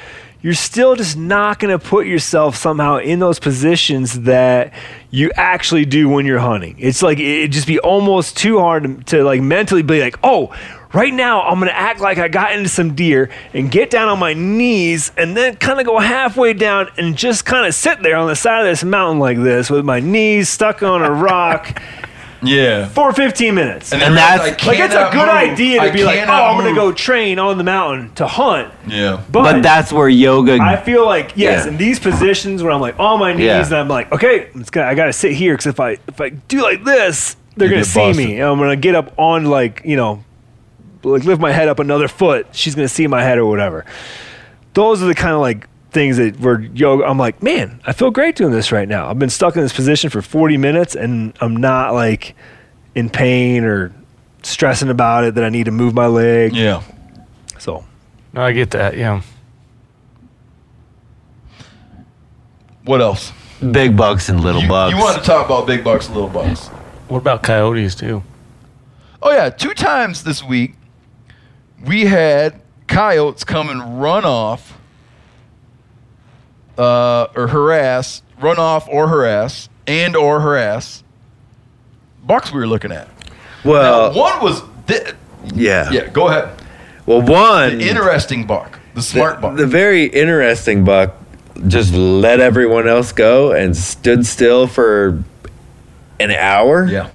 You're 0.42 0.54
still 0.54 0.96
just 0.96 1.18
not 1.18 1.60
gonna 1.60 1.78
put 1.78 2.08
yourself 2.08 2.56
somehow 2.56 3.00
in 3.00 3.20
those 3.20 3.38
positions 3.38 4.22
that 4.22 4.74
you 5.12 5.30
actually 5.36 5.84
do 5.84 6.08
when 6.08 6.26
you're 6.26 6.40
hunting. 6.40 6.78
It's 6.80 7.04
like 7.04 7.20
it'd 7.20 7.52
just 7.52 7.68
be 7.68 7.80
almost 7.80 8.38
too 8.38 8.60
hard 8.60 8.84
to, 8.84 9.18
to 9.18 9.24
like 9.26 9.42
mentally 9.42 9.82
be 9.82 10.00
like, 10.00 10.18
oh, 10.24 10.56
right 10.94 11.14
now 11.14 11.42
I'm 11.42 11.60
gonna 11.60 11.72
act 11.72 12.00
like 12.00 12.18
I 12.18 12.30
got 12.30 12.54
into 12.54 12.70
some 12.70 12.96
deer 12.96 13.30
and 13.54 13.70
get 13.70 13.90
down 13.90 14.08
on 14.08 14.20
my 14.20 14.34
knees 14.34 15.12
and 15.18 15.36
then 15.36 15.58
kind 15.58 15.82
of 15.82 15.86
go 15.86 16.00
halfway 16.00 16.54
down 16.54 16.88
and 16.98 17.18
just 17.18 17.44
kind 17.44 17.68
of 17.68 17.74
sit 17.74 18.02
there 18.04 18.16
on 18.16 18.28
the 18.28 18.38
side 18.38 18.62
of 18.62 18.68
this 18.68 18.86
mountain 18.86 19.20
like 19.20 19.38
this 19.38 19.70
with 19.70 19.84
my 19.84 20.00
knees 20.00 20.48
stuck 20.48 20.82
on 20.82 21.02
a 21.02 21.12
rock 21.12 21.82
Yeah. 22.42 22.88
for 22.88 23.12
15 23.14 23.56
minutes. 23.56 23.90
then 23.90 24.02
And 24.02 24.14
realize 24.14 24.40
that's- 24.40 24.64
I 24.64 24.68
like 24.68 24.80
it's 24.80 24.94
a 24.96 25.10
good 25.12 25.26
move. 25.26 25.30
idea 25.30 25.82
I 25.82 25.88
to 25.88 25.94
be 25.94 26.04
like, 26.04 26.18
oh, 26.18 26.26
cannot 26.26 26.52
I'm 26.52 26.58
gonna 26.58 26.76
go 26.76 26.92
train 26.92 27.40
on 27.40 27.58
the 27.58 27.64
mountain 27.64 28.12
to 28.16 28.28
hunt. 28.28 28.72
Yeah. 28.88 29.20
But, 29.32 29.44
But 29.44 29.64
that's 29.64 29.92
where 29.92 30.08
yoga. 30.10 30.58
I 30.62 30.78
feel 30.78 31.06
like 31.06 31.32
yes, 31.36 31.66
Yeah. 31.66 31.72
in 31.72 31.78
these 31.78 32.00
positions 32.00 32.62
where 32.64 32.72
I'm 32.72 32.82
like 32.82 33.00
on 33.00 33.20
my 33.20 33.34
knees 33.34 33.46
Yeah. 33.46 33.64
and 33.66 33.74
I'm 33.76 33.88
like, 33.88 34.12
okay, 34.12 34.50
it's 34.56 34.70
gonna, 34.70 34.88
I 34.88 34.96
gotta 34.96 35.14
sit 35.14 35.32
here 35.34 35.54
because 35.54 35.68
if 35.68 35.80
I 35.80 35.98
if 36.08 36.22
I 36.22 36.30
do 36.30 36.62
like 36.62 36.84
this, 36.84 37.36
they're 37.56 37.68
You 37.68 37.74
gonna 37.76 37.82
get 37.84 37.88
see 37.88 38.00
busted. 38.00 38.28
me, 38.28 38.34
and 38.40 38.44
I'm 38.50 38.60
gonna 38.60 38.76
get 38.76 38.94
up 38.96 39.14
on 39.18 39.46
like 39.46 39.82
you 39.84 39.96
know, 39.96 40.24
like 41.04 41.24
lift 41.24 41.42
my 41.42 41.52
head 41.52 41.68
up 41.68 41.80
another 41.80 42.08
foot. 42.08 42.48
She's 42.52 42.76
gonna 42.76 42.88
see 42.88 43.08
my 43.08 43.24
head 43.24 43.38
or 43.40 43.46
whatever. 43.46 43.84
Those 44.74 45.02
are 45.02 45.06
the 45.08 45.16
kind 45.16 45.34
of 45.34 45.42
like 45.42 45.68
things 45.92 46.18
that 46.18 46.40
were 46.40 46.62
yoga. 46.62 47.06
I'm 47.06 47.18
like, 47.18 47.42
man, 47.42 47.82
I 47.86 47.94
feel 47.94 48.12
great 48.12 48.36
doing 48.36 48.52
this 48.52 48.72
right 48.72 48.88
now. 48.88 49.10
I've 49.10 49.20
been 49.20 49.30
stuck 49.30 49.56
in 49.56 49.62
this 49.62 49.74
position 49.74 50.10
for 50.10 50.22
40 50.22 50.58
minutes 50.58 50.96
and 50.96 51.36
I'm 51.42 51.56
not 51.56 51.94
like 51.94 52.36
in 52.96 53.10
pain 53.10 53.64
or 53.64 53.94
stressing 54.44 54.90
about 54.90 55.24
it 55.24 55.36
that 55.36 55.44
I 55.44 55.50
need 55.50 55.66
to 55.66 55.72
move 55.72 55.94
my 55.94 56.08
leg. 56.08 56.56
Yeah. 56.56 56.82
So 57.58 57.86
No, 58.34 58.42
I 58.42 58.52
get 58.52 58.72
that. 58.72 58.98
Yeah. 58.98 59.22
What 62.86 63.02
else? 63.02 63.32
big 63.72 63.98
bucks 63.98 64.30
and 64.30 64.44
little 64.44 64.62
You, 64.62 64.68
bucks. 64.68 64.94
you 64.96 65.00
wanted 65.02 65.22
to 65.22 65.26
talk 65.26 65.48
about 65.48 65.66
big 65.66 65.84
bucks 65.84 66.06
and 66.08 66.16
little 66.16 66.30
bucks. 66.30 66.68
What 67.08 67.18
about 67.18 67.42
coyotes 67.42 67.96
too? 67.96 68.22
Oh 69.20 69.32
yeah, 69.32 69.50
two 69.50 69.74
times 69.74 70.24
this 70.24 70.44
week 70.44 70.76
we 71.84 72.06
had 72.06 72.62
coyotes 72.88 73.44
come 73.44 73.70
and 73.70 74.00
run 74.00 74.26
off, 74.26 74.77
uh, 76.78 77.28
or 77.36 77.48
harass, 77.48 78.22
run 78.40 78.58
off 78.60 78.88
or 78.90 79.08
harass, 79.08 79.70
and 79.86 80.16
or 80.16 80.40
harass 80.42 81.04
bucks 82.26 82.52
we 82.52 82.60
were 82.60 82.68
looking 82.68 82.92
at. 82.92 83.08
well, 83.64 84.12
now, 84.12 84.18
one 84.20 84.42
was 84.44 84.62
thi- 84.86 85.14
yeah. 85.56 85.90
yeah. 85.92 86.08
Go 86.10 86.28
ahead. 86.28 86.50
Well, 87.06 87.22
one 87.22 87.78
The 87.78 87.88
interesting 87.90 88.46
buck, 88.46 88.80
the 88.96 89.02
smart 89.02 89.36
the, 89.38 89.42
buck. 89.42 89.58
the 89.58 89.66
very 89.68 90.06
interesting 90.06 90.84
buck 90.84 91.16
just 91.68 91.94
let 91.94 92.40
everyone 92.40 92.88
else 92.88 93.12
go 93.14 93.52
and 93.54 93.76
stood 93.76 94.26
still 94.26 94.68
for 94.68 95.24
an 96.20 96.32
hour. 96.32 96.86
yeah. 96.86 97.10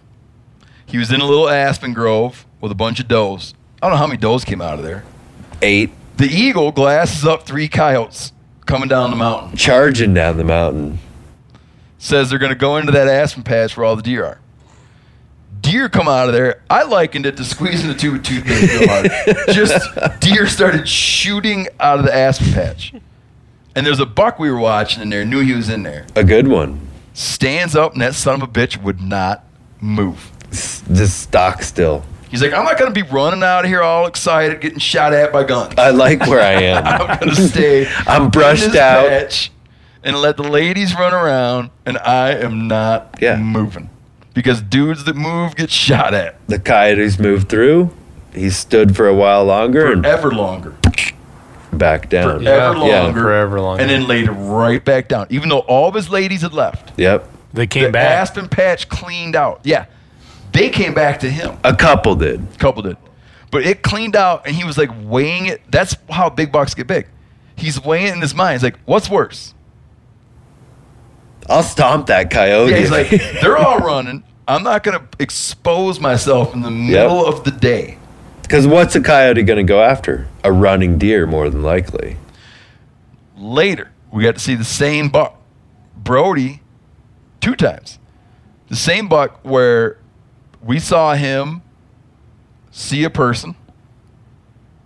He 0.86 0.98
was 0.98 1.10
in 1.12 1.20
a 1.20 1.26
little 1.26 1.48
aspen 1.48 1.92
grove 1.94 2.44
with 2.60 2.70
a 2.72 2.74
bunch 2.74 3.00
of 3.00 3.08
does. 3.08 3.54
I 3.82 3.86
don't 3.86 3.92
know 3.92 3.98
how 3.98 4.06
many 4.06 4.18
does 4.18 4.44
came 4.44 4.60
out 4.60 4.78
of 4.78 4.84
there. 4.84 5.04
Eight 5.62 5.90
The 6.16 6.26
eagle 6.26 6.70
glasses 6.72 7.24
up 7.26 7.44
three 7.46 7.68
coyotes 7.68 8.32
coming 8.72 8.88
down 8.88 9.10
the 9.10 9.16
mountain. 9.16 9.54
charging 9.54 10.14
down 10.14 10.38
the 10.38 10.44
mountain. 10.44 10.98
says 11.98 12.30
they're 12.30 12.38
going 12.38 12.48
to 12.52 12.56
go 12.58 12.78
into 12.78 12.90
that 12.90 13.06
aspen 13.06 13.42
patch 13.42 13.76
where 13.76 13.84
all 13.84 13.96
the 13.96 14.02
deer 14.02 14.24
are. 14.24 14.38
Deer 15.60 15.90
come 15.90 16.08
out 16.08 16.26
of 16.28 16.32
there. 16.32 16.62
I 16.70 16.84
likened 16.84 17.26
it 17.26 17.36
to 17.36 17.44
squeezing 17.44 17.88
the 17.88 17.94
tube 17.94 18.14
of 18.14 18.22
toothpaste 18.22 18.72
real 18.80 18.88
hard. 18.88 19.10
Just 19.50 20.20
deer 20.20 20.46
started 20.46 20.88
shooting 20.88 21.68
out 21.78 21.98
of 21.98 22.06
the 22.06 22.14
aspen 22.14 22.50
patch. 22.54 22.94
And 23.76 23.84
there's 23.86 24.00
a 24.00 24.06
buck 24.06 24.38
we 24.38 24.50
were 24.50 24.58
watching 24.58 25.02
in 25.02 25.10
there, 25.10 25.26
knew 25.26 25.40
he 25.40 25.52
was 25.52 25.68
in 25.68 25.82
there. 25.82 26.06
A 26.16 26.24
good 26.24 26.48
one. 26.48 26.80
Stands 27.12 27.76
up, 27.76 27.92
and 27.92 28.00
that 28.00 28.14
son 28.14 28.40
of 28.40 28.48
a 28.48 28.50
bitch 28.50 28.82
would 28.82 29.02
not 29.02 29.44
move. 29.82 30.32
S- 30.50 30.82
Just 30.90 31.20
stock 31.20 31.62
still. 31.62 32.04
He's 32.32 32.42
like, 32.42 32.52
I'm 32.52 32.64
not 32.64 32.76
going 32.78 32.92
to 32.92 33.04
be 33.04 33.08
running 33.08 33.42
out 33.44 33.60
of 33.64 33.70
here 33.70 33.82
all 33.82 34.06
excited, 34.06 34.60
getting 34.60 34.78
shot 34.80 35.12
at 35.12 35.32
by 35.32 35.44
guns. 35.44 35.74
I 35.78 35.90
like 35.90 36.26
where 36.26 36.40
I 36.40 36.62
am. 36.62 36.84
I'm 36.86 37.18
going 37.20 37.34
to 37.36 37.48
stay. 37.48 37.86
I'm 38.06 38.30
brushed 38.30 38.74
out. 38.74 39.06
patch 39.08 39.52
and 40.02 40.16
let 40.16 40.36
the 40.36 40.42
ladies 40.42 40.94
run 40.94 41.14
around, 41.14 41.70
and 41.86 41.96
I 41.98 42.30
am 42.32 42.66
not 42.66 43.16
Yeah. 43.20 43.36
moving 43.36 43.88
because 44.34 44.60
dudes 44.60 45.04
that 45.04 45.14
move 45.14 45.54
get 45.54 45.70
shot 45.70 46.12
at 46.14 46.36
The 46.48 46.58
coyotes 46.58 47.18
moved 47.20 47.48
through. 47.48 47.90
He 48.34 48.48
stood 48.50 48.96
for 48.96 49.06
a 49.06 49.14
while 49.14 49.44
longer 49.44 49.92
and 49.92 50.02
forever 50.02 50.32
longer. 50.32 50.74
back 51.72 52.08
down. 52.08 52.40
forever 52.40 52.78
Yeah, 52.86 53.00
longer, 53.02 53.20
forever 53.20 53.60
longer. 53.60 53.82
and 53.82 53.90
then 53.90 54.06
laid 54.08 54.28
right 54.30 54.82
back 54.84 55.06
down. 55.08 55.26
Even 55.30 55.48
though 55.50 55.60
all 55.60 55.88
of 55.88 55.94
his 55.94 56.08
ladies 56.08 56.40
had 56.42 56.54
left, 56.54 56.92
Yep. 56.98 57.28
They 57.54 57.66
came 57.66 57.84
the 57.84 57.90
back. 57.90 58.10
aspen 58.10 58.48
patch 58.48 58.88
cleaned 58.88 59.36
out. 59.36 59.60
Yeah, 59.64 59.84
they 60.52 60.70
came 60.70 60.94
back 60.94 61.20
to 61.20 61.30
him. 61.30 61.56
A 61.64 61.74
couple 61.74 62.14
did. 62.14 62.46
couple 62.58 62.82
did. 62.82 62.96
But 63.50 63.66
it 63.66 63.82
cleaned 63.82 64.16
out 64.16 64.46
and 64.46 64.54
he 64.56 64.64
was 64.64 64.78
like 64.78 64.90
weighing 65.02 65.46
it. 65.46 65.60
That's 65.70 65.96
how 66.08 66.30
big 66.30 66.52
bucks 66.52 66.74
get 66.74 66.86
big. 66.86 67.06
He's 67.56 67.82
weighing 67.82 68.08
it 68.08 68.14
in 68.14 68.20
his 68.20 68.34
mind. 68.34 68.54
He's 68.54 68.62
like, 68.62 68.78
what's 68.84 69.10
worse? 69.10 69.54
I'll 71.48 71.62
stomp 71.62 72.06
that 72.06 72.30
coyote. 72.30 72.70
Yeah, 72.70 72.78
he's 72.78 72.90
like, 72.90 73.10
they're 73.40 73.58
all 73.58 73.78
running. 73.78 74.24
I'm 74.48 74.62
not 74.62 74.82
going 74.82 74.98
to 74.98 75.06
expose 75.18 76.00
myself 76.00 76.54
in 76.54 76.62
the 76.62 76.70
middle 76.70 77.24
of 77.24 77.44
the 77.44 77.50
day. 77.50 77.98
Because 78.42 78.66
what's 78.66 78.94
a 78.96 79.00
coyote 79.00 79.42
going 79.42 79.58
to 79.58 79.70
go 79.70 79.82
after? 79.82 80.28
A 80.44 80.52
running 80.52 80.98
deer, 80.98 81.26
more 81.26 81.48
than 81.48 81.62
likely. 81.62 82.16
Later, 83.36 83.90
we 84.10 84.22
got 84.22 84.34
to 84.34 84.40
see 84.40 84.54
the 84.54 84.64
same 84.64 85.08
buck. 85.08 85.40
Brody, 85.96 86.62
two 87.40 87.54
times. 87.54 87.98
The 88.68 88.76
same 88.76 89.08
buck 89.08 89.40
where 89.42 89.98
we 90.62 90.78
saw 90.78 91.14
him 91.14 91.62
see 92.70 93.04
a 93.04 93.10
person, 93.10 93.54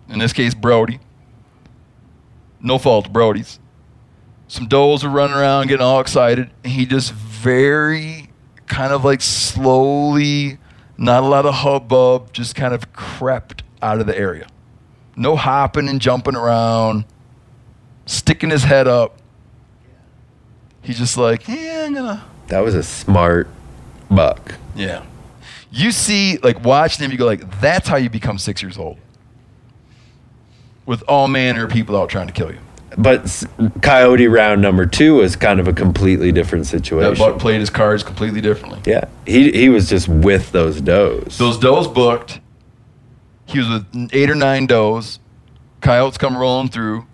in 0.09 0.19
this 0.19 0.33
case, 0.33 0.53
Brody. 0.53 0.99
No 2.59 2.77
fault 2.77 3.13
Brody's. 3.13 3.59
Some 4.47 4.67
doles 4.67 5.03
were 5.03 5.09
running 5.09 5.35
around 5.35 5.67
getting 5.67 5.85
all 5.85 5.99
excited. 5.99 6.49
And 6.63 6.73
he 6.73 6.85
just 6.85 7.11
very 7.11 8.29
kind 8.65 8.93
of 8.93 9.03
like 9.03 9.21
slowly, 9.21 10.57
not 10.97 11.23
a 11.23 11.27
lot 11.27 11.45
of 11.45 11.55
hubbub, 11.55 12.33
just 12.33 12.55
kind 12.55 12.73
of 12.73 12.93
crept 12.93 13.63
out 13.81 13.99
of 13.99 14.07
the 14.07 14.17
area. 14.17 14.47
No 15.15 15.35
hopping 15.35 15.89
and 15.89 15.99
jumping 15.99 16.35
around, 16.35 17.05
sticking 18.05 18.49
his 18.49 18.63
head 18.63 18.87
up. 18.87 19.17
He's 20.81 20.97
just 20.97 21.17
like, 21.17 21.47
yeah, 21.47 21.83
I'm 21.85 21.93
gonna. 21.93 22.25
That 22.47 22.61
was 22.61 22.75
a 22.75 22.83
smart 22.83 23.47
buck. 24.09 24.55
Yeah. 24.75 25.03
You 25.71 25.91
see, 25.91 26.37
like 26.37 26.63
watching 26.63 27.03
them, 27.03 27.11
you 27.11 27.17
go 27.17 27.25
like, 27.25 27.59
that's 27.59 27.87
how 27.87 27.97
you 27.97 28.09
become 28.09 28.37
six 28.37 28.61
years 28.61 28.77
old. 28.77 28.97
With 30.85 31.03
all 31.07 31.27
manner 31.27 31.65
of 31.65 31.71
people 31.71 31.97
out 31.97 32.09
trying 32.09 32.27
to 32.27 32.33
kill 32.33 32.51
you. 32.51 32.59
But 32.97 33.43
coyote 33.81 34.27
round 34.27 34.61
number 34.61 34.85
two 34.85 35.15
was 35.15 35.35
kind 35.35 35.59
of 35.59 35.67
a 35.67 35.73
completely 35.73 36.31
different 36.31 36.65
That 36.65 36.69
situation. 36.69 37.17
buck 37.17 37.37
played 37.39 37.59
his 37.59 37.69
cards 37.69 38.01
completely 38.01 38.39
differently. 38.41 38.79
yeah, 38.85 39.05
he 39.25 39.51
he 39.51 39.69
was 39.69 39.89
just 39.89 40.07
with 40.07 40.51
those 40.53 40.79
does. 40.79 41.37
Those 41.37 41.59
does 41.59 41.87
booked. 41.87 42.39
He 43.45 43.59
was 43.59 43.67
with 43.69 44.09
eight 44.13 44.29
or 44.29 44.35
nine 44.35 44.65
does. 44.65 45.19
Coyotes 45.81 46.17
come 46.17 46.35
rolling 46.37 46.69
through. 46.69 47.05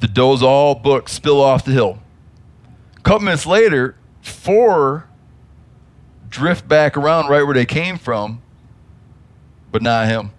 The 0.00 0.08
does 0.08 0.42
all 0.42 0.74
booked, 0.74 1.10
spill 1.10 1.40
off 1.40 1.64
the 1.64 1.72
hill. 1.72 2.00
A 2.98 3.00
couple 3.00 3.24
minutes 3.24 3.46
later, 3.46 3.96
four 4.20 5.08
drift 6.34 6.66
back 6.68 6.96
around 6.96 7.28
right 7.28 7.44
where 7.44 7.54
they 7.54 7.64
came 7.64 7.96
from, 7.96 8.42
but 9.70 9.80
not 9.82 10.08
him. 10.08 10.32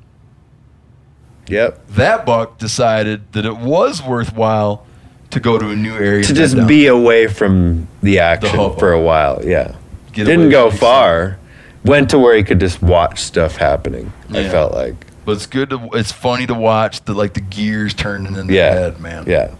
Yep. 1.47 1.87
That 1.89 2.25
buck 2.25 2.57
decided 2.57 3.31
that 3.33 3.45
it 3.45 3.55
was 3.57 4.03
worthwhile 4.03 4.85
to 5.31 5.39
go 5.39 5.57
to 5.57 5.69
a 5.69 5.75
new 5.75 5.95
area 5.95 6.23
To 6.23 6.33
just 6.33 6.55
down. 6.55 6.67
be 6.67 6.87
away 6.87 7.27
from 7.27 7.87
the 8.01 8.19
action 8.19 8.57
hubbub. 8.57 8.79
for 8.79 8.91
a 8.91 9.01
while. 9.01 9.41
Yeah. 9.43 9.75
Get 10.11 10.25
Didn't 10.25 10.49
go 10.49 10.69
far. 10.71 11.37
Went 11.83 12.09
to 12.09 12.19
where 12.19 12.35
he 12.35 12.43
could 12.43 12.59
just 12.59 12.81
watch 12.81 13.21
stuff 13.21 13.57
happening. 13.57 14.11
I 14.31 14.49
felt 14.49 14.73
like. 14.73 14.95
But 15.23 15.33
it's 15.33 15.45
good 15.45 15.69
to 15.69 15.89
it's 15.93 16.11
funny 16.11 16.45
to 16.47 16.53
watch 16.53 17.05
the 17.05 17.13
like 17.13 17.33
the 17.35 17.41
gears 17.41 17.93
turning 17.93 18.35
in 18.35 18.47
the 18.47 18.53
Yeah. 18.55 18.73
head, 18.73 18.99
man. 18.99 19.25
Yeah. 19.27 19.51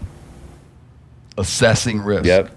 Assessing 1.38 2.00
risk. 2.00 2.24
Yep. 2.26 2.50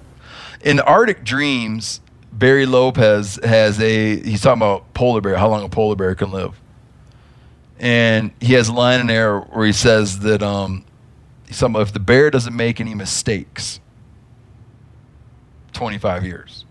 In 0.61 0.79
Arctic 0.79 1.23
Dreams, 1.23 2.01
Barry 2.31 2.65
Lopez 2.65 3.39
has 3.43 3.79
a 3.79 4.19
he's 4.21 4.41
talking 4.41 4.61
about 4.61 4.93
polar 4.93 5.21
bear, 5.21 5.35
how 5.37 5.49
long 5.49 5.63
a 5.63 5.69
polar 5.69 5.95
bear 5.95 6.15
can 6.15 6.31
live. 6.31 6.59
And 7.79 8.31
he 8.39 8.53
has 8.53 8.67
a 8.67 8.73
line 8.73 8.99
in 8.99 9.07
there 9.07 9.39
where 9.39 9.65
he 9.65 9.73
says 9.73 10.19
that 10.19 10.43
um 10.43 10.85
he's 11.47 11.59
talking 11.59 11.75
about 11.75 11.87
if 11.87 11.93
the 11.93 11.99
bear 11.99 12.29
doesn't 12.29 12.55
make 12.55 12.79
any 12.79 12.93
mistakes, 12.93 13.79
twenty 15.73 15.97
five 15.97 16.23
years. 16.23 16.65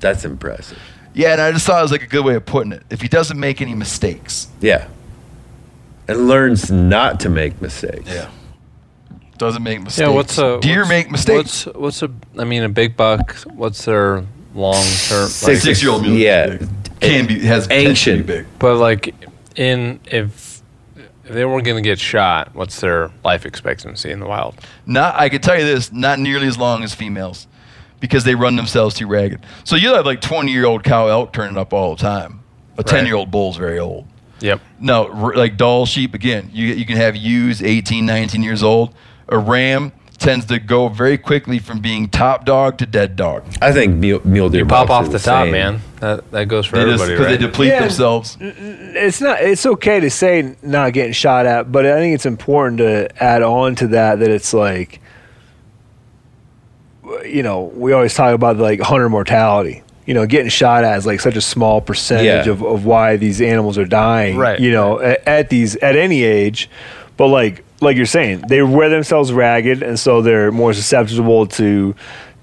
That's 0.00 0.24
impressive. 0.24 0.78
Yeah, 1.14 1.32
and 1.32 1.40
I 1.40 1.52
just 1.52 1.66
thought 1.66 1.78
it 1.78 1.82
was 1.82 1.92
like 1.92 2.02
a 2.02 2.06
good 2.06 2.24
way 2.24 2.34
of 2.34 2.46
putting 2.46 2.72
it. 2.72 2.82
If 2.90 3.02
he 3.02 3.08
doesn't 3.08 3.38
make 3.38 3.60
any 3.60 3.74
mistakes. 3.74 4.48
Yeah. 4.60 4.88
And 6.08 6.26
learns 6.26 6.70
not 6.70 7.20
to 7.20 7.28
make 7.28 7.60
mistakes. 7.60 8.08
Yeah. 8.08 8.30
Doesn't 9.42 9.62
make 9.64 9.82
mistakes. 9.82 10.06
Yeah, 10.08 10.14
what's 10.14 10.38
a 10.38 10.58
deer 10.60 10.78
what's- 10.80 10.88
make 10.88 11.10
mistakes? 11.10 11.66
What's 11.66 11.76
what's 11.78 12.02
a? 12.02 12.10
I 12.38 12.44
mean, 12.44 12.62
a 12.62 12.68
big 12.68 12.96
buck. 12.96 13.34
What's 13.54 13.84
their 13.84 14.24
long 14.54 14.74
term? 15.08 15.26
Six- 15.28 15.62
Six-year-old 15.62 16.02
mule 16.02 16.16
Yeah. 16.16 16.46
big. 16.56 16.68
Can 17.00 17.26
be 17.26 17.40
has 17.40 17.66
potential 17.66 17.84
to 17.84 17.88
Ancient. 17.90 18.26
be 18.28 18.32
big. 18.34 18.46
But 18.60 18.76
like, 18.76 19.14
in 19.56 19.98
if 20.06 20.62
if 21.24 21.32
they 21.34 21.44
weren't 21.44 21.64
going 21.64 21.82
to 21.82 21.88
get 21.88 21.98
shot, 21.98 22.50
what's 22.54 22.78
their 22.80 23.10
life 23.24 23.44
expectancy 23.46 24.10
in 24.12 24.20
the 24.20 24.26
wild? 24.26 24.54
Not 24.86 25.16
I 25.18 25.28
can 25.28 25.40
tell 25.40 25.58
you 25.58 25.64
this, 25.64 25.92
not 25.92 26.18
nearly 26.20 26.46
as 26.46 26.56
long 26.56 26.84
as 26.84 26.94
females. 26.94 27.46
Because 27.98 28.24
they 28.24 28.34
run 28.34 28.56
themselves 28.56 28.94
too 28.96 29.06
ragged. 29.06 29.40
So 29.64 29.76
you'll 29.76 29.94
have 29.96 30.06
like 30.06 30.20
twenty 30.20 30.52
year 30.52 30.66
old 30.66 30.84
cow 30.84 31.08
elk 31.08 31.32
turning 31.32 31.56
up 31.56 31.72
all 31.72 31.94
the 31.96 32.02
time. 32.02 32.40
A 32.78 32.82
ten 32.84 33.06
year 33.06 33.14
old 33.16 33.30
bull's 33.32 33.56
very 33.56 33.78
old. 33.80 34.06
Yep. 34.40 34.60
No, 34.80 35.08
r- 35.12 35.34
like 35.34 35.56
Dall 35.56 35.86
sheep 35.86 36.12
again. 36.14 36.50
You 36.52 36.66
you 36.74 36.84
can 36.86 36.96
have 36.96 37.14
ewes 37.16 37.62
18, 37.62 38.04
19 38.06 38.42
years 38.42 38.62
old. 38.64 38.92
A 39.32 39.38
ram 39.38 39.92
tends 40.18 40.44
to 40.46 40.60
go 40.60 40.86
very 40.88 41.18
quickly 41.18 41.58
from 41.58 41.80
being 41.80 42.08
top 42.08 42.44
dog 42.44 42.78
to 42.78 42.86
dead 42.86 43.16
dog. 43.16 43.42
I 43.60 43.72
think 43.72 43.96
mule, 43.96 44.20
mule 44.24 44.48
deer 44.48 44.60
You 44.60 44.66
pop 44.66 44.88
off 44.88 45.06
are 45.06 45.08
the 45.08 45.18
top, 45.18 45.44
same. 45.46 45.52
man. 45.52 45.80
That 45.98 46.30
that 46.30 46.46
goes 46.46 46.66
for 46.66 46.76
They 46.76 46.84
just 46.84 47.02
everybody, 47.02 47.12
because 47.14 47.26
right? 47.32 47.40
they 47.40 47.46
deplete 47.46 47.68
Yeah. 47.70 47.80
themselves. 47.80 48.36
it's 48.40 49.20
not 49.20 49.40
it's 49.40 49.66
okay 49.66 49.98
to 50.00 50.10
say 50.10 50.54
not 50.62 50.92
getting 50.92 51.12
shot 51.12 51.46
at 51.46 51.72
but 51.72 51.86
i 51.86 51.94
think 51.98 52.14
it's 52.14 52.26
important 52.26 52.78
to 52.78 53.08
add 53.22 53.42
on 53.42 53.74
to 53.76 53.86
that 53.88 54.18
that 54.20 54.28
it's 54.30 54.52
like 54.52 55.00
you 57.24 57.42
know 57.42 57.72
we 57.74 57.92
always 57.92 58.14
talk 58.14 58.34
about 58.34 58.56
like 58.58 58.80
hunter 58.80 59.08
mortality 59.08 59.82
you 60.06 60.14
know 60.14 60.26
getting 60.26 60.48
shot 60.48 60.84
at 60.84 60.96
is 60.98 61.06
like 61.06 61.20
such 61.20 61.36
a 61.36 61.40
small 61.40 61.80
percentage 61.80 62.46
Yeah. 62.46 62.52
of, 62.52 62.62
of 62.62 62.84
why 62.84 63.16
these 63.16 63.40
animals 63.40 63.78
are 63.78 63.84
dying 63.84 64.36
Right. 64.36 64.58
you 64.60 64.70
know 64.72 65.00
at, 65.00 65.26
at 65.26 65.50
these 65.50 65.76
at 65.76 65.96
any 65.96 66.22
age 66.22 66.68
but 67.16 67.28
like 67.28 67.64
like 67.82 67.96
you're 67.96 68.06
saying 68.06 68.44
they 68.48 68.62
wear 68.62 68.88
themselves 68.88 69.32
ragged 69.32 69.82
and 69.82 69.98
so 69.98 70.22
they're 70.22 70.50
more 70.52 70.72
susceptible 70.72 71.46
to 71.46 71.94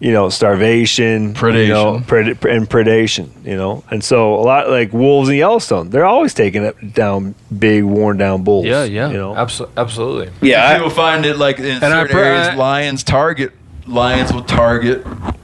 you 0.01 0.11
know 0.13 0.29
starvation 0.29 1.29
you 1.29 1.67
know, 1.67 1.99
Predation. 1.99 2.03
pred- 2.05 2.55
and 2.55 2.69
predation 2.69 3.29
you 3.45 3.55
know 3.57 3.83
and 3.89 4.03
so 4.03 4.35
a 4.35 4.43
lot 4.43 4.69
like 4.69 4.93
wolves 4.93 5.27
in 5.29 5.35
yellowstone 5.35 5.89
they're 5.89 6.05
always 6.05 6.33
taking 6.33 6.63
it 6.63 6.93
down 6.93 7.35
big 7.57 7.83
worn 7.83 8.17
down 8.17 8.43
bulls 8.43 8.65
yeah, 8.65 8.83
yeah. 8.83 9.09
you 9.09 9.17
know 9.17 9.33
Abso- 9.33 9.69
absolutely. 9.75 10.31
Yeah. 10.41 10.77
You'll 10.77 10.89
find 10.89 11.25
it 11.25 11.37
like 11.37 11.59
in 11.59 11.77
I 11.83 11.89
certain 11.89 12.07
pr- 12.15 12.23
areas, 12.23 12.47
I- 12.49 12.55
lions 12.55 13.03
target. 13.03 13.51
Lions 13.87 14.31
will 14.31 14.43
target 14.43 15.03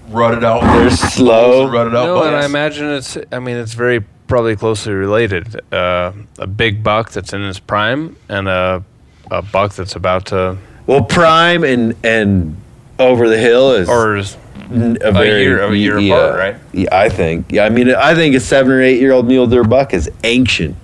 rutted 0.09 0.43
out. 0.43 0.61
They're 0.61 0.89
slow. 0.91 1.67
Rutted 1.67 1.95
out 1.95 2.05
No, 2.05 2.23
and 2.23 2.35
I 2.35 2.45
imagine 2.45 2.85
it's. 2.91 3.17
I 3.31 3.39
mean, 3.39 3.57
it's 3.57 3.73
very 3.73 4.01
probably 4.27 4.55
closely 4.55 4.93
related. 4.93 5.59
Uh, 5.73 6.11
a 6.37 6.45
big 6.47 6.83
buck 6.83 7.11
that's 7.11 7.33
in 7.33 7.41
his 7.41 7.59
prime 7.59 8.15
and 8.29 8.47
a 8.47 8.83
a 9.31 9.41
buck 9.41 9.73
that's 9.73 9.95
about 9.95 10.25
to 10.27 10.57
Well, 10.87 11.03
prime 11.03 11.63
and 11.63 11.95
and 12.03 12.55
over 12.99 13.27
the 13.27 13.37
hill 13.37 13.71
is 13.73 13.89
or 13.89 14.15
is 14.17 14.37
n- 14.71 14.97
a, 15.01 15.09
a 15.09 15.11
very 15.11 15.41
year- 15.43 15.61
a 15.63 15.75
year 15.75 15.99
yeah, 15.99 16.15
apart, 16.15 16.39
right? 16.39 16.55
Yeah, 16.73 16.97
I 16.97 17.09
think. 17.09 17.51
Yeah, 17.51 17.65
I 17.65 17.69
mean, 17.69 17.93
I 17.93 18.15
think 18.15 18.35
a 18.35 18.39
seven 18.39 18.71
or 18.71 18.81
eight 18.81 18.99
year 19.01 19.11
old 19.11 19.27
mule 19.27 19.47
deer 19.47 19.63
buck 19.63 19.93
is 19.93 20.09
ancient. 20.23 20.75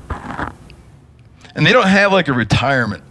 and 1.56 1.66
they 1.66 1.72
don't 1.74 1.88
have 1.88 2.12
like 2.12 2.28
a 2.28 2.34
retirement. 2.34 3.04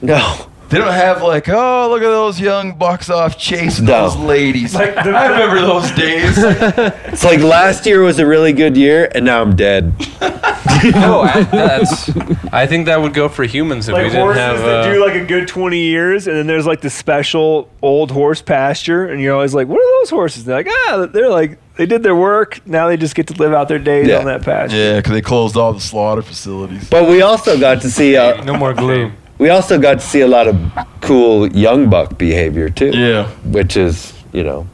No, 0.00 0.46
They 0.68 0.78
don't 0.78 0.92
have 0.92 1.22
like, 1.22 1.48
oh, 1.48 1.88
look 1.90 2.02
at 2.02 2.08
those 2.08 2.38
young 2.38 2.72
bucks 2.74 3.08
off 3.08 3.38
chasing 3.38 3.86
No. 3.86 4.02
those 4.08 4.16
ladies. 4.16 4.74
Like, 4.74 4.96
I 4.98 5.28
remember 5.28 5.60
those 5.62 5.90
days. 5.92 6.34
it's 6.38 7.24
like 7.24 7.40
last 7.40 7.86
year 7.86 8.02
was 8.02 8.18
a 8.18 8.26
really 8.26 8.52
good 8.52 8.76
year, 8.76 9.10
and 9.14 9.24
now 9.24 9.40
I'm 9.40 9.56
dead. 9.56 9.94
no, 10.20 11.22
I, 11.22 11.42
that's. 11.50 12.10
I 12.52 12.66
think 12.66 12.86
that 12.86 13.00
would 13.00 13.14
go 13.14 13.28
for 13.28 13.44
humans 13.44 13.88
if 13.88 13.94
we 13.94 14.02
like 14.02 14.12
didn't 14.12 14.20
horses 14.26 14.40
have. 14.42 14.58
that 14.58 14.80
Uh, 14.88 14.92
do 14.92 15.04
like 15.04 15.14
a 15.14 15.24
good 15.24 15.48
20 15.48 15.78
years 15.78 16.26
and 16.26 16.36
then 16.36 16.46
there's 16.46 16.66
like 16.66 16.80
the 16.82 16.90
special 16.90 17.68
old 17.82 18.10
horse 18.10 18.42
pasture 18.42 19.06
and 19.08 19.20
you're 19.20 19.34
always 19.34 19.54
like 19.54 19.66
what 19.68 19.78
are 19.80 20.00
those 20.00 20.10
horses 20.10 20.44
they're 20.44 20.56
like 20.56 20.68
ah 20.70 21.06
they're 21.12 21.28
like 21.28 21.58
they 21.76 21.86
did 21.86 22.02
their 22.02 22.14
work 22.14 22.64
now 22.66 22.86
they 22.88 22.96
just 22.96 23.14
get 23.14 23.26
to 23.28 23.34
live 23.34 23.52
out 23.52 23.68
their 23.68 23.78
days 23.78 24.06
Yeah. 24.08 24.18
on 24.18 24.24
that 24.26 24.42
pasture 24.42 24.76
yeah, 24.76 24.96
because 24.96 25.12
they 25.12 25.20
closed 25.22 25.56
all 25.56 25.72
the 25.72 25.80
slaughter 25.80 26.22
facilities. 26.22 26.88
But 26.88 27.08
we 27.08 27.22
also 27.22 27.58
got 27.58 27.80
to 27.82 27.90
see. 27.90 28.16
Uh, 28.16 28.42
No 28.44 28.56
more 28.56 28.74
glue. 28.74 29.10
We 29.38 29.48
also 29.50 29.78
got 29.78 29.94
to 30.00 30.06
see 30.06 30.20
a 30.20 30.26
lot 30.28 30.48
of 30.48 30.56
cool 31.00 31.48
young 31.52 31.88
buck 31.90 32.18
behavior 32.18 32.68
too. 32.68 32.90
Yeah. 32.90 33.28
which 33.44 33.76
is 33.76 34.12
you 34.32 34.42
know 34.44 34.66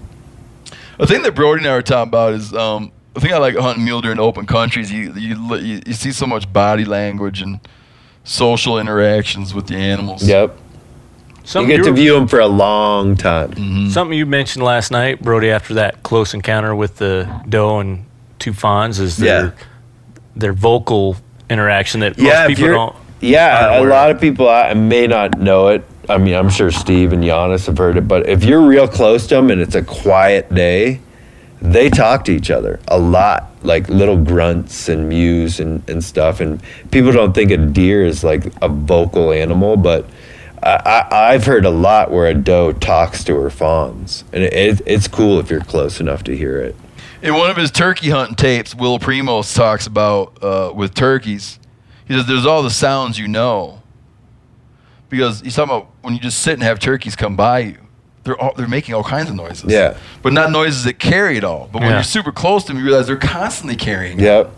The 0.99 1.07
thing 1.07 1.23
that 1.23 1.35
Brody 1.35 1.61
and 1.61 1.69
I 1.69 1.75
were 1.75 1.83
talking 1.83 2.09
about 2.09 2.35
is 2.35 2.53
um, 2.55 2.91
the 3.15 3.21
thing 3.21 3.33
I 3.33 3.39
like 3.39 3.57
hunting 3.57 3.85
mule 3.85 4.01
deer 4.01 4.13
in 4.13 4.19
open 4.21 4.47
countries. 4.47 4.91
You, 4.91 5.13
you 5.15 5.57
you 5.57 5.81
you 5.87 5.93
see 5.93 6.13
so 6.13 6.27
much 6.27 6.53
body 6.53 6.85
language 6.85 7.43
and 7.43 7.61
social 8.25 8.79
interactions 8.79 9.55
with 9.55 9.67
the 9.67 9.77
animals. 9.77 10.27
Yep. 10.27 10.59
Something 11.47 11.71
you 11.71 11.77
get 11.77 11.85
to 11.85 11.93
view 11.93 12.15
them 12.15 12.27
for 12.27 12.41
a 12.41 12.47
long 12.47 13.17
time. 13.17 13.91
Something 13.91 14.17
you 14.17 14.25
mentioned 14.25 14.65
last 14.65 14.91
night, 14.91 15.21
Brody, 15.21 15.51
after 15.51 15.75
that 15.75 16.03
close 16.03 16.33
encounter 16.33 16.75
with 16.75 16.97
the 16.97 17.29
doe 17.49 17.81
and 17.81 18.07
two 18.39 18.55
fawns, 18.55 18.99
is 18.99 19.19
their 19.19 19.45
Yeah. 19.45 19.51
their 20.35 20.53
vocal 20.55 21.17
interaction 21.51 22.01
that 22.01 22.17
most 22.17 22.27
Yeah, 22.27 22.45
if 22.49 22.57
people 22.57 22.69
don't. 22.73 22.97
Yeah, 23.25 23.81
a 23.81 23.85
lot 23.85 24.11
of 24.11 24.21
people 24.21 24.49
I 24.49 24.75
may 24.75 25.07
not 25.07 25.39
know 25.39 25.69
it. 25.69 25.85
I 26.09 26.19
mean, 26.19 26.35
I'm 26.35 26.51
sure 26.51 26.71
Steve 26.71 27.13
and 27.13 27.25
Janis 27.25 27.67
have 27.67 27.79
heard 27.79 27.97
it, 27.97 28.07
but 28.07 28.29
if 28.29 28.45
you're 28.45 28.61
real 28.61 28.87
close 28.87 29.27
to 29.29 29.37
them 29.37 29.51
and 29.51 29.61
it's 29.61 29.75
a 29.75 29.83
quiet 29.83 30.53
day, 30.55 31.01
they 31.63 31.89
talk 31.89 32.27
to 32.27 32.33
each 32.33 32.51
other 32.51 32.79
a 32.89 32.99
lot, 32.99 33.51
like 33.63 33.89
little 33.89 34.19
grunts 34.19 34.91
and 34.91 35.09
mews 35.09 35.61
and, 35.61 35.89
and 35.89 36.05
stuff. 36.05 36.41
And 36.41 36.63
people 36.91 37.11
don't 37.11 37.33
think 37.33 37.51
a 37.51 37.57
deer 37.57 38.05
is 38.05 38.23
like 38.23 38.53
a 38.61 38.69
vocal 38.69 39.33
animal, 39.33 39.79
but 39.79 40.07
I, 40.63 41.07
I, 41.11 41.33
I've 41.33 41.47
heard 41.47 41.65
a 41.65 41.71
lot 41.71 42.11
where 42.11 42.27
a 42.27 42.35
doe 42.35 42.73
talks 42.73 43.25
to 43.25 43.37
her 43.41 43.49
fawns, 43.49 44.25
and 44.33 44.43
it, 44.43 44.53
it, 44.53 44.81
it's 44.85 45.09
cool 45.09 45.41
if 45.41 45.51
you're 45.51 45.61
close 45.61 46.01
enough 46.01 46.25
to 46.25 46.37
hear 46.37 46.61
it. 46.61 46.77
In 47.23 47.35
one 47.35 47.51
of 47.51 47.57
his 47.57 47.71
turkey 47.71 48.11
hunting 48.11 48.37
tapes, 48.37 48.75
Will 48.75 48.99
Primos 48.99 49.55
talks 49.55 49.87
about 49.87 50.43
uh, 50.43 50.73
with 50.75 50.95
turkeys. 50.95 51.59
He 52.07 52.15
says 52.15 52.27
there's 52.27 52.47
all 52.47 52.63
the 52.63 52.71
sounds 52.71 53.19
you 53.19 53.29
know. 53.29 53.81
Because 55.09 55.41
he's 55.41 55.55
talking 55.55 55.75
about 55.77 55.91
when 56.03 56.15
you 56.15 56.21
just 56.21 56.41
sit 56.41 56.55
and 56.55 56.63
have 56.63 56.79
turkeys 56.81 57.15
come 57.15 57.37
by 57.37 57.59
you, 57.61 57.77
they're 58.25 58.37
all, 58.41 58.53
they're 58.57 58.67
making 58.69 58.95
all 58.95 59.05
kinds 59.05 59.29
of 59.31 59.37
noises. 59.37 59.71
Yeah. 59.71 59.97
But 60.23 60.33
not 60.33 60.51
noises 60.51 60.85
that 60.85 60.99
carry 60.99 61.37
it 61.37 61.45
all. 61.45 61.69
But 61.73 61.81
when 61.83 61.91
Yeah. 61.91 61.97
you're 61.99 62.03
super 62.05 62.33
close 62.33 62.65
to 62.65 62.73
them, 62.73 62.79
you 62.79 62.87
realize 62.87 63.07
they're 63.07 63.17
constantly 63.17 63.77
carrying. 63.77 64.19
it. 64.19 64.25
Yep. 64.25 64.51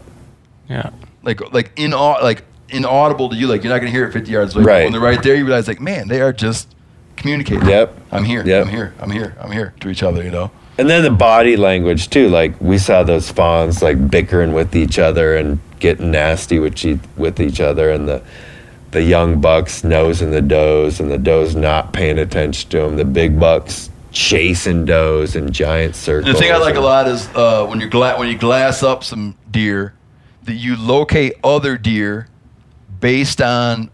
Yeah. 0.68 0.90
Like 1.22 1.52
like 1.52 1.72
in 1.76 1.90
like 1.90 2.44
inaudible 2.68 3.28
to 3.30 3.36
you. 3.36 3.48
Like 3.48 3.62
you're 3.64 3.72
not 3.72 3.78
gonna 3.80 3.90
hear 3.90 4.06
it 4.06 4.12
50 4.12 4.30
yards 4.30 4.54
away. 4.54 4.64
But 4.64 4.70
Right. 4.70 4.82
When 4.84 4.92
they're 4.92 5.00
right 5.00 5.22
there, 5.22 5.34
you 5.34 5.44
realize 5.44 5.68
like, 5.68 5.80
man, 5.80 6.08
they 6.08 6.20
are 6.20 6.32
just 6.32 6.74
communicating. 7.16 7.68
Yep. 7.68 7.94
I'm 8.12 8.24
here. 8.24 8.44
Yep. 8.46 8.66
I'm 8.66 8.72
here. 8.72 8.94
I'm 9.00 9.10
here. 9.10 9.36
I'm 9.40 9.50
here 9.52 9.74
to 9.80 9.88
each 9.90 10.02
other. 10.02 10.22
You 10.22 10.30
know. 10.30 10.50
And 10.78 10.88
then 10.88 11.02
the 11.02 11.10
body 11.10 11.56
language 11.56 12.08
too. 12.10 12.28
Like 12.28 12.54
we 12.60 12.78
saw 12.78 13.02
those 13.02 13.30
fawns 13.30 13.82
like 13.82 14.10
bickering 14.10 14.52
with 14.52 14.74
each 14.76 14.98
other 14.98 15.36
and 15.36 15.58
getting 15.86 16.10
nasty 16.10 16.58
with 16.58 16.84
each, 16.84 16.98
with 17.16 17.38
each 17.40 17.60
other, 17.60 17.90
and 17.90 18.08
the 18.08 18.20
the 18.90 19.02
young 19.02 19.40
bucks 19.40 19.84
nosing 19.84 20.30
the 20.32 20.40
does, 20.42 20.98
and 21.00 21.10
the 21.10 21.18
does 21.18 21.54
not 21.54 21.92
paying 21.92 22.18
attention 22.18 22.68
to 22.70 22.78
them. 22.78 22.96
The 22.96 23.04
big 23.04 23.38
bucks 23.38 23.90
chasing 24.10 24.84
does 24.84 25.36
in 25.36 25.52
giant 25.52 25.94
circles. 25.94 26.32
The 26.34 26.40
thing 26.40 26.50
I 26.50 26.56
like 26.56 26.76
a 26.76 26.80
lot 26.80 27.06
is 27.06 27.28
uh, 27.34 27.66
when 27.66 27.80
you 27.80 27.88
gla- 27.88 28.18
when 28.18 28.28
you 28.28 28.36
glass 28.38 28.82
up 28.82 29.04
some 29.04 29.36
deer, 29.50 29.92
that 30.44 30.54
you 30.54 30.76
locate 30.76 31.34
other 31.44 31.76
deer 31.78 32.26
based 33.00 33.40
on 33.42 33.90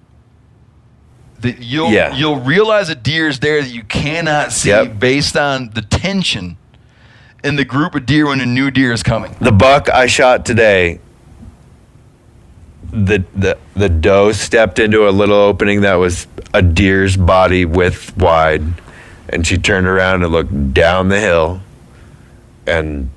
that 1.41 1.59
you'll 1.59 1.91
Yeah. 1.91 2.15
you'll 2.15 2.41
realize 2.41 2.89
a 2.89 2.95
deer 2.95 3.29
is 3.29 3.41
there 3.41 3.61
that 3.61 3.71
you 3.71 3.83
cannot 3.83 4.53
see 4.53 4.69
Yep. 4.71 4.99
based 4.99 5.37
on 5.37 5.71
the 5.75 5.83
tension 5.83 6.57
in 7.43 7.57
the 7.57 7.65
group 7.65 7.95
of 7.97 8.07
deer 8.07 8.27
when 8.29 8.41
a 8.41 8.47
new 8.47 8.71
deer 8.71 8.93
is 8.93 9.03
coming. 9.03 9.35
The 9.41 9.51
buck 9.51 9.89
I 9.91 10.07
shot 10.07 10.47
today, 10.47 11.01
the 12.93 13.25
the 13.35 13.57
the 13.75 13.89
doe 13.89 14.33
stepped 14.33 14.79
into 14.79 15.09
a 15.09 15.11
little 15.11 15.37
opening 15.37 15.81
that 15.81 15.95
was 15.95 16.27
a 16.55 16.63
deer's 16.63 17.17
body 17.17 17.65
width 17.65 18.17
wide, 18.17 18.63
and 19.29 19.47
she 19.47 19.57
turned 19.59 19.87
around 19.87 20.23
and 20.23 20.31
looked 20.33 20.75
down 20.75 21.09
the 21.09 21.19
hill, 21.21 21.61
and 22.67 23.09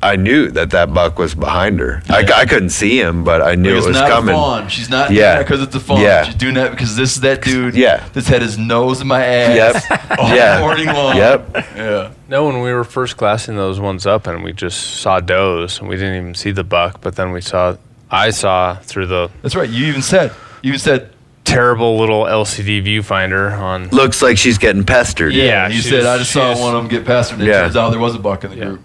I 0.00 0.14
knew 0.14 0.48
that 0.52 0.70
that 0.70 0.94
buck 0.94 1.18
was 1.18 1.34
behind 1.34 1.80
her. 1.80 2.02
I, 2.08 2.18
I 2.32 2.44
couldn't 2.46 2.70
see 2.70 3.00
him, 3.00 3.24
but 3.24 3.42
I 3.42 3.56
knew 3.56 3.72
it 3.72 3.84
was 3.84 3.88
not 3.88 4.08
coming. 4.10 4.32
a 4.34 4.38
fawn. 4.38 4.68
She's 4.68 4.88
not 4.88 5.10
Yeah. 5.10 5.34
doing 5.34 5.44
because 5.44 5.62
it's 5.62 5.74
a 5.74 5.80
fawn. 5.80 6.00
Yeah. 6.00 6.22
She's 6.22 6.36
doing 6.36 6.54
that 6.54 6.70
because 6.70 6.94
this 6.94 7.16
is 7.16 7.22
that 7.22 7.42
dude 7.42 7.74
Yeah. 7.74 8.06
that's 8.12 8.28
had 8.28 8.42
his 8.42 8.56
nose 8.58 9.00
in 9.00 9.08
my 9.08 9.24
ass 9.24 9.84
Yep. 9.90 10.00
all 10.20 10.36
Yeah. 10.36 10.60
morning 10.60 10.86
long. 10.86 11.16
Yep. 11.16 11.56
Yeah. 11.74 12.10
No, 12.28 12.44
when 12.46 12.60
we 12.60 12.72
were 12.72 12.84
first 12.84 13.16
glassing 13.16 13.56
those 13.56 13.80
ones 13.80 14.06
up, 14.06 14.28
and 14.28 14.44
we 14.44 14.52
just 14.52 14.78
saw 15.00 15.18
does, 15.18 15.80
and 15.80 15.88
we 15.88 15.96
didn't 15.96 16.14
even 16.16 16.34
see 16.36 16.52
the 16.52 16.62
buck, 16.64 17.00
but 17.00 17.16
then 17.16 17.32
we 17.32 17.40
saw, 17.40 17.74
I 18.12 18.30
saw 18.30 18.76
through 18.76 19.06
the 19.06 19.30
That's 19.42 19.56
right. 19.56 19.68
You 19.68 19.86
even 19.86 20.02
said 20.02 20.32
you 20.62 20.68
even 20.68 20.78
said 20.78 21.10
terrible 21.44 21.98
little 21.98 22.24
LCD 22.24 22.84
viewfinder 22.84 23.58
on. 23.58 23.88
Looks 23.88 24.22
like 24.22 24.38
she's 24.38 24.58
getting 24.58 24.84
pestered. 24.84 25.32
Yeah, 25.32 25.68
you 25.68 25.80
said 25.80 26.04
I 26.06 26.18
just 26.18 26.30
saw 26.32 26.56
one 26.58 26.74
of 26.74 26.82
them 26.82 26.88
get 26.88 27.04
past 27.06 27.30
her. 27.30 27.34
And 27.36 27.42
it 27.42 27.48
Yeah. 27.50 27.62
turns 27.62 27.76
out 27.76 27.90
there 27.90 27.98
was 27.98 28.14
a 28.14 28.18
buck 28.20 28.44
in 28.44 28.50
the 28.50 28.56
Yeah. 28.56 28.64
group. 28.66 28.82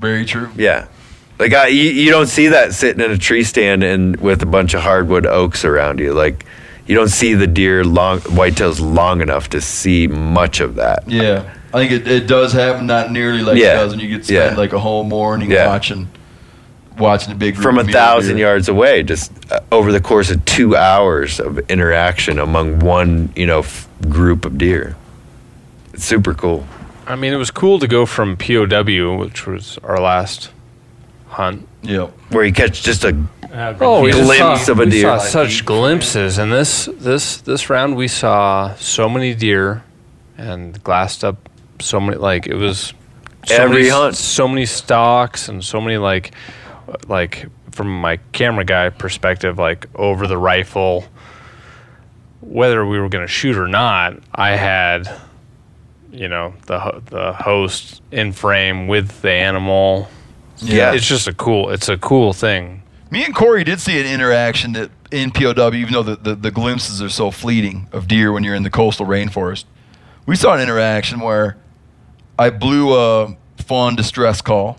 Very 0.00 0.24
true. 0.24 0.50
Yeah. 0.56 0.86
Like 1.38 1.52
I, 1.54 1.68
you, 1.68 1.90
you 1.90 2.10
don't 2.10 2.26
see 2.28 2.48
that 2.48 2.72
sitting 2.74 3.04
in 3.04 3.10
a 3.10 3.18
tree 3.18 3.42
stand 3.44 3.82
and 3.82 4.16
with 4.16 4.42
a 4.42 4.46
bunch 4.46 4.74
of 4.74 4.82
hardwood 4.82 5.26
oaks 5.26 5.64
around 5.64 5.98
you. 6.00 6.12
Like 6.12 6.44
you 6.86 6.94
don't 6.94 7.08
see 7.08 7.34
the 7.34 7.46
deer 7.46 7.84
long 7.84 8.20
whitetails 8.20 8.80
long 8.80 9.20
enough 9.20 9.48
to 9.50 9.60
see 9.60 10.06
much 10.06 10.60
of 10.60 10.76
that. 10.76 11.04
Yeah, 11.08 11.44
I 11.72 11.78
think 11.78 11.92
it, 11.92 12.08
it 12.08 12.26
does 12.26 12.52
happen, 12.52 12.86
not 12.86 13.10
nearly 13.12 13.42
like 13.42 13.56
Yeah. 13.58 13.72
it 13.74 13.84
does 13.84 13.90
when 13.92 14.00
you 14.00 14.08
get 14.08 14.24
spend 14.24 14.52
Yeah. 14.52 14.56
like 14.58 14.72
a 14.72 14.78
whole 14.78 15.04
morning 15.04 15.50
Yeah. 15.50 15.66
watching 15.68 16.08
watching 16.98 17.32
a 17.32 17.36
big 17.36 17.54
group 17.54 17.62
From 17.64 17.78
a 17.78 17.84
thousand 17.84 18.36
deer. 18.36 18.46
yards 18.48 18.68
away, 18.68 19.02
just 19.02 19.32
uh, 19.52 19.60
over 19.70 19.92
the 19.92 20.00
course 20.00 20.30
of 20.30 20.44
two 20.44 20.76
hours 20.76 21.40
of 21.40 21.58
interaction 21.70 22.38
among 22.38 22.80
one, 22.80 23.32
you 23.36 23.46
know, 23.46 23.60
f- 23.60 23.88
group 24.08 24.44
of 24.44 24.58
deer. 24.58 24.96
It's 25.94 26.04
super 26.04 26.34
cool. 26.34 26.66
I 27.06 27.16
mean, 27.16 27.32
it 27.32 27.36
was 27.36 27.50
cool 27.50 27.78
to 27.80 27.88
go 27.88 28.06
from 28.06 28.36
POW, 28.36 29.16
which 29.18 29.46
was 29.46 29.78
our 29.82 29.98
last 30.00 30.50
hunt. 31.28 31.66
Yeah, 31.82 32.06
Where 32.30 32.44
you 32.44 32.52
catch 32.52 32.82
just 32.82 33.04
a 33.04 33.16
Oh, 33.54 34.00
we 34.02 34.12
just 34.12 34.22
glimpse 34.24 34.64
saw, 34.66 34.72
of 34.72 34.78
a 34.80 34.84
we 34.84 34.90
deer. 34.90 35.02
saw 35.02 35.18
such 35.18 35.66
glimpses, 35.66 36.38
and 36.38 36.50
this 36.50 36.88
this 36.98 37.36
this 37.42 37.68
round 37.68 37.96
we 37.96 38.08
saw 38.08 38.74
so 38.76 39.10
many 39.10 39.34
deer, 39.34 39.82
and 40.38 40.82
glassed 40.84 41.22
up 41.22 41.36
so 41.80 42.00
many 42.00 42.16
like 42.16 42.46
it 42.46 42.54
was 42.54 42.94
so 43.44 43.54
Every 43.56 43.78
many, 43.82 43.88
hunt. 43.90 44.14
so 44.16 44.48
many 44.48 44.64
stalks 44.64 45.48
and 45.50 45.62
so 45.62 45.80
many 45.82 45.98
like 45.98 46.32
like 47.08 47.46
from 47.72 48.00
my 48.00 48.18
camera 48.32 48.64
guy 48.64 48.90
perspective, 48.90 49.58
like 49.58 49.86
over 49.94 50.26
the 50.26 50.38
rifle. 50.38 51.04
Whether 52.40 52.84
we 52.84 52.98
were 52.98 53.08
going 53.08 53.24
to 53.24 53.32
shoot 53.32 53.56
or 53.56 53.68
not, 53.68 54.18
I 54.34 54.56
had, 54.56 55.08
you 56.10 56.28
know, 56.28 56.54
the 56.66 57.02
the 57.06 57.32
host 57.32 58.02
in 58.10 58.32
frame 58.32 58.88
with 58.88 59.22
the 59.22 59.30
animal. 59.30 60.08
Yeah. 60.58 60.92
it's 60.92 61.06
just 61.06 61.28
a 61.28 61.34
cool. 61.34 61.70
It's 61.70 61.88
a 61.88 61.96
cool 61.96 62.32
thing. 62.32 62.82
me 63.10 63.24
and 63.24 63.34
Korey 63.34 63.64
did 63.64 63.80
see 63.80 64.00
an 64.00 64.06
interaction 64.06 64.72
that 64.72 64.90
in 65.12 65.30
POW, 65.30 65.72
even 65.74 65.92
though 65.92 66.02
the, 66.02 66.16
the, 66.16 66.34
the 66.34 66.50
glimpses 66.50 67.02
are 67.02 67.08
so 67.08 67.30
fleeting 67.30 67.86
of 67.92 68.08
deer 68.08 68.32
when 68.32 68.42
you're 68.42 68.54
in 68.54 68.62
the 68.62 68.70
coastal 68.70 69.06
rainforest, 69.06 69.64
we 70.26 70.34
saw 70.36 70.54
an 70.54 70.60
interaction 70.60 71.20
where 71.20 71.58
I 72.38 72.50
blew 72.50 72.94
a 72.94 73.36
fawn 73.58 73.94
distress 73.94 74.40
call, 74.40 74.78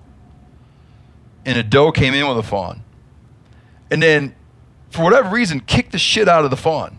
and 1.46 1.58
a 1.58 1.64
doe 1.64 1.92
came 1.92 2.14
in 2.14 2.28
with 2.28 2.38
a 2.38 2.44
fawn, 2.44 2.82
and 3.92 4.02
then 4.02 4.36
for 4.90 5.04
whatever 5.04 5.30
reason 5.30 5.60
kicked 5.60 5.92
the 5.92 5.98
shit 5.98 6.28
out 6.28 6.44
of 6.46 6.52
the 6.52 6.58
fawn, 6.58 6.98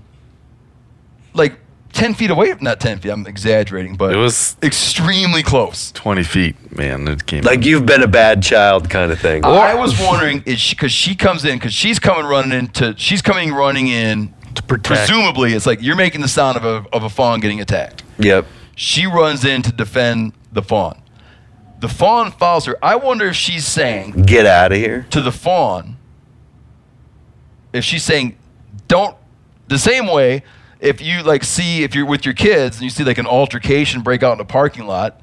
like 1.33 1.59
ten 1.93 2.15
feet 2.15 2.31
away. 2.31 2.55
Not 2.61 2.81
ten 2.81 2.99
feet. 2.99 3.11
I'm 3.11 3.27
exaggerating, 3.27 3.97
but 3.97 4.13
It 4.13 4.17
was 4.17 4.57
extremely 4.63 5.43
close. 5.43 5.93
20 5.93 6.23
feet, 6.25 6.77
man. 6.77 7.07
It 7.09 7.27
came 7.27 7.43
like 7.45 7.65
you've 7.65 7.87
been 7.87 8.03
a 8.03 8.09
bad 8.09 8.43
child 8.43 8.91
kind 8.91 9.13
of 9.13 9.21
thing. 9.21 9.45
I 9.45 9.75
was 9.75 9.99
wondering 10.01 10.43
is 10.47 10.59
she 10.61 10.75
because 10.75 10.93
she 10.93 11.15
comes 11.15 11.45
in 11.45 11.57
because 11.59 11.73
she's 11.73 11.99
coming 11.99 12.27
running 12.27 12.53
into 12.53 12.95
she's 12.97 13.23
coming 13.23 13.53
running 13.53 13.89
in 13.89 14.35
To 14.57 14.63
protect. 14.63 15.09
presumably 15.09 15.53
it's 15.55 15.67
like 15.67 15.83
you're 15.83 15.97
making 15.97 16.21
the 16.21 16.29
sound 16.29 16.57
of 16.57 16.65
a 16.65 16.85
of 16.93 17.03
a 17.05 17.09
fawn 17.09 17.41
getting 17.41 17.61
attacked. 17.61 18.03
Yep. 18.19 18.47
She 18.77 19.07
runs 19.07 19.45
in 19.45 19.63
to 19.63 19.73
defend 19.73 20.33
the 20.53 20.63
fawn. 20.63 21.01
The 21.85 21.89
fawn 21.91 22.33
follows 22.33 22.65
her. 22.65 22.79
I 22.83 22.97
wonder 22.97 23.27
if 23.27 23.37
she's 23.37 23.67
saying 23.67 24.23
Get 24.23 24.47
out 24.47 24.73
of 24.73 24.79
here. 24.79 25.07
to 25.11 25.21
the 25.21 25.31
fawn 25.31 25.99
if 27.75 27.85
she's 27.85 28.03
saying 28.03 28.37
don't 28.89 29.15
the 29.69 29.79
same 29.79 30.07
way 30.07 30.43
if 30.81 31.01
you 31.03 31.23
like 31.23 31.45
see 31.45 31.83
if 31.83 31.95
you're 31.95 32.07
with 32.07 32.25
your 32.25 32.33
kids 32.35 32.77
and 32.77 32.85
you 32.85 32.91
see 32.91 33.05
like 33.05 33.19
an 33.19 33.27
altercation 33.27 34.01
break 34.01 34.23
out 34.23 34.33
in 34.33 34.41
a 34.41 34.45
parking 34.47 34.87
lot 34.87 35.21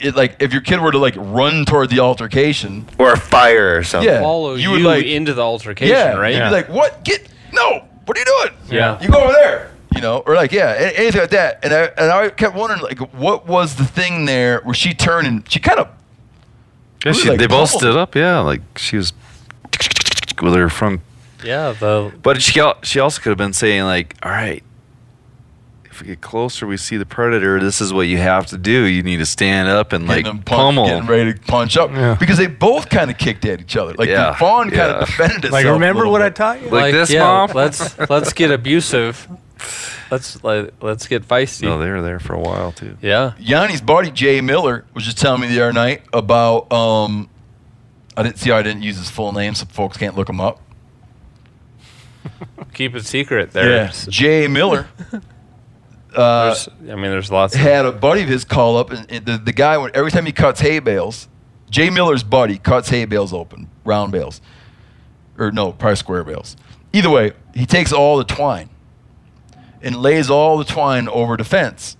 it 0.00 0.16
like 0.16 0.36
if 0.40 0.52
your 0.52 0.62
kid 0.62 0.80
were 0.80 0.90
to 0.90 0.98
like 0.98 1.14
run 1.16 1.64
toward 1.64 1.88
the 1.90 2.00
altercation 2.00 2.84
Or 2.98 3.12
a 3.12 3.16
fire 3.18 3.76
or 3.78 3.84
something. 3.84 4.10
Yeah. 4.10 4.20
follow 4.22 4.54
You 4.54 4.62
you, 4.62 4.70
would, 4.72 4.82
like- 4.82 5.06
into 5.06 5.34
the 5.34 5.42
altercation, 5.42 5.94
yeah, 5.94 6.14
right? 6.16 6.34
You'd 6.34 6.44
be 6.44 6.50
like, 6.50 6.68
"What? 6.68 7.04
Get 7.04 7.28
no! 7.52 7.84
What 8.06 8.16
are 8.16 8.20
you 8.20 8.26
doing? 8.26 8.58
Yeah. 8.70 9.00
you 9.00 9.08
go 9.08 9.20
over 9.22 9.32
there." 9.32 9.70
You 9.96 10.02
know, 10.02 10.18
or 10.26 10.34
like, 10.34 10.52
yeah, 10.52 10.74
anything 10.96 11.20
like 11.22 11.30
that. 11.30 11.64
And 11.64 11.72
I 11.74 11.82
and 11.98 12.10
I 12.12 12.28
kept 12.30 12.54
wondering, 12.54 12.82
like, 12.82 12.98
what 13.14 13.46
was 13.46 13.74
the 13.76 13.84
thing 13.84 14.26
there 14.26 14.60
where 14.60 14.74
she 14.74 14.94
turned 14.94 15.26
and 15.26 15.50
she 15.50 15.58
kind 15.58 15.80
of 15.80 15.88
Yeah, 17.04 17.12
she, 17.12 17.28
like, 17.30 17.38
they 17.38 17.46
both 17.46 17.70
stood 17.70 17.96
up. 17.96 18.14
Yeah, 18.14 18.40
like 18.40 18.60
she 18.76 18.96
was 18.96 19.12
with 20.42 20.54
her 20.54 20.68
front. 20.68 21.00
yeah, 21.44 21.72
the 21.72 22.12
But 22.22 22.42
she 22.42 22.60
she 22.82 23.00
also 23.00 23.20
could 23.22 23.30
have 23.30 23.38
been 23.38 23.52
saying 23.52 23.84
like, 23.84 24.16
all 24.22 24.30
right, 24.30 24.62
if 25.84 26.02
we 26.02 26.08
get 26.08 26.20
closer, 26.20 26.66
we 26.66 26.76
see 26.76 26.98
the 26.98 27.06
predator. 27.06 27.58
This 27.58 27.80
is 27.80 27.90
what 27.92 28.02
you 28.02 28.18
have 28.18 28.44
to 28.48 28.58
do. 28.58 28.84
You 28.84 29.02
need 29.02 29.16
to 29.18 29.24
stand 29.26 29.68
up 29.68 29.94
and 29.94 30.06
like 30.06 30.24
getting 30.24 30.38
them 30.38 30.42
punch, 30.44 30.58
pummel. 30.58 30.84
getting 30.86 31.06
ready 31.06 31.32
to 31.32 31.40
punch 31.40 31.76
up 31.78 31.90
Yeah. 31.90 32.16
because 32.20 32.36
they 32.36 32.48
both 32.48 32.90
kind 32.90 33.10
of 33.10 33.16
kicked 33.16 33.46
at 33.46 33.60
each 33.62 33.76
other. 33.78 33.94
Like 33.94 34.10
Yeah, 34.10 34.32
the 34.32 34.36
fawn 34.36 34.64
kind 34.64 34.76
yeah. 34.76 34.98
of 35.00 35.06
defended 35.06 35.36
itself. 35.46 35.52
Like, 35.52 35.64
remember 35.64 36.00
little 36.00 36.12
what 36.12 36.20
I 36.22 36.28
taught 36.28 36.60
you? 36.60 36.68
Like 36.68 36.92
this, 36.92 37.10
yeah, 37.10 37.20
Mom? 37.22 37.50
Let's 37.54 37.98
let's 38.10 38.34
get 38.34 38.50
abusive 38.50 39.26
Let's 40.10 40.42
let, 40.44 40.82
let's 40.82 41.06
get 41.06 41.26
feisty. 41.26 41.62
No, 41.62 41.78
they 41.78 41.90
were 41.90 42.02
there 42.02 42.20
for 42.20 42.34
a 42.34 42.40
while 42.40 42.72
too. 42.72 42.96
yeah. 43.02 43.32
Yanni's 43.38 43.80
buddy 43.80 44.10
Jay 44.10 44.40
Miller 44.40 44.84
was 44.94 45.04
just 45.04 45.18
telling 45.18 45.40
me 45.40 45.48
the 45.48 45.60
other 45.60 45.72
night 45.72 46.02
about. 46.12 46.72
Um, 46.72 47.28
I 48.16 48.22
didn't 48.22 48.38
see. 48.38 48.50
how 48.50 48.56
I 48.56 48.62
didn't 48.62 48.82
use 48.82 48.96
his 48.96 49.10
full 49.10 49.32
name, 49.32 49.54
so 49.54 49.66
folks 49.66 49.96
can't 49.96 50.16
look 50.16 50.28
him 50.28 50.40
up. 50.40 50.60
Keep 52.72 52.94
it 52.96 53.04
secret 53.04 53.50
there. 53.52 53.90
Jay 54.08 54.48
Miller 54.48 54.88
uh, 56.16 56.54
I 56.82 56.94
mean, 56.94 57.10
there's 57.10 57.30
lots 57.30 57.54
of. 57.54 57.60
had 57.60 57.84
a 57.86 57.92
buddy 57.92 58.22
of 58.22 58.28
his 58.28 58.44
call 58.44 58.76
up, 58.76 58.90
and, 58.90 59.10
and 59.10 59.26
the 59.26 59.38
the 59.38 59.52
guy 59.52 59.76
when 59.78 59.90
every 59.94 60.10
time 60.10 60.26
he 60.26 60.32
cuts 60.32 60.60
hay 60.60 60.78
bales, 60.78 61.28
Jay 61.70 61.90
Miller's 61.90 62.22
buddy 62.22 62.58
cuts 62.58 62.88
hay 62.88 63.04
bales 63.04 63.32
open, 63.32 63.68
round 63.84 64.12
bales, 64.12 64.40
or 65.38 65.50
no, 65.52 65.72
probably 65.72 65.96
square 65.96 66.24
bales. 66.24 66.56
Either 66.92 67.10
way, 67.10 67.32
he 67.54 67.66
takes 67.66 67.92
all 67.92 68.16
the 68.16 68.24
twine 68.24 68.70
and 69.82 69.96
lays 69.96 70.30
all 70.30 70.58
the 70.58 70.64
twine 70.64 71.08
over 71.08 71.36
the 71.36 71.44
fence, 71.44 71.96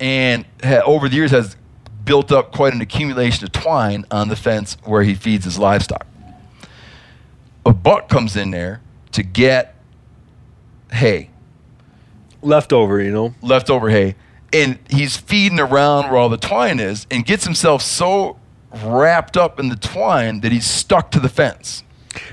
and 0.00 0.44
ha- 0.62 0.82
over 0.84 1.08
the 1.08 1.16
years 1.16 1.30
has 1.30 1.56
built 2.04 2.30
up 2.30 2.52
quite 2.52 2.72
an 2.72 2.80
accumulation 2.80 3.44
of 3.44 3.52
twine 3.52 4.04
on 4.10 4.28
the 4.28 4.36
fence 4.36 4.76
where 4.84 5.02
he 5.02 5.14
feeds 5.14 5.44
his 5.44 5.58
livestock. 5.58 6.06
A 7.64 7.72
buck 7.72 8.08
comes 8.08 8.36
in 8.36 8.52
there 8.52 8.80
to 9.12 9.22
get 9.22 9.74
hay 10.92 11.30
Leftover, 12.42 13.00
you 13.00 13.10
know. 13.10 13.34
leftover 13.42 13.90
hay, 13.90 14.14
and 14.52 14.78
he's 14.88 15.16
feeding 15.16 15.58
around 15.58 16.04
where 16.04 16.16
all 16.16 16.28
the 16.28 16.36
twine 16.36 16.78
is, 16.78 17.06
and 17.10 17.24
gets 17.26 17.44
himself 17.44 17.82
so 17.82 18.38
wrapped 18.84 19.36
up 19.36 19.58
in 19.58 19.68
the 19.68 19.76
twine 19.76 20.40
that 20.40 20.52
he's 20.52 20.66
stuck 20.66 21.10
to 21.10 21.18
the 21.18 21.28
fence. 21.28 21.82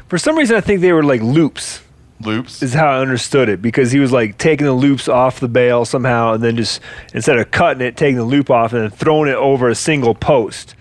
For 0.07 0.17
some 0.17 0.37
reason, 0.37 0.55
I 0.55 0.61
think 0.61 0.81
they 0.81 0.93
were 0.93 1.03
like 1.03 1.21
loops. 1.21 1.81
Loops. 2.25 2.61
Is 2.63 2.73
how 2.73 2.87
I 2.87 2.99
understood 2.99 3.49
it 3.49 3.61
because 3.61 3.91
he 3.91 3.99
was 3.99 4.11
like 4.11 4.37
taking 4.37 4.65
the 4.65 4.73
loops 4.73 5.07
off 5.07 5.39
the 5.39 5.47
bale 5.47 5.85
somehow, 5.85 6.33
and 6.33 6.43
then 6.43 6.55
just 6.55 6.81
instead 7.13 7.37
of 7.37 7.51
cutting 7.51 7.85
it, 7.85 7.97
taking 7.97 8.17
the 8.17 8.23
loop 8.23 8.49
off 8.49 8.73
and 8.73 8.83
then 8.83 8.89
throwing 8.89 9.29
it 9.29 9.35
over 9.35 9.69
a 9.69 9.75
single 9.75 10.15
post. 10.15 10.75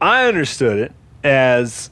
I 0.00 0.26
understood 0.26 0.78
it 0.78 0.92
as 1.22 1.90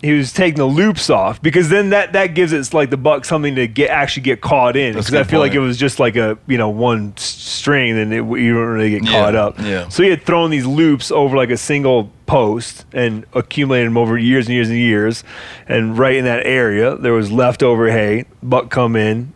he 0.00 0.12
was 0.12 0.32
taking 0.32 0.56
the 0.58 0.64
loops 0.64 1.10
off 1.10 1.42
because 1.42 1.68
then 1.70 1.90
that 1.90 2.12
that 2.12 2.28
gives 2.34 2.52
it 2.52 2.72
like 2.72 2.90
the 2.90 2.96
buck 2.96 3.24
something 3.24 3.56
to 3.56 3.66
get 3.66 3.90
actually 3.90 4.22
get 4.22 4.40
caught 4.40 4.76
in 4.76 4.92
because 4.94 5.12
I 5.12 5.24
feel 5.24 5.40
like 5.40 5.54
it 5.54 5.58
was 5.58 5.76
just 5.76 5.98
like 5.98 6.14
a 6.16 6.38
you 6.46 6.56
know 6.56 6.68
one 6.68 7.16
string 7.16 7.96
then 7.96 8.12
it, 8.12 8.18
you 8.24 8.54
don't 8.54 8.66
really 8.68 8.90
get 8.90 9.04
Yeah, 9.04 9.10
caught 9.10 9.34
up. 9.34 9.58
yeah. 9.58 9.88
So 9.88 10.02
he 10.04 10.10
had 10.10 10.22
thrown 10.22 10.50
these 10.50 10.66
loops 10.66 11.10
over 11.10 11.36
like 11.36 11.50
a 11.50 11.56
single 11.56 12.12
post 12.26 12.84
and 12.92 13.26
accumulated 13.34 13.86
them 13.88 13.96
over 13.96 14.16
years 14.16 14.46
and 14.46 14.54
years 14.54 14.68
and 14.68 14.78
years. 14.78 15.24
And 15.66 15.98
right 15.98 16.14
in 16.16 16.24
that 16.26 16.46
area, 16.46 16.94
there 16.96 17.12
was 17.14 17.32
leftover 17.32 17.90
hay. 17.90 18.26
Buck 18.42 18.70
come 18.70 18.94
in, 18.96 19.32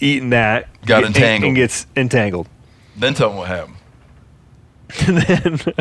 eating 0.00 0.30
that, 0.30 0.68
Got 0.86 1.00
get- 1.02 1.06
entangled. 1.08 1.46
and 1.48 1.56
gets 1.56 1.86
entangled. 1.96 2.48
Then 2.96 3.14
tell 3.14 3.30
him 3.30 3.36
what 3.36 3.48
happened. 3.48 3.76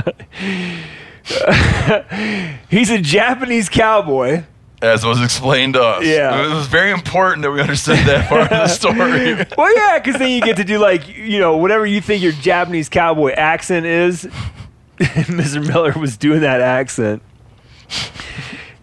He's 2.69 2.89
a 2.89 2.99
Japanese 2.99 3.69
cowboy. 3.69 4.43
As 4.81 5.05
was 5.05 5.21
explained 5.21 5.73
to 5.73 5.81
us. 5.83 6.05
Yeah. 6.05 6.45
It 6.45 6.53
was 6.53 6.67
very 6.67 6.91
important 6.91 7.41
that 7.41 7.51
we 7.51 7.59
understood 7.59 7.97
that 7.99 8.29
part 8.29 8.43
of 8.43 8.49
the 8.49 8.67
story. 8.69 9.45
Well, 9.57 9.75
yeah, 9.75 9.99
because 9.99 10.19
then 10.19 10.31
you 10.31 10.41
get 10.41 10.55
to 10.57 10.63
do 10.63 10.79
like 10.79 11.07
you 11.07 11.39
know 11.39 11.57
whatever 11.57 11.85
you 11.85 11.99
think 11.99 12.23
your 12.23 12.31
Japanese 12.31 12.87
cowboy 12.87 13.31
accent 13.31 13.85
is. 13.85 14.23
Mr. 14.99 15.65
Miller 15.65 15.93
was 15.93 16.17
doing 16.17 16.41
that 16.41 16.59
accent, 16.59 17.21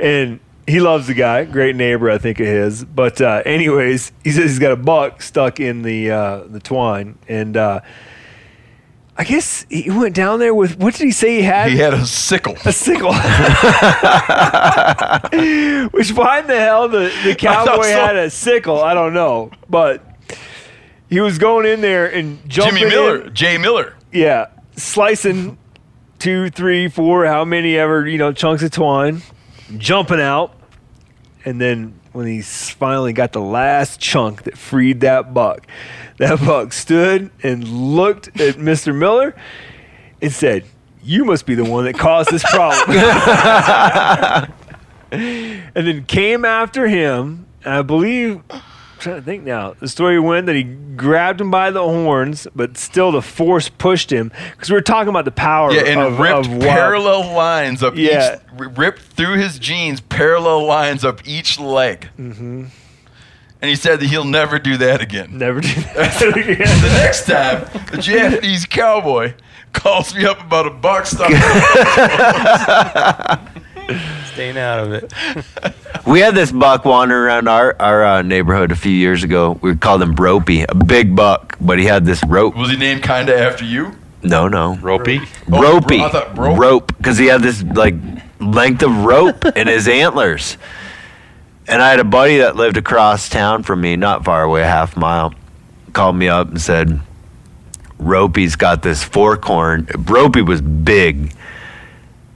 and 0.01 0.41
he 0.67 0.81
loves 0.81 1.07
the 1.07 1.15
guy, 1.15 1.45
great 1.45 1.77
neighbor, 1.77 2.11
I 2.11 2.19
think 2.19 2.41
of 2.41 2.47
his. 2.47 2.85
But 2.85 3.21
uh, 3.21 3.43
anyways, 3.45 4.13
he 4.25 4.33
says 4.33 4.51
he's 4.51 4.59
got 4.59 4.73
a 4.73 4.77
buck 4.77 5.23
stuck 5.23 5.61
in 5.61 5.83
the 5.83 6.11
uh, 6.11 6.45
the 6.47 6.61
twine, 6.61 7.19
and 7.29 7.57
uh, 7.57 7.81
I 9.19 9.25
guess 9.25 9.65
he 9.71 9.89
went 9.89 10.15
down 10.15 10.41
there 10.41 10.55
with 10.55 10.79
what 10.79 10.95
did 10.95 11.05
he 11.05 11.11
say 11.11 11.37
he 11.37 11.43
had? 11.43 11.71
he 11.71 11.79
had 11.79 11.95
a 11.95 12.05
sickle. 12.05 12.55
a 12.67 12.73
sickle. 12.73 13.13
Which 15.93 16.13
why 16.13 16.41
in 16.41 16.47
the 16.47 16.59
hell 16.59 16.89
the, 16.89 17.13
the 17.25 17.35
cowboy 17.39 17.83
so. 17.85 17.91
had 17.91 18.17
a 18.17 18.31
sickle? 18.31 18.83
I 18.83 18.95
don't 18.95 19.15
know. 19.15 19.51
But 19.71 20.03
he 21.09 21.21
was 21.21 21.39
going 21.39 21.67
in 21.67 21.81
there 21.81 22.13
and 22.13 22.39
jumping 22.49 22.77
Jimmy 22.79 22.91
Miller. 22.91 23.21
in- 23.23 23.35
Jay 23.35 23.59
Miller. 23.59 23.95
yeah, 24.13 24.47
slicing 24.77 25.59
two, 26.19 26.51
three, 26.51 26.89
four, 26.89 27.27
how 27.27 27.45
many 27.45 27.77
ever, 27.77 28.07
you 28.07 28.19
know, 28.19 28.33
chunks 28.33 28.63
of 28.63 28.71
twine, 28.71 29.23
jumping 29.79 30.21
out. 30.21 30.53
And 31.45 31.61
then 31.61 31.99
when 32.17 32.27
he 32.27 32.41
finally 32.41 33.13
got 33.13 33.33
the 33.33 33.41
last 33.41 34.01
chunk 34.01 34.45
that 34.45 34.57
freed 34.57 35.01
that 35.01 35.35
buck, 35.35 35.67
that 36.17 36.41
buck 36.41 36.73
stood 36.73 37.31
and 37.43 37.69
looked 37.69 38.29
at 38.41 38.57
Mr. 38.57 38.97
Miller 38.97 39.37
and 40.23 40.33
said, 40.33 40.65
You 41.03 41.27
must 41.27 41.45
be 41.45 41.55
the 41.55 41.65
one 41.65 41.85
that 41.85 41.99
caused 41.99 42.31
this 42.31 42.43
problem. 42.43 42.97
and 45.13 45.75
then 45.75 46.07
came 46.07 46.47
after 46.47 46.89
him. 46.89 47.47
And 47.65 47.75
I 47.75 47.83
believe, 47.83 48.41
I'm 48.97 49.03
trying 49.03 49.17
to 49.17 49.23
think 49.23 49.45
now, 49.45 49.75
the 49.79 49.89
story 49.89 50.19
went 50.19 50.47
that 50.47 50.57
he 50.57 50.63
grabbed 50.65 51.39
him 51.41 51.51
by 51.51 51.71
the 51.71 51.83
horns, 51.83 52.47
but 52.57 52.79
still 52.79 53.13
the 53.13 53.21
force 53.21 53.69
pushed 53.69 54.11
him. 54.11 54.33
Because 54.53 54.71
we 54.71 54.75
were 54.75 54.81
talking 54.81 55.11
about 55.11 55.27
the 55.27 55.31
power 55.31 55.71
Yeah, 55.71 55.83
and 55.83 56.01
of, 56.01 56.19
ripped 56.19 56.47
of 56.49 56.61
parallel 56.61 57.35
lines 57.35 57.83
up 57.83 57.95
Yeah. 57.95 58.37
each, 58.37 58.41
ripped 58.77 59.03
through 59.03 59.35
his 59.37 59.59
jeans 59.59 60.01
parallel 60.01 60.65
lines 60.65 61.05
up 61.05 61.21
each 61.29 61.61
leg. 61.61 62.09
Mm-hmm. 62.19 62.65
And 63.63 63.69
he 63.71 63.77
said 63.77 64.01
that 64.01 64.07
he'll 64.07 64.25
never 64.25 64.59
do 64.59 64.77
that 64.79 65.03
again. 65.03 65.37
Never 65.39 65.61
do 65.61 65.69
that 65.69 66.23
again. 66.23 66.57
the 66.57 66.99
next 66.99 67.27
time, 67.27 67.67
the 67.91 67.99
Japanese 67.99 68.65
cowboy 68.65 69.35
calls 69.75 70.15
me 70.15 70.25
up 70.25 70.41
about 70.41 70.67
a 70.67 70.71
buck 70.71 71.05
stuck. 71.07 71.31
Staying 74.33 74.59
out 74.59 74.81
of 74.81 74.93
it. 74.93 75.13
We 76.07 76.21
had 76.21 76.37
this 76.37 76.53
buck 76.53 76.85
wandering 76.85 77.21
around 77.25 77.49
our 77.49 77.75
our 77.81 78.05
uh, 78.05 78.23
neighborhood 78.23 78.71
a 78.71 78.77
few 78.77 78.93
years 78.93 79.25
ago. 79.25 79.59
We 79.61 79.75
called 79.75 80.01
him 80.01 80.15
Ropey, 80.15 80.63
a 80.63 80.73
big 80.73 81.17
buck, 81.17 81.57
but 81.61 81.81
he 81.81 81.85
had 81.85 82.05
this 82.05 82.23
rope. 82.29 82.55
Was 82.55 82.71
he 82.71 82.77
named 82.77 83.03
kind 83.03 83.29
of 83.29 83.37
after 83.37 83.65
you? 83.65 83.91
No, 84.23 84.47
no, 84.47 84.77
Ropey. 84.77 85.19
Oh, 85.51 85.61
ropey, 85.61 85.97
bro- 85.99 86.07
I 86.07 86.11
thought 86.11 86.39
rope. 86.39 86.59
rope, 86.61 86.97
because 86.97 87.19
he 87.19 87.27
had 87.27 87.43
this 87.43 87.61
like 87.65 87.97
length 88.39 88.85
of 88.85 89.05
rope 89.05 89.45
in 89.57 89.67
his 89.67 89.89
antlers. 89.89 90.59
And 91.67 91.83
I 91.83 91.91
had 91.91 91.99
a 91.99 92.05
buddy 92.05 92.37
that 92.39 92.55
lived 92.55 92.77
across 92.77 93.29
town 93.29 93.65
from 93.65 93.81
me, 93.81 93.97
not 93.97 94.25
far 94.25 94.45
away, 94.45 94.63
a 94.63 94.67
half 94.67 94.97
mile, 94.97 95.35
called 95.93 96.15
me 96.15 96.29
up 96.29 96.49
and 96.49 96.61
said, 96.61 97.01
Ropey's 97.99 98.55
got 98.55 98.81
this 98.83 99.03
fork 99.03 99.45
horn. 99.45 99.89
Ropey 100.05 100.43
was 100.43 100.61
big. 100.61 101.35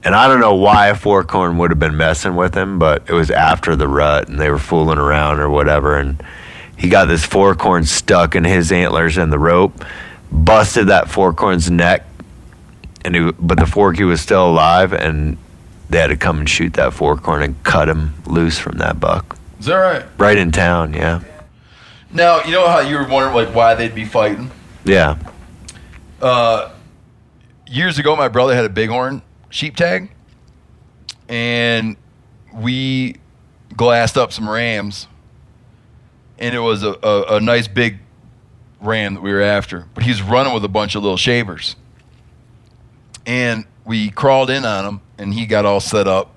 And 0.02 0.14
I 0.14 0.28
don't 0.28 0.40
know 0.40 0.54
why 0.54 0.88
a 0.88 0.94
fork 0.94 1.30
horn 1.30 1.58
would 1.58 1.70
have 1.70 1.78
been 1.78 1.96
messing 1.96 2.34
with 2.34 2.54
him, 2.54 2.78
but 2.78 3.02
it 3.08 3.12
was 3.12 3.30
after 3.30 3.76
the 3.76 3.86
rut 3.86 4.28
and 4.28 4.40
they 4.40 4.50
were 4.50 4.58
fooling 4.58 4.98
around 4.98 5.40
or 5.40 5.50
whatever. 5.50 5.98
And 5.98 6.22
he 6.78 6.88
got 6.88 7.04
this 7.06 7.24
fork 7.24 7.60
horn 7.60 7.84
stuck 7.84 8.34
in 8.34 8.44
his 8.44 8.72
antlers 8.72 9.18
and 9.18 9.30
the 9.30 9.38
rope, 9.38 9.84
busted 10.32 10.86
that 10.88 11.10
fork 11.10 11.38
horn's 11.38 11.70
neck, 11.70 12.06
and 13.04 13.14
he, 13.14 13.30
but 13.38 13.58
the 13.58 13.66
forky 13.66 14.04
was 14.04 14.20
still 14.22 14.48
alive, 14.48 14.92
and 14.94 15.36
they 15.90 15.98
had 15.98 16.06
to 16.08 16.16
come 16.16 16.38
and 16.38 16.48
shoot 16.48 16.72
that 16.74 16.94
fork 16.94 17.20
horn 17.24 17.42
and 17.42 17.62
cut 17.64 17.88
him 17.88 18.14
loose 18.26 18.58
from 18.58 18.78
that 18.78 19.00
buck 19.00 19.36
Is 19.58 19.66
that 19.66 19.74
right? 19.74 20.04
right 20.18 20.38
in 20.38 20.50
town. 20.52 20.94
Yeah, 20.94 21.20
Now, 22.12 22.42
you 22.44 22.52
know 22.52 22.68
how 22.68 22.80
you 22.80 22.96
were 22.96 23.06
wondering 23.06 23.34
like 23.34 23.54
why 23.54 23.74
they'd 23.74 23.94
be 23.94 24.04
fighting? 24.06 24.50
yeah. 24.84 25.16
Uh, 26.22 26.70
years 27.66 27.98
ago, 27.98 28.14
my 28.16 28.28
brother 28.28 28.54
had 28.54 28.64
a 28.64 28.68
bighorn 28.70 29.20
sheep 29.50 29.76
tag, 29.76 30.10
and 31.28 31.96
we 32.54 33.16
glassed 33.76 34.16
up 34.16 34.32
some 34.32 34.48
rams, 34.48 35.06
and 36.38 36.54
it 36.54 36.60
was 36.60 36.82
a, 36.82 36.96
a, 37.02 37.36
a 37.36 37.40
nice 37.40 37.68
big 37.68 37.98
ram 38.80 39.14
that 39.14 39.20
we 39.20 39.32
were 39.32 39.42
after. 39.42 39.86
But 39.94 40.04
he's 40.04 40.22
running 40.22 40.54
with 40.54 40.64
a 40.64 40.68
bunch 40.68 40.94
of 40.94 41.02
little 41.02 41.18
shavers, 41.18 41.76
and 43.26 43.66
we 43.84 44.10
crawled 44.10 44.48
in 44.48 44.64
on 44.64 44.86
him, 44.86 45.00
and 45.18 45.34
he 45.34 45.44
got 45.44 45.66
all 45.66 45.80
set 45.80 46.08
up, 46.08 46.34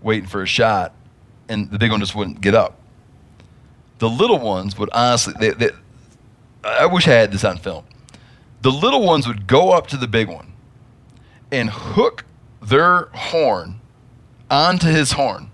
waiting 0.00 0.28
for 0.28 0.42
a 0.42 0.46
shot, 0.46 0.94
and 1.48 1.70
the 1.70 1.78
big 1.78 1.90
one 1.90 2.00
just 2.00 2.14
wouldn't 2.14 2.40
get 2.40 2.54
up. 2.54 2.78
The 3.98 4.08
little 4.08 4.38
ones 4.38 4.78
would 4.78 4.88
honestly, 4.92 5.34
they, 5.38 5.50
they, 5.50 5.70
I 6.64 6.86
wish 6.86 7.06
I 7.06 7.12
had 7.12 7.32
this 7.32 7.44
on 7.44 7.58
film. 7.58 7.84
The 8.62 8.70
little 8.70 9.04
ones 9.04 9.26
would 9.26 9.46
go 9.46 9.72
up 9.72 9.88
to 9.88 9.96
the 9.96 10.08
big 10.08 10.28
one 10.28 10.49
and 11.52 11.70
hook 11.70 12.24
their 12.62 13.06
horn 13.12 13.80
onto 14.50 14.88
his 14.88 15.12
horn, 15.12 15.50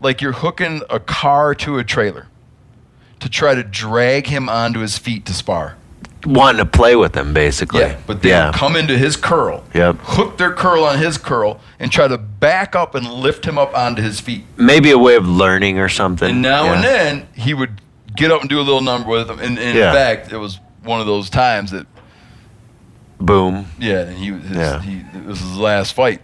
like 0.00 0.20
you're 0.20 0.32
hooking 0.32 0.82
a 0.90 1.00
car 1.00 1.54
to 1.56 1.78
a 1.78 1.84
trailer, 1.84 2.28
to 3.20 3.28
try 3.28 3.54
to 3.54 3.62
drag 3.62 4.26
him 4.26 4.48
onto 4.48 4.80
his 4.80 4.98
feet 4.98 5.24
to 5.26 5.32
spar. 5.32 5.76
Wanting 6.24 6.58
to 6.58 6.66
play 6.66 6.94
with 6.94 7.16
him, 7.16 7.34
basically. 7.34 7.80
Yeah, 7.80 7.98
but 8.06 8.22
they 8.22 8.28
yeah. 8.28 8.52
come 8.54 8.76
into 8.76 8.96
his 8.96 9.16
curl, 9.16 9.64
Yep. 9.74 9.96
hook 10.02 10.38
their 10.38 10.52
curl 10.52 10.84
on 10.84 10.98
his 10.98 11.18
curl, 11.18 11.60
and 11.80 11.90
try 11.90 12.06
to 12.06 12.16
back 12.16 12.76
up 12.76 12.94
and 12.94 13.04
lift 13.10 13.44
him 13.44 13.58
up 13.58 13.76
onto 13.76 14.02
his 14.02 14.20
feet. 14.20 14.44
Maybe 14.56 14.92
a 14.92 14.98
way 14.98 15.16
of 15.16 15.26
learning 15.26 15.80
or 15.80 15.88
something. 15.88 16.30
And 16.30 16.42
now 16.42 16.64
yeah. 16.66 16.74
and 16.74 16.84
then 16.84 17.28
he 17.34 17.54
would 17.54 17.80
get 18.14 18.30
up 18.30 18.40
and 18.40 18.48
do 18.48 18.60
a 18.60 18.62
little 18.62 18.82
number 18.82 19.08
with 19.08 19.28
him. 19.30 19.40
And, 19.40 19.58
and 19.58 19.76
Yeah. 19.76 19.88
in 19.88 19.94
fact, 19.94 20.32
it 20.32 20.36
was 20.38 20.60
one 20.84 21.00
of 21.00 21.06
those 21.06 21.28
times 21.28 21.72
that 21.72 21.86
Boom. 23.24 23.66
yeah, 23.78 24.00
and 24.02 24.16
he, 24.18 24.26
his, 24.32 24.56
Yeah. 24.56 24.80
he 24.80 25.02
it 25.18 25.24
was 25.26 25.38
his 25.40 25.56
last 25.56 25.94
fight, 25.94 26.20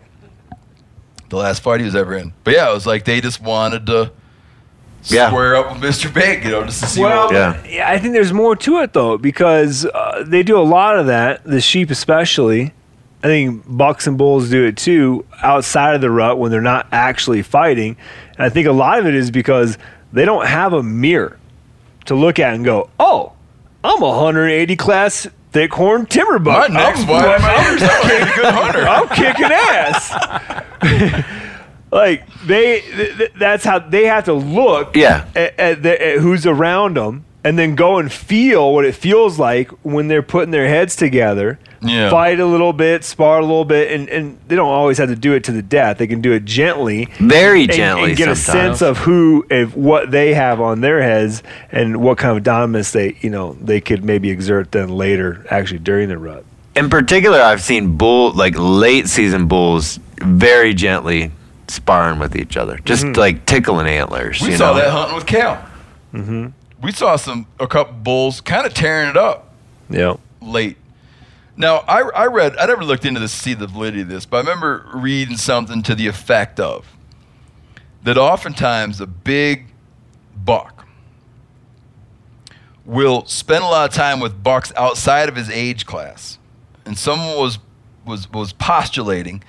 the 1.29 1.37
last 1.37 1.63
fight 1.63 1.81
he 1.81 1.87
was 1.87 1.95
ever 1.97 2.15
in. 2.17 2.33
But 2.45 2.55
yeah, 2.55 2.71
it 2.71 2.75
was 2.75 2.87
like 2.87 3.05
they 3.05 3.21
just 3.21 3.41
wanted 3.41 3.87
to 3.87 4.11
Yeah. 5.05 5.29
square 5.29 5.57
up 5.57 5.73
with 5.73 5.83
Mr. 5.83 6.13
Big, 6.13 6.45
you 6.45 6.51
know, 6.51 6.65
just 6.65 6.81
to 6.83 6.87
see 6.89 7.01
Well, 7.03 7.27
what. 7.27 7.35
Yeah. 7.35 7.57
yeah, 7.69 7.91
I 7.91 7.99
think 7.99 8.15
there's 8.15 8.33
more 8.33 8.57
to 8.57 8.79
it 8.81 8.93
though 8.93 9.17
because 9.19 9.85
uh, 9.87 10.25
they 10.27 10.43
do 10.43 10.59
a 10.59 10.63
lot 10.63 10.99
of 10.99 11.07
that. 11.07 11.45
The 11.45 11.61
sheep, 11.61 11.91
especially. 11.91 12.73
I 13.23 13.27
think 13.27 13.65
bucks 13.67 14.07
and 14.07 14.17
bulls 14.17 14.49
do 14.49 14.65
it 14.65 14.77
too 14.77 15.25
outside 15.43 15.97
of 15.97 16.01
the 16.01 16.11
rut 16.11 16.39
when 16.39 16.53
they're 16.53 16.61
not 16.61 16.87
actually 16.93 17.43
fighting. 17.43 17.97
And 18.37 18.45
I 18.47 18.49
think 18.49 18.69
a 18.69 18.73
lot 18.73 19.01
of 19.01 19.07
it 19.07 19.15
is 19.15 19.31
because 19.33 19.77
they 20.13 20.25
don't 20.25 20.47
have 20.47 20.73
a 20.73 20.85
mirror 20.85 21.37
to 22.07 22.15
look 22.15 22.39
at 22.39 22.55
and 22.55 22.65
go, 22.65 22.91
"Oh, 23.01 23.33
I'm 23.83 24.01
a 24.03 24.07
180 24.09 24.77
class 24.77 25.27
horn 25.67 26.07
timber 26.07 26.39
My 26.39 26.69
buck. 26.69 26.71
next 26.71 27.01
I'm, 27.03 27.09
wife, 27.09 27.43
I'm, 27.43 27.79
I'm 27.81 28.23
a 28.23 28.35
good 28.35 28.55
hunter. 28.55 28.87
I'm 28.89 29.09
kicking 29.09 29.51
ass." 29.51 31.25
like 31.93 32.25
they, 32.47 32.81
th- 32.81 33.17
th- 33.17 33.33
that's 33.39 33.65
how 33.65 33.79
they 33.79 34.05
have 34.05 34.25
to 34.27 34.35
look 34.35 34.95
Yeah. 34.97 35.27
at, 35.35 35.59
at, 35.59 35.83
the, 35.83 36.07
at 36.07 36.19
who's 36.19 36.47
around 36.47 36.97
them 36.97 37.25
and 37.45 37.59
then 37.59 37.75
go 37.75 37.99
and 37.99 38.13
feel 38.13 38.73
what 38.75 38.85
it 38.85 38.95
feels 38.95 39.39
like 39.39 39.71
when 39.85 40.09
they're 40.09 40.23
putting 40.23 40.51
their 40.51 40.69
heads 40.69 40.95
together 40.97 41.59
Yeah. 41.81 42.11
fight 42.11 42.41
a 42.41 42.47
little 42.47 42.73
bit 42.73 43.05
spar 43.05 43.39
a 43.39 43.43
little 43.43 43.65
bit 43.65 43.93
and, 43.93 44.09
and 44.09 44.39
they 44.49 44.57
don't 44.57 44.69
always 44.69 44.99
have 44.99 45.09
to 45.11 45.15
do 45.17 45.33
it 45.35 45.45
to 45.45 45.53
the 45.53 45.63
death 45.63 45.99
they 45.99 46.09
can 46.09 46.21
do 46.21 46.33
it 46.33 46.45
gently 46.45 47.07
Very 47.21 47.63
and, 47.65 47.73
gently 47.73 48.09
and 48.11 48.17
get 48.17 48.37
sometimes. 48.37 48.49
a 48.49 48.79
sense 48.79 48.83
of 48.83 48.99
who 48.99 49.47
of 49.51 49.77
what 49.77 50.11
they 50.11 50.35
have 50.35 50.61
on 50.61 50.81
their 50.81 51.01
heads 51.03 51.43
and 51.71 51.99
what 51.99 52.19
kind 52.19 52.37
of 52.37 52.43
dominance 52.43 52.91
they 52.91 53.17
you 53.21 53.31
know 53.31 53.53
they 53.61 53.81
could 53.81 54.05
maybe 54.05 54.31
exert 54.31 54.73
then 54.73 54.89
later 54.89 55.47
actually 55.51 55.79
during 55.79 56.09
the 56.09 56.19
rut 56.19 56.45
In 56.75 56.91
particular, 56.91 57.41
I've 57.41 57.63
seen 57.63 57.97
bull 57.97 58.33
like 58.33 58.55
late 58.57 59.07
season 59.09 59.47
bulls 59.47 59.99
very 60.19 60.75
gently 60.75 61.31
sparring 61.69 62.19
with 62.19 62.35
each 62.35 62.57
other, 62.57 62.79
just 62.85 63.05
like 63.17 63.45
tickling 63.47 63.87
antlers. 63.87 64.41
We 64.41 64.51
you 64.53 64.57
saw 64.57 64.73
know? 64.73 64.79
that 64.79 64.91
hunting 64.91 65.15
with 65.17 65.27
Cal. 65.27 65.55
Mm-hmm. 66.15 66.47
We 66.83 66.93
saw 66.93 67.17
some 67.17 67.47
a 67.61 67.67
couple 67.67 67.95
bulls 67.95 68.41
kind 68.41 68.67
of 68.67 68.75
tearing 68.75 69.11
it 69.11 69.17
up 69.17 69.53
yeah 69.91 70.17
late. 70.41 70.77
Now 71.59 71.79
I, 71.89 72.03
I 72.15 72.27
read 72.27 72.57
I 72.57 72.67
never 72.67 72.85
looked 72.85 73.05
into 73.05 73.19
this 73.19 73.33
to 73.33 73.39
see 73.39 73.55
the 73.55 73.67
validity 73.67 74.03
of 74.03 74.09
this, 74.09 74.25
but 74.25 74.37
I 74.39 74.41
remember 74.41 74.89
reading 74.95 75.37
something 75.37 75.83
to 75.83 75.95
the 75.97 76.07
effect 76.07 76.61
of 76.61 76.87
that 78.05 78.17
oftentimes 78.17 79.01
a 79.01 79.07
big 79.07 79.67
buck 80.37 80.87
will 82.85 83.27
spend 83.27 83.65
a 83.65 83.67
lot 83.67 83.91
of 83.91 83.95
time 83.95 84.21
with 84.21 84.41
bucks 84.43 84.73
outside 84.77 85.29
of 85.29 85.35
his 85.35 85.51
age 85.51 85.85
class, 85.85 86.39
and 86.87 86.97
someone 86.97 87.37
was 87.37 87.59
was 88.07 88.31
was 88.31 88.53
postulating 88.53 89.43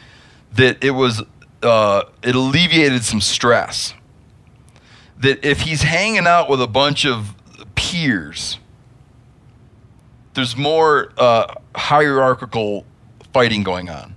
that 0.53 0.83
it 0.83 0.91
was 0.91 1.21
uh, 1.61 2.03
it 2.23 2.33
alleviated 2.33 3.03
some 3.03 3.21
stress. 3.21 3.93
That 5.19 5.45
if 5.45 5.61
he's 5.61 5.83
hanging 5.83 6.25
out 6.25 6.49
with 6.49 6.61
a 6.61 6.67
bunch 6.67 7.05
of 7.05 7.35
peers, 7.75 8.57
there's 10.39 10.55
more 10.55 11.11
uh, 11.17 11.53
hierarchical 11.75 12.85
fighting 13.33 13.61
going 13.61 13.89
on. 13.89 14.15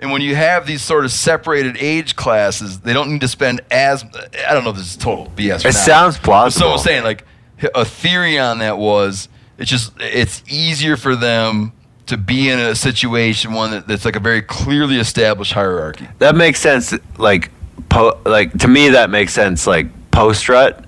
And 0.00 0.10
when 0.10 0.22
you 0.22 0.34
have 0.34 0.66
these 0.66 0.80
sort 0.80 1.04
of 1.04 1.12
separated 1.12 1.76
age 1.78 2.16
classes, 2.16 2.80
they 2.80 2.94
don't 2.94 3.10
need 3.10 3.20
to 3.20 3.28
spend 3.28 3.60
as 3.70 4.04
I 4.48 4.54
don't 4.54 4.64
know 4.64 4.70
if 4.70 4.76
this 4.76 4.90
is 4.92 4.96
total 4.96 5.26
BS. 5.36 5.60
It 5.60 5.64
not. 5.64 5.74
sounds 5.74 6.18
plausible. 6.18 6.62
So 6.62 6.68
I 6.68 6.72
was 6.72 6.82
saying 6.82 7.04
like 7.04 7.26
a 7.74 7.84
theory 7.84 8.38
on 8.38 8.60
that 8.60 8.78
was 8.78 9.28
it's 9.58 9.70
just 9.70 9.92
it's 9.98 10.42
easier 10.48 10.96
for 10.96 11.14
them 11.14 11.72
to 12.06 12.16
be 12.16 12.48
in 12.48 12.58
a 12.58 12.74
situation 12.74 13.52
one 13.52 13.72
that, 13.72 13.86
that's 13.86 14.06
like 14.06 14.16
a 14.16 14.20
very 14.20 14.40
clearly 14.40 14.96
established 14.96 15.52
hierarchy. 15.52 16.08
That 16.20 16.36
makes 16.36 16.58
sense. 16.58 16.94
Like, 17.18 17.50
po- 17.90 18.18
like 18.24 18.56
to 18.60 18.68
me, 18.68 18.90
that 18.90 19.10
makes 19.10 19.34
sense. 19.34 19.66
Like 19.66 19.88
post 20.10 20.48
rut, 20.48 20.86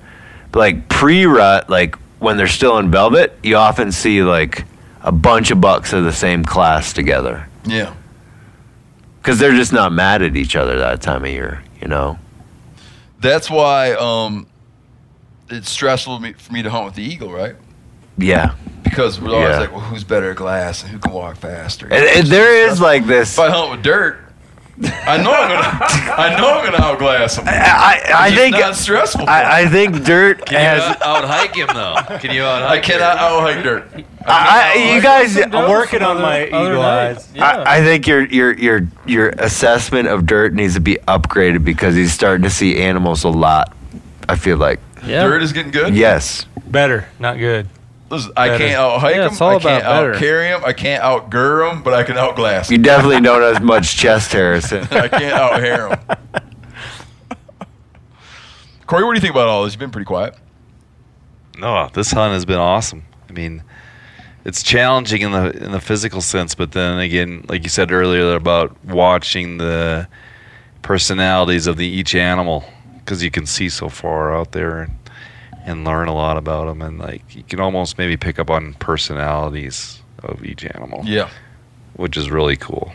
like 0.55 0.89
pre 0.89 1.27
rut, 1.27 1.69
like 1.69 1.97
when 2.21 2.37
they're 2.37 2.47
still 2.47 2.79
in 2.79 2.91
velvet, 2.91 3.37
you 3.43 3.57
often 3.57 3.91
see 3.91 4.23
like 4.23 4.65
a 5.03 5.11
bunch 5.11 5.51
of 5.51 5.61
bucks 5.61 5.93
of 5.93 6.05
the 6.05 6.13
same 6.13 6.45
class 6.45 6.93
together 6.93 7.49
Yeah. 7.65 7.95
because 9.21 9.39
they're 9.39 9.55
just 9.57 9.73
not 9.73 9.93
mad 9.93 10.23
at 10.23 10.37
each 10.37 10.55
other 10.55 10.79
that 10.79 11.01
time 11.03 11.25
of 11.25 11.31
year. 11.31 11.63
You 11.81 11.89
know? 11.89 12.19
That's 13.21 13.51
why 13.51 13.93
um, 13.95 14.47
it's 15.49 15.71
stressful 15.71 16.21
for 16.39 16.53
me 16.53 16.63
to 16.63 16.71
hunt 16.71 16.85
with 16.85 16.95
the 16.95 17.03
eagle, 17.03 17.33
right? 17.33 17.57
Yeah. 18.19 18.55
Because 18.85 19.21
we're 19.21 19.35
always 19.35 19.49
Yeah. 19.49 19.59
like, 19.61 19.73
well, 19.73 19.81
who's 19.81 20.05
better 20.05 20.31
at 20.31 20.37
glass 20.37 20.83
and 20.83 20.93
who 20.93 20.99
can 20.99 21.13
walk 21.13 21.37
faster? 21.37 21.87
And, 21.87 22.05
and 22.05 22.27
there 22.27 22.69
is 22.69 22.81
like 22.81 23.07
this. 23.07 23.33
If 23.35 23.39
I 23.41 23.51
hunt 23.51 23.71
with 23.71 23.83
dirt, 23.83 24.19
I 24.83 25.17
know 25.23 25.33
I'm 25.33 25.49
gonna, 25.51 26.13
I 26.17 26.37
know 26.39 26.55
I'm 26.59 26.65
gonna 26.65 26.83
outglass 26.83 27.37
him. 27.37 27.45
I, 27.47 28.01
I 28.15 28.29
It's 28.29 28.37
think 28.37 28.53
not 28.57 28.75
stressful. 28.77 29.29
I, 29.29 29.63
I 29.63 29.69
think 29.69 30.05
dirt 30.05 30.47
Can 30.47 30.55
you 30.55 30.59
has. 30.83 30.97
out 31.03 31.25
hike 31.25 31.55
him 31.55 31.69
though? 31.75 31.97
Can 32.19 32.35
you 32.35 32.43
out 32.45 32.63
I 32.63 32.69
hike? 32.69 32.83
cannot 32.85 33.19
out 33.19 33.41
hike 33.43 33.63
dirt. 33.63 33.91
I, 34.25 34.73
I- 34.77 34.95
you 34.95 35.03
guys, 35.03 35.37
i'm 35.37 35.71
working 35.71 36.03
on 36.03 36.21
my 36.23 36.47
eagle 36.47 36.83
eyes 36.83 37.29
I, 37.37 37.79
I 37.79 37.83
think 37.83 38.07
your 38.07 38.25
your 38.27 38.53
your 38.55 38.87
your 39.07 39.29
assessment 39.31 40.09
of 40.09 40.25
dirt 40.27 40.55
needs 40.55 40.75
to 40.75 40.81
be 40.81 40.97
upgraded 41.09 41.65
because 41.65 41.95
he's 41.95 42.13
starting 42.13 42.45
to 42.45 42.51
see 42.51 42.79
animals 42.81 43.25
a 43.25 43.29
lot. 43.29 43.75
I 44.29 44.37
feel 44.37 44.57
like 44.57 44.81
Yeah. 45.05 45.25
Dirt 45.25 45.43
is 45.43 45.53
getting 45.53 45.73
good. 45.73 45.95
yes. 45.95 46.47
Better, 46.67 47.07
not 47.19 47.37
good. 47.39 47.69
Listen, 48.11 48.33
I 48.37 48.49
Better. 48.49 48.65
can't 48.65 48.75
out 48.81 49.01
hike 49.01 49.15
Yeah, 49.15 49.23
him. 49.27 49.33
it's 49.33 49.41
I 49.41 49.59
can't 49.61 49.85
out 49.85 50.17
carry 50.17 50.49
him. 50.49 50.65
I 50.65 50.73
can't 50.73 51.03
out 51.03 51.31
gur 51.31 51.63
him, 51.65 51.83
but 51.83 51.95
I 51.95 52.03
can 52.03 52.17
outglass 52.17 52.67
them. 52.69 52.77
You 52.79 52.83
definitely 52.83 53.21
don't 53.23 53.41
have 53.41 53.57
as 53.57 53.63
much 53.63 53.97
chest 53.97 54.33
Harrison. 54.33 54.83
I 54.91 55.07
can't 55.09 55.33
out 55.33 55.61
hair 55.61 55.89
him. 55.91 55.99
Korey, 58.87 59.05
what 59.07 59.13
do 59.13 59.15
you 59.15 59.21
think 59.21 59.33
about 59.35 59.47
all 59.49 59.63
this? 59.65 59.73
You've 59.75 59.81
been 59.81 59.93
pretty 59.93 60.07
quiet. 60.07 60.35
No, 61.59 61.89
this 61.93 62.11
hunt 62.11 62.33
has 62.33 62.45
been 62.45 62.59
awesome. 62.59 63.05
I 63.29 63.33
mean, 63.33 63.63
it's 64.45 64.63
challenging 64.65 65.21
in 65.23 65.31
the 65.33 65.51
in 65.65 65.71
the 65.71 65.81
physical 65.81 66.21
sense, 66.21 66.55
but 66.57 66.73
then 66.73 66.99
again, 66.99 67.45
like 67.49 67.63
you 67.63 67.69
said 67.69 67.93
earlier 67.93 68.35
about 68.35 68.77
watching 68.85 69.59
the 69.59 70.09
personalities 70.83 71.67
of 71.69 71.77
the 71.77 71.87
each 71.87 72.15
animal 72.17 72.65
because 72.99 73.23
you 73.23 73.31
can 73.31 73.47
see 73.47 73.69
so 73.69 73.89
far 73.89 74.35
out 74.35 74.51
there 74.53 74.81
and, 74.83 74.93
and 75.65 75.85
learn 75.85 76.09
a 76.09 76.15
lot 76.15 76.37
about 76.37 76.67
them, 76.67 76.83
and 76.83 76.99
like 76.99 77.35
you 77.35 77.43
can 77.43 77.61
almost 77.61 77.99
maybe 77.99 78.17
pick 78.17 78.39
up 78.39 78.51
on 78.51 78.75
personalities 78.75 80.03
of 80.23 80.45
each 80.45 80.65
animal, 80.65 81.03
Yeah. 81.05 81.29
which 81.95 82.17
is 82.17 82.31
really 82.31 82.57
cool. 82.57 82.93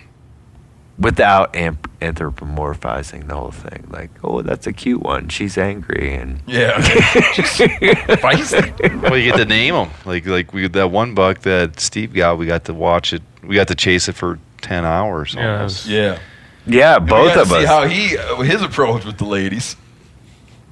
Without 0.98 1.54
amp- 1.58 1.90
anthropomorphizing 2.00 3.28
the 3.28 3.36
whole 3.36 3.52
thing, 3.52 3.86
like, 3.90 4.10
oh, 4.24 4.42
that's 4.42 4.66
a 4.66 4.72
cute 4.72 5.02
one. 5.02 5.28
She's 5.28 5.58
angry, 5.58 6.14
and 6.16 6.42
Yeah. 6.48 6.80
Just 7.34 7.60
feisty. 7.60 9.02
well, 9.02 9.18
you 9.18 9.32
get 9.32 9.38
to 9.38 9.46
name 9.46 9.74
them. 9.76 9.90
Like 10.06 10.26
like 10.26 10.54
we 10.54 10.68
that 10.70 10.92
one 10.92 11.14
buck 11.14 11.40
that 11.42 11.80
Steve 11.82 12.14
got, 12.14 12.38
we 12.38 12.46
got 12.46 12.64
to 12.66 12.74
watch 12.74 13.12
it. 13.12 13.22
We 13.44 13.56
got 13.56 13.68
to 13.68 13.76
chase 13.76 14.08
it 14.08 14.14
for 14.16 14.40
ten 14.62 14.86
hours. 14.86 15.34
Yeah, 15.36 15.54
almost. 15.56 15.86
was 15.86 15.92
Yeah. 15.92 16.20
yeah, 16.66 17.00
both 17.00 17.34
got 17.34 17.34
to 17.36 17.42
of 17.42 17.48
see 17.50 17.56
us. 17.58 17.68
how 17.68 17.88
he 17.88 18.18
uh, 18.18 18.38
his 18.44 18.62
approach 18.62 19.04
with 19.06 19.18
the 19.18 19.26
ladies. 19.26 19.76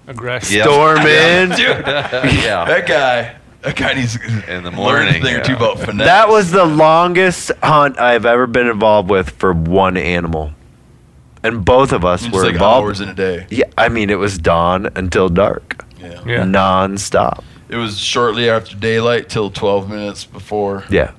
Aggressive. 0.08 0.52
Yep. 0.54 0.66
Storming. 0.66 1.06
Dude, 1.58 1.58
yeah. 1.88 2.66
that 2.66 2.86
guy. 2.88 3.36
That 3.62 3.78
guy 3.78 3.94
needs 3.94 4.18
In 4.18 4.64
the 4.64 4.72
learn 4.72 4.74
a 4.74 4.76
morning, 4.76 5.22
thing 5.24 5.36
or 5.38 5.42
two 5.42 5.56
about 5.56 5.80
finesse. 5.80 6.06
That 6.06 6.28
was 6.28 6.52
the 6.52 6.66
longest 6.66 7.50
hunt 7.64 7.98
I've 7.98 8.26
ever 8.26 8.46
been 8.46 8.68
involved 8.68 9.10
with 9.10 9.30
for 9.30 9.54
one 9.54 9.96
animal, 9.96 10.52
and 11.44 11.64
both 11.64 11.94
of 11.94 12.04
us 12.04 12.24
Just 12.24 12.34
were 12.36 12.44
like 12.44 12.54
involved. 12.56 12.84
hours 12.86 13.00
in 13.00 13.08
a 13.08 13.14
day. 13.14 13.48
Yeah, 13.50 13.64
I 13.78 13.88
mean, 13.88 14.10
it 14.10 14.20
was 14.20 14.38
dawn 14.38 14.90
until 14.98 15.30
dark, 15.30 15.86
Yeah. 15.98 16.22
Yeah. 16.26 16.44
non-stop. 16.44 17.42
It 17.70 17.78
was 17.78 17.98
shortly 17.98 18.50
after 18.50 18.76
daylight 18.76 19.30
till 19.30 19.50
12 19.50 19.90
minutes 19.90 20.26
before. 20.26 20.84
Yeah. 20.90 21.12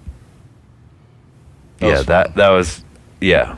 That 1.79 1.87
yeah, 1.87 1.93
was 1.97 2.07
that 2.07 2.35
that 2.35 2.51
was 2.51 2.85
yeah, 3.23 3.57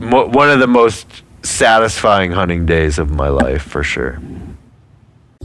Mo- 0.00 0.26
one 0.26 0.50
of 0.50 0.58
the 0.58 0.66
most 0.66 1.22
satisfying 1.44 2.32
hunting 2.32 2.66
days 2.66 2.98
of 2.98 3.08
my 3.10 3.28
life 3.28 3.62
for 3.62 3.84
sure. 3.84 4.18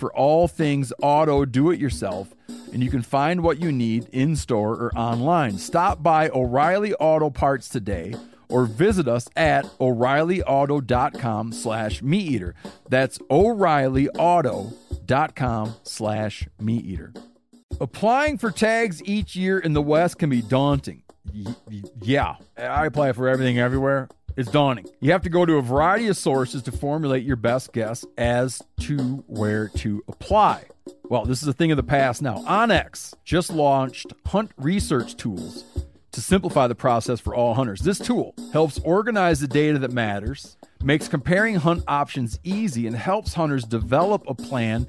for 0.00 0.12
all 0.16 0.48
things 0.48 0.92
auto 1.02 1.44
do 1.44 1.70
it 1.70 1.78
yourself, 1.78 2.34
and 2.72 2.82
you 2.82 2.88
can 2.90 3.02
find 3.02 3.42
what 3.42 3.60
you 3.60 3.70
need 3.70 4.08
in 4.12 4.34
store 4.34 4.72
or 4.74 4.90
online. 4.96 5.58
Stop 5.58 6.02
by 6.02 6.30
O'Reilly 6.30 6.94
Auto 6.94 7.28
Parts 7.30 7.68
today 7.68 8.14
or 8.48 8.64
visit 8.64 9.06
us 9.06 9.28
at 9.36 9.64
o'reillyauto.com 9.78 11.52
slash 11.52 12.02
meat 12.02 12.32
eater. 12.32 12.54
That's 12.88 13.18
o'reillyauto.com 13.30 15.74
slash 15.84 16.48
meat 16.60 16.84
eater. 16.84 17.12
Applying 17.80 18.38
for 18.38 18.50
tags 18.50 19.00
each 19.04 19.36
year 19.36 19.56
in 19.58 19.74
the 19.74 19.82
west 19.82 20.18
can 20.18 20.30
be 20.30 20.42
daunting. 20.42 21.04
Y- 21.32 21.54
yeah. 22.02 22.34
I 22.58 22.86
apply 22.86 23.12
for 23.12 23.28
everything 23.28 23.60
everywhere 23.60 24.08
it's 24.36 24.50
dawning. 24.50 24.86
you 25.00 25.12
have 25.12 25.22
to 25.22 25.28
go 25.28 25.44
to 25.44 25.54
a 25.54 25.62
variety 25.62 26.08
of 26.08 26.16
sources 26.16 26.62
to 26.62 26.72
formulate 26.72 27.24
your 27.24 27.36
best 27.36 27.72
guess 27.72 28.04
as 28.18 28.62
to 28.80 28.98
where 29.26 29.68
to 29.68 30.02
apply 30.08 30.64
well 31.08 31.24
this 31.24 31.42
is 31.42 31.48
a 31.48 31.52
thing 31.52 31.70
of 31.70 31.76
the 31.76 31.82
past 31.82 32.22
now 32.22 32.38
OnX 32.44 33.14
just 33.24 33.50
launched 33.50 34.12
hunt 34.26 34.50
research 34.56 35.16
tools 35.16 35.64
to 36.12 36.20
simplify 36.20 36.66
the 36.66 36.74
process 36.74 37.20
for 37.20 37.34
all 37.34 37.54
hunters. 37.54 37.80
This 37.80 37.98
tool 37.98 38.34
helps 38.52 38.78
organize 38.80 39.40
the 39.40 39.46
data 39.46 39.78
that 39.78 39.92
matters, 39.92 40.56
makes 40.82 41.08
comparing 41.08 41.56
hunt 41.56 41.84
options 41.86 42.38
easy, 42.42 42.86
and 42.86 42.96
helps 42.96 43.34
hunters 43.34 43.64
develop 43.64 44.24
a 44.26 44.34
plan 44.34 44.86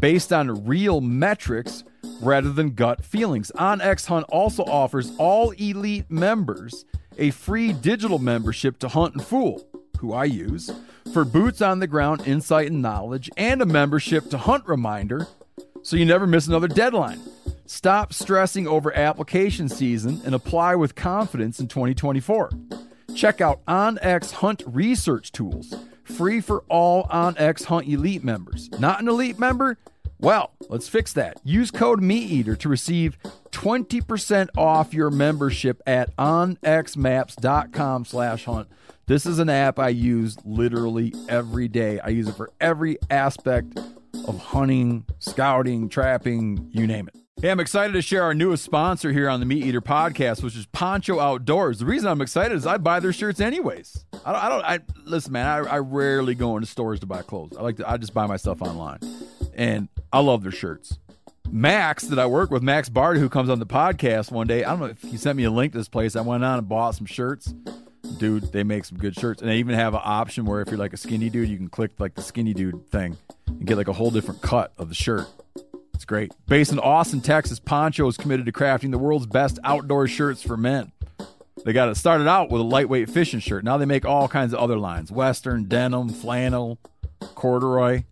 based 0.00 0.32
on 0.32 0.66
real 0.66 1.00
metrics 1.00 1.84
rather 2.20 2.50
than 2.52 2.70
gut 2.70 3.04
feelings. 3.04 3.52
OnX 3.56 4.06
Hunt 4.06 4.26
also 4.28 4.64
offers 4.64 5.12
all 5.18 5.50
elite 5.52 6.10
members 6.10 6.84
a 7.18 7.30
free 7.30 7.72
digital 7.72 8.18
membership 8.18 8.78
to 8.80 8.88
Huntin' 8.88 9.20
Fool, 9.20 9.64
who 9.98 10.12
I 10.12 10.24
use, 10.24 10.70
for 11.12 11.24
boots 11.24 11.62
on 11.62 11.78
the 11.78 11.86
ground 11.86 12.26
insight 12.26 12.70
and 12.70 12.82
knowledge, 12.82 13.30
and 13.36 13.62
a 13.62 13.66
membership 13.66 14.30
to 14.30 14.38
Hunt 14.38 14.66
Reminder 14.66 15.26
so 15.84 15.96
you 15.96 16.04
never 16.06 16.26
miss 16.26 16.48
another 16.48 16.66
deadline. 16.66 17.20
Stop 17.66 18.12
stressing 18.12 18.66
over 18.66 18.94
application 18.96 19.68
season 19.68 20.20
and 20.24 20.34
apply 20.34 20.74
with 20.74 20.94
confidence 20.94 21.60
in 21.60 21.68
2024. 21.68 22.50
Check 23.14 23.40
out 23.40 23.64
OnX 23.66 24.32
Hunt 24.32 24.62
Research 24.66 25.30
Tools, 25.30 25.74
free 26.02 26.40
for 26.40 26.64
all 26.68 27.04
OnX 27.04 27.64
Hunt 27.64 27.86
Elite 27.86 28.24
members. 28.24 28.70
Not 28.78 29.00
an 29.00 29.08
elite 29.08 29.38
member? 29.38 29.78
Well, 30.24 30.52
let's 30.70 30.88
fix 30.88 31.12
that. 31.12 31.38
Use 31.44 31.70
code 31.70 32.00
MeatEater 32.00 32.58
to 32.60 32.68
receive 32.70 33.18
20% 33.50 34.48
off 34.56 34.94
your 34.94 35.10
membership 35.10 35.82
at 35.86 36.16
onxmaps.com 36.16 38.06
slash 38.06 38.46
hunt. 38.46 38.68
This 39.04 39.26
is 39.26 39.38
an 39.38 39.50
app 39.50 39.78
I 39.78 39.90
use 39.90 40.38
literally 40.46 41.12
every 41.28 41.68
day. 41.68 42.00
I 42.00 42.08
use 42.08 42.26
it 42.26 42.36
for 42.36 42.50
every 42.58 42.96
aspect 43.10 43.78
of 44.26 44.38
hunting, 44.38 45.04
scouting, 45.18 45.90
trapping, 45.90 46.70
you 46.72 46.86
name 46.86 47.08
it. 47.08 47.20
Hey, 47.42 47.50
I'm 47.50 47.60
excited 47.60 47.92
to 47.92 48.00
share 48.00 48.22
our 48.22 48.32
newest 48.32 48.64
sponsor 48.64 49.12
here 49.12 49.28
on 49.28 49.40
the 49.40 49.46
Meat 49.46 49.66
Eater 49.66 49.82
podcast, 49.82 50.42
which 50.42 50.56
is 50.56 50.64
Poncho 50.64 51.20
Outdoors. 51.20 51.80
The 51.80 51.84
reason 51.84 52.08
I'm 52.08 52.22
excited 52.22 52.56
is 52.56 52.66
I 52.66 52.78
buy 52.78 52.98
their 52.98 53.12
shirts 53.12 53.40
anyways. 53.40 54.06
I 54.24 54.32
don't, 54.32 54.42
I 54.42 54.48
don't, 54.48 54.64
I 54.64 54.78
listen, 55.04 55.32
man. 55.32 55.46
I, 55.46 55.58
I 55.74 55.78
rarely 55.80 56.34
go 56.34 56.56
into 56.56 56.66
stores 56.66 57.00
to 57.00 57.06
buy 57.06 57.20
clothes. 57.20 57.58
I 57.58 57.60
like 57.60 57.76
to, 57.76 57.90
I 57.90 57.98
just 57.98 58.14
buy 58.14 58.26
my 58.26 58.38
stuff 58.38 58.62
online, 58.62 59.00
and 59.52 59.88
I 60.14 60.20
love 60.20 60.44
their 60.44 60.52
shirts. 60.52 61.00
Max, 61.50 62.04
that 62.04 62.20
I 62.20 62.26
work 62.26 62.52
with, 62.52 62.62
Max 62.62 62.88
Bard, 62.88 63.18
who 63.18 63.28
comes 63.28 63.50
on 63.50 63.58
the 63.58 63.66
podcast 63.66 64.30
one 64.30 64.46
day. 64.46 64.62
I 64.62 64.70
don't 64.70 64.78
know 64.78 64.86
if 64.86 65.02
he 65.02 65.16
sent 65.16 65.36
me 65.36 65.42
a 65.42 65.50
link 65.50 65.72
to 65.72 65.78
this 65.78 65.88
place. 65.88 66.14
I 66.14 66.20
went 66.20 66.44
on 66.44 66.60
and 66.60 66.68
bought 66.68 66.94
some 66.94 67.04
shirts. 67.04 67.52
Dude, 68.18 68.52
they 68.52 68.62
make 68.62 68.84
some 68.84 68.96
good 68.96 69.16
shirts, 69.16 69.42
and 69.42 69.50
they 69.50 69.56
even 69.56 69.74
have 69.74 69.92
an 69.92 70.02
option 70.04 70.44
where 70.44 70.60
if 70.60 70.68
you're 70.68 70.78
like 70.78 70.92
a 70.92 70.96
skinny 70.96 71.30
dude, 71.30 71.48
you 71.48 71.56
can 71.56 71.68
click 71.68 71.98
like 71.98 72.14
the 72.14 72.22
skinny 72.22 72.54
dude 72.54 72.88
thing 72.92 73.16
and 73.48 73.66
get 73.66 73.76
like 73.76 73.88
a 73.88 73.92
whole 73.92 74.12
different 74.12 74.40
cut 74.40 74.72
of 74.78 74.88
the 74.88 74.94
shirt. 74.94 75.26
It's 75.94 76.04
great. 76.04 76.32
Based 76.46 76.70
in 76.70 76.78
Austin, 76.78 77.20
Texas, 77.20 77.58
Poncho 77.58 78.06
is 78.06 78.16
committed 78.16 78.46
to 78.46 78.52
crafting 78.52 78.92
the 78.92 78.98
world's 78.98 79.26
best 79.26 79.58
outdoor 79.64 80.06
shirts 80.06 80.44
for 80.44 80.56
men. 80.56 80.92
They 81.64 81.72
got 81.72 81.88
it 81.88 81.96
started 81.96 82.28
out 82.28 82.52
with 82.52 82.60
a 82.60 82.64
lightweight 82.64 83.10
fishing 83.10 83.40
shirt. 83.40 83.64
Now 83.64 83.78
they 83.78 83.84
make 83.84 84.04
all 84.04 84.28
kinds 84.28 84.52
of 84.52 84.60
other 84.60 84.78
lines 84.78 85.10
Western, 85.10 85.64
denim, 85.64 86.08
flannel, 86.08 86.78
corduroy. 87.34 88.04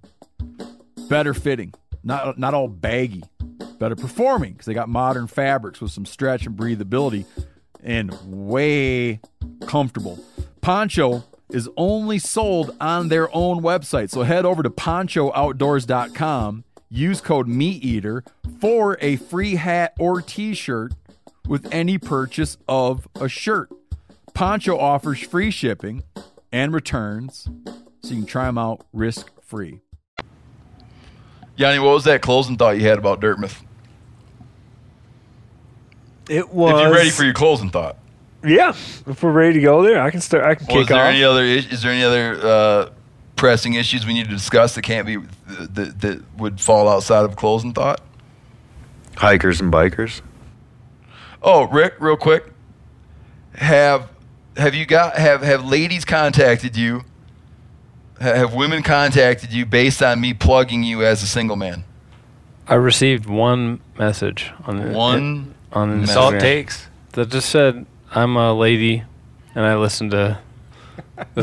Better 1.09 1.35
fitting, 1.35 1.75
not, 2.03 2.39
not 2.39 2.55
all 2.55 2.69
baggy. 2.69 3.25
Better 3.79 3.97
performing 3.97 4.53
because 4.53 4.67
they 4.67 4.75
got 4.75 4.89
modern 4.89 5.27
fabrics 5.27 5.81
with 5.81 5.91
some 5.91 6.07
stretch 6.07 6.47
and 6.47 6.57
breathability 6.57 7.25
and 7.83 8.17
way 8.25 9.21
comfortable. 9.67 10.19
Poncho 10.61 11.25
is 11.51 11.69
only 11.77 12.19
sold 12.19 12.77
on 12.81 13.09
their 13.09 13.35
own 13.35 13.61
website. 13.61 14.11
So 14.11 14.23
head 14.23 14.45
over 14.45 14.63
to 14.63 14.71
ponchooutdoors.com 14.71 16.65
Use 16.95 17.23
code 17.23 17.49
MeatEater 17.49 18.23
for 18.61 18.99
a 19.01 19.17
free 19.17 19.55
hat 19.55 19.95
or 19.99 20.21
t 20.21 20.53
shirt 20.53 20.93
with 21.49 21.67
any 21.73 21.97
purchase 21.97 22.59
of 22.69 23.09
a 23.15 23.31
shirt. 23.31 23.71
Poncho 24.35 24.77
offers 24.77 25.21
free 25.21 25.51
shipping 25.51 26.03
and 26.53 26.75
returns, 26.75 27.49
so 28.03 28.11
you 28.11 28.17
can 28.17 28.27
try 28.27 28.45
them 28.45 28.59
out 28.59 28.85
risk 28.93 29.31
free. 29.41 29.81
Yanni, 31.57 31.79
what 31.79 31.93
was 31.95 32.05
that 32.05 32.23
closing 32.23 32.57
thought 32.57 32.79
you 32.79 32.87
had 32.89 32.99
about 32.99 33.21
Dartmouth? 33.21 33.63
It 36.29 36.51
was. 36.51 36.73
If 36.75 36.81
you're 36.81 36.93
ready 36.95 37.11
for 37.11 37.25
your 37.25 37.35
closing 37.35 37.71
thought. 37.71 37.97
Yeah, 38.45 38.71
if 38.71 39.23
we're 39.23 39.31
ready 39.33 39.55
to 39.55 39.61
go 39.61 39.83
there, 39.83 40.01
I 40.03 40.11
can 40.11 40.21
start. 40.21 40.45
I 40.45 40.55
can 40.57 40.67
Was 40.67 40.75
kick 40.77 40.89
there 40.89 40.99
off. 41.05 41.11
any 41.13 41.23
other? 41.23 41.43
is- 41.45 41.67
Is 41.67 41.83
there 41.83 41.93
any 41.93 42.03
other 42.03 42.41
uh, 42.43 42.91
pressing 43.37 43.75
issues 43.75 44.05
we 44.07 44.15
need 44.15 44.25
to 44.25 44.31
discuss 44.31 44.75
that 44.75 44.83
can't 44.83 45.07
be 45.07 45.17
that, 45.49 46.01
that 46.01 46.23
would 46.39 46.61
fall 46.61 46.89
outside 46.89 47.25
of 47.25 47.37
closing 47.37 47.73
thought? 47.73 48.01
Hikers 49.17 49.61
and 49.61 49.73
bikers. 49.73 50.23
Oh, 51.43 51.65
Rick, 51.69 51.95
real 52.01 52.17
quick, 52.17 52.53
have 53.57 54.09
have 54.57 54.75
you 54.75 54.87
got 54.87 55.17
have 55.17 55.43
have 55.43 55.65
ladies 55.65 56.05
contacted 56.05 56.77
you? 56.77 57.03
Ha- 58.23 58.35
Have 58.35 58.55
women 58.55 58.83
contacted 58.83 59.53
you 59.53 59.67
based 59.67 60.03
on 60.03 60.21
me 60.21 60.33
plugging 60.35 60.83
you 60.83 61.05
as 61.05 61.23
a 61.23 61.27
single 61.27 61.57
man? 61.57 61.85
I 62.69 62.75
received 62.77 63.27
one 63.27 63.81
message 63.99 64.51
on 64.67 64.93
One 64.93 65.55
on 65.73 66.01
message. 66.01 66.05
Instagram 66.05 66.07
That's 66.07 66.17
all 66.17 66.35
it 66.35 66.41
takes. 66.41 66.89
that 67.13 67.29
just 67.31 67.49
said 67.51 67.85
I'm 68.15 68.37
a 68.37 68.53
lady 68.55 69.03
and 69.55 69.65
I 69.67 69.75
listen 69.77 70.11
to 70.11 70.17
this, 70.17 70.39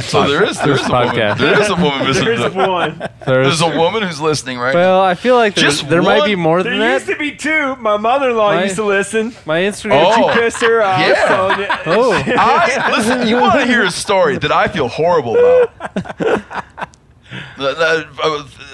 So 0.02 0.28
there 0.28 0.44
is 0.44 0.58
there 0.58 0.74
this 0.74 0.82
is 0.82 0.88
a 0.88 0.92
woman, 0.92 1.08
podcast. 1.10 1.38
there 1.40 1.62
is 1.62 1.70
a 1.70 1.76
woman 1.76 2.06
listening. 2.08 2.26
There's 2.40 2.54
one. 2.54 3.10
there's 3.26 3.62
a 3.62 3.78
woman 3.78 4.04
who's 4.04 4.20
listening 4.22 4.60
right. 4.60 4.74
Well, 4.76 5.02
I 5.02 5.16
feel 5.16 5.36
like 5.36 5.56
there, 5.56 5.64
Just 5.66 5.90
there 5.90 6.02
might 6.02 6.26
be 6.26 6.36
one? 6.36 6.44
more 6.44 6.64
than 6.64 6.80
There 6.80 7.00
than 7.00 7.08
used 7.08 7.08
to 7.08 7.16
be 7.18 7.36
two. 7.36 7.76
My 7.78 7.98
mother-in-law 7.98 8.54
My- 8.56 8.64
used 8.64 8.76
to 8.76 8.84
listen. 8.84 9.34
My 9.46 9.60
Instagram. 9.62 10.04
Oh. 10.06 10.32
She 10.34 10.40
pissed 10.40 10.62
her 10.62 10.82
off. 10.82 11.00
Yeah. 11.00 11.28
so 11.28 11.56
th- 11.56 11.70
Oh, 11.98 12.14
I 12.14 12.98
listen. 12.98 13.28
You 13.28 13.38
want 13.38 13.60
to 13.62 13.66
hear 13.68 13.84
a 13.84 13.92
story 13.92 14.38
that 14.38 14.52
I 14.52 14.68
feel 14.68 14.88
horrible 14.88 15.38
about? 15.38 15.78
That- 16.20 17.78
that- 17.78 18.08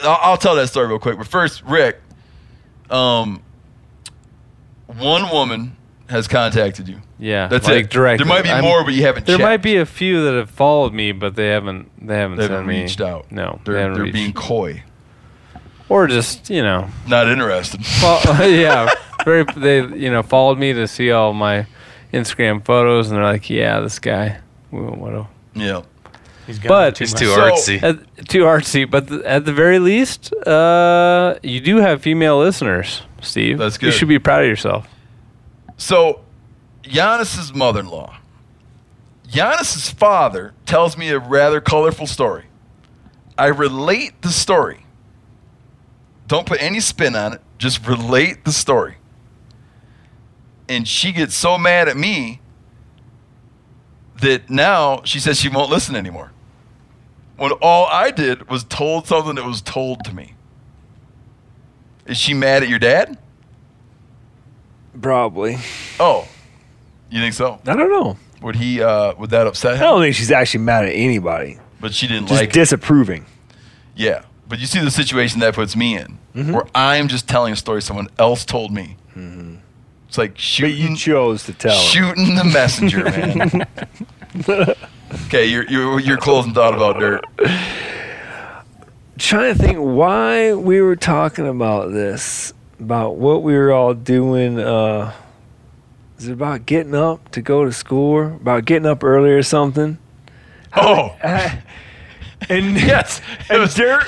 I'll 0.03 0.19
I'll 0.21 0.37
tell 0.37 0.55
that 0.55 0.67
story 0.67 0.87
real 0.87 0.99
quick. 0.99 1.17
But 1.17 1.27
first, 1.27 1.61
Rick, 1.63 2.01
um, 2.89 3.41
one 4.87 5.29
woman 5.29 5.75
has 6.09 6.27
contacted 6.27 6.87
you. 6.87 7.01
yeah. 7.19 7.47
That's 7.47 7.67
like 7.67 7.85
it. 7.85 7.89
Directly. 7.89 8.23
There 8.25 8.33
might 8.33 8.43
be 8.43 8.49
I'm- 8.49 8.63
more, 8.63 8.83
but 8.83 8.93
you 8.93 9.03
haven't. 9.03 9.25
There 9.25 9.37
checked. 9.37 9.43
might 9.43 9.61
be 9.63 9.77
a 9.77 9.85
few 9.85 10.23
that 10.25 10.33
have 10.35 10.49
followed 10.49 10.93
me, 10.93 11.11
but 11.11 11.35
they 11.35 11.47
haven't. 11.49 11.89
They 12.05 12.15
haven't 12.17 12.37
They 12.37 12.43
haven't 12.43 12.67
me. 12.67 12.81
reached 12.83 13.01
out. 13.01 13.31
No, 13.31 13.59
they 13.65 13.71
They're, 13.73 13.81
haven't 13.81 14.03
they're 14.03 14.11
being 14.13 14.33
coy, 14.33 14.83
or 15.89 16.07
just 16.07 16.49
you 16.49 16.61
know, 16.61 16.89
not 17.07 17.27
interested. 17.27 17.81
Well, 18.01 18.21
yeah, 18.49 18.89
very. 19.23 19.45
They 19.55 19.81
you 19.81 20.11
know 20.11 20.21
followed 20.23 20.57
me 20.59 20.73
to 20.73 20.87
see 20.87 21.11
all 21.11 21.33
my 21.33 21.65
Instagram 22.13 22.63
photos, 22.63 23.09
and 23.09 23.17
they're 23.17 23.23
like, 23.25 23.49
"Yeah, 23.49 23.79
this 23.79 23.99
guy, 23.99 24.39
we 24.71 24.81
won't 24.81 24.99
want 24.99 25.15
to." 25.15 25.59
Yeah. 25.59 25.81
He's 26.45 26.59
got 26.59 26.67
But 26.69 26.97
He's 26.99 27.11
much. 27.13 27.19
too 27.21 27.25
So- 27.29 27.39
artsy. 27.41 27.81
At, 27.81 28.27
too 28.29 28.43
artsy, 28.43 28.87
but 28.87 29.07
th- 29.07 29.23
at 29.23 29.45
the 29.45 29.51
very 29.53 29.79
least, 29.79 30.31
uh, 30.45 31.33
you 31.41 31.59
do 31.59 31.77
have 31.77 32.03
female 32.03 32.37
listeners, 32.37 33.01
Steve. 33.21 33.57
That's 33.57 33.79
good. 33.79 33.87
You 33.87 33.91
should 33.91 34.07
be 34.09 34.19
proud 34.19 34.43
of 34.43 34.47
yourself. 34.49 34.87
So, 35.77 36.21
Janis's 36.83 37.53
mother-in-law, 37.53 38.17
Janis's 39.27 39.89
father 39.89 40.53
tells 40.65 40.97
me 40.97 41.09
a 41.09 41.19
rather 41.19 41.59
colorful 41.59 42.07
story. 42.07 42.45
I 43.37 43.47
relate 43.47 44.21
the 44.21 44.29
story. 44.29 44.85
Don't 46.27 46.45
put 46.47 46.61
any 46.61 46.79
spin 46.79 47.15
on 47.15 47.33
it. 47.33 47.41
Just 47.57 47.85
relate 47.87 48.45
the 48.45 48.51
story. 48.51 48.95
And 50.67 50.87
she 50.87 51.11
gets 51.11 51.35
so 51.35 51.57
mad 51.57 51.87
at 51.87 51.97
me 51.97 52.39
that 54.21 54.49
now 54.49 55.01
she 55.03 55.19
says 55.19 55.39
she 55.39 55.49
won't 55.49 55.69
listen 55.69 55.95
anymore. 55.95 56.31
when 57.37 57.51
all 57.61 57.85
I 57.87 58.11
did 58.11 58.49
was 58.49 58.63
told 58.63 59.07
something 59.07 59.35
that 59.35 59.45
was 59.45 59.61
told 59.61 60.05
to 60.05 60.15
me? 60.15 60.35
Is 62.05 62.17
she 62.17 62.33
mad 62.33 62.63
at 62.63 62.69
your 62.69 62.79
dad? 62.79 63.17
Probably. 65.01 65.57
Oh, 65.99 66.27
you 67.09 67.19
think 67.21 67.33
so? 67.33 67.59
I 67.67 67.75
don't 67.75 67.89
know. 67.91 68.17
Would 68.41 68.55
he? 68.57 68.81
Uh, 68.81 69.13
would 69.15 69.29
that 69.31 69.47
upset 69.47 69.75
him? 69.75 69.81
I 69.81 69.85
don't 69.85 70.01
think 70.01 70.15
she's 70.15 70.31
actually 70.31 70.63
mad 70.63 70.85
at 70.85 70.91
anybody. 70.91 71.57
But 71.79 71.93
she 71.93 72.07
didn't 72.07 72.27
Just 72.27 72.39
like. 72.41 72.49
it. 72.49 72.53
disapproving. 72.53 73.25
Yeah, 73.95 74.23
but 74.47 74.59
you 74.59 74.65
see 74.67 74.79
the 74.79 74.91
situation 74.91 75.39
that 75.41 75.53
puts 75.55 75.75
me 75.75 75.97
in, 75.97 76.17
Mhm. 76.35 76.51
where 76.53 76.65
I'm 76.75 77.07
just 77.07 77.27
telling 77.27 77.53
a 77.53 77.55
story 77.55 77.81
someone 77.81 78.07
else 78.19 78.43
told 78.45 78.71
me. 78.71 78.97
It's 80.07 80.17
like 80.17 80.33
But 80.33 80.39
shooting. 80.41 80.91
you 80.91 80.95
chose 80.97 81.43
to 81.45 81.53
tell. 81.53 81.71
her. 81.75 81.81
shooting 81.81 82.35
the 82.35 82.43
messenger, 82.43 83.03
man. 83.05 83.67
okay, 85.25 85.45
you're 85.45 85.65
you're 85.69 85.99
you're 85.99 86.17
closing 86.17 86.53
thought 86.53 86.73
about 86.75 86.99
dirt. 86.99 87.25
trying 89.17 89.53
to 89.55 89.59
think 89.59 89.77
why 89.77 90.53
we 90.53 90.81
were 90.81 90.95
talking 90.95 91.47
about 91.47 91.91
this, 91.91 92.53
about 92.79 93.15
what 93.15 93.43
we 93.43 93.53
were 93.53 93.71
all 93.71 93.93
doing. 93.93 94.59
Uh, 94.59 95.13
is 96.17 96.27
it 96.27 96.33
about 96.33 96.65
getting 96.65 96.95
up 96.95 97.29
to 97.31 97.41
go 97.41 97.65
to 97.65 97.73
school? 97.73 98.35
About 98.35 98.65
getting 98.65 98.85
up 98.85 99.03
early 99.03 99.31
or 99.31 99.43
something? 99.43 99.97
Oh, 100.75 101.15
and 101.21 102.75
yes, 102.75 103.21
and 103.49 103.69
Dirt 103.73 104.03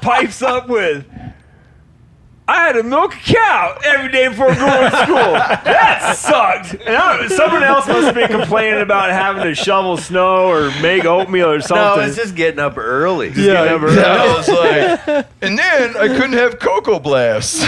pipes 0.00 0.42
up 0.42 0.68
with, 0.68 1.06
I 2.50 2.62
had 2.62 2.72
to 2.72 2.82
milk 2.82 3.14
a 3.14 3.18
cow 3.18 3.78
every 3.84 4.10
day 4.10 4.26
before 4.28 4.46
going 4.54 4.90
to 4.90 4.96
school. 5.02 5.16
That 5.16 6.16
sucked. 6.16 6.80
And 6.82 6.96
I, 6.96 7.26
someone 7.28 7.62
else 7.62 7.86
must 7.86 8.06
have 8.06 8.14
been 8.14 8.28
complaining 8.30 8.80
about 8.80 9.10
having 9.10 9.42
to 9.42 9.54
shovel 9.54 9.98
snow 9.98 10.46
or 10.50 10.70
make 10.80 11.04
oatmeal 11.04 11.50
or 11.50 11.60
something. 11.60 11.76
No, 11.76 11.90
something. 11.96 12.08
it's 12.08 12.16
just 12.16 12.34
getting 12.34 12.58
up 12.58 12.78
early. 12.78 13.28
Just 13.28 13.40
getting 13.42 13.74
up 13.74 13.82
early. 13.82 13.96
Yeah, 13.96 14.22
I 14.22 14.36
was 14.36 14.48
like, 14.48 15.26
and 15.42 15.58
then 15.58 15.96
I 15.98 16.08
couldn't 16.08 16.32
have 16.38 16.58
cocoa 16.58 16.98
blasts. 16.98 17.60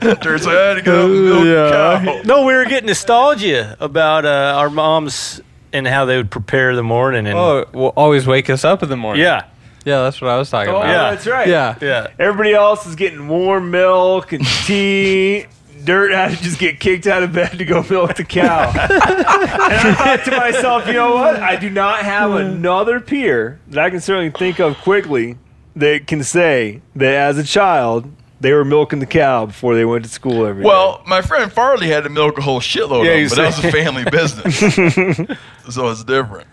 Dirt's 0.00 0.46
like, 0.46 0.56
I 0.56 0.68
had 0.68 0.74
to 0.74 0.82
get 0.82 0.94
up 0.94 1.04
and 1.10 1.24
milk 1.24 1.44
a 1.46 1.70
cow. 2.04 2.22
No, 2.24 2.44
we 2.44 2.52
were 2.54 2.64
getting 2.66 2.88
nostalgia 2.88 3.76
about 3.80 4.24
uh, 4.26 4.54
our 4.58 4.68
moms 4.70 5.40
and 5.72 5.86
how 5.86 6.04
they 6.04 6.16
would 6.16 6.30
prepare 6.30 6.76
the 6.76 6.82
morning. 6.82 7.26
And 7.26 7.36
Oh, 7.38 7.64
well, 7.72 7.92
always 7.96 8.26
wake 8.26 8.50
us 8.50 8.64
up 8.64 8.82
in 8.82 8.88
the 8.90 8.96
morning. 8.96 9.22
yeah, 9.22 9.44
Yeah, 9.84 10.02
that's 10.02 10.20
what 10.20 10.30
I 10.30 10.38
was 10.38 10.50
talking 10.50 10.72
Oh, 10.72 10.78
about. 10.78 10.88
Yeah. 10.88 11.10
that's 11.10 11.26
right. 11.26 11.48
Yeah. 11.48 11.76
yeah. 11.80 12.06
Everybody 12.18 12.54
else 12.54 12.86
is 12.86 12.94
getting 12.94 13.28
warm 13.28 13.70
milk 13.70 14.32
and 14.32 14.44
tea. 14.64 15.46
Dirt 15.84 16.12
had 16.12 16.30
to 16.38 16.42
just 16.42 16.58
get 16.58 16.80
kicked 16.80 17.06
out 17.06 17.22
of 17.22 17.32
bed 17.34 17.58
to 17.58 17.64
go 17.66 17.84
milk 17.90 18.14
the 18.16 18.24
cow. 18.24 18.70
and 18.70 18.90
I 18.90 19.94
thought 19.94 20.24
to 20.24 20.30
myself, 20.30 20.86
you 20.86 20.94
know 20.94 21.14
what? 21.14 21.36
I 21.36 21.56
do 21.56 21.68
not 21.68 21.98
have 22.00 22.32
another 22.32 23.00
peer 23.00 23.60
that 23.68 23.84
I 23.84 23.90
can 23.90 24.00
certainly 24.00 24.30
think 24.30 24.58
of 24.60 24.78
quickly 24.78 25.36
that 25.76 26.06
can 26.06 26.22
say 26.24 26.80
that 26.96 27.12
as 27.14 27.36
a 27.36 27.44
child 27.44 28.10
they 28.40 28.52
were 28.52 28.64
milking 28.64 28.98
the 29.00 29.06
cow 29.06 29.44
before 29.46 29.74
they 29.74 29.84
went 29.84 30.04
to 30.04 30.10
school 30.10 30.46
every 30.46 30.62
day. 30.62 30.66
Well, 30.68 31.02
my 31.06 31.20
friend 31.20 31.52
Farley 31.52 31.88
had 31.88 32.04
to 32.04 32.10
milk 32.10 32.38
a 32.38 32.42
whole 32.42 32.60
shitload 32.60 33.04
Yeah, 33.04 33.12
of 33.12 33.30
them, 33.30 33.38
but 33.38 33.42
that 33.42 33.56
was 33.56 33.64
a 33.64 33.72
family 33.72 34.04
business, 34.10 35.38
so 35.74 35.88
it's 35.90 36.04
different. 36.04 36.46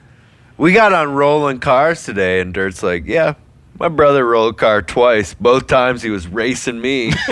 We 0.62 0.74
got 0.74 0.94
on 0.94 1.14
rolling 1.16 1.60
cars 1.60 2.04
today, 2.04 2.40
and 2.40 2.54
Dirt's 2.54 2.84
like, 2.84 3.06
"Yeah, 3.08 3.34
my 3.80 3.88
brother 3.90 4.24
rolled 4.28 4.54
a 4.54 4.58
car 4.58 4.84
twice. 4.84 5.34
Both 5.34 5.66
times 5.66 6.04
he 6.04 6.12
was 6.12 6.28
racing 6.28 6.80
me." 6.80 7.14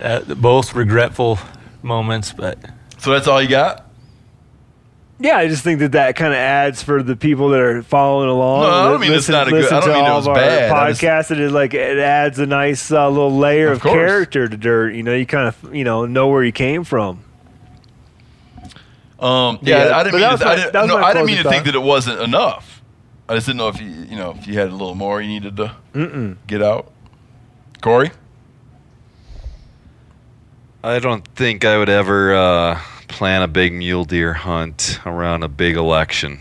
Uh, 0.00 0.20
both 0.36 0.76
regretful 0.76 1.40
moments, 1.82 2.32
but 2.32 2.56
So 2.98 3.10
that's 3.10 3.26
all 3.26 3.42
you 3.42 3.48
got? 3.48 3.84
yeah, 5.18 5.36
I 5.38 5.48
just 5.48 5.64
think 5.64 5.80
that 5.80 5.90
that 5.92 6.14
kind 6.14 6.32
of 6.32 6.38
adds 6.38 6.84
for 6.84 7.02
the 7.02 7.16
people 7.16 7.48
that 7.48 7.58
are 7.60 7.82
following 7.82 8.28
along. 8.28 8.62
No, 8.62 8.70
I 8.70 8.84
don't 8.84 9.00
li- 9.00 9.08
mean 9.08 9.16
it's 9.16 9.28
listen, 9.28 9.32
not 9.32 9.48
a 9.48 9.50
good- 9.50 9.64
I 9.66 9.80
don't 9.80 9.88
to 9.88 9.88
mean 9.88 10.04
it 10.04 10.08
all 10.08 10.16
was 10.18 10.26
of 10.28 10.30
our 10.30 10.34
bad. 10.36 10.70
I 10.70 10.90
just- 10.90 11.02
podcasts. 11.02 11.30
It 11.32 11.40
is 11.40 11.50
like 11.50 11.74
it 11.74 11.98
adds 11.98 12.38
a 12.38 12.46
nice 12.46 12.92
uh, 12.92 13.08
little 13.08 13.36
layer 13.36 13.72
Of 13.72 13.78
of, 13.78 13.82
character 13.90 14.46
to 14.46 14.56
dirt. 14.56 14.94
You 14.94 15.02
know, 15.02 15.14
you 15.16 15.26
kind 15.26 15.48
of 15.48 15.74
you 15.74 15.82
know 15.82 16.06
know 16.06 16.28
where 16.28 16.44
you 16.44 16.52
came 16.52 16.84
from. 16.84 17.24
Um, 19.18 19.58
yeah, 19.62 19.88
Yeah, 19.88 19.96
I 19.96 20.04
didn't 20.04 20.20
mean, 20.20 20.38
to, 20.38 20.44
my- 20.44 20.50
I 20.52 20.56
didn't, 20.56 20.72
that 20.74 20.86
no, 20.86 20.96
I 20.98 21.12
didn't 21.12 21.26
mean 21.26 21.36
to 21.38 21.42
closing 21.42 21.52
think 21.62 21.64
that 21.66 21.74
it 21.74 21.82
wasn't 21.82 22.20
enough. 22.20 22.82
I 23.28 23.34
just 23.34 23.46
didn't 23.46 23.58
know 23.58 23.68
if 23.68 23.80
you, 23.80 23.88
you 23.88 24.16
know, 24.16 24.34
if 24.38 24.46
you 24.46 24.54
had 24.58 24.68
a 24.68 24.72
little 24.72 24.94
more 24.94 25.20
you 25.20 25.28
needed 25.28 25.56
to 25.56 25.74
Mm-mm. 25.92 26.36
get 26.46 26.62
out. 26.62 26.90
Korey? 27.82 28.12
I 30.82 30.98
don't 31.00 31.26
think 31.34 31.64
I 31.64 31.76
would 31.78 31.88
ever 31.88 32.34
uh, 32.34 32.80
plan 33.08 33.42
a 33.42 33.48
big 33.48 33.72
mule 33.72 34.04
deer 34.04 34.32
hunt 34.32 35.00
around 35.04 35.42
a 35.42 35.48
big 35.48 35.76
election 35.76 36.38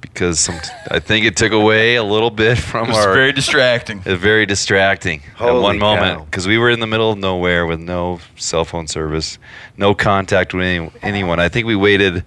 because 0.00 0.40
some, 0.40 0.56
I 0.90 0.98
think 0.98 1.26
it 1.26 1.36
took 1.36 1.52
away 1.52 1.96
a 1.96 2.02
little 2.04 2.30
bit 2.30 2.56
from 2.70 2.84
It 2.84 2.86
from 2.86 2.96
was 2.96 3.06
our. 3.06 3.14
very 3.14 3.32
distracting. 3.32 4.02
uh, 4.06 4.16
very 4.16 4.46
distracting 4.46 5.20
at 5.34 5.36
Holy 5.36 5.62
one 5.62 5.78
moment 5.78 6.24
because 6.26 6.46
we 6.46 6.58
were 6.58 6.70
in 6.70 6.80
the 6.80 6.86
middle 6.86 7.12
of 7.12 7.18
nowhere 7.18 7.66
with 7.66 7.80
no 7.80 8.20
cell 8.36 8.64
phone 8.64 8.86
service, 8.86 9.38
no 9.76 9.94
contact 9.94 10.54
with 10.54 10.64
any, 10.64 10.90
anyone. 11.02 11.38
I 11.40 11.48
think 11.48 11.66
we 11.66 11.76
waited 11.76 12.24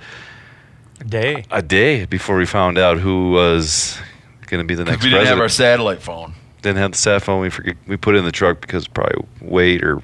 a 1.02 1.04
day. 1.04 1.46
a 1.52 1.62
day 1.62 2.06
before 2.06 2.38
we 2.38 2.46
found 2.46 2.78
out 2.78 2.98
who 3.00 3.32
was 3.32 3.98
going 4.48 4.62
to 4.64 4.68
be 4.68 4.76
the 4.76 4.84
next. 4.84 4.98
Because 4.98 5.06
we 5.06 5.10
didn't 5.12 5.28
have 5.28 5.40
our 5.40 5.50
satellite 5.50 6.02
phone. 6.02 6.34
didn't 6.62 6.78
have 6.78 6.92
the 6.92 6.98
cell 6.98 7.20
phone. 7.20 7.42
We 7.42 7.50
forget, 7.50 7.76
we 7.88 7.98
put 7.98 8.16
it 8.16 8.20
in 8.20 8.26
the 8.26 8.32
truck 8.32 8.62
because 8.62 8.88
probably 8.88 9.26
weight 9.42 9.84
or 9.84 10.02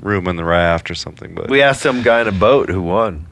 room 0.00 0.26
in 0.26 0.36
the 0.36 0.44
raft 0.44 0.90
or 0.90 0.94
something. 0.94 1.34
But 1.34 1.48
we 1.50 1.62
asked 1.62 1.82
some 1.82 2.02
guy 2.02 2.20
in 2.22 2.28
a 2.28 2.32
boat 2.32 2.68
who 2.68 2.82
won. 2.82 3.26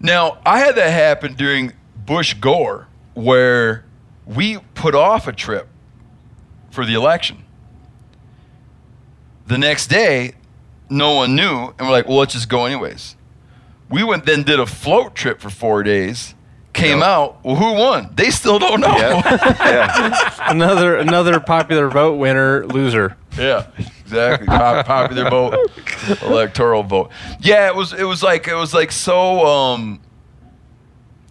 Now, 0.00 0.38
I 0.44 0.58
had 0.58 0.74
that 0.76 0.90
happen 0.90 1.34
during 1.34 1.72
Bush 2.04 2.34
Gore 2.34 2.88
where 3.14 3.84
we 4.26 4.58
put 4.74 4.94
off 4.94 5.26
a 5.28 5.32
trip 5.32 5.68
for 6.70 6.84
the 6.84 6.94
election. 6.94 7.44
The 9.46 9.58
next 9.58 9.88
day, 9.88 10.32
no 10.88 11.14
one 11.14 11.36
knew, 11.36 11.74
and 11.78 11.80
we're 11.80 11.90
like, 11.90 12.08
well, 12.08 12.18
let's 12.18 12.32
just 12.32 12.48
go 12.48 12.64
anyways. 12.64 13.16
We 13.90 14.02
went 14.02 14.24
then 14.26 14.42
did 14.42 14.58
a 14.58 14.66
float 14.66 15.14
trip 15.14 15.40
for 15.40 15.50
four 15.50 15.82
days, 15.82 16.34
came 16.72 17.02
out, 17.02 17.44
well, 17.44 17.56
who 17.56 17.74
won? 17.74 18.10
They 18.14 18.30
still 18.30 18.58
don't 18.58 18.80
know. 18.80 19.22
Yeah, 19.64 20.50
another 20.50 20.96
another 20.96 21.40
popular 21.40 21.88
vote 21.88 22.16
winner 22.16 22.66
loser. 22.66 23.16
Yeah, 23.36 23.66
exactly. 23.78 24.46
Pop, 24.46 24.86
popular 24.86 25.28
vote, 25.30 25.70
electoral 26.22 26.82
vote. 26.82 27.10
Yeah, 27.40 27.66
it 27.68 27.74
was. 27.74 27.92
It 27.92 28.04
was 28.04 28.22
like 28.22 28.46
it 28.48 28.54
was 28.54 28.72
like 28.74 28.92
so. 28.92 29.44
Um, 29.46 30.00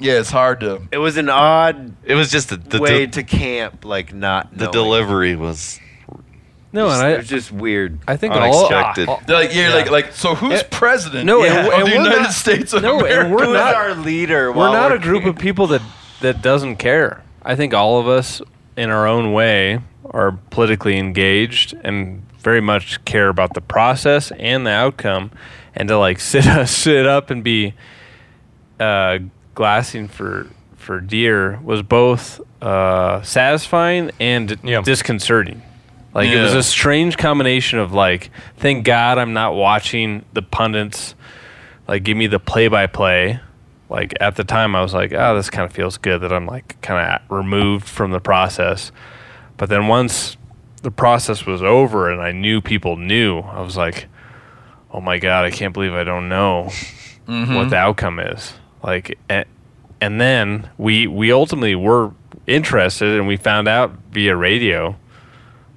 yeah, 0.03 0.19
it's 0.19 0.29
hard 0.31 0.59
to. 0.59 0.81
it 0.91 0.97
was 0.99 1.17
an 1.17 1.29
odd 1.29 1.95
it 2.03 2.15
was 2.15 2.29
just 2.29 2.49
the, 2.49 2.57
the, 2.57 2.79
way 2.79 3.05
de- 3.05 3.11
to 3.13 3.23
camp, 3.23 3.85
like 3.85 4.13
not 4.13 4.51
the 4.51 4.65
knowing. 4.65 4.71
delivery 4.73 5.35
was 5.35 5.79
No, 6.71 6.89
and 6.89 7.01
It 7.07 7.13
I 7.15 7.17
was 7.17 7.27
just 7.27 7.51
weird. 7.51 7.99
I 8.07 8.17
think 8.17 8.33
all, 8.33 8.41
unexpected. 8.67 9.07
all- 9.09 9.21
They're 9.25 9.35
like, 9.37 9.53
yeah, 9.55 9.73
like, 9.75 9.89
like. 9.91 10.11
So 10.13 10.33
who's 10.35 10.59
Eh, 10.61 10.63
president? 10.71 11.25
no, 11.25 11.43
of 11.43 11.51
and- 11.51 11.67
the 11.67 11.69
we're 11.85 12.01
United 12.03 12.21
not- 12.23 12.31
States 12.33 12.73
of 12.73 12.81
no, 12.81 12.97
and 12.99 13.05
America? 13.07 13.29
we're 13.35 13.45
Who 13.45 13.51
is 13.53 13.57
not- 13.59 13.75
our 13.75 13.95
leader? 13.95 14.51
we're 14.51 14.57
while 14.57 14.73
not 14.73 14.91
a 14.91 14.99
group 14.99 15.25
of 15.25 15.37
people 15.37 15.67
that 15.67 15.81
that 16.21 16.41
doesn't 16.41 16.77
care. 16.77 17.21
I 17.43 17.55
think 17.55 17.73
all 17.73 17.99
of 17.99 18.07
us, 18.07 18.41
in 18.77 18.89
our 18.89 19.05
own 19.07 19.33
way, 19.33 19.79
are 20.09 20.31
politically 20.49 20.97
engaged 20.97 21.73
and 21.83 22.23
very 22.39 22.61
much 22.61 23.03
care 23.05 23.29
about 23.29 23.53
the 23.53 23.61
process 23.61 24.31
and 24.39 24.65
the 24.65 24.71
outcome. 24.71 25.31
And 25.75 25.87
to 25.89 25.97
like 25.97 26.19
sit 26.31 26.43
sit 26.67 27.05
up 27.05 27.29
and 27.29 27.43
be 27.43 27.73
uh, 28.79 29.19
glassing 29.55 30.07
for 30.07 30.47
for 30.75 30.99
deer 30.99 31.59
was 31.63 31.81
both 31.81 32.41
uh, 32.61 33.21
satisfying 33.21 34.11
and 34.19 34.57
Yeah. 34.63 34.81
disconcerting. 34.81 35.61
Like 36.13 36.29
it 36.29 36.41
was 36.41 36.53
a 36.53 36.61
strange 36.63 37.17
combination 37.17 37.79
of 37.79 37.93
like, 37.93 38.29
thank 38.57 38.83
God 38.85 39.17
I'm 39.17 39.33
not 39.33 39.55
watching 39.55 40.25
the 40.33 40.41
pundits 40.41 41.15
like 41.87 42.03
give 42.03 42.17
me 42.17 42.27
the 42.27 42.39
play 42.39 42.67
by 42.67 42.87
play. 42.87 43.39
Like 43.89 44.13
at 44.19 44.35
the 44.35 44.43
time 44.43 44.75
I 44.75 44.81
was 44.81 44.93
like, 44.93 45.13
oh, 45.13 45.35
this 45.35 45.49
kind 45.49 45.65
of 45.65 45.71
feels 45.73 45.97
good 45.97 46.21
that 46.21 46.33
I'm 46.33 46.45
like 46.45 46.79
kind 46.81 47.13
of 47.15 47.31
removed 47.31 47.87
from 47.87 48.11
the 48.11 48.19
process. 48.19 48.91
But 49.57 49.69
then 49.69 49.87
once 49.87 50.35
the 50.81 50.91
process 50.91 51.45
was 51.45 51.63
over 51.63 52.11
and 52.11 52.21
I 52.21 52.31
knew 52.31 52.59
people 52.61 52.97
knew, 52.97 53.39
I 53.39 53.61
was 53.61 53.77
like, 53.77 54.07
oh 54.91 54.99
my 55.01 55.17
God, 55.17 55.45
I 55.45 55.51
can't 55.51 55.73
believe 55.73 55.93
I 55.93 56.03
don't 56.03 56.27
know 56.27 56.69
what 57.25 57.69
the 57.69 57.77
outcome 57.77 58.19
is. 58.19 58.53
Like, 58.83 59.17
and, 59.29 59.45
and 60.01 60.19
then 60.19 60.69
we 60.77 61.07
we 61.07 61.31
ultimately 61.31 61.75
were 61.75 62.11
interested 62.47 63.17
and 63.17 63.27
we 63.27 63.37
found 63.37 63.67
out 63.67 63.91
via 64.11 64.35
radio. 64.35 64.95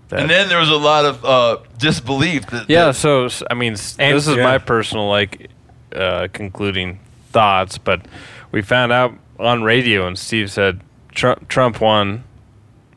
That, 0.08 0.20
And 0.20 0.30
then 0.30 0.48
there 0.48 0.58
was 0.58 0.68
a 0.70 0.76
lot 0.76 1.04
of 1.04 1.24
uh, 1.24 1.58
disbelief 1.78 2.46
that. 2.46 2.68
yeah, 2.70 2.86
that- 2.86 2.94
so 2.94 3.24
s- 3.26 3.42
I 3.50 3.54
mean, 3.54 3.74
And- 3.98 4.16
this 4.16 4.26
is 4.28 4.36
yeah. 4.36 4.42
my 4.44 4.58
personal 4.58 5.08
like 5.08 5.50
uh, 5.94 6.28
concluding 6.32 6.98
thoughts, 7.30 7.78
but 7.78 8.06
we 8.52 8.62
found 8.62 8.92
out 8.92 9.14
on 9.38 9.62
radio, 9.62 10.06
and 10.06 10.18
Steve 10.18 10.50
said 10.50 10.80
Trump, 11.14 11.48
Trump 11.48 11.80
won, 11.80 12.24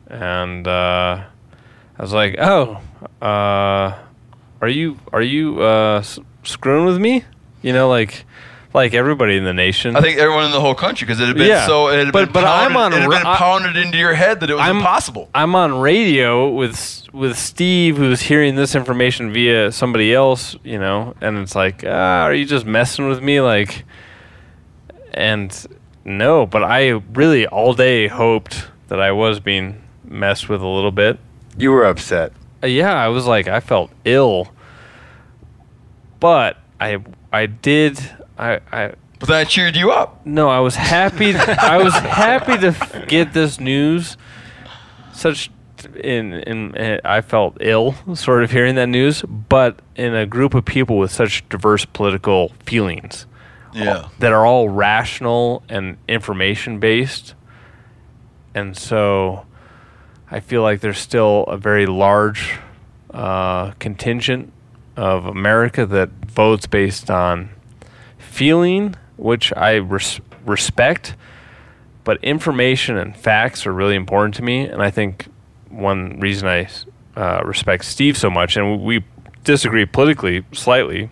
and 0.08 0.66
uh, 0.66 1.22
I 1.98 2.02
was 2.02 2.12
like, 2.12 2.36
oh, 2.38 2.80
uh, 3.22 3.98
are 4.60 4.68
you 4.68 4.98
are 5.12 5.22
you 5.22 5.62
uh, 5.62 5.98
s- 5.98 6.18
screwing 6.42 6.86
with 6.86 6.98
me? 6.98 7.24
You 7.62 7.72
know, 7.72 7.88
like 7.88 8.24
like 8.72 8.94
everybody 8.94 9.36
in 9.36 9.44
the 9.44 9.52
nation. 9.52 9.96
I 9.96 10.00
think 10.00 10.18
everyone 10.18 10.44
in 10.44 10.52
the 10.52 10.60
whole 10.60 10.74
country 10.74 11.04
because 11.06 11.20
it 11.20 11.26
had 11.26 11.36
been 11.36 11.48
Yeah. 11.48 11.66
so 11.66 11.88
it 11.88 12.04
had 12.04 12.12
But- 12.12 12.26
been 12.26 12.32
but 12.32 12.44
I'm 12.44 12.72
pounded, 12.72 12.76
on 12.76 12.92
it 12.92 13.00
had 13.02 13.10
been 13.22 13.26
I- 13.26 13.36
pounded 13.36 13.76
into 13.76 13.98
your 13.98 14.14
head 14.14 14.40
that 14.40 14.50
it 14.50 14.54
was 14.54 14.62
I'm- 14.62 14.76
impossible. 14.78 15.28
I'm 15.34 15.54
on 15.54 15.80
radio 15.80 16.48
with 16.48 17.02
with 17.12 17.36
Steve, 17.36 17.96
who's 17.96 18.20
hearing 18.22 18.54
this 18.54 18.76
information 18.76 19.32
via 19.32 19.72
somebody 19.72 20.14
else, 20.14 20.54
you 20.62 20.78
know, 20.78 21.14
and 21.20 21.38
it's 21.38 21.56
like, 21.56 21.82
ah, 21.84 22.22
are 22.22 22.32
you 22.32 22.44
just 22.44 22.64
messing 22.64 23.08
with 23.08 23.20
me, 23.20 23.40
like? 23.40 23.84
And 25.12 25.50
no, 26.04 26.46
but 26.46 26.62
I 26.62 26.90
really 27.14 27.48
all 27.48 27.74
day 27.74 28.06
hoped 28.06 28.68
that 28.86 29.00
I 29.00 29.10
was 29.10 29.40
being 29.40 29.82
messed 30.04 30.48
with 30.48 30.62
a 30.62 30.66
little 30.68 30.92
bit. 30.92 31.18
You 31.58 31.72
were 31.72 31.84
upset. 31.84 32.32
Uh, 32.62 32.68
yeah, 32.68 32.94
I 32.94 33.08
was 33.08 33.26
like, 33.26 33.48
I 33.48 33.58
felt 33.58 33.90
ill, 34.04 34.48
but 36.20 36.56
I 36.80 36.98
I 37.32 37.46
did 37.46 37.98
I 38.40 38.60
I. 38.72 38.92
But 39.18 39.30
I 39.30 39.44
cheered 39.44 39.76
you 39.76 39.90
up. 39.92 40.24
No, 40.24 40.48
I 40.48 40.60
was 40.60 40.74
happy. 40.76 41.34
I 41.36 41.76
was 41.82 41.92
happy 41.94 42.56
to 42.58 42.68
f- 42.68 43.06
get 43.06 43.34
this 43.34 43.60
news. 43.60 44.16
Such 45.12 45.50
in 45.94 46.32
in 46.34 46.74
uh, 46.76 47.00
I 47.04 47.20
felt 47.20 47.58
ill, 47.60 47.94
sort 48.14 48.42
of 48.44 48.50
hearing 48.50 48.76
that 48.76 48.86
news, 48.88 49.22
but 49.22 49.80
in 49.94 50.14
a 50.14 50.24
group 50.26 50.54
of 50.54 50.64
people 50.64 50.96
with 50.98 51.10
such 51.10 51.46
diverse 51.50 51.84
political 51.84 52.52
feelings, 52.64 53.26
Yeah. 53.74 54.08
that 54.20 54.32
are 54.32 54.46
all 54.46 54.68
rational 54.70 55.62
and 55.68 55.98
information 56.08 56.78
based, 56.80 57.34
and 58.54 58.74
so 58.76 59.44
I 60.30 60.40
feel 60.40 60.62
like 60.62 60.80
there's 60.80 60.98
still 60.98 61.44
a 61.44 61.56
very 61.58 61.84
large 61.86 62.58
uh, 63.12 63.72
contingent 63.78 64.52
of 64.96 65.26
America 65.26 65.84
that 65.86 66.08
votes 66.26 66.66
based 66.66 67.10
on 67.10 67.50
feeling, 68.40 68.94
which 69.18 69.52
I 69.54 69.74
res- 69.74 70.18
respect, 70.46 71.14
but 72.04 72.24
information 72.24 72.96
and 72.96 73.14
facts 73.14 73.66
are 73.66 73.72
really 73.74 73.96
important 73.96 74.34
to 74.36 74.42
me. 74.42 74.60
And 74.66 74.80
I 74.80 74.90
think 74.90 75.26
one 75.68 76.18
reason 76.20 76.48
I 76.48 76.66
uh, 77.16 77.42
respect 77.44 77.84
Steve 77.84 78.16
so 78.16 78.30
much, 78.30 78.56
and 78.56 78.80
we 78.80 79.04
disagree 79.44 79.84
politically 79.84 80.42
slightly, 80.52 81.10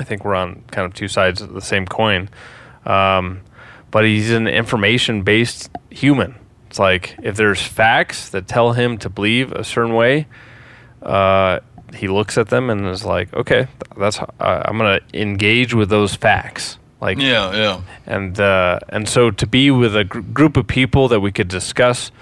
I 0.00 0.02
think 0.02 0.24
we're 0.24 0.34
on 0.34 0.64
kind 0.72 0.84
of 0.84 0.94
two 0.94 1.06
sides 1.06 1.40
of 1.40 1.52
the 1.52 1.60
same 1.60 1.86
coin. 1.86 2.28
Um, 2.86 3.42
but 3.92 4.04
he's 4.04 4.32
an 4.32 4.48
information 4.48 5.22
based 5.22 5.70
human. 5.90 6.34
It's 6.66 6.80
like 6.80 7.14
if 7.22 7.36
there's 7.36 7.62
facts 7.62 8.30
that 8.30 8.48
tell 8.48 8.72
him 8.72 8.98
to 8.98 9.08
believe 9.08 9.52
a 9.52 9.62
certain 9.62 9.94
way, 9.94 10.26
uh, 11.02 11.60
he 11.94 12.08
looks 12.08 12.38
at 12.38 12.48
them 12.48 12.70
and 12.70 12.86
is 12.86 13.04
like, 13.04 13.32
okay, 13.34 13.68
that's 13.96 14.18
uh, 14.18 14.26
I'm 14.40 14.78
gonna 14.78 15.00
engage 15.14 15.74
with 15.74 15.88
those 15.88 16.14
facts. 16.14 16.78
Like 17.00 17.18
Yeah, 17.18 17.52
yeah. 17.54 17.80
and 18.06 18.38
uh, 18.38 18.78
and 18.88 19.08
so 19.08 19.30
to 19.30 19.46
be 19.46 19.70
with 19.70 19.96
a 19.96 20.04
gr- 20.04 20.20
group 20.20 20.56
of 20.56 20.66
people 20.66 21.08
that 21.08 21.20
we 21.20 21.32
could 21.32 21.48
discuss 21.48 22.12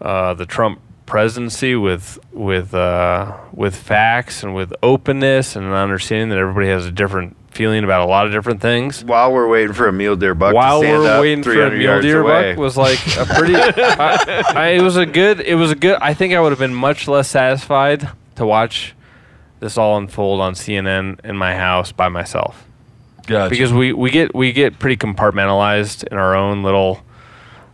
uh, 0.00 0.34
the 0.34 0.44
Trump 0.46 0.80
presidency 1.06 1.74
with 1.74 2.18
with 2.32 2.74
uh, 2.74 3.34
with 3.52 3.74
facts 3.74 4.42
and 4.42 4.54
with 4.54 4.74
openness 4.82 5.56
and 5.56 5.64
an 5.64 5.72
understanding 5.72 6.28
that 6.28 6.38
everybody 6.38 6.68
has 6.68 6.84
a 6.84 6.92
different 6.92 7.34
feeling 7.50 7.82
about 7.82 8.02
a 8.02 8.04
lot 8.04 8.26
of 8.26 8.32
different 8.32 8.60
things. 8.60 9.02
While 9.02 9.32
we're 9.32 9.48
waiting 9.48 9.72
for 9.72 9.88
a 9.88 9.92
mule 9.92 10.16
deer 10.16 10.34
buck 10.34 10.54
While 10.54 10.82
to 10.82 10.86
stand 10.86 11.02
we're 11.02 11.10
up 11.16 11.20
waiting 11.22 11.42
for 11.42 11.50
a 11.50 11.54
300 11.54 11.78
mule 11.78 12.00
deer 12.02 12.20
away. 12.20 12.52
buck 12.52 12.58
was 12.60 12.76
like 12.76 12.98
a 13.16 13.24
pretty. 13.24 13.54
I, 13.56 14.44
I, 14.54 14.66
it 14.68 14.82
was 14.82 14.96
a 14.98 15.06
good. 15.06 15.40
It 15.40 15.54
was 15.54 15.72
a 15.72 15.74
good. 15.74 15.98
I 16.00 16.12
think 16.12 16.34
I 16.34 16.40
would 16.40 16.52
have 16.52 16.58
been 16.58 16.74
much 16.74 17.08
less 17.08 17.28
satisfied 17.28 18.06
to 18.38 18.46
watch 18.46 18.94
this 19.60 19.76
all 19.76 19.98
unfold 19.98 20.40
on 20.40 20.54
CNN 20.54 21.20
in 21.24 21.36
my 21.36 21.54
house 21.54 21.92
by 21.92 22.08
myself 22.08 22.64
Gotcha. 23.26 23.50
because 23.50 23.72
we, 23.72 23.92
we 23.92 24.10
get 24.10 24.34
we 24.34 24.52
get 24.52 24.78
pretty 24.78 24.96
compartmentalized 24.96 26.04
in 26.06 26.16
our 26.16 26.34
own 26.34 26.62
little 26.62 27.02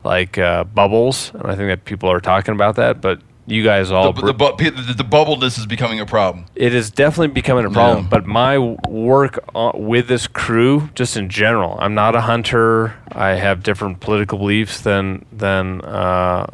like 0.03 0.37
uh, 0.37 0.65
bubbles, 0.65 1.31
and 1.35 1.45
I 1.47 1.55
think 1.57 1.69
that 1.69 1.85
people 1.85 2.11
are 2.11 2.21
talking 2.21 2.55
about 2.55 2.77
that. 2.77 3.01
But 3.01 3.21
you 3.47 3.63
guys 3.63 3.91
all, 3.91 4.13
the, 4.13 4.23
the, 4.27 4.35
bu- 4.35 4.57
the, 4.57 4.95
the 4.97 5.05
bubbleness 5.05 5.59
is 5.59 5.67
becoming 5.67 6.01
a 6.01 6.07
problem. 6.07 6.47
it 6.55 6.75
is 6.75 6.91
definitely 6.91 7.29
becoming 7.29 7.67
a 7.67 7.71
problem. 7.71 8.05
Yeah. 8.05 8.11
But 8.11 8.27
my 8.27 8.59
work 8.59 9.39
uh, 9.55 9.73
with 9.75 10.09
this 10.09 10.27
crew, 10.27 10.89
just 10.95 11.17
in 11.17 11.29
general, 11.29 11.77
I'm 11.79 11.95
not 11.95 12.15
a 12.15 12.23
hunter. 12.23 12.95
I 13.13 13.31
have 13.31 13.63
different 13.63 14.01
political 14.01 14.39
beliefs 14.39 14.81
than 14.81 15.27
than 15.31 15.83
uh, 15.83 16.47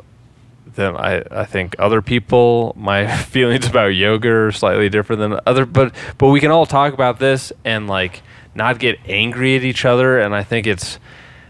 than 0.74 0.96
I, 0.96 1.22
I 1.30 1.44
think 1.44 1.76
other 1.78 2.02
people. 2.02 2.74
My 2.76 3.06
feelings 3.24 3.66
about 3.66 3.88
yoga 3.88 4.28
are 4.28 4.52
slightly 4.52 4.88
different 4.88 5.20
than 5.20 5.40
other. 5.46 5.66
But 5.66 5.94
but 6.18 6.28
we 6.28 6.40
can 6.40 6.50
all 6.50 6.66
talk 6.66 6.92
about 6.94 7.18
this 7.18 7.52
and 7.64 7.86
like 7.88 8.22
not 8.54 8.78
get 8.78 8.98
angry 9.06 9.56
at 9.56 9.62
each 9.62 9.84
other. 9.84 10.20
And 10.20 10.34
I 10.34 10.42
think 10.42 10.66
it's 10.66 10.98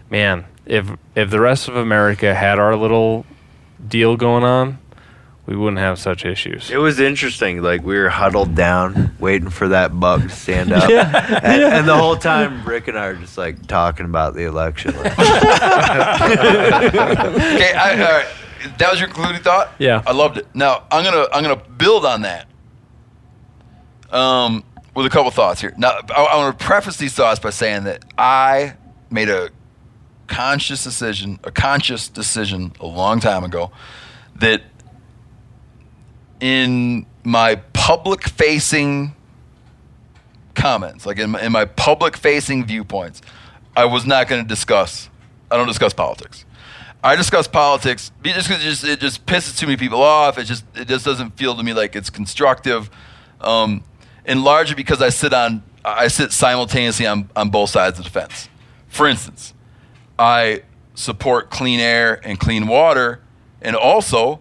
man, 0.09 0.45
if 0.65 0.89
if 1.15 1.29
the 1.29 1.39
rest 1.39 1.67
of 1.67 1.75
America 1.75 2.33
had 2.35 2.59
our 2.59 2.75
little 2.75 3.25
deal 3.87 4.15
going 4.17 4.43
on, 4.43 4.77
we 5.45 5.55
wouldn't 5.55 5.79
have 5.79 5.97
such 5.99 6.23
issues. 6.23 6.69
It 6.69 6.77
was 6.77 6.99
interesting. 6.99 7.61
Like 7.61 7.83
we 7.83 7.97
were 7.97 8.09
huddled 8.09 8.55
down, 8.55 9.15
waiting 9.19 9.49
for 9.49 9.67
that 9.69 9.99
buck 9.99 10.21
to 10.21 10.29
stand 10.29 10.71
up, 10.71 10.89
and, 10.89 11.63
and 11.63 11.87
the 11.87 11.97
whole 11.97 12.15
time 12.15 12.63
Rick 12.63 12.87
and 12.87 12.97
I 12.97 13.07
are 13.07 13.15
just 13.15 13.37
like 13.37 13.67
talking 13.67 14.05
about 14.05 14.33
the 14.35 14.43
election. 14.43 14.93
Okay, 17.41 17.73
I, 17.73 17.91
all 18.05 18.11
right. 18.11 18.27
That 18.77 18.91
was 18.91 18.99
your 18.99 19.09
concluding 19.09 19.41
thought. 19.41 19.71
Yeah. 19.79 20.03
I 20.05 20.11
loved 20.11 20.37
it. 20.37 20.47
Now 20.53 20.83
I'm 20.91 21.03
gonna 21.03 21.27
I'm 21.33 21.43
gonna 21.43 21.55
build 21.77 22.05
on 22.05 22.21
that. 22.21 22.47
Um, 24.11 24.63
with 24.93 25.05
a 25.05 25.09
couple 25.09 25.31
thoughts 25.31 25.61
here. 25.61 25.73
Now 25.77 25.99
I, 26.09 26.23
I 26.23 26.37
want 26.37 26.57
to 26.57 26.65
preface 26.65 26.97
these 26.97 27.13
thoughts 27.13 27.39
by 27.39 27.49
saying 27.49 27.85
that 27.85 28.03
I 28.17 28.75
made 29.09 29.29
a 29.29 29.49
conscious 30.27 30.83
decision, 30.83 31.39
a 31.43 31.51
conscious 31.51 32.07
decision 32.07 32.73
a 32.79 32.85
long 32.85 33.19
time 33.19 33.43
ago, 33.43 33.71
that 34.35 34.61
in 36.39 37.05
my 37.23 37.55
public 37.73 38.27
facing 38.27 39.15
comments, 40.55 41.05
like 41.05 41.19
in 41.19 41.31
my, 41.31 41.41
in 41.41 41.51
my 41.51 41.65
public 41.65 42.17
facing 42.17 42.65
viewpoints, 42.65 43.21
I 43.75 43.85
was 43.85 44.05
not 44.05 44.27
going 44.27 44.41
to 44.41 44.47
discuss. 44.47 45.09
I 45.49 45.57
don't 45.57 45.67
discuss 45.67 45.93
politics. 45.93 46.45
I 47.03 47.15
discuss 47.15 47.47
politics 47.47 48.11
just 48.23 48.47
because 48.47 48.63
it 48.63 48.69
just, 48.69 48.83
it 48.83 48.99
just 48.99 49.25
pisses 49.25 49.57
too 49.57 49.65
many 49.65 49.77
people 49.77 50.01
off. 50.01 50.37
It 50.37 50.43
just 50.43 50.63
it 50.75 50.87
just 50.87 51.03
doesn't 51.03 51.31
feel 51.31 51.55
to 51.55 51.63
me 51.63 51.73
like 51.73 51.95
it's 51.95 52.09
constructive, 52.09 52.89
um, 53.39 53.83
and 54.25 54.43
largely 54.43 54.75
because 54.75 55.01
I 55.01 55.09
sit 55.09 55.33
on 55.33 55.63
I 55.83 56.09
sit 56.09 56.31
simultaneously 56.31 57.07
on, 57.07 57.29
on 57.35 57.49
both 57.49 57.71
sides 57.71 57.97
of 57.97 58.05
the 58.05 58.11
fence. 58.11 58.49
For 58.87 59.07
instance, 59.07 59.53
I 60.19 60.63
support 60.93 61.49
clean 61.49 61.79
air 61.79 62.21
and 62.23 62.39
clean 62.39 62.67
water, 62.67 63.21
and 63.61 63.75
also 63.75 64.39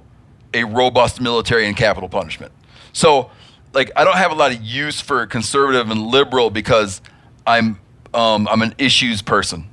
a 0.53 0.65
robust 0.65 1.21
military 1.21 1.67
and 1.67 1.77
capital 1.77 2.09
punishment. 2.09 2.53
So, 2.93 3.31
like, 3.73 3.91
I 3.97 4.05
don't 4.05 4.17
have 4.17 4.33
a 4.33 4.35
lot 4.35 4.53
of 4.53 4.61
use 4.61 5.01
for 5.01 5.27
conservative 5.27 5.91
and 5.91 6.09
liberal 6.09 6.51
because 6.51 7.01
I'm 7.47 7.81
um, 8.13 8.47
I'm 8.49 8.61
an 8.61 8.75
issues 8.77 9.23
person. 9.23 9.70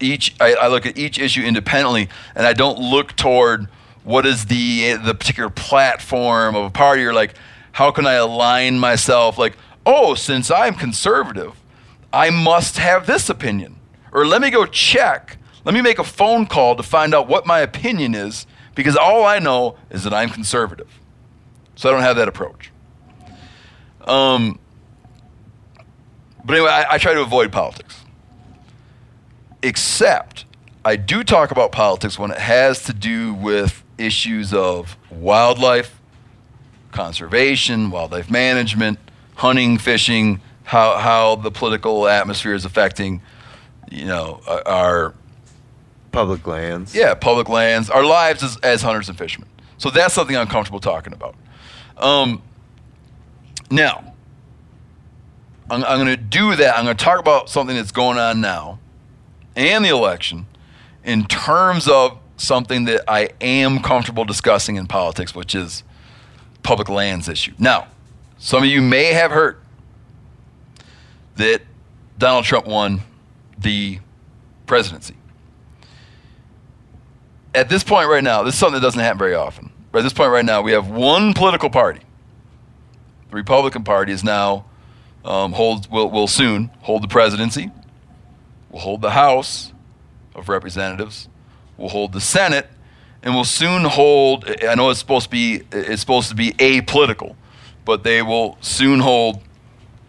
Each 0.00 0.34
I, 0.40 0.54
I 0.54 0.68
look 0.68 0.86
at 0.86 0.96
each 0.96 1.18
issue 1.18 1.42
independently, 1.42 2.08
and 2.34 2.46
I 2.46 2.52
don't 2.52 2.78
look 2.78 3.14
toward 3.16 3.68
what 4.04 4.26
is 4.26 4.46
the 4.46 4.94
the 4.94 5.14
particular 5.14 5.50
platform 5.50 6.56
of 6.56 6.64
a 6.64 6.70
party 6.70 7.04
or 7.04 7.12
like 7.12 7.34
how 7.72 7.90
can 7.90 8.06
I 8.06 8.14
align 8.14 8.78
myself? 8.78 9.38
Like 9.38 9.56
oh 9.86 10.14
since 10.14 10.50
I'm 10.50 10.74
conservative 10.74 11.60
I 12.12 12.30
must 12.30 12.78
have 12.78 13.06
this 13.06 13.28
opinion. 13.28 13.76
Or 14.12 14.26
let 14.26 14.42
me 14.42 14.50
go 14.50 14.66
check. 14.66 15.36
Let 15.64 15.74
me 15.74 15.80
make 15.80 16.00
a 16.00 16.04
phone 16.04 16.46
call 16.46 16.74
to 16.74 16.82
find 16.82 17.14
out 17.14 17.28
what 17.28 17.46
my 17.46 17.60
opinion 17.60 18.14
is 18.14 18.46
because 18.74 18.96
all 18.96 19.24
I 19.24 19.38
know 19.38 19.76
is 19.90 20.02
that 20.02 20.12
I'm 20.12 20.30
conservative. 20.30 20.98
So 21.76 21.88
I 21.88 21.92
don't 21.92 22.02
have 22.02 22.16
that 22.16 22.28
approach. 22.28 22.72
Um 24.04 24.58
but 26.44 26.56
anyway 26.56 26.70
I, 26.70 26.94
I 26.94 26.98
try 26.98 27.12
to 27.12 27.20
avoid 27.20 27.52
politics 27.52 27.99
except 29.62 30.44
I 30.84 30.96
do 30.96 31.22
talk 31.22 31.50
about 31.50 31.72
politics 31.72 32.18
when 32.18 32.30
it 32.30 32.38
has 32.38 32.84
to 32.84 32.92
do 32.92 33.34
with 33.34 33.84
issues 33.98 34.54
of 34.54 34.96
wildlife, 35.10 36.00
conservation, 36.90 37.90
wildlife 37.90 38.30
management, 38.30 38.98
hunting, 39.36 39.78
fishing, 39.78 40.40
how, 40.64 40.96
how 40.96 41.36
the 41.36 41.50
political 41.50 42.08
atmosphere 42.08 42.54
is 42.54 42.64
affecting, 42.64 43.20
you 43.90 44.06
know, 44.06 44.40
uh, 44.46 44.62
our 44.64 45.14
public 46.12 46.46
lands. 46.46 46.94
yeah, 46.94 47.14
public 47.14 47.48
lands, 47.48 47.90
our 47.90 48.04
lives 48.04 48.42
as, 48.42 48.56
as 48.58 48.82
hunters 48.82 49.08
and 49.08 49.18
fishermen. 49.18 49.48
So 49.76 49.90
that's 49.90 50.14
something 50.14 50.36
I'm 50.36 50.48
comfortable 50.48 50.80
talking 50.80 51.12
about. 51.12 51.34
Um, 51.96 52.42
now, 53.70 54.14
I'm, 55.70 55.84
I'm 55.84 55.98
going 55.98 56.16
to 56.16 56.16
do 56.16 56.56
that. 56.56 56.76
I'm 56.76 56.84
going 56.84 56.96
to 56.96 57.04
talk 57.04 57.20
about 57.20 57.48
something 57.48 57.76
that's 57.76 57.92
going 57.92 58.18
on 58.18 58.40
now 58.40 58.79
and 59.56 59.84
the 59.84 59.88
election 59.88 60.46
in 61.04 61.24
terms 61.24 61.88
of 61.88 62.18
something 62.36 62.84
that 62.84 63.02
I 63.08 63.30
am 63.40 63.80
comfortable 63.80 64.24
discussing 64.24 64.76
in 64.76 64.86
politics, 64.86 65.34
which 65.34 65.54
is 65.54 65.82
public 66.62 66.88
lands 66.88 67.28
issue. 67.28 67.52
Now, 67.58 67.88
some 68.38 68.62
of 68.62 68.68
you 68.68 68.80
may 68.80 69.12
have 69.12 69.30
heard 69.30 69.58
that 71.36 71.62
Donald 72.18 72.44
Trump 72.44 72.66
won 72.66 73.02
the 73.58 73.98
presidency. 74.66 75.14
At 77.54 77.68
this 77.68 77.82
point 77.82 78.08
right 78.08 78.22
now, 78.22 78.42
this 78.42 78.54
is 78.54 78.60
something 78.60 78.80
that 78.80 78.86
doesn't 78.86 79.00
happen 79.00 79.18
very 79.18 79.34
often. 79.34 79.70
But 79.90 80.00
at 80.00 80.02
this 80.02 80.12
point 80.12 80.30
right 80.30 80.44
now, 80.44 80.62
we 80.62 80.72
have 80.72 80.88
one 80.88 81.34
political 81.34 81.68
party. 81.68 82.00
The 83.30 83.36
Republican 83.36 83.84
Party 83.84 84.12
is 84.12 84.22
now 84.22 84.66
um, 85.24 85.52
holds 85.52 85.88
will 85.90 86.10
will 86.10 86.26
soon 86.26 86.70
hold 86.80 87.02
the 87.02 87.08
presidency, 87.08 87.70
will 88.70 88.80
hold 88.80 89.02
the 89.02 89.10
House 89.10 89.72
of 90.34 90.48
Representatives, 90.48 91.28
will 91.76 91.88
hold 91.88 92.12
the 92.12 92.20
Senate, 92.20 92.68
and 93.22 93.34
will 93.34 93.44
soon 93.44 93.84
hold. 93.84 94.44
I 94.62 94.74
know 94.74 94.90
it's 94.90 95.00
supposed 95.00 95.24
to 95.24 95.30
be 95.30 95.62
it's 95.72 96.00
supposed 96.00 96.28
to 96.30 96.34
be 96.34 96.52
apolitical, 96.52 97.36
but 97.84 98.04
they 98.04 98.22
will 98.22 98.56
soon 98.60 99.00
hold 99.00 99.42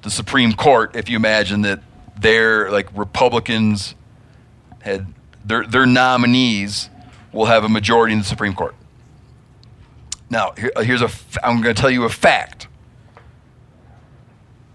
the 0.04 0.12
Supreme 0.12 0.54
Court. 0.54 0.96
If 0.96 1.10
you 1.10 1.16
imagine 1.16 1.62
that 1.64 1.82
their 2.18 2.72
like 2.72 2.88
Republicans 2.96 3.96
had 4.82 5.08
their 5.44 5.66
their 5.66 5.86
nominees 5.86 6.90
will 7.32 7.46
have 7.46 7.64
a 7.64 7.70
majority 7.70 8.14
in 8.14 8.20
the 8.20 8.26
Supreme 8.26 8.54
Court. 8.54 8.76
Now, 10.30 10.54
here, 10.58 10.72
here's 10.78 11.02
a 11.02 11.10
I'm 11.44 11.62
going 11.62 11.76
to 11.76 11.82
tell 11.82 11.90
you 11.90 12.04
a 12.04 12.10
fact. 12.10 12.68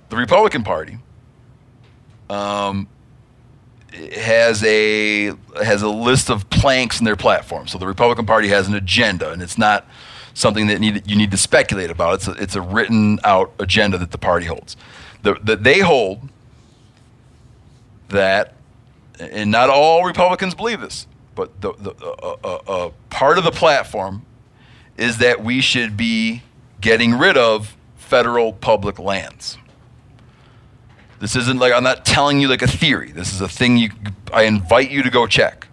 The 0.08 0.16
Republican 0.16 0.62
Party 0.62 0.98
um, 2.30 2.88
has 4.14 4.62
a 4.64 5.32
has 5.62 5.82
a 5.82 5.88
list 5.88 6.30
of 6.30 6.48
planks 6.50 6.98
in 6.98 7.04
their 7.04 7.16
platform. 7.16 7.66
So 7.66 7.78
the 7.78 7.86
Republican 7.86 8.26
Party 8.26 8.48
has 8.48 8.68
an 8.68 8.74
agenda, 8.74 9.30
and 9.30 9.42
it's 9.42 9.58
not 9.58 9.86
something 10.34 10.66
that 10.66 10.80
need, 10.80 11.08
you 11.10 11.16
need 11.16 11.30
to 11.30 11.36
speculate 11.36 11.90
about. 11.90 12.14
It's 12.14 12.28
a, 12.28 12.32
it's 12.32 12.54
a 12.54 12.60
written 12.60 13.18
out 13.24 13.52
agenda 13.58 13.96
that 13.98 14.10
the 14.10 14.18
party 14.18 14.46
holds. 14.46 14.76
The, 15.22 15.34
that 15.44 15.64
they 15.64 15.80
hold 15.80 16.28
that, 18.08 18.54
and 19.18 19.50
not 19.50 19.70
all 19.70 20.04
Republicans 20.04 20.54
believe 20.54 20.80
this, 20.80 21.06
but 21.34 21.60
the, 21.60 21.72
the 21.78 21.92
uh, 22.44 22.90
part 23.08 23.38
of 23.38 23.44
the 23.44 23.50
platform 23.50 24.26
is 24.98 25.18
that 25.18 25.42
we 25.42 25.60
should 25.60 25.96
be 25.96 26.42
getting 26.80 27.14
rid 27.14 27.36
of 27.36 27.76
federal 27.96 28.52
public 28.52 28.98
lands. 28.98 29.58
This 31.18 31.36
isn't 31.36 31.58
like 31.58 31.72
I'm 31.72 31.84
not 31.84 32.04
telling 32.04 32.40
you 32.40 32.48
like 32.48 32.62
a 32.62 32.66
theory. 32.66 33.12
This 33.12 33.32
is 33.32 33.40
a 33.40 33.48
thing 33.48 33.76
you 33.76 33.90
I 34.32 34.42
invite 34.42 34.90
you 34.90 35.02
to 35.02 35.10
go 35.10 35.26
check. 35.26 35.68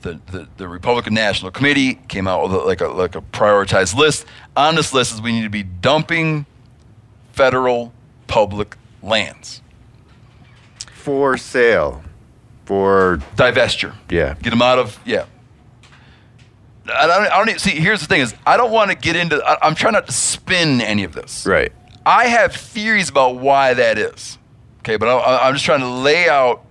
The, 0.00 0.18
the, 0.32 0.48
the 0.56 0.66
Republican 0.66 1.14
National 1.14 1.52
Committee 1.52 1.94
came 2.08 2.26
out 2.26 2.42
with 2.42 2.52
a, 2.52 2.58
like 2.58 2.80
a 2.80 2.88
like 2.88 3.14
a 3.14 3.20
prioritized 3.20 3.94
list. 3.94 4.26
On 4.56 4.74
this 4.74 4.92
list 4.92 5.14
is 5.14 5.22
we 5.22 5.32
need 5.32 5.44
to 5.44 5.50
be 5.50 5.62
dumping 5.62 6.46
federal 7.32 7.92
public 8.26 8.76
lands 9.02 9.62
for 11.02 11.36
sale, 11.36 12.02
for 12.64 13.20
divestiture. 13.36 13.94
Yeah, 14.08 14.34
get 14.40 14.50
them 14.50 14.62
out 14.62 14.78
of 14.78 14.98
yeah. 15.04 15.26
I 16.92 17.06
don't, 17.06 17.26
I 17.26 17.38
don't 17.38 17.48
even, 17.48 17.58
see. 17.60 17.70
Here's 17.72 18.00
the 18.00 18.06
thing: 18.06 18.22
is 18.22 18.34
I 18.46 18.56
don't 18.56 18.72
want 18.72 18.90
to 18.90 18.96
get 18.96 19.16
into. 19.16 19.42
I, 19.44 19.58
I'm 19.66 19.74
trying 19.74 19.92
not 19.92 20.06
to 20.06 20.12
spin 20.12 20.80
any 20.80 21.04
of 21.04 21.12
this. 21.12 21.46
Right. 21.46 21.72
I 22.04 22.26
have 22.26 22.54
theories 22.54 23.08
about 23.08 23.36
why 23.36 23.74
that 23.74 23.98
is. 23.98 24.38
Okay, 24.80 24.96
but 24.96 25.08
I, 25.08 25.46
I'm 25.46 25.54
just 25.54 25.64
trying 25.64 25.80
to 25.80 25.88
lay 25.88 26.28
out. 26.28 26.64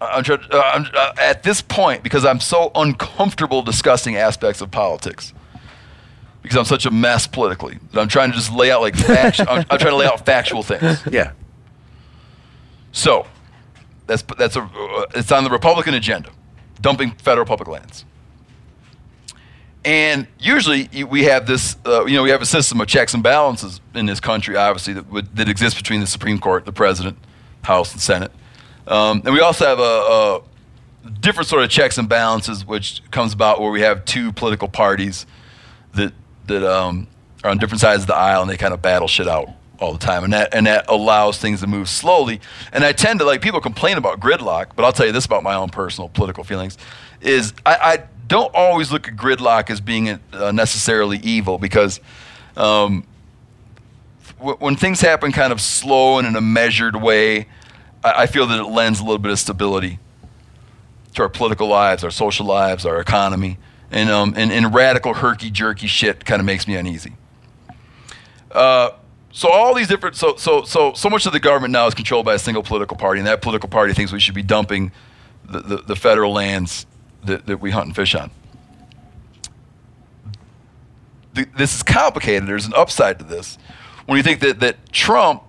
I'm, 0.00 0.24
trying, 0.24 0.40
uh, 0.50 0.58
I'm 0.58 0.86
uh, 0.94 1.12
at 1.18 1.42
this 1.42 1.60
point 1.60 2.02
because 2.02 2.24
I'm 2.24 2.40
so 2.40 2.70
uncomfortable 2.74 3.62
discussing 3.62 4.16
aspects 4.16 4.60
of 4.60 4.70
politics 4.70 5.34
because 6.42 6.56
I'm 6.56 6.64
such 6.64 6.86
a 6.86 6.90
mess 6.90 7.26
politically 7.26 7.78
that 7.92 8.00
I'm 8.00 8.08
trying 8.08 8.30
to 8.30 8.36
just 8.36 8.52
lay 8.52 8.70
out 8.70 8.80
like 8.80 8.96
fact, 8.96 9.40
I'm, 9.48 9.66
I'm 9.70 9.78
trying 9.78 9.92
to 9.92 9.96
lay 9.96 10.06
out 10.06 10.24
factual 10.24 10.62
things. 10.62 11.02
Yeah. 11.10 11.32
So 12.92 13.26
that's 14.06 14.22
that's 14.38 14.56
a 14.56 14.62
uh, 14.62 15.06
it's 15.14 15.30
on 15.32 15.44
the 15.44 15.50
Republican 15.50 15.94
agenda, 15.94 16.30
dumping 16.80 17.12
federal 17.12 17.46
public 17.46 17.68
lands. 17.68 18.04
And 19.84 20.26
usually 20.38 20.88
we 21.04 21.24
have 21.24 21.46
this, 21.46 21.76
uh, 21.86 22.04
you 22.04 22.16
know, 22.16 22.22
we 22.22 22.30
have 22.30 22.42
a 22.42 22.46
system 22.46 22.80
of 22.80 22.86
checks 22.86 23.14
and 23.14 23.22
balances 23.22 23.80
in 23.94 24.06
this 24.06 24.20
country, 24.20 24.56
obviously, 24.56 24.92
that, 24.94 25.10
would, 25.10 25.34
that 25.36 25.48
exists 25.48 25.78
between 25.78 26.00
the 26.00 26.06
Supreme 26.06 26.38
Court, 26.38 26.66
the 26.66 26.72
President, 26.72 27.16
House, 27.62 27.92
and 27.92 28.00
Senate. 28.00 28.30
Um, 28.86 29.22
and 29.24 29.32
we 29.32 29.40
also 29.40 29.64
have 29.64 29.78
a, 29.78 29.82
a 31.06 31.10
different 31.20 31.48
sort 31.48 31.62
of 31.62 31.70
checks 31.70 31.96
and 31.96 32.08
balances, 32.08 32.66
which 32.66 33.02
comes 33.10 33.32
about 33.32 33.60
where 33.60 33.70
we 33.70 33.80
have 33.80 34.04
two 34.04 34.32
political 34.32 34.68
parties 34.68 35.26
that 35.94 36.12
that 36.46 36.64
um, 36.64 37.06
are 37.44 37.50
on 37.50 37.58
different 37.58 37.80
sides 37.80 38.02
of 38.02 38.06
the 38.08 38.16
aisle, 38.16 38.42
and 38.42 38.50
they 38.50 38.56
kind 38.56 38.74
of 38.74 38.82
battle 38.82 39.08
shit 39.08 39.28
out 39.28 39.48
all 39.78 39.92
the 39.92 39.98
time, 39.98 40.24
and 40.24 40.32
that 40.32 40.54
and 40.54 40.66
that 40.66 40.86
allows 40.88 41.38
things 41.38 41.60
to 41.60 41.66
move 41.66 41.88
slowly. 41.88 42.40
And 42.72 42.84
I 42.84 42.92
tend 42.92 43.20
to 43.20 43.24
like 43.24 43.40
people 43.40 43.60
complain 43.60 43.96
about 43.96 44.20
gridlock, 44.20 44.76
but 44.76 44.84
I'll 44.84 44.92
tell 44.92 45.06
you 45.06 45.12
this 45.12 45.24
about 45.24 45.42
my 45.42 45.54
own 45.54 45.70
personal 45.70 46.08
political 46.08 46.44
feelings: 46.44 46.76
is 47.20 47.54
I, 47.64 47.74
I 47.74 47.98
don't 48.30 48.54
always 48.54 48.92
look 48.92 49.08
at 49.08 49.16
gridlock 49.16 49.70
as 49.70 49.80
being 49.80 50.20
uh, 50.32 50.52
necessarily 50.52 51.18
evil 51.18 51.58
because 51.58 52.00
um, 52.56 53.04
when 54.38 54.76
things 54.76 55.00
happen 55.00 55.32
kind 55.32 55.52
of 55.52 55.60
slow 55.60 56.16
and 56.16 56.28
in 56.28 56.36
a 56.36 56.40
measured 56.40 56.94
way, 56.94 57.48
I, 58.04 58.22
I 58.22 58.26
feel 58.26 58.46
that 58.46 58.60
it 58.60 58.66
lends 58.66 59.00
a 59.00 59.02
little 59.02 59.18
bit 59.18 59.32
of 59.32 59.38
stability 59.40 59.98
to 61.16 61.22
our 61.22 61.28
political 61.28 61.66
lives, 61.66 62.04
our 62.04 62.12
social 62.12 62.46
lives, 62.46 62.86
our 62.86 63.00
economy. 63.00 63.58
And, 63.90 64.08
um, 64.08 64.34
and, 64.36 64.52
and 64.52 64.72
radical 64.72 65.14
herky 65.14 65.50
jerky 65.50 65.88
shit 65.88 66.24
kind 66.24 66.38
of 66.38 66.46
makes 66.46 66.68
me 66.68 66.76
uneasy. 66.76 67.14
Uh, 68.52 68.90
so 69.32 69.50
all 69.50 69.74
these 69.74 69.88
different 69.88 70.14
so 70.16 70.36
so 70.36 70.62
so 70.62 70.92
so 70.92 71.08
much 71.08 71.26
of 71.26 71.32
the 71.32 71.38
government 71.40 71.72
now 71.72 71.86
is 71.86 71.94
controlled 71.94 72.26
by 72.26 72.34
a 72.34 72.38
single 72.38 72.62
political 72.62 72.96
party, 72.96 73.18
and 73.18 73.26
that 73.26 73.42
political 73.42 73.68
party 73.68 73.92
thinks 73.92 74.12
we 74.12 74.18
should 74.18 74.34
be 74.34 74.42
dumping 74.42 74.90
the, 75.44 75.60
the, 75.60 75.76
the 75.78 75.96
federal 75.96 76.32
lands 76.32 76.86
that, 77.24 77.46
that 77.46 77.58
we 77.60 77.70
hunt 77.70 77.86
and 77.86 77.96
fish 77.96 78.14
on. 78.14 78.30
Th- 81.34 81.48
This 81.56 81.74
is 81.74 81.82
complicated. 81.82 82.46
There's 82.48 82.66
an 82.66 82.74
upside 82.74 83.18
to 83.18 83.24
this. 83.24 83.58
When 84.06 84.16
you 84.16 84.22
think 84.22 84.40
that, 84.40 84.60
that 84.60 84.92
Trump 84.92 85.42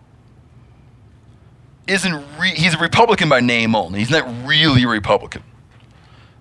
isn't 1.88 2.24
re- 2.40 2.54
he's 2.56 2.74
a 2.76 2.78
Republican 2.78 3.30
by 3.30 3.40
name 3.40 3.76
only. 3.76 4.00
He's 4.00 4.12
not 4.12 4.28
really 4.48 4.84
a 4.84 4.88
Republican. 4.88 5.44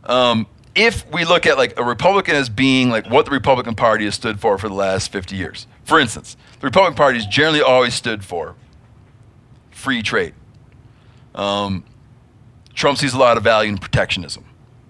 Um, 0.05 0.47
if 0.74 1.11
we 1.12 1.24
look 1.24 1.47
at 1.47 1.57
like 1.57 1.78
a 1.78 1.85
Republican 1.85 2.36
as 2.36 2.48
being 2.48 2.90
like 2.90 3.09
what 3.11 3.24
the 3.24 3.31
Republican 3.32 3.74
Party 3.74 4.05
has 4.05 4.15
stood 4.15 4.39
for 4.40 4.57
for 4.59 4.69
the 4.69 4.74
last 4.74 5.11
50 5.11 5.35
years, 5.36 5.66
for 5.85 5.98
instance, 5.98 6.36
the 6.61 6.66
Republican 6.66 6.97
Party 6.97 7.19
has 7.19 7.27
generally 7.27 7.62
always 7.62 7.94
stood 7.94 8.24
for 8.24 8.55
free 9.70 10.02
trade. 10.02 10.35
Um, 11.35 11.85
Trump 12.74 12.98
sees 12.98 13.15
a 13.15 13.19
lot 13.19 13.36
of 13.36 13.43
value 13.43 13.70
in 13.70 13.78
protectionism. 13.78 14.44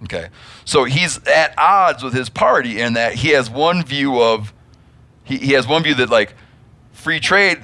Okay, 0.05 0.28
so 0.64 0.85
he's 0.85 1.18
at 1.27 1.55
odds 1.59 2.02
with 2.02 2.14
his 2.14 2.31
party 2.31 2.81
in 2.81 2.94
that 2.94 3.14
he 3.14 3.31
has 3.31 3.51
one 3.51 3.85
view 3.85 4.20
of 4.20 4.52
he, 5.24 5.36
he 5.36 5.52
has 5.52 5.68
one 5.68 5.82
view 5.82 5.94
that 5.97 6.09
like 6.09 6.35
free 6.93 7.20
trade 7.20 7.60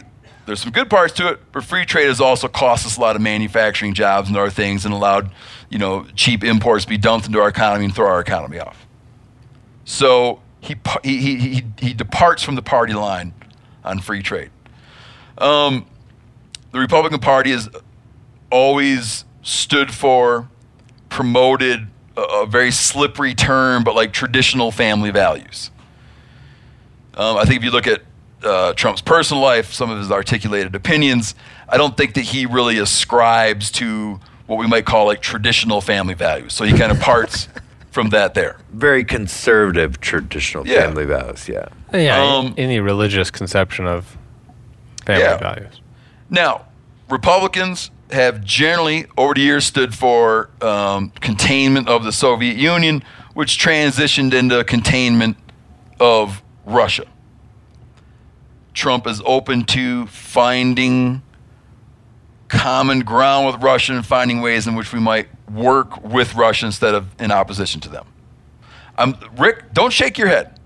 there's 0.47 0.61
some 0.61 0.71
good 0.71 0.89
parts 0.89 1.13
to 1.15 1.29
it, 1.29 1.41
but 1.53 1.65
free 1.65 1.85
trade 1.85 2.07
has 2.07 2.21
also 2.21 2.47
cost 2.47 2.87
us 2.87 2.97
a 2.97 3.01
lot 3.01 3.17
of 3.17 3.23
manufacturing 3.23 3.95
jobs 3.95 4.29
and 4.29 4.37
other 4.37 4.49
things 4.49 4.85
and 4.85 4.95
allowed, 4.95 5.31
you 5.69 5.79
know, 5.79 6.07
cheap 6.15 6.45
imports 6.45 6.85
to 6.85 6.89
be 6.89 6.97
dumped 6.97 7.27
into 7.27 7.41
our 7.41 7.49
economy 7.49 7.85
and 7.85 7.95
throw 7.95 8.07
our 8.07 8.21
economy 8.21 8.61
off. 8.61 8.87
So 9.85 10.41
he, 10.61 10.77
he, 11.03 11.19
he, 11.19 11.37
he, 11.37 11.63
he 11.81 11.95
departs 11.95 12.45
from 12.45 12.55
the 12.55 12.63
party 12.63 12.95
line 12.95 13.35
on 13.85 13.99
free 13.99 14.23
trade. 14.23 14.51
Um, 15.39 15.87
the 16.71 16.79
Republican 16.79 17.19
Party 17.19 17.51
has 17.51 17.69
always 18.51 19.25
stood 19.43 19.93
for, 19.93 20.49
promoted 21.09 21.89
a, 22.17 22.21
a 22.21 22.47
very 22.47 22.71
slippery 22.71 23.35
term, 23.35 23.85
but 23.85 23.95
like 23.95 24.13
traditional 24.13 24.71
family 24.71 25.11
values. 25.11 25.71
Um, 27.15 27.37
I 27.37 27.45
think 27.45 27.59
if 27.59 27.65
you 27.65 27.71
look 27.71 27.87
at 27.87 28.03
uh, 28.43 28.73
Trump's 28.75 29.01
personal 29.01 29.43
life, 29.43 29.73
some 29.73 29.91
of 29.91 29.99
his 29.99 30.11
articulated 30.11 30.75
opinions, 30.75 31.35
I 31.69 31.77
don't 31.79 31.97
think 31.97 32.15
that 32.15 32.23
he 32.23 32.47
really 32.47 32.79
ascribes 32.79 33.71
to 33.73 34.21
what 34.47 34.57
we 34.59 34.67
might 34.67 34.85
call 34.85 35.07
like 35.07 35.21
traditional 35.23 35.81
family 35.81 36.15
values. 36.15 36.53
So 36.53 36.65
he 36.65 36.77
kind 36.77 36.93
of 36.93 37.01
parts 37.01 37.49
from 37.91 38.11
that 38.11 38.35
there. 38.35 38.59
Very 38.73 39.05
conservative 39.05 40.01
traditional 40.01 40.67
Yeah. 40.67 40.83
family 40.83 41.07
values. 41.07 41.49
Yeah. 41.49 41.69
Yeah, 41.93 42.23
Um, 42.23 42.55
any 42.59 42.79
religious 42.79 43.31
conception 43.31 43.87
of 43.87 44.17
family 45.07 45.23
Yeah. 45.25 45.39
values. 45.39 45.81
Now, 46.29 46.67
Republicans 47.09 47.91
have 48.11 48.45
generally, 48.45 49.07
over 49.17 49.35
the 49.35 49.41
years, 49.41 49.65
stood 49.65 49.95
for 49.95 50.51
um, 50.61 51.11
containment 51.21 51.89
of 51.89 52.05
the 52.05 52.13
Soviet 52.13 52.57
Union, 52.57 53.03
which 53.35 53.59
transitioned 53.59 54.33
into 54.33 54.63
containment 54.65 55.37
of 56.01 56.43
Russia. 56.65 57.05
Trump 58.75 59.07
is 59.07 59.23
open 59.25 59.65
to 59.65 60.07
finding 60.07 61.23
common 62.49 63.01
ground 63.01 63.47
with 63.47 63.63
Russia 63.63 63.95
and 63.95 64.07
finding 64.07 64.41
ways 64.41 64.67
in 64.67 64.75
which 64.75 64.93
we 64.93 65.01
might 65.01 65.29
work 65.51 66.03
with 66.05 66.35
Russia 66.35 66.67
instead 66.67 66.95
of 66.95 67.07
in 67.19 67.33
opposition 67.33 67.81
to 67.81 67.89
them. 67.89 68.07
I'm, 68.97 69.15
Rick, 69.37 69.73
don't 69.73 69.93
shake 69.93 70.19
your 70.19 70.29
head. 70.29 70.59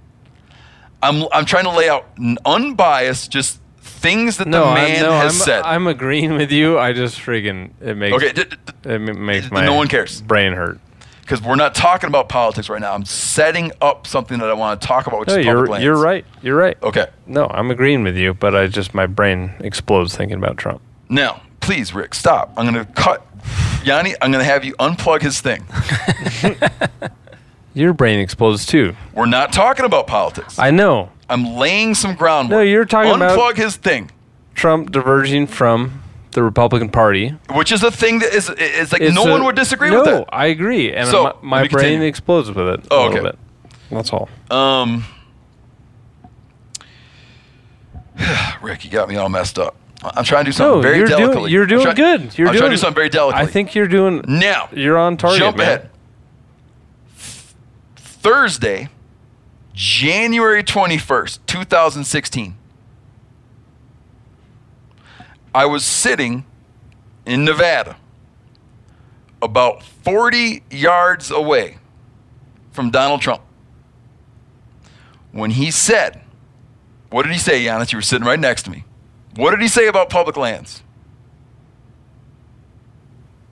I'm, 1.02 1.26
I'm 1.32 1.46
trying 1.46 1.64
to 1.64 1.70
lay 1.70 1.88
out 1.88 2.06
an 2.18 2.36
unbiased, 2.44 3.30
just 3.30 3.59
things 4.00 4.38
that 4.38 4.48
No, 4.48 4.60
the 4.64 4.66
I'm, 4.70 4.74
man 4.74 5.02
no, 5.02 5.12
has 5.12 5.34
I'm, 5.40 5.44
said. 5.46 5.62
I'm 5.62 5.86
agreeing 5.86 6.34
with 6.34 6.50
you. 6.50 6.78
I 6.78 6.92
just 6.92 7.18
freaking 7.18 7.70
it 7.80 7.96
makes 7.96 8.16
Okay, 8.16 8.32
d- 8.32 8.44
d- 8.44 8.90
it 8.90 8.98
makes 8.98 9.50
my 9.50 9.64
no 9.64 9.74
one 9.74 9.88
cares. 9.88 10.20
brain 10.22 10.52
hurt. 10.54 10.78
because 11.20 11.42
we're 11.42 11.54
not 11.56 11.74
talking 11.74 12.08
about 12.08 12.28
politics 12.28 12.68
right 12.68 12.80
now. 12.80 12.92
I'm 12.94 13.04
setting 13.04 13.70
up 13.80 14.06
something 14.06 14.38
that 14.38 14.48
I 14.50 14.54
want 14.54 14.80
to 14.80 14.86
talk 14.86 15.06
about, 15.06 15.20
which 15.20 15.28
No, 15.28 15.36
is 15.38 15.46
you're 15.46 15.66
lands. 15.66 15.84
you're 15.84 15.96
right. 16.00 16.24
You're 16.42 16.56
right. 16.56 16.76
Okay. 16.82 17.06
No, 17.26 17.46
I'm 17.46 17.70
agreeing 17.70 18.02
with 18.02 18.16
you, 18.16 18.34
but 18.34 18.54
I 18.56 18.66
just 18.66 18.94
my 18.94 19.06
brain 19.06 19.52
explodes 19.60 20.16
thinking 20.16 20.38
about 20.38 20.56
Trump. 20.56 20.80
Now, 21.08 21.42
please, 21.60 21.94
Rick, 21.94 22.14
stop. 22.14 22.52
I'm 22.56 22.72
going 22.72 22.84
to 22.84 22.90
cut. 22.92 23.24
Yanni, 23.84 24.14
I'm 24.20 24.30
going 24.32 24.44
to 24.44 24.50
have 24.50 24.64
you 24.64 24.74
unplug 24.74 25.22
his 25.22 25.40
thing. 25.40 25.64
Your 27.74 27.92
brain 27.92 28.18
explodes 28.18 28.66
too. 28.66 28.96
We're 29.14 29.26
not 29.26 29.52
talking 29.52 29.84
about 29.84 30.06
politics. 30.08 30.58
I 30.58 30.70
know. 30.72 31.10
I'm 31.30 31.56
laying 31.56 31.94
some 31.94 32.14
groundwork. 32.16 32.58
No, 32.58 32.60
you're 32.62 32.84
talking 32.84 33.12
unplug 33.12 33.34
about- 33.34 33.56
his 33.56 33.76
thing, 33.76 34.10
Trump 34.54 34.90
diverging 34.90 35.46
from 35.46 36.02
the 36.32 36.42
Republican 36.42 36.88
Party. 36.90 37.34
which 37.54 37.72
is 37.72 37.82
a 37.82 37.90
thing 37.90 38.18
that 38.18 38.34
is 38.34 38.50
is 38.50 38.92
like 38.92 39.00
It's 39.02 39.14
no 39.14 39.24
a- 39.26 39.30
one 39.30 39.44
would 39.44 39.56
disagree 39.56 39.90
no, 39.90 39.96
with 40.02 40.04
that. 40.06 40.24
I 40.32 40.46
agree, 40.46 40.92
and 40.92 41.08
So, 41.08 41.22
my, 41.42 41.60
my 41.62 41.68
brain 41.68 41.70
continue. 41.84 42.06
explodes 42.08 42.48
with 42.50 42.68
it. 42.68 42.80
Oh, 42.90 43.08
okay. 43.08 43.20
bit. 43.20 43.38
That's 43.90 44.12
all. 44.12 44.28
Um, 44.50 45.04
Rick, 48.62 48.84
you 48.84 48.90
got 48.90 49.08
me 49.08 49.16
all 49.16 49.28
messed 49.28 49.58
up. 49.58 49.76
I'm 50.02 50.24
trying 50.24 50.44
to 50.44 50.48
do 50.50 50.52
something 50.52 50.76
No, 50.76 50.82
very 50.82 50.98
you're 50.98 51.06
delicately. 51.08 51.34
doing 51.50 51.52
you're 51.52 51.62
I'm 51.62 51.68
doing 51.68 51.82
try- 51.84 51.94
good. 51.94 52.38
You're 52.38 52.48
I'm 52.48 52.52
doing 52.54 52.60
trying 52.62 52.70
to 52.70 52.76
do 52.76 52.80
something 52.80 52.94
very 52.94 53.08
delicately. 53.08 53.46
I 53.46 53.50
think 53.50 53.74
you're 53.74 53.88
doing. 53.88 54.24
now 54.26 54.68
You're 54.72 54.96
on 54.98 55.16
target. 55.16 55.38
jump 55.40 55.56
man. 55.58 55.66
ahead. 55.66 55.90
Thursday, 57.96 58.88
January 59.80 60.62
21st, 60.62 61.38
2016. 61.46 62.54
I 65.54 65.64
was 65.64 65.86
sitting 65.86 66.44
in 67.24 67.46
Nevada, 67.46 67.96
about 69.40 69.82
40 69.82 70.64
yards 70.70 71.30
away 71.30 71.78
from 72.72 72.90
Donald 72.90 73.22
Trump. 73.22 73.40
When 75.32 75.52
he 75.52 75.70
said, 75.70 76.20
What 77.08 77.22
did 77.22 77.32
he 77.32 77.38
say, 77.38 77.64
Janis? 77.64 77.90
You 77.90 77.96
were 77.96 78.02
sitting 78.02 78.26
right 78.26 78.38
next 78.38 78.64
to 78.64 78.70
me. 78.70 78.84
What 79.36 79.52
did 79.52 79.62
he 79.62 79.68
say 79.68 79.86
about 79.86 80.10
public 80.10 80.36
lands? 80.36 80.82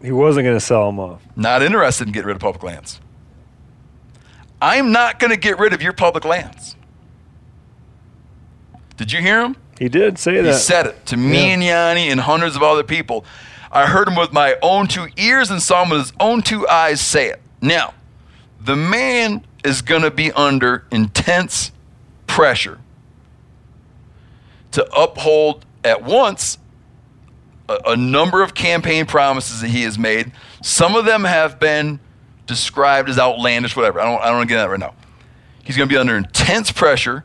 He 0.02 0.12
wasn't 0.12 0.44
going 0.44 0.58
to 0.58 0.60
sell 0.60 0.84
them 0.88 1.00
off. 1.00 1.22
Not 1.36 1.62
interested 1.62 2.06
in 2.06 2.12
getting 2.12 2.26
rid 2.26 2.36
of 2.36 2.42
public 2.42 2.62
lands. 2.62 3.00
I'm 4.60 4.92
not 4.92 5.18
going 5.18 5.30
to 5.30 5.36
get 5.36 5.58
rid 5.58 5.72
of 5.72 5.82
your 5.82 5.92
public 5.92 6.24
lands. 6.24 6.74
Did 8.96 9.12
you 9.12 9.20
hear 9.20 9.42
him? 9.42 9.56
He 9.78 9.88
did 9.88 10.18
say 10.18 10.34
He 10.36 10.40
that. 10.40 10.52
He 10.52 10.58
said 10.58 10.86
it 10.86 11.06
to 11.06 11.16
me 11.16 11.46
Yeah. 11.46 11.52
and 11.54 11.62
Yanni 11.64 12.08
and 12.08 12.20
hundreds 12.20 12.56
of 12.56 12.62
other 12.62 12.82
people. 12.82 13.24
I 13.70 13.86
heard 13.86 14.08
him 14.08 14.16
with 14.16 14.32
my 14.32 14.56
own 14.62 14.88
two 14.88 15.08
ears 15.16 15.50
and 15.50 15.62
saw 15.62 15.82
him 15.84 15.90
with 15.90 16.00
his 16.00 16.12
own 16.18 16.42
two 16.42 16.66
eyes 16.68 17.00
say 17.00 17.28
it. 17.28 17.40
Now, 17.60 17.94
the 18.60 18.74
man 18.76 19.44
is 19.64 19.82
going 19.82 20.02
to 20.02 20.10
be 20.10 20.32
under 20.32 20.84
intense 20.90 21.70
pressure 22.26 22.78
to 24.72 24.84
uphold 24.94 25.64
at 25.84 26.02
once 26.02 26.58
a, 27.68 27.78
a 27.88 27.96
number 27.96 28.42
of 28.42 28.54
campaign 28.54 29.06
promises 29.06 29.60
that 29.60 29.68
he 29.68 29.82
has 29.82 29.98
made. 29.98 30.32
Some 30.62 30.94
of 30.96 31.04
them 31.04 31.24
have 31.24 31.60
been 31.60 32.00
described 32.48 33.08
as 33.08 33.18
outlandish, 33.18 33.76
whatever. 33.76 34.00
I 34.00 34.04
don't, 34.04 34.20
I 34.20 34.26
don't 34.26 34.38
want 34.38 34.48
to 34.48 34.54
get 34.54 34.60
that 34.62 34.70
right 34.70 34.80
now. 34.80 34.94
He's 35.62 35.76
going 35.76 35.88
to 35.88 35.92
be 35.92 35.98
under 35.98 36.16
intense 36.16 36.72
pressure 36.72 37.24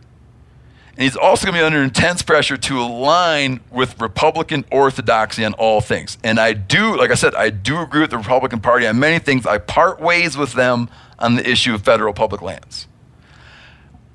and 0.96 1.04
he's 1.04 1.16
also 1.16 1.48
going 1.48 1.56
to 1.56 1.62
be 1.62 1.66
under 1.66 1.82
intense 1.82 2.22
pressure 2.22 2.56
to 2.56 2.80
align 2.80 3.62
with 3.72 4.00
Republican 4.00 4.64
orthodoxy 4.72 5.44
on 5.44 5.56
all 5.56 5.82
things. 5.82 6.20
And 6.24 6.40
I 6.40 6.54
do, 6.54 6.96
like 6.96 7.10
I 7.10 7.16
said, 7.16 7.34
I 7.34 7.50
do 7.50 7.82
agree 7.82 8.02
with 8.02 8.12
the 8.12 8.20
Republican 8.20 8.60
Party 8.60 8.86
on 8.86 9.00
many 9.00 9.18
things. 9.18 9.48
I 9.48 9.58
part 9.58 10.00
ways 10.00 10.38
with 10.38 10.54
them 10.54 10.90
on 11.18 11.36
the 11.36 11.50
issue 11.50 11.74
of 11.74 11.82
federal 11.82 12.14
public 12.14 12.44
lands. 12.44 12.88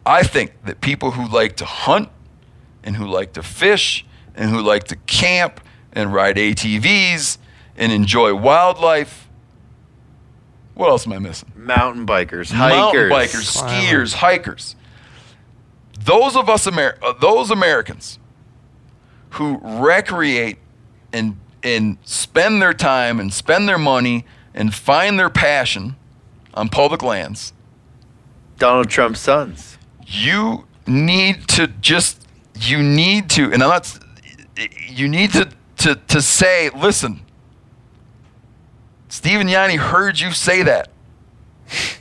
I 0.07 0.23
think 0.23 0.53
that 0.67 0.81
people 0.81 1.11
who 1.13 1.27
like 1.27 1.57
to 1.57 1.65
hunt 1.65 2.11
and 2.85 2.95
who 2.95 3.07
like 3.09 3.33
to 3.33 3.43
fish 3.43 4.07
and 4.37 4.51
who 4.51 4.63
like 4.63 4.85
to 4.85 4.97
camp 4.97 5.61
and 5.93 6.13
ride 6.13 6.37
ATVs 6.37 7.39
and 7.77 7.91
enjoy 7.91 8.35
wildlife. 8.35 9.28
What 10.79 10.91
else 10.91 11.09
am 11.09 11.13
I 11.13 11.19
missing? 11.19 11.51
Mountain 11.57 12.07
bikers, 12.07 12.53
hikers, 12.53 12.79
mountain 12.79 13.11
hikers, 13.11 13.33
bikers, 13.33 13.63
skiers, 13.63 14.15
hikers. 14.15 14.77
Those 15.99 16.37
of 16.37 16.49
us, 16.49 16.69
Amer- 16.69 16.97
uh, 17.03 17.15
those 17.21 17.51
Americans 17.51 18.21
who 19.31 19.59
recreate 19.61 20.59
and 21.13 21.37
and 21.65 21.99
spend 22.05 22.63
their 22.63 22.73
time 22.73 23.19
and 23.19 23.33
spend 23.35 23.69
their 23.69 23.77
money 23.79 24.25
and 24.55 24.73
find 24.73 25.19
their 25.19 25.29
passion 25.29 25.97
on 26.55 26.69
public 26.69 27.03
lands, 27.03 27.53
Donald 28.59 28.89
Trump's 28.89 29.19
sons. 29.19 29.79
you 30.07 30.65
need 30.87 31.49
to 31.49 31.67
just 31.67 32.25
you 32.55 32.81
need 32.85 33.29
to, 33.31 33.53
and 33.53 33.65
I'm 33.65 33.69
not. 33.71 33.83
s- 33.85 33.99
You 34.89 35.09
need 35.09 35.33
to 35.33 35.49
to 35.79 35.97
to 35.97 36.23
say, 36.23 36.71
listen. 36.71 37.23
Stephen 39.09 39.49
Yanni 39.49 39.77
heard 39.77 40.19
you 40.21 40.33
say 40.33 40.63
that. 40.63 40.89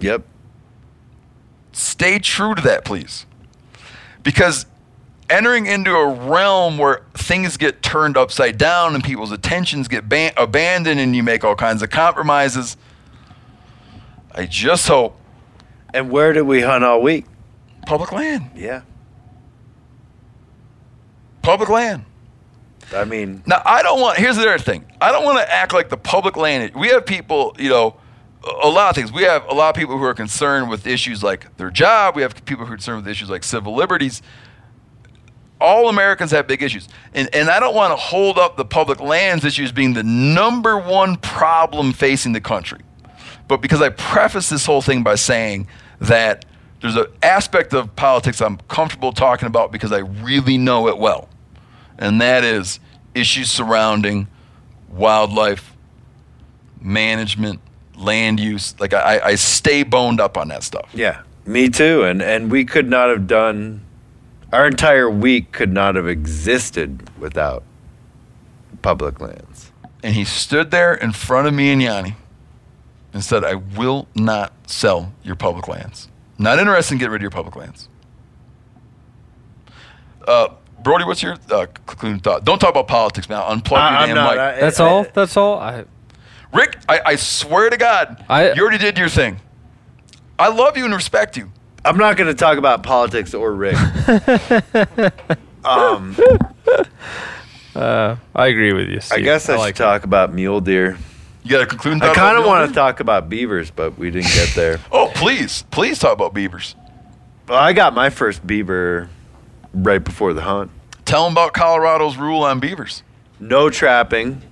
Yep. 0.00 0.24
stay 1.70 2.18
true 2.18 2.56
to 2.56 2.62
that, 2.62 2.84
please. 2.84 3.24
Because 4.24 4.66
entering 5.30 5.66
into 5.66 5.94
a 5.94 6.12
realm 6.12 6.76
where 6.76 7.02
things 7.14 7.56
get 7.56 7.82
turned 7.84 8.16
upside 8.16 8.58
down 8.58 8.96
and 8.96 9.04
people's 9.04 9.30
attentions 9.30 9.86
get 9.86 10.08
ban- 10.08 10.32
abandoned 10.36 10.98
and 10.98 11.14
you 11.14 11.22
make 11.22 11.44
all 11.44 11.54
kinds 11.54 11.82
of 11.82 11.90
compromises, 11.90 12.76
I 14.34 14.46
just 14.46 14.88
hope 14.88 15.16
And 15.94 16.10
where 16.10 16.32
did 16.32 16.42
we 16.42 16.62
hunt 16.62 16.82
all 16.82 17.00
week? 17.00 17.26
public 17.86 18.10
land, 18.10 18.50
Yeah. 18.56 18.82
public 21.42 21.68
land. 21.68 22.04
I 22.94 23.04
mean, 23.04 23.42
Now, 23.46 23.62
I 23.64 23.82
don't 23.82 24.00
want, 24.00 24.18
here's 24.18 24.36
the 24.36 24.42
other 24.42 24.58
thing. 24.58 24.84
I 25.00 25.12
don't 25.12 25.24
want 25.24 25.38
to 25.38 25.52
act 25.52 25.72
like 25.72 25.88
the 25.88 25.96
public 25.96 26.36
land. 26.36 26.74
We 26.74 26.88
have 26.88 27.06
people, 27.06 27.56
you 27.58 27.68
know, 27.68 27.96
a 28.44 28.68
lot 28.68 28.90
of 28.90 28.96
things. 28.96 29.12
We 29.12 29.22
have 29.22 29.44
a 29.46 29.54
lot 29.54 29.70
of 29.70 29.76
people 29.76 29.98
who 29.98 30.04
are 30.04 30.14
concerned 30.14 30.68
with 30.68 30.86
issues 30.86 31.22
like 31.22 31.56
their 31.56 31.70
job. 31.70 32.16
We 32.16 32.22
have 32.22 32.44
people 32.44 32.66
who 32.66 32.72
are 32.72 32.76
concerned 32.76 32.98
with 32.98 33.08
issues 33.08 33.30
like 33.30 33.44
civil 33.44 33.74
liberties. 33.74 34.22
All 35.60 35.88
Americans 35.88 36.32
have 36.32 36.48
big 36.48 36.62
issues. 36.62 36.88
And, 37.14 37.32
and 37.34 37.48
I 37.48 37.60
don't 37.60 37.74
want 37.74 37.92
to 37.92 37.96
hold 37.96 38.38
up 38.38 38.56
the 38.56 38.64
public 38.64 39.00
lands 39.00 39.44
issue 39.44 39.62
as 39.62 39.72
being 39.72 39.92
the 39.94 40.02
number 40.02 40.76
one 40.76 41.16
problem 41.16 41.92
facing 41.92 42.32
the 42.32 42.40
country. 42.40 42.80
But 43.46 43.58
because 43.58 43.80
I 43.80 43.90
preface 43.90 44.48
this 44.48 44.66
whole 44.66 44.82
thing 44.82 45.02
by 45.02 45.14
saying 45.14 45.68
that 46.00 46.44
there's 46.80 46.96
an 46.96 47.06
aspect 47.22 47.74
of 47.74 47.94
politics 47.94 48.40
I'm 48.40 48.56
comfortable 48.68 49.12
talking 49.12 49.46
about 49.46 49.70
because 49.70 49.92
I 49.92 49.98
really 49.98 50.58
know 50.58 50.88
it 50.88 50.98
well 50.98 51.28
and 52.02 52.20
that 52.20 52.42
is 52.42 52.80
issues 53.14 53.50
surrounding 53.50 54.26
wildlife 54.90 55.72
management, 56.80 57.60
land 57.96 58.40
use. 58.40 58.74
Like 58.80 58.92
I, 58.92 59.20
I 59.24 59.34
stay 59.36 59.84
boned 59.84 60.20
up 60.20 60.36
on 60.36 60.48
that 60.48 60.64
stuff. 60.64 60.90
yeah, 60.92 61.22
me 61.46 61.68
too. 61.68 62.02
And 62.02 62.20
and 62.20 62.50
we 62.50 62.64
could 62.64 62.90
not 62.90 63.08
have 63.08 63.26
done 63.28 63.82
our 64.52 64.66
entire 64.66 65.08
week 65.08 65.52
could 65.52 65.72
not 65.72 65.94
have 65.94 66.08
existed 66.08 67.08
without 67.18 67.62
public 68.82 69.20
lands. 69.20 69.70
And 70.02 70.14
he 70.14 70.24
stood 70.24 70.72
there 70.72 70.92
in 70.94 71.12
front 71.12 71.46
of 71.46 71.54
me 71.54 71.70
and 71.70 71.80
Yanni 71.80 72.16
and 73.14 73.22
said, 73.22 73.44
"I 73.44 73.54
will 73.54 74.08
not 74.16 74.52
sell 74.68 75.12
your 75.22 75.36
public 75.36 75.68
lands. 75.68 76.08
Not 76.36 76.58
interested 76.58 76.94
in 76.94 76.98
getting 76.98 77.12
rid 77.12 77.18
of 77.20 77.22
your 77.22 77.30
public 77.30 77.54
lands." 77.54 77.88
Uh, 80.26 80.48
Brody, 80.82 81.04
what's 81.04 81.22
your 81.22 81.36
uh, 81.50 81.66
concluding 81.86 82.20
thought? 82.20 82.44
Don't 82.44 82.58
talk 82.58 82.70
about 82.70 82.88
politics 82.88 83.28
man. 83.28 83.40
Unplug 83.42 83.76
I- 83.78 83.90
your 83.90 83.98
I'm 83.98 84.08
damn 84.08 84.14
not- 84.16 84.30
mic. 84.32 84.38
I- 84.40 84.60
That's 84.60 84.80
all. 84.80 85.04
That's 85.14 85.36
all. 85.36 85.58
I 85.58 85.84
Rick, 86.52 86.76
I, 86.88 87.00
I 87.06 87.16
swear 87.16 87.70
to 87.70 87.76
God, 87.76 88.24
I- 88.28 88.52
you 88.52 88.62
already 88.62 88.78
did 88.78 88.98
your 88.98 89.08
thing. 89.08 89.40
I 90.38 90.48
love 90.48 90.76
you 90.76 90.84
and 90.84 90.94
respect 90.94 91.36
you. 91.36 91.50
I'm 91.84 91.96
not 91.96 92.16
going 92.16 92.28
to 92.28 92.34
talk 92.34 92.58
about 92.58 92.82
politics 92.82 93.32
or 93.34 93.52
Rick. 93.54 93.76
um, 95.64 96.16
uh, 97.74 98.16
I 98.34 98.46
agree 98.48 98.72
with 98.72 98.88
you. 98.88 99.00
I 99.10 99.20
guess 99.20 99.48
I, 99.48 99.56
like 99.56 99.76
should 99.76 99.82
talk 99.84 100.04
about 100.04 100.32
mule 100.32 100.60
deer. 100.60 100.98
You 101.42 101.50
got 101.50 101.62
a 101.62 101.66
concluding 101.66 102.02
I 102.02 102.14
kind 102.14 102.38
of 102.38 102.44
want 102.44 102.68
to 102.68 102.74
talk 102.74 103.00
about 103.00 103.28
beavers, 103.28 103.70
but 103.70 103.98
we 103.98 104.10
didn't 104.10 104.30
get 104.32 104.50
there. 104.54 104.78
Oh, 104.92 105.10
please, 105.14 105.64
please 105.70 105.98
talk 105.98 106.12
about 106.12 106.34
beavers. 106.34 106.76
well, 107.48 107.58
I 107.58 107.72
got 107.72 107.94
my 107.94 108.10
first 108.10 108.46
beaver 108.46 109.08
right 109.74 110.02
before 110.02 110.32
the 110.34 110.42
hunt. 110.42 110.70
Tell 111.04 111.24
them 111.24 111.32
about 111.34 111.52
Colorado's 111.52 112.16
rule 112.16 112.42
on 112.42 112.60
beavers, 112.60 113.02
No 113.40 113.70
trapping. 113.70 114.34
which, 114.34 114.42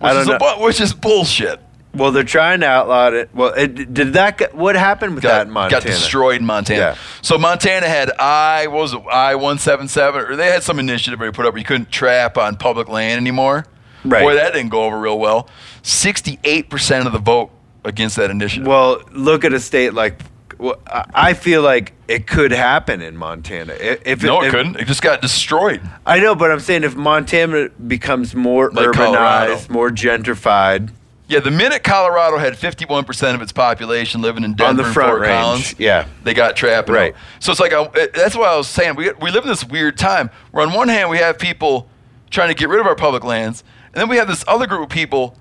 I 0.00 0.12
don't 0.12 0.28
is, 0.30 0.38
bu- 0.38 0.62
which 0.64 0.80
is 0.80 0.92
bullshit. 0.92 1.60
Well, 1.94 2.10
they're 2.10 2.24
trying 2.24 2.60
to 2.60 2.66
outlaw 2.66 3.08
it. 3.08 3.30
Well, 3.34 3.52
it, 3.52 3.92
did 3.92 4.14
that? 4.14 4.38
Get, 4.38 4.54
what 4.54 4.76
happened 4.76 5.14
with 5.14 5.24
that 5.24 5.46
in 5.46 5.52
Montana? 5.52 5.82
got 5.82 5.86
destroyed 5.86 6.40
in 6.40 6.46
Montana. 6.46 6.80
Yeah. 6.80 6.96
So 7.20 7.36
Montana 7.36 7.86
had 7.86 8.10
I 8.18 8.66
what 8.68 8.80
was 8.80 8.94
I 9.10 9.34
one 9.34 9.58
seven 9.58 9.88
seven 9.88 10.22
or 10.22 10.36
they 10.36 10.46
had 10.46 10.62
some 10.62 10.78
initiative 10.78 11.20
where 11.20 11.28
you 11.28 11.32
put 11.32 11.44
up 11.44 11.52
where 11.52 11.58
you 11.58 11.66
couldn't 11.66 11.90
trap 11.90 12.38
on 12.38 12.56
public 12.56 12.88
land 12.88 13.18
anymore. 13.20 13.66
Right. 14.04 14.22
Boy, 14.22 14.34
that 14.36 14.54
didn't 14.54 14.70
go 14.70 14.84
over 14.84 14.98
real 14.98 15.18
well. 15.18 15.48
Sixty 15.82 16.38
eight 16.44 16.70
percent 16.70 17.06
of 17.06 17.12
the 17.12 17.18
vote 17.18 17.50
against 17.84 18.16
that 18.16 18.30
initiative. 18.30 18.66
Well, 18.66 19.02
look 19.12 19.44
at 19.44 19.52
a 19.52 19.60
state 19.60 19.92
like. 19.92 20.18
Well, 20.62 20.80
I 20.86 21.34
feel 21.34 21.60
like 21.62 21.92
it 22.06 22.26
could 22.28 22.52
happen 22.52 23.02
in 23.02 23.16
Montana. 23.16 23.72
If 23.74 24.22
no, 24.22 24.42
it 24.42 24.46
if- 24.46 24.50
couldn't. 24.52 24.76
It 24.76 24.86
just 24.86 25.02
got 25.02 25.20
destroyed. 25.20 25.80
I 26.06 26.20
know, 26.20 26.34
but 26.36 26.50
I'm 26.52 26.60
saying 26.60 26.84
if 26.84 26.94
Montana 26.94 27.68
becomes 27.70 28.34
more 28.34 28.70
Like 28.70 28.86
urbanized, 28.86 28.94
Colorado. 28.94 29.60
more 29.72 29.90
gentrified 29.90 30.90
Yeah, 31.28 31.40
the 31.40 31.50
minute 31.50 31.82
Colorado 31.82 32.36
had 32.38 32.54
51% 32.54 33.34
of 33.34 33.42
its 33.42 33.50
population 33.52 34.20
living 34.22 34.44
in 34.44 34.54
Denver 34.54 34.68
on 34.70 34.76
the 34.76 34.84
and 34.84 34.92
front 34.94 35.10
Fort 35.10 35.20
range, 35.22 35.32
Collins, 35.42 35.74
yeah, 35.78 36.06
they 36.24 36.34
got 36.34 36.54
trapped. 36.56 36.88
Right. 36.90 37.14
So 37.40 37.50
it's 37.52 37.60
like, 37.60 37.72
uh, 37.72 37.88
it- 37.94 38.12
that's 38.14 38.36
why 38.36 38.48
I 38.52 38.56
was 38.56 38.68
saying, 38.68 38.94
we, 38.96 39.10
we 39.20 39.30
live 39.30 39.42
in 39.44 39.48
this 39.48 39.64
weird 39.64 39.98
time 39.98 40.30
where 40.52 40.64
on 40.66 40.72
one 40.74 40.88
hand 40.88 41.10
we 41.10 41.18
have 41.18 41.38
people 41.38 41.88
trying 42.30 42.48
to 42.48 42.54
get 42.54 42.68
rid 42.68 42.80
of 42.80 42.86
our 42.86 42.94
public 42.96 43.24
lands, 43.24 43.64
and 43.94 44.00
then 44.00 44.08
we 44.08 44.16
have 44.16 44.28
this 44.28 44.44
other 44.46 44.66
group 44.66 44.82
of 44.84 44.88
people 44.90 45.36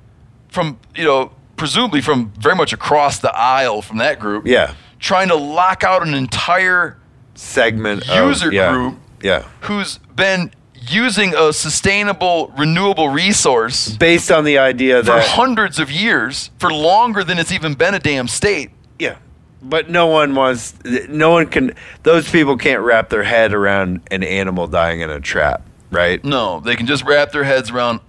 from, 0.50 0.80
you 0.96 1.04
know, 1.04 1.32
presumably 1.58 2.02
from 2.02 2.32
very 2.40 2.56
much 2.56 2.74
across 2.74 3.20
the 3.20 3.32
aisle 3.36 3.82
from 3.84 3.98
that 3.98 4.18
group, 4.20 4.48
yeah, 4.48 4.74
trying 5.02 5.28
to 5.28 5.36
lock 5.36 5.84
out 5.84 6.08
an 6.08 6.14
entire 6.14 6.98
segment 7.34 8.08
user 8.08 8.48
of, 8.48 8.54
yeah, 8.54 8.72
group 8.72 8.98
yeah, 9.22 9.48
who's 9.62 9.98
been 10.16 10.52
using 10.90 11.34
a 11.36 11.52
sustainable, 11.52 12.54
renewable 12.58 13.10
resource 13.10 13.96
based 13.98 14.32
on 14.32 14.46
the 14.46 14.58
idea 14.58 15.02
that 15.02 15.06
for 15.06 15.30
hundreds 15.36 15.80
of 15.80 15.92
years, 15.92 16.52
for 16.58 16.72
longer 16.72 17.24
than 17.24 17.38
it's 17.38 17.52
even 17.52 17.74
been 17.74 17.94
a 17.94 18.00
damn 18.00 18.28
state. 18.28 18.72
Yeah. 18.98 19.18
But 19.62 19.92
no 19.92 20.08
one 20.08 20.34
wants, 20.34 20.74
no 20.84 21.32
one 21.32 21.46
can, 21.48 21.76
those 22.02 22.30
people 22.30 22.58
can't 22.58 22.82
wrap 22.82 23.10
their 23.10 23.22
head 23.22 23.54
around 23.54 24.02
an 24.10 24.24
animal 24.24 24.66
dying 24.68 25.02
in 25.02 25.12
a 25.12 25.20
trap, 25.20 25.62
right? 25.92 26.24
No, 26.24 26.62
they 26.62 26.76
can 26.76 26.88
just 26.88 27.04
wrap 27.04 27.32
their 27.32 27.44
heads 27.44 27.70
around 27.70 28.00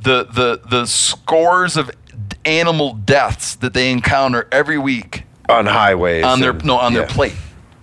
the 0.00 0.24
the 0.24 0.60
the 0.68 0.86
scores 0.86 1.76
of 1.76 1.90
animal 2.44 2.94
deaths 2.94 3.56
that 3.56 3.74
they 3.74 3.90
encounter 3.90 4.46
every 4.52 4.78
week 4.78 5.24
On 5.48 5.66
highways. 5.66 6.24
on 6.24 6.40
their 6.40 6.50
and- 6.50 6.64
no 6.64 6.76
on 6.78 6.92
their 6.92 7.06
plate. 7.06 7.34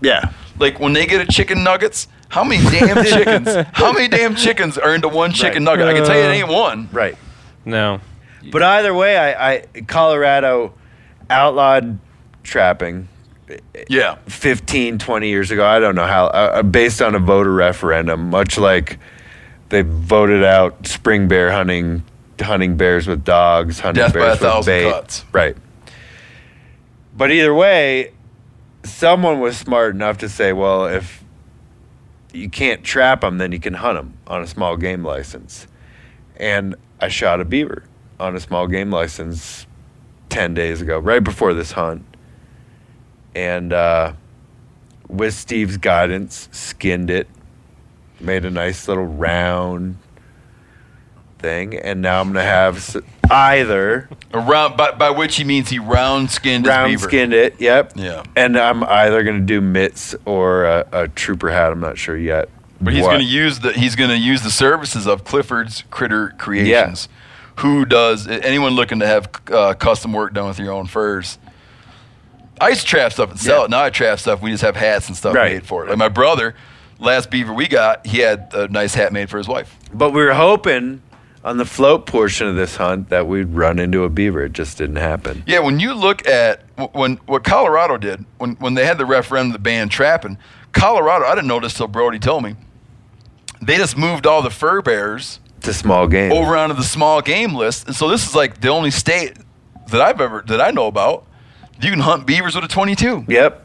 Yeah. 0.01 0.31
Like 0.59 0.79
when 0.79 0.93
they 0.93 1.05
get 1.05 1.21
a 1.21 1.25
chicken 1.31 1.63
nuggets, 1.63 2.07
how 2.29 2.43
many 2.43 2.63
damn 2.69 3.03
chickens? 3.03 3.49
how 3.73 3.91
many 3.91 4.07
damn 4.07 4.35
chickens 4.35 4.77
are 4.77 4.93
into 4.93 5.07
one 5.07 5.31
chicken 5.31 5.65
Right. 5.65 5.77
nugget? 5.77 5.87
I 5.87 5.93
can 5.93 6.05
tell 6.05 6.15
you 6.17 6.23
it 6.23 6.33
ain't 6.33 6.47
one. 6.49 6.89
Right. 6.91 7.17
No. 7.65 7.99
But 8.51 8.61
either 8.61 8.93
way, 8.93 9.17
I, 9.17 9.53
I 9.53 9.65
Colorado 9.87 10.73
outlawed 11.29 11.97
trapping 12.43 13.07
Yeah. 13.87 14.17
15, 14.27 14.99
20 14.99 15.27
years 15.27 15.49
ago. 15.51 15.65
I 15.65 15.79
don't 15.79 15.95
know 15.95 16.05
how, 16.05 16.27
uh, 16.27 16.61
based 16.63 17.01
on 17.01 17.15
a 17.15 17.19
voter 17.19 17.51
referendum, 17.53 18.29
much 18.29 18.57
like 18.59 18.99
they 19.69 19.81
voted 19.81 20.43
out 20.43 20.85
spring 20.87 21.27
bear 21.27 21.51
hunting, 21.51 22.03
hunting 22.39 22.77
bears 22.77 23.07
with 23.07 23.23
dogs, 23.23 23.79
hunting 23.79 24.03
Death 24.03 24.13
by 24.13 24.19
bears 24.19 24.27
a 24.29 24.31
with 24.33 24.39
thousand 24.41 24.71
bait. 24.71 24.91
cuts. 24.91 25.25
Right. 25.31 25.57
But 27.15 27.31
either 27.31 27.53
way, 27.53 28.11
someone 28.83 29.39
was 29.39 29.57
smart 29.57 29.95
enough 29.95 30.17
to 30.19 30.29
say, 30.29 30.53
well, 30.53 30.85
if 30.87 31.23
you 32.33 32.49
can't 32.49 32.83
trap 32.83 33.21
them, 33.21 33.37
then 33.37 33.51
you 33.51 33.59
can 33.59 33.73
hunt 33.73 33.97
them 33.97 34.17
on 34.27 34.41
a 34.41 34.47
small 34.47 34.75
game 34.75 35.03
license. 35.03 35.67
And 36.37 36.75
I 36.99 37.07
shot 37.07 37.39
a 37.39 37.45
beaver 37.45 37.83
on 38.19 38.35
a 38.35 38.39
small 38.39 38.67
game 38.67 38.91
license 38.91 39.65
10 40.29 40.53
days 40.53 40.81
ago, 40.81 40.99
right 40.99 41.23
before 41.23 41.53
this 41.53 41.71
hunt. 41.71 42.03
And 43.33 43.71
uh, 43.71 44.13
with 45.07 45.33
Steve's 45.33 45.77
guidance, 45.77 46.49
skinned 46.51 47.09
it, 47.09 47.27
made 48.19 48.45
a 48.45 48.51
nice 48.51 48.87
little 48.87 49.05
round 49.05 49.97
thing. 51.39 51.75
And 51.75 52.01
now 52.01 52.19
I'm 52.19 52.33
going 52.33 52.43
to 52.43 52.49
have 52.49 52.81
either 53.31 54.09
Around 54.33 54.75
by, 54.77 54.91
by 54.91 55.09
which 55.11 55.35
he 55.37 55.43
means 55.43 55.69
he 55.69 55.79
round 55.79 56.29
skinned 56.29 56.67
round 56.67 56.99
skinned 56.99 57.33
it, 57.33 57.59
yep. 57.61 57.93
Yeah. 57.95 58.23
And 58.35 58.57
I'm 58.57 58.83
either 58.83 59.23
going 59.23 59.39
to 59.39 59.45
do 59.45 59.61
mitts 59.61 60.13
or 60.25 60.65
a, 60.65 60.87
a 60.91 61.07
trooper 61.07 61.49
hat. 61.49 61.71
I'm 61.71 61.79
not 61.79 61.97
sure 61.97 62.17
yet. 62.17 62.49
But 62.81 62.93
he's 62.93 63.03
going 63.05 63.19
to 63.19 63.25
use 63.25 63.59
the 63.61 63.71
he's 63.71 63.95
going 63.95 64.09
to 64.09 64.17
use 64.17 64.41
the 64.43 64.51
services 64.51 65.07
of 65.07 65.23
Clifford's 65.23 65.83
Critter 65.89 66.33
Creations, 66.37 67.07
who 67.57 67.85
does 67.85 68.27
anyone 68.27 68.73
looking 68.73 68.99
to 68.99 69.07
have 69.07 69.29
uh, 69.51 69.73
custom 69.75 70.11
work 70.11 70.33
done 70.33 70.49
with 70.49 70.59
your 70.59 70.73
own 70.73 70.85
furs. 70.87 71.39
I 72.59 72.69
used 72.69 72.81
to 72.81 72.87
trap 72.87 73.13
stuff 73.13 73.31
and 73.31 73.39
sell 73.39 73.59
Yeah. 73.59 73.65
it. 73.65 73.69
Now 73.69 73.83
I 73.83 73.89
trap 73.89 74.19
stuff. 74.19 74.41
We 74.41 74.51
just 74.51 74.63
have 74.63 74.75
hats 74.75 75.07
and 75.07 75.15
stuff 75.15 75.33
Right. 75.35 75.53
made 75.53 75.65
for 75.65 75.85
it. 75.85 75.89
Like 75.89 75.97
my 75.97 76.09
brother, 76.09 76.55
last 76.99 77.29
beaver 77.31 77.53
we 77.53 77.67
got, 77.69 78.05
he 78.05 78.19
had 78.19 78.49
a 78.53 78.67
nice 78.67 78.93
hat 78.93 79.13
made 79.13 79.29
for 79.29 79.37
his 79.37 79.47
wife. 79.47 79.77
But 79.93 80.11
we 80.11 80.21
were 80.23 80.33
hoping 80.33 81.01
on 81.45 81.57
the 81.57 81.65
float 81.65 82.07
portion 82.07 82.47
of 82.47 82.55
this 82.55 82.75
hunt 82.75 83.09
that 83.09 83.27
we'd 83.27 83.53
run 83.53 83.77
into 83.77 84.03
a 84.03 84.09
beaver. 84.09 84.43
It 84.43 84.53
just 84.53 84.79
didn't 84.79 84.95
happen. 84.97 85.43
Yeah, 85.45 85.59
when 85.59 85.79
you 85.79 85.93
look 85.93 86.27
at 86.27 86.63
when 86.93 87.17
what 87.27 87.43
Colorado 87.43 87.97
did 87.97 88.25
when 88.39 88.55
when 88.55 88.73
they 88.73 88.85
had 88.85 88.97
the 88.97 89.05
referendum 89.05 89.53
to 89.53 89.59
ban 89.59 89.87
trapping, 89.87 90.37
Colorado. 90.73 91.25
I 91.25 91.35
didn't 91.35 91.47
know 91.47 91.59
this 91.59 91.75
till 91.75 91.87
Brody 91.87 92.19
told 92.19 92.43
me. 92.43 92.55
They 93.61 93.77
just 93.77 93.95
moved 93.95 94.25
all 94.27 94.41
the 94.41 94.49
fur 94.49 94.81
bears 94.81 95.39
to 95.61 95.73
small 95.73 96.07
game. 96.07 96.31
over 96.31 96.57
onto 96.57 96.75
the 96.75 96.83
small 96.83 97.21
game 97.21 97.53
list, 97.53 97.87
and 97.87 97.95
so 97.95 98.09
this 98.09 98.27
is 98.27 98.35
like 98.35 98.59
the 98.59 98.69
only 98.69 98.91
state 98.91 99.37
that 99.91 100.01
I've 100.01 100.19
ever 100.19 100.43
that 100.47 100.59
I 100.59 100.71
know 100.71 100.87
about. 100.87 101.25
You 101.79 101.91
can 101.91 101.99
hunt 101.99 102.25
beavers 102.25 102.55
with 102.55 102.63
a 102.63 102.69
22. 102.69 103.25
Yep. 103.27 103.61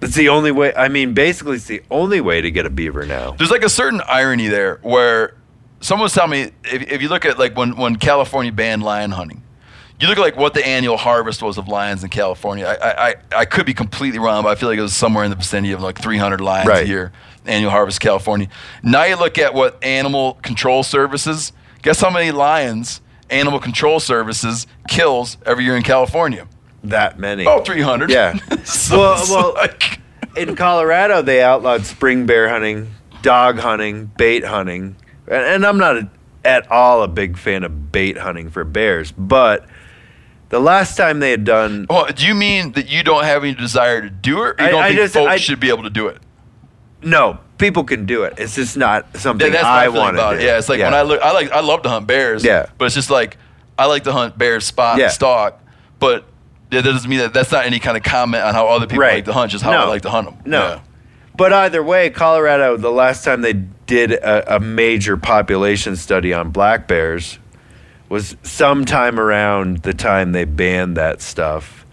It's 0.00 0.16
the 0.16 0.30
only 0.30 0.50
way. 0.50 0.74
I 0.74 0.88
mean, 0.88 1.14
basically, 1.14 1.56
it's 1.56 1.66
the 1.66 1.82
only 1.90 2.20
way 2.20 2.40
to 2.40 2.50
get 2.50 2.66
a 2.66 2.70
beaver 2.70 3.06
now. 3.06 3.32
There's 3.32 3.50
like 3.50 3.62
a 3.62 3.68
certain 3.68 4.00
irony 4.08 4.48
there 4.48 4.80
where 4.82 5.36
someone 5.82 6.04
was 6.04 6.14
telling 6.14 6.30
me 6.30 6.50
if, 6.64 6.82
if 6.90 7.02
you 7.02 7.08
look 7.08 7.26
at 7.26 7.38
like 7.38 7.56
when, 7.56 7.76
when 7.76 7.96
California 7.96 8.52
banned 8.52 8.82
lion 8.82 9.10
hunting, 9.10 9.42
you 10.00 10.08
look 10.08 10.16
at 10.16 10.22
like 10.22 10.36
what 10.36 10.54
the 10.54 10.66
annual 10.66 10.96
harvest 10.96 11.42
was 11.42 11.58
of 11.58 11.68
lions 11.68 12.02
in 12.02 12.10
California. 12.10 12.64
I, 12.66 13.08
I, 13.10 13.14
I, 13.36 13.44
could 13.44 13.66
be 13.66 13.74
completely 13.74 14.18
wrong, 14.18 14.42
but 14.42 14.48
I 14.48 14.54
feel 14.56 14.68
like 14.68 14.78
it 14.78 14.82
was 14.82 14.96
somewhere 14.96 15.22
in 15.24 15.30
the 15.30 15.36
vicinity 15.36 15.72
of 15.72 15.80
like 15.80 16.00
300 16.00 16.40
lions 16.40 16.68
a 16.68 16.86
year, 16.86 17.12
annual 17.44 17.70
harvest 17.70 18.00
California. 18.00 18.48
Now 18.82 19.04
you 19.04 19.16
look 19.16 19.38
at 19.38 19.54
what 19.54 19.82
animal 19.84 20.34
control 20.42 20.82
services, 20.82 21.52
guess 21.82 22.00
how 22.00 22.10
many 22.10 22.32
lions 22.32 23.00
animal 23.30 23.60
control 23.60 24.00
services 24.00 24.66
kills 24.88 25.38
every 25.46 25.64
year 25.64 25.76
in 25.76 25.82
California? 25.82 26.48
That 26.84 27.18
many. 27.18 27.42
About 27.42 27.66
300. 27.66 28.10
Yeah. 28.10 28.38
So 28.64 28.98
well, 28.98 29.24
well, 29.28 29.54
like- 29.54 30.00
in 30.36 30.56
Colorado, 30.56 31.22
they 31.22 31.42
outlawed 31.42 31.84
spring 31.84 32.26
bear 32.26 32.48
hunting, 32.48 32.94
dog 33.22 33.58
hunting, 33.58 34.06
bait 34.06 34.44
hunting, 34.44 34.96
and, 35.32 35.44
and 35.44 35.66
I'm 35.66 35.78
not 35.78 35.96
a, 35.96 36.08
at 36.44 36.70
all 36.70 37.02
a 37.02 37.08
big 37.08 37.36
fan 37.38 37.64
of 37.64 37.90
bait 37.92 38.18
hunting 38.18 38.50
for 38.50 38.64
bears, 38.64 39.12
but 39.12 39.66
the 40.50 40.60
last 40.60 40.96
time 40.96 41.20
they 41.20 41.30
had 41.30 41.44
done 41.44 41.86
Well, 41.88 42.06
do 42.14 42.26
you 42.26 42.34
mean 42.34 42.72
that 42.72 42.90
you 42.90 43.02
don't 43.02 43.24
have 43.24 43.42
any 43.44 43.54
desire 43.54 44.00
to 44.02 44.10
do 44.10 44.42
it, 44.44 44.60
or 44.60 44.62
you 44.62 44.68
I- 44.68 44.70
don't 44.70 44.82
I 44.82 44.88
think 44.88 45.00
just- 45.00 45.14
folks 45.14 45.30
I- 45.30 45.36
should 45.36 45.60
be 45.60 45.68
able 45.68 45.84
to 45.84 45.90
do 45.90 46.08
it? 46.08 46.18
no, 47.04 47.38
people 47.58 47.82
can 47.84 48.06
do 48.06 48.22
it. 48.24 48.34
It's 48.38 48.54
just 48.54 48.76
not 48.76 49.16
something 49.16 49.46
Yeah, 49.46 49.52
that's 49.54 49.64
I 49.64 49.88
want 49.88 50.16
to 50.16 50.22
do. 50.22 50.28
it. 50.40 50.42
Yeah, 50.44 50.58
it's 50.58 50.68
like 50.68 50.80
when 50.80 50.94
I 50.94 51.02
look, 51.02 51.20
I 51.20 51.32
like, 51.32 51.50
I 51.50 51.60
love 51.60 51.82
to 51.82 51.88
hunt 51.88 52.06
bears. 52.06 52.44
Yeah. 52.44 52.66
but 52.78 52.84
it's 52.86 52.94
just 52.94 53.10
like 53.10 53.38
I 53.78 53.86
like 53.86 54.04
to 54.04 54.12
hunt 54.12 54.36
bears 54.38 54.64
spot 54.66 54.98
Yeah. 54.98 55.04
and 55.04 55.12
stalk. 55.12 55.60
But 55.98 56.24
that 56.70 56.82
doesn't 56.84 57.08
mean 57.08 57.18
that 57.20 57.32
that's 57.34 57.50
not 57.50 57.64
any 57.66 57.78
kind 57.80 57.96
of 57.96 58.02
comment 58.02 58.44
on 58.44 58.54
how 58.54 58.66
other 58.68 58.86
people 58.86 59.02
Right. 59.02 59.14
like 59.14 59.24
to 59.26 59.32
hunt. 59.32 59.50
Just 59.50 59.64
how 59.64 59.72
I 59.72 59.84
like 59.86 60.02
to 60.02 60.10
hunt 60.10 60.26
them. 60.26 60.36
No. 60.44 60.80
But 61.34 61.52
either 61.52 61.82
way, 61.82 62.10
Colorado, 62.10 62.76
the 62.76 62.90
last 62.90 63.24
time 63.24 63.40
they 63.40 63.54
did 63.54 64.12
a, 64.12 64.56
a 64.56 64.60
major 64.60 65.16
population 65.16 65.96
study 65.96 66.32
on 66.32 66.50
black 66.50 66.86
bears 66.86 67.38
was 68.08 68.36
sometime 68.42 69.18
around 69.18 69.78
the 69.78 69.94
time 69.94 70.32
they 70.32 70.44
banned 70.44 70.96
that 70.98 71.22
stuff. 71.22 71.86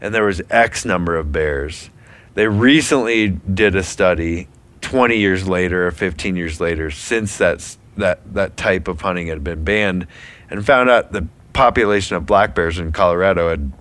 And 0.00 0.14
there 0.14 0.24
was 0.24 0.40
X 0.50 0.84
number 0.84 1.16
of 1.16 1.32
bears. 1.32 1.90
They 2.34 2.46
recently 2.46 3.28
did 3.28 3.74
a 3.74 3.82
study 3.82 4.48
20 4.82 5.16
years 5.16 5.48
later 5.48 5.88
or 5.88 5.90
15 5.90 6.36
years 6.36 6.60
later 6.60 6.90
since 6.90 7.36
that's, 7.36 7.78
that, 7.96 8.20
that 8.34 8.56
type 8.56 8.86
of 8.86 9.00
hunting 9.00 9.26
had 9.26 9.42
been 9.42 9.64
banned 9.64 10.06
and 10.48 10.64
found 10.64 10.88
out 10.88 11.12
the 11.12 11.26
population 11.52 12.16
of 12.16 12.26
black 12.26 12.54
bears 12.54 12.78
in 12.78 12.92
Colorado 12.92 13.50
had 13.50 13.72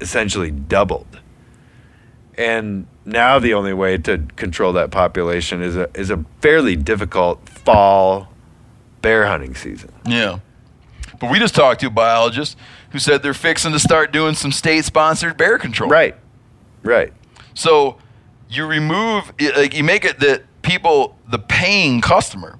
essentially 0.00 0.50
doubled. 0.50 1.20
And 2.36 2.86
now 3.04 3.38
the 3.38 3.54
only 3.54 3.72
way 3.72 3.96
to 3.98 4.18
control 4.36 4.72
that 4.74 4.90
population 4.90 5.62
is 5.62 5.76
a 5.76 5.88
is 5.94 6.10
a 6.10 6.24
fairly 6.40 6.76
difficult 6.76 7.48
fall 7.48 8.28
bear 9.02 9.26
hunting 9.26 9.54
season. 9.54 9.92
Yeah. 10.06 10.38
But 11.20 11.30
we 11.30 11.38
just 11.38 11.54
talked 11.54 11.80
to 11.80 11.86
a 11.86 11.90
biologist 11.90 12.56
who 12.90 12.98
said 12.98 13.22
they're 13.22 13.34
fixing 13.34 13.72
to 13.72 13.78
start 13.78 14.12
doing 14.12 14.34
some 14.34 14.50
state-sponsored 14.52 15.36
bear 15.36 15.58
control. 15.58 15.88
Right. 15.88 16.16
Right. 16.82 17.12
So 17.54 17.98
you 18.48 18.66
remove, 18.66 19.32
like, 19.56 19.74
you 19.74 19.84
make 19.84 20.04
it 20.04 20.20
that 20.20 20.42
people, 20.62 21.16
the 21.28 21.38
paying 21.38 22.00
customer, 22.00 22.58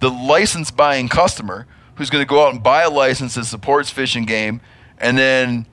the 0.00 0.10
license 0.10 0.70
buying 0.70 1.08
customer, 1.08 1.66
who's 1.96 2.10
going 2.10 2.22
to 2.22 2.28
go 2.28 2.46
out 2.46 2.52
and 2.52 2.62
buy 2.62 2.82
a 2.82 2.90
license 2.90 3.34
that 3.34 3.44
supports 3.44 3.90
fish 3.90 4.14
and 4.14 4.26
game 4.26 4.60
and 4.98 5.18
then 5.18 5.66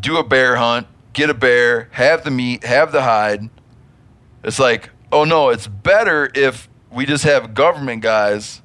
do 0.00 0.16
a 0.16 0.24
bear 0.24 0.56
hunt, 0.56 0.86
get 1.16 1.30
a 1.30 1.34
bear, 1.34 1.88
have 1.92 2.22
the 2.22 2.30
meat, 2.30 2.62
have 2.62 2.92
the 2.92 3.02
hide. 3.02 3.48
It's 4.44 4.60
like, 4.60 4.90
oh 5.10 5.24
no, 5.24 5.48
it's 5.48 5.66
better 5.66 6.30
if 6.34 6.68
we 6.92 7.06
just 7.06 7.24
have 7.24 7.54
government 7.54 8.02
guys. 8.02 8.62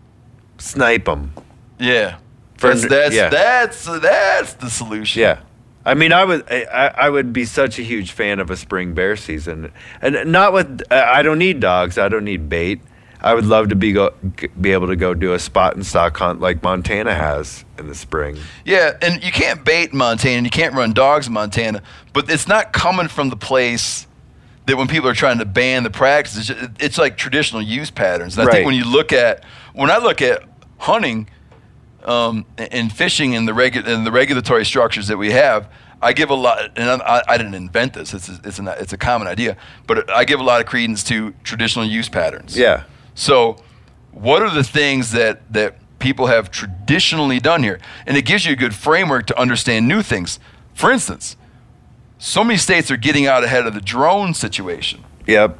Snipe 0.59 1.05
them. 1.05 1.33
Yeah. 1.79 2.19
That's 2.57 2.87
that's, 2.87 3.15
yeah. 3.15 3.29
that's 3.29 3.85
that's 3.85 4.53
the 4.53 4.69
solution. 4.69 5.21
Yeah. 5.21 5.39
I 5.83 5.95
mean, 5.95 6.13
I 6.13 6.23
would, 6.23 6.51
I, 6.51 6.93
I 6.95 7.09
would 7.09 7.33
be 7.33 7.45
such 7.45 7.79
a 7.79 7.81
huge 7.81 8.11
fan 8.11 8.39
of 8.39 8.51
a 8.51 8.57
spring 8.57 8.93
bear 8.93 9.15
season, 9.15 9.71
and 9.99 10.31
not 10.31 10.53
with. 10.53 10.83
I 10.91 11.23
don't 11.23 11.39
need 11.39 11.59
dogs. 11.59 11.97
I 11.97 12.07
don't 12.07 12.23
need 12.23 12.49
bait. 12.49 12.81
I 13.23 13.33
would 13.35 13.45
love 13.45 13.69
to 13.69 13.75
be 13.75 13.91
go 13.91 14.13
be 14.59 14.71
able 14.71 14.87
to 14.87 14.95
go 14.95 15.13
do 15.13 15.33
a 15.33 15.39
spot 15.39 15.75
and 15.75 15.85
stalk 15.85 16.17
hunt 16.17 16.39
like 16.39 16.63
Montana 16.63 17.13
has 17.13 17.63
in 17.77 17.87
the 17.87 17.95
spring. 17.95 18.37
Yeah, 18.65 18.97
and 19.01 19.23
you 19.23 19.31
can't 19.31 19.63
bait 19.63 19.93
Montana, 19.93 20.37
and 20.37 20.45
you 20.45 20.49
can't 20.51 20.73
run 20.73 20.93
dogs 20.93 21.27
in 21.27 21.33
Montana, 21.33 21.83
but 22.13 22.29
it's 22.31 22.47
not 22.47 22.73
coming 22.73 23.07
from 23.07 23.29
the 23.29 23.35
place 23.35 24.07
that 24.65 24.77
when 24.77 24.87
people 24.87 25.09
are 25.09 25.13
trying 25.13 25.39
to 25.39 25.45
ban 25.45 25.83
the 25.83 25.89
practice, 25.89 26.49
it's, 26.49 26.61
it's 26.79 26.97
like 26.97 27.17
traditional 27.17 27.61
use 27.61 27.91
patterns. 27.91 28.37
And 28.37 28.43
I 28.43 28.45
Right. 28.45 28.53
think 28.57 28.65
when 28.67 28.75
you 28.75 28.85
look 28.85 29.11
at 29.13 29.43
when 29.73 29.91
I 29.91 29.97
look 29.97 30.21
at 30.21 30.43
hunting 30.77 31.27
um, 32.03 32.45
and 32.57 32.91
fishing 32.91 33.35
and 33.35 33.47
the 33.47 33.51
regu- 33.53 33.85
and 33.87 34.05
the 34.05 34.11
regulatory 34.11 34.65
structures 34.65 35.07
that 35.07 35.17
we 35.17 35.31
have, 35.31 35.69
I 36.01 36.13
give 36.13 36.31
a 36.31 36.35
lot, 36.35 36.71
and 36.75 37.01
I, 37.03 37.21
I 37.27 37.37
didn't 37.37 37.53
invent 37.53 37.93
this. 37.93 38.13
It's 38.15 38.27
a, 38.29 38.39
it's 38.43 38.57
a, 38.59 38.75
it's 38.81 38.93
a 38.93 38.97
common 38.97 39.27
idea, 39.27 39.55
but 39.85 40.09
I 40.09 40.25
give 40.25 40.39
a 40.39 40.43
lot 40.43 40.59
of 40.59 40.65
credence 40.65 41.03
to 41.05 41.33
traditional 41.43 41.85
use 41.85 42.09
patterns. 42.09 42.57
Yeah. 42.57 42.83
So, 43.21 43.57
what 44.11 44.41
are 44.41 44.49
the 44.49 44.63
things 44.63 45.11
that 45.11 45.53
that 45.53 45.75
people 45.99 46.25
have 46.25 46.49
traditionally 46.49 47.39
done 47.39 47.61
here? 47.61 47.79
And 48.07 48.17
it 48.17 48.25
gives 48.25 48.47
you 48.47 48.53
a 48.53 48.55
good 48.55 48.73
framework 48.73 49.27
to 49.27 49.39
understand 49.39 49.87
new 49.87 50.01
things. 50.01 50.39
For 50.73 50.91
instance, 50.91 51.37
so 52.17 52.43
many 52.43 52.57
states 52.57 52.89
are 52.89 52.97
getting 52.97 53.27
out 53.27 53.43
ahead 53.43 53.67
of 53.67 53.75
the 53.75 53.81
drone 53.81 54.33
situation. 54.33 55.03
Yep. 55.27 55.59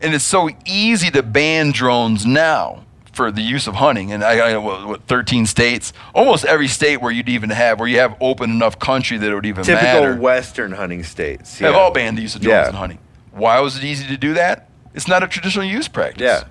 And 0.00 0.12
it's 0.12 0.24
so 0.24 0.50
easy 0.66 1.08
to 1.12 1.22
ban 1.22 1.70
drones 1.70 2.26
now 2.26 2.84
for 3.12 3.30
the 3.30 3.42
use 3.42 3.68
of 3.68 3.76
hunting. 3.76 4.10
And 4.10 4.24
I, 4.24 4.54
I 4.54 4.56
what, 4.56 4.88
what 4.88 5.02
13 5.06 5.46
states, 5.46 5.92
almost 6.16 6.44
every 6.44 6.66
state 6.66 7.00
where 7.00 7.12
you'd 7.12 7.28
even 7.28 7.50
have 7.50 7.78
where 7.78 7.88
you 7.88 7.98
have 7.98 8.16
open 8.20 8.50
enough 8.50 8.76
country 8.76 9.18
that 9.18 9.30
it 9.30 9.34
would 9.36 9.46
even 9.46 9.62
Typical 9.62 9.84
matter. 9.84 10.06
Typical 10.06 10.22
Western 10.24 10.72
hunting 10.72 11.04
states. 11.04 11.60
Have 11.60 11.76
all 11.76 11.92
banned 11.92 12.18
the 12.18 12.22
use 12.22 12.34
of 12.34 12.40
drones 12.40 12.64
Yeah. 12.64 12.68
in 12.70 12.74
hunting. 12.74 12.98
Why 13.30 13.60
was 13.60 13.76
it 13.78 13.84
easy 13.84 14.08
to 14.08 14.16
do 14.16 14.34
that? 14.34 14.66
It's 14.94 15.08
not 15.08 15.22
a 15.22 15.28
traditional 15.28 15.64
use 15.64 15.88
practice. 15.88 16.22
Yeah. 16.22 16.44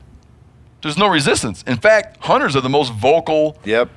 There's 0.82 0.98
no 0.98 1.07
resistance. 1.07 1.64
In 1.68 1.78
fact, 1.78 2.24
hunters 2.24 2.56
are 2.56 2.61
the 2.61 2.70
most 2.70 2.94
vocal 2.94 3.57
Yep. 3.66 3.90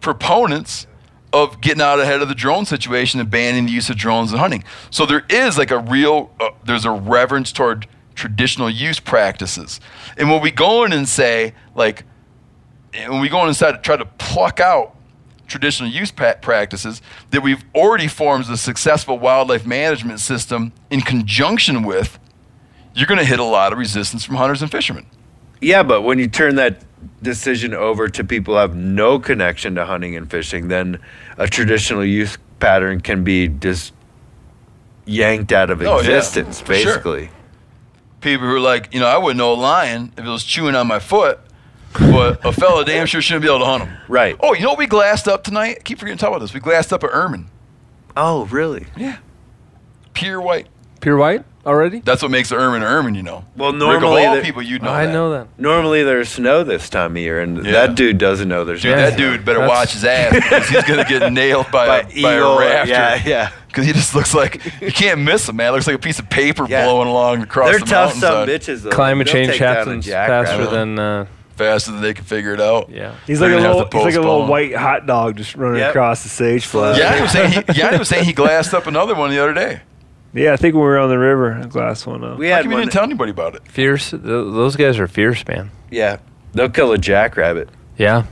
proponents 0.00 0.86
of 1.32 1.60
getting 1.60 1.82
out 1.82 2.00
ahead 2.00 2.22
of 2.22 2.28
the 2.28 2.34
drone 2.34 2.64
situation 2.64 3.20
and 3.20 3.30
banning 3.30 3.66
the 3.66 3.72
use 3.72 3.90
of 3.90 3.96
drones 3.96 4.32
in 4.32 4.38
hunting. 4.38 4.64
So 4.90 5.04
there 5.06 5.24
is 5.28 5.58
like 5.58 5.70
a 5.70 5.78
real, 5.78 6.30
uh, 6.40 6.50
there's 6.64 6.84
a 6.86 6.90
reverence 6.90 7.52
toward 7.52 7.86
traditional 8.14 8.70
use 8.70 8.98
practices. 8.98 9.78
And 10.16 10.30
when 10.30 10.40
we 10.40 10.50
go 10.50 10.84
in 10.84 10.92
and 10.92 11.06
say, 11.08 11.54
like, 11.74 12.04
when 12.92 13.20
we 13.20 13.28
go 13.28 13.42
in 13.42 13.48
and 13.48 13.56
try 13.56 13.70
to, 13.72 13.78
try 13.78 13.96
to 13.96 14.06
pluck 14.06 14.58
out 14.58 14.96
traditional 15.46 15.88
use 15.90 16.10
practices, 16.10 17.00
that 17.30 17.42
we've 17.42 17.62
already 17.74 18.08
formed 18.08 18.48
a 18.50 18.56
successful 18.56 19.18
wildlife 19.18 19.66
management 19.66 20.20
system 20.20 20.72
in 20.90 21.00
conjunction 21.02 21.82
with, 21.82 22.18
you're 22.98 23.06
going 23.06 23.18
to 23.20 23.24
hit 23.24 23.38
a 23.38 23.44
lot 23.44 23.72
of 23.72 23.78
resistance 23.78 24.24
from 24.24 24.36
hunters 24.36 24.60
and 24.62 24.70
fishermen. 24.70 25.06
Yeah, 25.60 25.82
but 25.82 26.02
when 26.02 26.18
you 26.18 26.28
turn 26.28 26.54
that 26.56 26.82
decision 27.22 27.74
over 27.74 28.08
to 28.08 28.24
people 28.24 28.54
who 28.54 28.60
have 28.60 28.76
no 28.76 29.18
connection 29.18 29.74
to 29.76 29.84
hunting 29.84 30.16
and 30.16 30.30
fishing, 30.30 30.68
then 30.68 30.98
a 31.36 31.46
traditional 31.48 32.04
use 32.04 32.38
pattern 32.60 33.00
can 33.00 33.24
be 33.24 33.48
just 33.48 33.92
yanked 35.04 35.52
out 35.52 35.70
of 35.70 35.80
Oh, 35.82 35.84
yeah, 35.84 35.98
existence, 35.98 36.58
sure. 36.58 36.66
basically. 36.66 37.30
people 38.20 38.46
who 38.46 38.54
are 38.56 38.60
like, 38.60 38.92
you 38.92 39.00
know, 39.00 39.06
I 39.06 39.16
wouldn't 39.16 39.38
know 39.38 39.52
a 39.52 39.54
lion 39.54 40.12
if 40.16 40.24
it 40.24 40.28
was 40.28 40.44
chewing 40.44 40.74
on 40.74 40.86
my 40.86 40.98
foot, 40.98 41.40
but 41.98 42.44
a 42.44 42.52
fella 42.52 42.84
damn 42.84 43.06
sure 43.06 43.20
shouldn't 43.22 43.42
be 43.42 43.48
able 43.48 43.60
to 43.60 43.64
hunt 43.64 43.84
him. 43.84 43.96
Right. 44.08 44.36
Oh, 44.40 44.54
you 44.54 44.62
know 44.62 44.70
what 44.70 44.78
we 44.78 44.86
glassed 44.86 45.26
up 45.28 45.44
tonight? 45.44 45.76
I 45.80 45.82
keep 45.82 45.98
forgetting 45.98 46.18
to 46.18 46.20
talk 46.20 46.30
about 46.30 46.40
this. 46.40 46.52
We 46.54 46.60
glassed 46.60 46.92
up 46.92 47.02
an 47.02 47.10
ermine, 47.12 47.48
Oh, 48.16 48.44
really? 48.46 48.86
Yeah. 48.96 49.18
Pure 50.14 50.40
white. 50.40 50.66
Pure 51.00 51.16
white 51.16 51.44
already? 51.68 52.00
That's 52.00 52.22
what 52.22 52.30
makes 52.30 52.48
the 52.48 52.56
ermine 52.56 52.82
an 52.82 53.14
you 53.14 53.22
know. 53.22 53.44
Well, 53.56 53.70
Rick, 53.72 53.78
normally 53.80 54.24
of 54.24 54.30
all 54.36 54.40
people, 54.40 54.62
you'd 54.62 54.82
know 54.82 54.90
I 54.90 55.06
that. 55.06 55.12
know 55.12 55.30
that. 55.32 55.46
Normally 55.58 56.02
there's 56.02 56.28
snow 56.28 56.64
this 56.64 56.88
time 56.88 57.12
of 57.12 57.18
year, 57.18 57.40
and 57.40 57.64
Yeah. 57.64 57.72
that 57.72 57.94
dude 57.94 58.18
doesn't 58.18 58.48
know 58.48 58.64
there's 58.64 58.82
Dude, 58.82 58.94
snow. 58.94 59.10
that 59.10 59.16
dude 59.16 59.44
better 59.44 59.60
That's- 59.60 59.78
watch 59.78 59.92
his 59.92 60.04
ass 60.04 60.34
because 60.34 60.68
he's 60.68 60.84
gonna 60.84 61.04
get 61.04 61.32
nailed 61.32 61.70
by, 61.70 61.86
By 61.86 61.98
a, 61.98 62.02
by 62.02 62.08
a 62.32 62.36
eagle, 62.38 62.56
raptor. 62.56 62.86
yeah, 62.86 63.22
yeah. 63.24 63.50
Because 63.68 63.86
he 63.86 63.92
just 63.92 64.14
looks 64.14 64.34
like 64.34 64.64
you 64.80 64.90
can't 64.90 65.20
miss 65.20 65.48
him, 65.48 65.56
man. 65.56 65.72
Looks 65.72 65.86
like 65.86 65.96
a 65.96 66.00
piece 66.00 66.18
of 66.18 66.28
paper 66.30 66.66
Yeah. 66.68 66.84
blowing 66.84 67.06
along 67.08 67.42
across 67.42 67.70
They're 67.70 67.78
the 67.80 67.86
tough 67.86 68.14
some 68.14 68.48
bitches. 68.48 68.82
Though. 68.82 68.90
Climate 68.90 69.26
They'll 69.26 69.34
change 69.34 69.50
take 69.52 69.60
happens 69.60 70.06
jackrabbit. 70.06 70.48
faster 70.48 70.66
than 70.70 70.98
uh, 70.98 71.26
faster 71.56 71.90
than 71.92 72.00
they 72.00 72.14
can 72.14 72.24
figure 72.24 72.54
it 72.54 72.60
out. 72.60 72.88
yeah. 72.88 73.12
He's 73.26 73.40
They're 73.40 73.50
like 73.50 73.58
a 73.64 73.68
little, 73.76 73.84
he's 73.90 74.04
like 74.04 74.14
a 74.14 74.20
little 74.20 74.46
white 74.46 74.74
hot 74.74 75.06
dog 75.06 75.36
just 75.36 75.54
running 75.56 75.80
Yep. 75.80 75.90
across 75.90 76.22
the 76.22 76.28
sage 76.28 76.64
floor. 76.66 76.94
Yanni 76.94 77.20
was 77.20 77.32
saying 77.32 77.50
he, 77.50 77.78
Yanni 77.78 77.98
was 77.98 78.08
saying 78.08 78.24
he 78.24 78.32
glassed 78.44 78.72
up 78.74 78.86
another 78.86 79.14
one 79.14 79.30
the 79.30 79.38
other 79.42 79.52
day. 79.54 79.80
Yeah, 80.34 80.52
I 80.52 80.56
think 80.56 80.74
when 80.74 80.82
we 80.82 80.88
were 80.88 80.98
on 80.98 81.08
the 81.08 81.18
river, 81.18 81.52
I 81.54 81.66
glassed 81.66 82.06
one 82.06 82.22
up. 82.22 82.38
We 82.38 82.48
How 82.48 82.56
had 82.56 82.62
come 82.64 82.72
you 82.72 82.76
one. 82.76 82.82
didn't 82.86 82.92
tell 82.92 83.04
anybody 83.04 83.30
about 83.30 83.54
it? 83.54 83.66
Fierce. 83.68 84.10
Th- 84.10 84.22
those 84.22 84.76
guys 84.76 84.98
are 84.98 85.08
fierce, 85.08 85.46
man. 85.46 85.70
yeah, 85.90 86.18
they'll 86.52 86.68
kill 86.68 86.92
a 86.92 86.98
jackrabbit. 86.98 87.70
Yeah. 87.96 88.24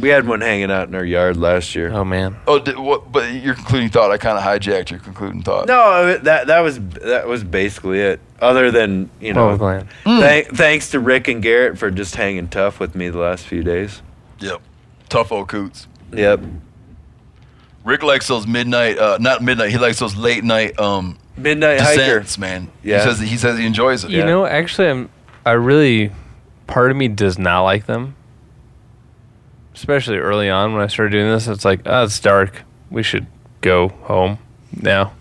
We 0.00 0.08
had 0.08 0.26
one 0.26 0.40
hanging 0.40 0.72
out 0.72 0.88
in 0.88 0.94
our 0.96 1.04
yard 1.04 1.36
last 1.36 1.76
year. 1.76 1.92
Oh 1.92 2.04
man. 2.04 2.36
Oh, 2.48 2.58
did, 2.58 2.76
what, 2.76 3.12
but 3.12 3.30
your 3.32 3.54
concluding 3.54 3.90
thought, 3.90 4.10
I 4.10 4.18
kind 4.18 4.36
of 4.36 4.42
hijacked 4.42 4.90
your 4.90 4.98
concluding 4.98 5.42
thought. 5.42 5.68
No, 5.68 6.18
that 6.18 6.48
that 6.48 6.60
was 6.60 6.80
that 6.80 7.28
was 7.28 7.44
basically 7.44 8.00
it. 8.00 8.18
Other 8.40 8.72
than 8.72 9.08
you 9.20 9.32
know, 9.34 9.50
Oh, 9.50 9.56
Glenn. 9.56 9.88
Hmm. 10.04 10.18
thank, 10.18 10.48
thanks 10.48 10.90
to 10.90 10.98
Rick 11.00 11.28
and 11.28 11.40
Garret 11.40 11.78
for 11.78 11.92
just 11.92 12.16
hanging 12.16 12.48
tough 12.48 12.80
with 12.80 12.96
me 12.96 13.08
the 13.08 13.18
last 13.18 13.44
few 13.46 13.62
days. 13.62 14.02
Yep. 14.40 14.60
Tough 15.10 15.30
old 15.30 15.46
coots. 15.46 15.86
Yep. 16.12 16.40
Rick 17.84 18.02
likes 18.02 18.26
those 18.26 18.46
midnight, 18.46 18.98
uh, 18.98 19.18
not 19.20 19.42
midnight, 19.42 19.70
he 19.70 19.78
likes 19.78 19.98
those 19.98 20.16
late 20.16 20.42
night 20.42 20.78
um, 20.80 21.18
Midnight 21.36 21.80
hiker. 21.80 22.24
man. 22.38 22.70
Yeah. 22.82 22.98
He 22.98 23.04
says, 23.10 23.20
he 23.20 23.36
says 23.36 23.58
he 23.58 23.66
enjoys 23.66 24.04
it. 24.04 24.10
You 24.10 24.24
know, 24.24 24.46
actually, 24.46 24.88
I'm. 24.88 25.10
I 25.46 25.52
really, 25.52 26.10
part 26.66 26.90
of 26.90 26.96
me 26.96 27.08
does 27.08 27.38
not 27.38 27.62
like 27.62 27.84
them. 27.86 28.16
Especially 29.74 30.16
early 30.18 30.48
on 30.48 30.72
when 30.72 30.82
I 30.82 30.86
started 30.86 31.10
doing 31.10 31.30
this, 31.30 31.48
it's 31.48 31.64
like, 31.64 31.80
oh, 31.84 32.04
it's 32.04 32.18
dark. 32.20 32.62
We 32.90 33.02
should 33.02 33.26
go 33.60 33.88
home 33.88 34.38
now. 34.72 35.12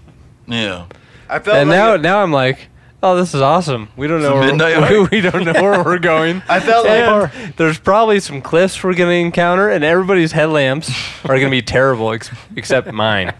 Yeah. 0.48 0.86
I 1.28 1.40
felt 1.40 1.58
and 1.58 1.70
like 1.70 1.76
now, 1.78 1.94
it- 1.96 2.02
now 2.02 2.22
I'm 2.22 2.32
like, 2.32 2.68
oh, 3.04 3.16
this 3.18 3.34
is 3.36 3.42
awesome. 3.42 3.90
We 3.98 4.08
don't 4.08 4.22
know 4.22 4.36
where, 4.36 4.48
midnight 4.48 4.90
we, 4.90 5.00
we 5.12 5.22
don't 5.22 5.44
know 5.46 5.54
where 5.62 5.84
we're 5.84 6.00
going. 6.00 6.42
I 6.50 6.60
felt 6.60 6.86
like 6.88 7.34
And 7.36 7.54
there's 7.58 7.78
probably 7.78 8.20
some 8.20 8.42
cliffs 8.42 8.82
we're 8.84 8.94
gonna 8.96 9.12
encounter, 9.12 9.70
and 9.70 9.84
everybody's 9.84 10.32
headlamps 10.32 10.90
are 11.26 11.38
gonna 11.38 11.50
be 11.52 11.62
terrible 11.78 12.12
ex- 12.14 12.32
except 12.56 12.92
mine. 12.92 13.34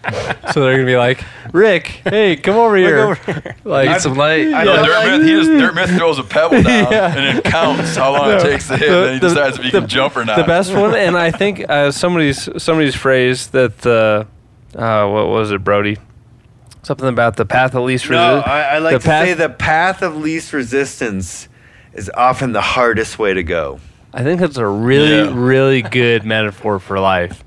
So 0.52 0.60
they're 0.62 0.74
gonna 0.74 0.84
be 0.86 0.96
like, 0.96 1.24
Rick, 1.52 1.86
hey, 2.04 2.36
come 2.36 2.56
over 2.56 2.76
here. 2.76 3.16
Like 3.64 3.88
Need 3.88 4.00
some 4.00 4.14
light. 4.16 4.52
I 4.52 4.64
No, 4.64 4.74
felt 4.74 4.86
Dirt, 4.86 4.94
like- 4.94 5.20
Myth, 5.20 5.26
he 5.26 5.32
just, 5.34 5.50
Dirt 5.50 5.74
Myth 5.74 5.96
throws 5.96 6.18
a 6.18 6.24
pebble 6.24 6.62
down 6.62 6.64
Yeah. 6.92 7.16
and 7.16 7.38
it 7.38 7.44
counts 7.44 7.96
how 7.96 8.12
long 8.12 8.30
it 8.32 8.40
takes 8.42 8.68
to 8.68 8.76
hit, 8.76 8.88
and 8.90 9.04
then 9.06 9.14
he 9.14 9.20
decides 9.20 9.56
if 9.58 9.64
he 9.64 9.70
can 9.70 9.88
jump 9.88 10.16
or 10.16 10.24
not. 10.24 10.36
the 10.36 10.44
best 10.44 10.72
one, 10.74 10.94
and 10.94 11.16
I 11.16 11.30
think 11.30 11.64
uh, 11.68 11.90
somebody's 11.90 12.48
somebody's 12.62 12.94
phrase 12.94 13.46
that 13.48 13.86
uh, 13.86 14.24
uh, 14.78 15.08
what 15.08 15.28
was 15.28 15.50
it, 15.52 15.64
Brody? 15.64 15.96
Something 16.84 17.08
about 17.08 17.36
the 17.36 17.46
path 17.46 17.74
of 17.74 17.82
least 17.84 18.08
no, 18.10 18.16
resistance. 18.36 18.46
I, 18.52 18.62
I 18.62 18.78
like 18.78 18.92
the 18.94 18.98
to 19.00 19.04
path- 19.06 19.24
say 19.26 19.34
the 19.34 19.48
path 19.48 20.02
of 20.02 20.16
least 20.16 20.52
resistance 20.52 21.48
is 21.94 22.10
often 22.14 22.52
the 22.52 22.60
hardest 22.60 23.18
way 23.18 23.32
to 23.34 23.42
go. 23.42 23.80
I 24.12 24.22
think 24.22 24.40
that's 24.40 24.56
a 24.58 24.66
really, 24.66 25.10
Yeah. 25.16 25.32
really 25.34 25.82
good 25.82 26.24
metaphor 26.24 26.78
for 26.78 27.00
life. 27.00 27.42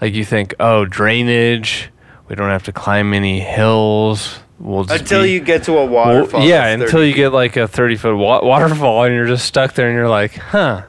Like 0.00 0.14
you 0.14 0.24
think, 0.24 0.54
oh, 0.60 0.84
drainage. 0.84 1.90
We 2.28 2.36
don't 2.36 2.48
have 2.50 2.64
to 2.64 2.72
climb 2.72 3.12
any 3.14 3.40
hills. 3.40 4.38
We'll 4.58 4.84
just 4.84 5.00
Until 5.00 5.22
be- 5.24 5.32
you 5.32 5.40
get 5.40 5.64
to 5.64 5.72
a 5.72 5.84
Well, 5.84 5.88
waterfall. 5.88 6.44
yeah, 6.44 6.66
until 6.68 6.88
30 6.88 7.08
you 7.08 7.14
get 7.14 7.32
like 7.32 7.56
a 7.56 7.66
thirty 7.66 7.96
foot 7.96 8.16
wa- 8.16 8.44
waterfall 8.44 9.04
and 9.04 9.14
you're 9.14 9.26
just 9.26 9.44
stuck 9.44 9.74
there 9.74 9.88
and 9.88 9.96
you're 9.96 10.08
like, 10.08 10.34
huh. 10.34 10.82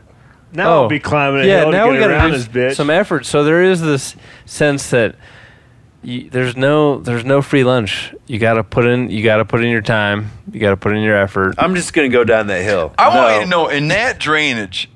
Now 0.53 0.69
Oh. 0.69 0.81
I'll 0.83 0.87
be 0.89 0.99
climbing 0.99 1.41
a 1.43 1.47
yeah, 1.47 1.59
hill 1.61 1.71
now 1.71 1.85
to 1.87 1.91
we 1.93 1.97
get 1.97 2.09
got 2.09 2.11
around 2.11 2.31
to 2.31 2.37
this 2.37 2.47
do 2.47 2.59
bitch. 2.59 2.69
s- 2.71 2.77
some 2.77 2.89
effort. 2.91 3.25
So 3.25 3.43
there 3.43 3.63
is 3.63 3.81
this 3.81 4.15
sense 4.45 4.91
that 4.91 5.15
you, 6.03 6.29
there's 6.29 6.55
no 6.57 6.99
there's 6.99 7.25
no 7.25 7.41
free 7.41 7.63
lunch. 7.63 8.13
You 8.27 8.39
got 8.39 8.53
to 8.55 8.63
put 8.63 8.85
in 8.85 9.09
you 9.09 9.23
got 9.23 9.37
to 9.37 9.45
put 9.45 9.63
in 9.63 9.69
your 9.69 9.81
time. 9.81 10.31
You 10.51 10.59
got 10.59 10.71
to 10.71 10.77
put 10.77 10.93
in 10.95 11.01
your 11.03 11.15
effort. 11.17 11.55
I'm 11.57 11.75
just 11.75 11.93
gonna 11.93 12.09
go 12.09 12.23
down 12.23 12.47
that 12.47 12.63
hill. 12.63 12.93
I 12.97 13.15
want 13.15 13.35
you 13.35 13.41
to 13.43 13.47
know, 13.47 13.67
in 13.69 13.87
that 13.89 14.19
drainage, 14.19 14.89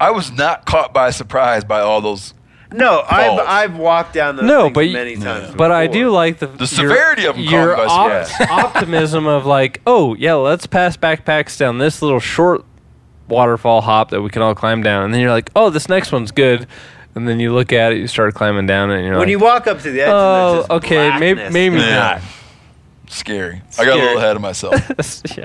I 0.00 0.10
was 0.10 0.30
not 0.32 0.64
caught 0.66 0.92
by 0.94 1.10
surprise 1.10 1.64
by 1.64 1.80
all 1.80 2.00
those. 2.00 2.32
No, 2.72 3.04
I've 3.08 3.26
Falls. 3.26 3.40
I've 3.46 3.76
walked 3.76 4.12
down 4.14 4.36
those 4.36 4.44
No, 4.44 4.62
things 4.64 4.74
but 4.74 4.86
y- 4.86 4.92
many 4.92 5.16
times. 5.16 5.54
But 5.54 5.70
I 5.70 5.86
before. 5.86 6.02
do 6.02 6.10
like 6.10 6.38
the 6.40 6.46
The 6.48 6.58
your- 6.58 6.66
severity 6.66 7.24
of 7.26 7.36
'em 7.36 7.44
caught 7.44 7.52
Your 7.52 7.76
me 7.76 7.82
op- 7.84 8.26
surprise. 8.26 8.48
optimism 8.50 9.26
of 9.26 9.46
like, 9.46 9.80
oh 9.86 10.14
yeah, 10.16 10.34
let's 10.34 10.66
pass 10.66 10.96
backpacks 10.96 11.56
down 11.58 11.78
this 11.78 12.02
little 12.02 12.18
short 12.20 12.64
waterfall 13.28 13.80
hop 13.82 14.10
that 14.10 14.20
we 14.22 14.30
can 14.30 14.42
all 14.42 14.54
climb 14.54 14.82
down, 14.82 15.04
and 15.04 15.14
then 15.14 15.20
you're 15.20 15.30
like, 15.30 15.50
oh, 15.56 15.70
this 15.70 15.88
next 15.88 16.10
one's 16.12 16.30
good. 16.32 16.66
And 17.16 17.26
then 17.26 17.40
you 17.40 17.52
look 17.52 17.72
at 17.72 17.92
it, 17.92 17.98
you 17.98 18.06
start 18.06 18.34
climbing 18.34 18.66
down 18.66 18.90
it, 18.92 18.96
and 18.98 19.04
you're 19.04 19.14
When 19.14 19.22
like, 19.22 19.28
you 19.30 19.38
walk 19.40 19.66
up 19.66 19.80
to 19.80 19.90
the 19.90 20.02
edge, 20.02 20.08
oh, 20.12 20.52
there's 20.52 20.58
just 20.68 20.70
okay, 20.70 21.18
maybe 21.18 21.34
blackness. 21.34 21.52
maybe 21.52 21.76
Yeah. 21.78 21.96
not. 21.96 22.22
Scary. 23.08 23.62
I 23.78 23.84
got 23.84 23.98
a 23.98 24.00
little 24.02 24.18
ahead 24.18 24.36
of 24.36 24.42
myself. 24.42 24.74
yeah, 25.36 25.44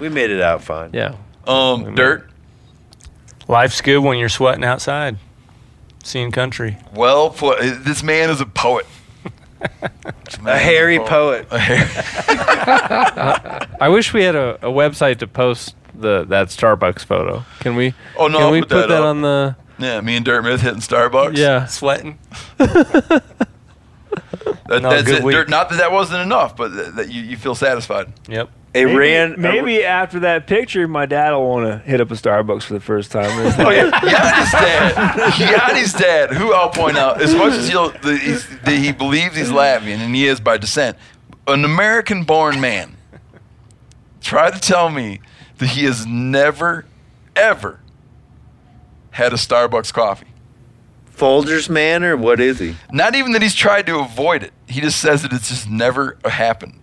We 0.00 0.08
made 0.08 0.30
it 0.30 0.40
out 0.40 0.62
fine. 0.62 0.90
yeah. 0.92 1.14
Um, 1.46 1.94
dirt. 1.94 2.28
Life's 3.46 3.80
good 3.82 3.98
when 3.98 4.16
you're 4.18 4.28
sweating 4.30 4.64
outside, 4.64 5.18
seeing 6.02 6.30
country. 6.30 6.78
Well 6.94 7.30
put. 7.30 7.58
This 7.84 8.02
man 8.02 8.30
is 8.30 8.40
a 8.40 8.46
poet. 8.46 8.86
This 10.26 10.40
man 10.42 10.54
A 10.54 10.56
is 10.58 10.62
hairy 10.62 10.98
poet. 10.98 11.46
A 11.50 11.58
hairy. 11.58 11.88
I 13.80 13.88
wish 13.88 14.12
we 14.12 14.22
had 14.22 14.34
a, 14.34 14.56
a 14.56 14.70
website 14.70 15.18
to 15.18 15.26
post 15.26 15.74
the 15.94 16.24
that 16.24 16.48
Starbucks 16.48 17.04
photo. 17.04 17.44
Can 17.60 17.74
we? 17.76 17.94
Oh, 18.18 18.26
no, 18.28 18.38
Can 18.38 18.46
I'll 18.46 18.52
we 18.52 18.60
put 18.60 18.68
put 18.70 18.76
that 18.82 18.88
that 18.88 19.00
up. 19.02 19.06
on 19.06 19.22
the? 19.22 19.56
Yeah, 19.78 20.00
me 20.00 20.16
and 20.16 20.24
Dirt 20.24 20.42
Myth 20.42 20.60
hitting 20.60 20.80
Starbucks. 20.80 21.36
Yeah. 21.36 21.66
Sweating. 21.66 22.18
That, 24.66 24.82
No, 24.82 24.90
that's 24.90 25.08
it. 25.08 25.22
Dirt, 25.22 25.48
not 25.50 25.68
that 25.70 25.76
that 25.76 25.92
wasn't 25.92 26.22
enough, 26.22 26.56
but 26.56 26.74
that, 26.74 26.96
that 26.96 27.10
you, 27.12 27.22
you 27.22 27.36
feel 27.36 27.54
satisfied. 27.54 28.12
Yep. 28.28 28.48
It 28.72 28.86
Maybe, 28.86 28.96
ran. 28.96 29.34
maybe 29.38 29.84
after 29.84 30.20
that 30.20 30.46
picture, 30.46 30.88
my 30.88 31.06
dad 31.06 31.32
will 31.32 31.48
want 31.48 31.66
to 31.66 31.78
hit 31.88 32.00
up 32.00 32.10
a 32.10 32.14
Starbucks 32.14 32.62
for 32.64 32.72
the 32.74 32.80
first 32.80 33.12
time. 33.12 33.30
Oh 33.58 33.70
yeah, 33.70 33.90
Yanni's 34.00 34.52
dad. 34.52 35.32
Yanni's 35.34 35.92
dad, 35.92 36.32
who 36.32 36.52
I'll 36.54 36.70
point 36.70 36.96
out, 36.96 37.20
as 37.20 37.34
much 37.34 37.52
as 37.52 37.68
he'll, 37.68 37.90
the, 37.90 38.16
he's, 38.16 38.48
the, 38.60 38.72
he 38.72 38.90
believes 38.90 39.36
he's 39.36 39.50
Latvian, 39.50 39.98
and 39.98 40.14
he 40.14 40.26
is 40.26 40.40
by 40.40 40.56
descent, 40.56 40.96
an 41.46 41.64
American-born 41.64 42.60
man, 42.60 42.96
Try 44.20 44.50
to 44.50 44.58
tell 44.58 44.88
me 44.88 45.20
that 45.58 45.68
he 45.68 45.84
has 45.84 46.06
never, 46.06 46.86
ever 47.36 47.80
had 49.14 49.32
a 49.32 49.36
Starbucks 49.36 49.92
coffee. 49.92 50.26
Folgers 51.16 51.68
man, 51.68 52.02
or 52.02 52.16
what 52.16 52.40
is 52.40 52.58
he? 52.58 52.74
Not 52.92 53.14
even 53.14 53.30
that 53.32 53.42
he's 53.42 53.54
tried 53.54 53.86
to 53.86 54.00
avoid 54.00 54.42
it. 54.42 54.52
He 54.66 54.80
just 54.80 55.00
says 55.00 55.22
that 55.22 55.32
it's 55.32 55.48
just 55.48 55.70
never 55.70 56.18
happened. 56.24 56.80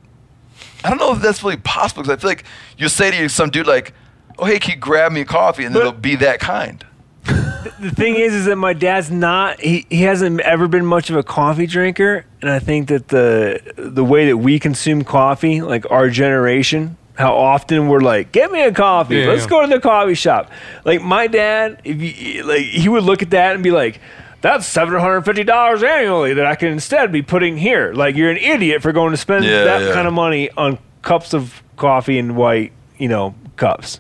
I 0.83 0.89
don't 0.89 0.97
know 0.97 1.11
if 1.13 1.21
that's 1.21 1.43
really 1.43 1.57
possible 1.57 2.03
because 2.03 2.17
I 2.17 2.21
feel 2.21 2.29
like 2.29 2.45
you'll 2.77 2.89
say 2.89 3.11
to 3.11 3.27
some 3.27 3.49
dude 3.49 3.67
like, 3.67 3.93
"Oh 4.39 4.45
hey, 4.45 4.59
can 4.59 4.75
you 4.75 4.77
grab 4.79 5.11
me 5.11 5.21
a 5.21 5.25
coffee?" 5.25 5.65
and 5.65 5.73
But- 5.73 5.81
it'll 5.81 5.91
be 5.91 6.15
that 6.15 6.39
kind. 6.39 6.85
the 7.25 7.91
thing 7.93 8.15
is, 8.15 8.33
is 8.33 8.45
that 8.45 8.55
my 8.55 8.73
dad's 8.73 9.11
not. 9.11 9.59
He, 9.59 9.85
he 9.89 10.03
hasn't 10.03 10.39
ever 10.39 10.67
been 10.69 10.85
much 10.85 11.09
of 11.09 11.17
a 11.17 11.23
coffee 11.23 11.67
drinker, 11.67 12.25
and 12.41 12.49
I 12.49 12.59
think 12.59 12.87
that 12.87 13.09
the 13.09 13.59
the 13.77 14.05
way 14.05 14.27
that 14.27 14.37
we 14.37 14.57
consume 14.57 15.03
coffee, 15.03 15.61
like 15.61 15.85
our 15.91 16.09
generation, 16.09 16.97
how 17.15 17.35
often 17.35 17.87
we're 17.87 17.99
like, 18.01 18.31
"Get 18.31 18.51
me 18.51 18.61
a 18.63 18.71
coffee. 18.71 19.17
Yeah, 19.17 19.27
Let's 19.27 19.43
yeah. 19.43 19.49
go 19.49 19.61
to 19.61 19.67
the 19.67 19.79
coffee 19.79 20.13
shop." 20.15 20.51
Like 20.85 21.01
my 21.01 21.27
dad, 21.27 21.81
if 21.83 22.01
you 22.01 22.43
like, 22.43 22.61
he 22.63 22.87
would 22.89 23.03
look 23.03 23.21
at 23.21 23.29
that 23.31 23.55
and 23.55 23.63
be 23.63 23.71
like. 23.71 23.99
That's 24.41 24.65
seven 24.65 24.99
hundred 24.99 25.21
fifty 25.21 25.43
dollars 25.43 25.83
annually 25.83 26.33
that 26.33 26.47
I 26.47 26.55
can 26.55 26.69
instead 26.69 27.11
be 27.11 27.21
putting 27.21 27.57
here. 27.57 27.93
Like 27.93 28.15
you're 28.15 28.31
an 28.31 28.37
idiot 28.37 28.81
for 28.81 28.91
going 28.91 29.11
to 29.11 29.17
spend 29.17 29.45
Yeah, 29.45 29.65
that 29.65 29.93
kind 29.93 30.07
of 30.07 30.15
money 30.15 30.49
on 30.57 30.79
cups 31.03 31.35
of 31.35 31.61
coffee 31.77 32.17
and 32.17 32.35
white, 32.35 32.71
you 32.97 33.07
know, 33.07 33.35
cups. 33.55 33.99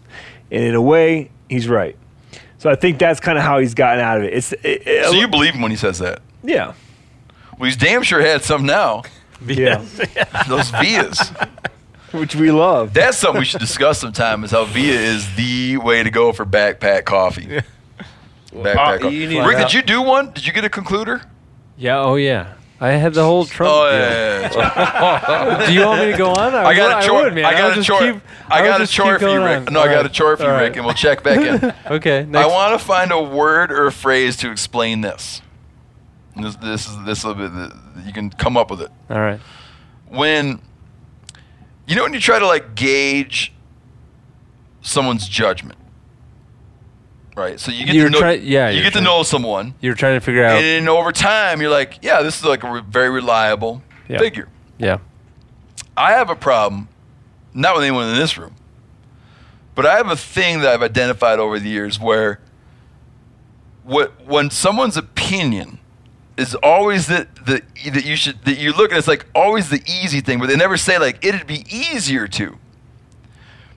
And 0.49 0.63
in 0.63 0.73
a 0.73 0.81
way, 0.81 1.29
he's 1.47 1.69
right. 1.69 1.95
So 2.57 2.71
I 2.71 2.75
think 2.75 2.97
that's 2.97 3.19
kind 3.19 3.37
of 3.37 3.43
how 3.43 3.59
he's 3.59 3.75
gotten 3.75 3.99
out 3.99 4.17
of 4.17 4.23
it. 4.23 4.33
It's 4.33 4.51
it, 4.51 4.87
it- 4.87 5.05
So 5.05 5.11
you 5.11 5.27
believe 5.27 5.53
him 5.53 5.61
when 5.61 5.69
he 5.69 5.77
says 5.77 5.99
that? 5.99 6.23
yeah, 6.43 6.73
Well, 7.59 7.65
he's 7.67 7.77
damn 7.77 8.01
sure 8.01 8.19
had 8.19 8.41
some 8.41 8.65
now. 8.65 9.03
yeah, 9.45 9.85
Those 10.47 10.71
Vias. 10.71 11.33
which 12.19 12.35
we 12.35 12.51
love. 12.51 12.93
That's 12.93 13.17
something 13.17 13.39
we 13.39 13.45
should 13.45 13.59
discuss 13.61 13.99
sometime. 13.99 14.43
Is 14.43 14.51
how 14.51 14.65
Via 14.65 14.93
is 14.93 15.35
the 15.35 15.77
way 15.77 16.03
to 16.03 16.09
go 16.09 16.31
for 16.33 16.45
backpack 16.45 17.05
coffee. 17.05 17.61
Backpack 18.53 18.75
Uh, 18.75 18.99
coffee. 18.99 19.37
Rick, 19.39 19.57
to- 19.57 19.63
did 19.63 19.73
you 19.73 19.81
do 19.81 20.01
one? 20.01 20.31
Did 20.31 20.45
you 20.45 20.53
get 20.53 20.65
a 20.65 20.69
concluder? 20.69 21.25
Yeah. 21.77 21.99
Oh 21.99 22.15
yeah. 22.15 22.53
I 22.83 22.93
had 22.93 23.13
the 23.13 23.23
whole 23.23 23.45
Trump 23.45 23.71
Oh 23.71 23.89
yeah. 23.91 24.49
yeah, 24.55 25.59
yeah. 25.59 25.65
Do 25.67 25.73
you 25.73 25.85
want 25.85 26.01
me 26.01 26.11
to 26.11 26.17
go 26.17 26.31
on? 26.31 26.55
I 26.55 26.73
got 26.75 26.95
would- 26.97 27.03
a 27.03 27.07
chore. 27.07 27.23
would, 27.25 27.35
man. 27.35 27.45
I 27.45 27.51
got 27.51 27.61
I'll 27.65 27.71
a 27.71 27.75
just 27.75 27.87
chore. 27.87 27.99
keep- 27.99 28.21
I 28.49 28.57
I'll 28.59 28.65
got 28.65 28.81
a 28.81 28.83
just 28.85 28.93
chore 28.93 29.19
for 29.19 29.29
you, 29.29 29.43
Rick. 29.43 29.67
on. 29.67 29.73
No, 29.73 29.81
I 29.81 29.85
got 29.85 29.99
All 29.99 30.05
a 30.05 30.09
chore 30.09 30.35
for 30.35 30.43
you, 30.45 30.49
Rick, 30.59 30.75
and 30.77 30.85
we'll 30.85 30.95
check 30.95 31.21
back 31.23 31.39
in. 31.39 31.73
Okay. 31.93 32.27
I 32.33 32.47
want 32.47 32.79
to 32.79 32.83
find 32.83 33.11
a 33.11 33.21
word 33.21 33.71
or 33.71 33.85
a 33.85 33.91
phrase 33.91 34.35
to 34.37 34.49
explain 34.51 35.01
this. 35.01 35.41
And 36.35 36.43
This, 36.45 36.55
this 36.55 36.87
is 36.89 36.97
this 37.05 37.23
little 37.23 37.41
bit. 37.47 37.53
the, 37.53 38.03
you 38.05 38.13
can 38.13 38.31
come 38.31 38.57
up 38.57 38.71
with 38.71 38.81
it 38.81 38.89
All 39.11 39.19
right. 39.19 39.39
when 40.07 40.59
you 41.91 41.97
know 41.97 42.03
when 42.03 42.13
you 42.13 42.19
try 42.21 42.39
to 42.39 42.47
like 42.47 42.73
gauge 42.73 43.51
someone's 44.81 45.27
judgment, 45.27 45.77
right? 47.35 47.59
So 47.59 47.71
you 47.71 47.85
get 47.85 47.95
You're 47.95 48.05
to 48.05 48.11
know, 48.11 48.19
try- 48.19 48.31
yeah, 48.33 48.69
you 48.69 48.81
get 48.81 48.93
to 48.93 49.01
know 49.01 49.23
someone, 49.23 49.75
You're 49.81 49.93
trying 49.95 50.15
to 50.19 50.21
figure 50.25 50.45
out. 50.45 50.55
and 50.55 50.63
then 50.63 50.87
over 50.87 51.11
time 51.11 51.61
you're 51.61 51.69
like, 51.69 51.99
yeah, 52.01 52.21
this 52.21 52.39
is 52.39 52.45
like 52.45 52.63
a 52.63 52.71
re- 52.71 52.81
very 52.87 53.09
reliable 53.09 53.83
Yeah. 54.07 54.19
figure. 54.19 54.47
yeah. 54.77 54.99
I 55.97 56.13
have 56.13 56.29
a 56.29 56.35
problem, 56.35 56.87
not 57.53 57.75
with 57.75 57.83
anyone 57.83 58.07
in 58.09 58.15
this 58.15 58.37
room, 58.37 58.55
but 59.75 59.85
I 59.85 59.97
have 59.97 60.07
a 60.09 60.15
thing 60.15 60.61
that 60.61 60.69
I've 60.73 60.81
identified 60.81 61.37
over 61.39 61.59
the 61.59 61.69
years 61.69 61.99
where 61.99 62.39
what 63.83 64.25
when 64.25 64.49
someone's 64.49 64.95
opinion 64.95 65.79
is 66.41 66.55
always 66.55 67.07
the, 67.07 67.27
the 67.45 67.61
that 67.91 68.05
you 68.05 68.15
should 68.15 68.43
that 68.45 68.57
you 68.57 68.73
look 68.73 68.91
at 68.91 68.97
it's 68.97 69.07
like 69.07 69.25
always 69.35 69.69
the 69.69 69.81
easy 69.87 70.21
thing, 70.21 70.39
but 70.39 70.47
they 70.47 70.55
never 70.55 70.77
say 70.77 70.97
like 70.97 71.23
it'd 71.23 71.47
be 71.47 71.65
easier 71.69 72.27
to. 72.27 72.57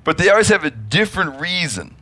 But 0.03 0.19
they 0.19 0.28
always 0.28 0.49
have 0.49 0.65
a 0.65 0.70
different 0.70 1.41
reason. 1.41 1.95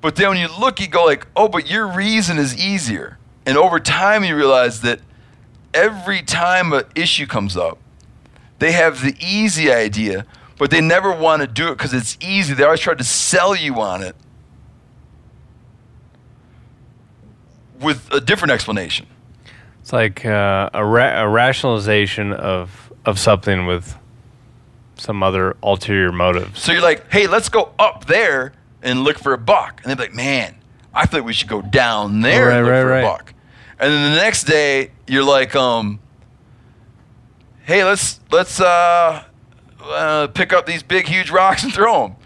But 0.00 0.16
then 0.16 0.30
when 0.30 0.38
you 0.38 0.48
look, 0.60 0.80
you 0.80 0.86
go 0.86 1.04
like, 1.04 1.26
oh, 1.34 1.48
but 1.48 1.68
your 1.68 1.86
reason 1.86 2.38
is 2.38 2.56
easier. 2.56 3.18
And 3.44 3.56
over 3.56 3.80
time 3.80 4.24
you 4.24 4.36
realize 4.36 4.82
that 4.82 5.00
every 5.74 6.22
time 6.22 6.72
an 6.72 6.84
issue 6.94 7.26
comes 7.26 7.56
up, 7.56 7.78
they 8.58 8.72
have 8.72 9.02
the 9.02 9.14
easy 9.20 9.72
idea, 9.72 10.26
but 10.58 10.70
they 10.70 10.80
never 10.80 11.12
want 11.12 11.42
to 11.42 11.48
do 11.48 11.68
it 11.68 11.78
because 11.78 11.92
it's 11.92 12.16
easy. 12.20 12.54
They 12.54 12.64
always 12.64 12.80
try 12.80 12.94
to 12.94 13.04
sell 13.04 13.54
you 13.56 13.80
on 13.80 14.02
it 14.02 14.16
with 17.80 18.12
a 18.12 18.20
different 18.20 18.52
explanation. 18.52 19.06
It's 19.88 19.92
like 19.94 20.26
uh, 20.26 20.68
a, 20.74 20.84
ra- 20.84 21.22
a 21.22 21.26
rationalization 21.26 22.34
of 22.34 22.92
of 23.06 23.18
something 23.18 23.64
with 23.64 23.96
some 24.96 25.22
other 25.22 25.56
ulterior 25.62 26.12
motives. 26.12 26.60
So 26.60 26.72
you're 26.72 26.82
like, 26.82 27.10
hey, 27.10 27.26
let's 27.26 27.48
go 27.48 27.72
up 27.78 28.04
there 28.04 28.52
and 28.82 29.02
look 29.02 29.18
for 29.18 29.32
a 29.32 29.38
buck. 29.38 29.80
And 29.82 29.88
they're 29.88 30.06
like, 30.08 30.14
man, 30.14 30.56
I 30.92 31.06
think 31.06 31.24
we 31.24 31.32
should 31.32 31.48
go 31.48 31.62
down 31.62 32.20
there 32.20 32.50
and 32.50 32.66
Right, 32.66 32.70
look 32.70 32.70
right, 32.70 32.82
for 32.82 32.88
right. 32.88 32.98
a 32.98 33.02
buck. 33.02 33.34
And 33.78 33.90
then 33.90 34.10
the 34.12 34.16
next 34.18 34.44
day, 34.44 34.90
you're 35.06 35.24
like, 35.24 35.56
um, 35.56 36.00
hey, 37.64 37.82
let's 37.82 38.20
let's 38.30 38.60
uh, 38.60 39.24
uh, 39.82 40.26
pick 40.34 40.52
up 40.52 40.66
these 40.66 40.82
big, 40.82 41.08
huge 41.08 41.30
rocks 41.30 41.64
and 41.64 41.72
throw 41.72 42.08
them. 42.08 42.16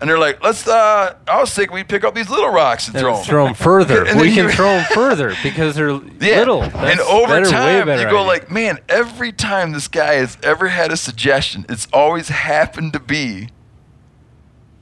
And 0.00 0.08
they're 0.08 0.18
like, 0.18 0.42
let's. 0.44 0.66
Uh, 0.68 1.16
I 1.26 1.40
was 1.40 1.52
thinking 1.52 1.74
we'd 1.74 1.88
pick 1.88 2.04
up 2.04 2.14
these 2.14 2.30
little 2.30 2.50
rocks 2.50 2.86
and, 2.86 2.96
throw 2.96 3.16
them. 3.16 3.24
Throw 3.24 3.44
them 3.46 3.54
further. 3.54 4.04
And 4.06 4.20
we 4.20 4.32
can 4.32 4.48
throw 4.56 4.76
them 4.76 4.84
further 4.94 5.34
because 5.42 5.74
they're 5.74 5.90
Yeah. 5.90 6.38
little. 6.38 6.62
and 6.62 6.72
That's 6.72 7.00
over 7.00 7.26
better, 7.26 7.46
way 7.46 7.50
time, 7.50 7.86
better 7.86 8.02
you 8.02 8.08
go 8.08 8.18
idea. 8.18 8.28
like, 8.28 8.50
man, 8.50 8.78
every 8.88 9.32
time 9.32 9.72
this 9.72 9.88
guy 9.88 10.14
has 10.14 10.38
ever 10.44 10.68
had 10.68 10.92
a 10.92 10.96
suggestion, 10.96 11.66
it's 11.68 11.88
always 11.92 12.28
happened 12.28 12.92
to 12.92 13.00
be. 13.00 13.48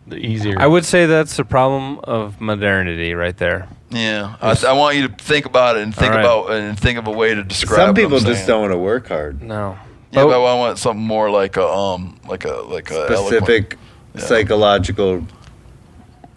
The 0.07 0.17
easier. 0.19 0.55
I 0.59 0.67
would 0.67 0.85
say 0.85 1.07
that's 1.07 1.37
the 1.37 1.45
problem 1.45 1.99
of 2.05 2.41
modernity 2.41 3.15
right 3.15 3.37
there. 3.37 3.69
Yeah, 3.91 4.37
I, 4.41 4.57
I 4.69 4.73
want 4.73 4.97
you 4.97 5.09
to 5.09 5.15
think 5.15 5.47
about 5.47 5.77
it 5.77 5.83
and 5.83 5.95
think 5.95 6.13
All 6.13 6.19
right. 6.19 6.25
about 6.25 6.51
and 6.53 6.79
think 6.79 6.99
of 6.99 7.07
a 7.09 7.11
way 7.11 7.35
to 7.35 7.43
describe. 7.43 7.79
Some 7.79 7.89
what 7.89 7.97
people 7.97 8.19
I'm 8.19 8.25
just 8.25 8.41
saying. 8.41 8.47
don't 8.49 8.61
want 8.61 8.73
to 8.73 8.79
work 8.79 9.09
hard. 9.09 9.43
No. 9.43 9.77
Yeah, 10.13 10.23
But- 10.25 10.27
but 10.29 10.45
I 10.45 10.55
want 10.55 10.79
something 10.79 11.05
more 11.05 11.29
like 11.31 11.57
a 11.57 11.67
um, 11.67 12.21
like 12.29 12.45
a 12.45 12.53
like 12.55 12.91
a 12.93 12.95
eloquent- 13.11 13.27
Specific 13.27 13.79
psychological. 14.19 15.27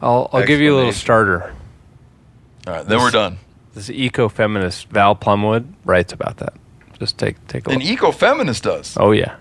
I'll, 0.01 0.29
I'll 0.31 0.45
give 0.45 0.59
you 0.59 0.73
a 0.73 0.75
little 0.75 0.89
Explanation. 0.89 1.01
starter. 1.01 1.53
All 2.67 2.73
right, 2.73 2.85
then 2.85 2.99
we're 2.99 3.11
done. 3.11 3.37
This 3.73 3.89
eco-feminist 3.89 4.89
Val 4.89 5.15
Plumwood 5.15 5.65
writes 5.85 6.11
about 6.13 6.37
that. 6.37 6.53
Just 6.99 7.17
take 7.17 7.45
take 7.47 7.65
a 7.65 7.69
look. 7.69 7.81
An 7.81 7.87
look. 7.87 7.99
ecofeminist 7.99 8.61
does. 8.63 8.97
oh 8.99 9.11
yeah, 9.11 9.35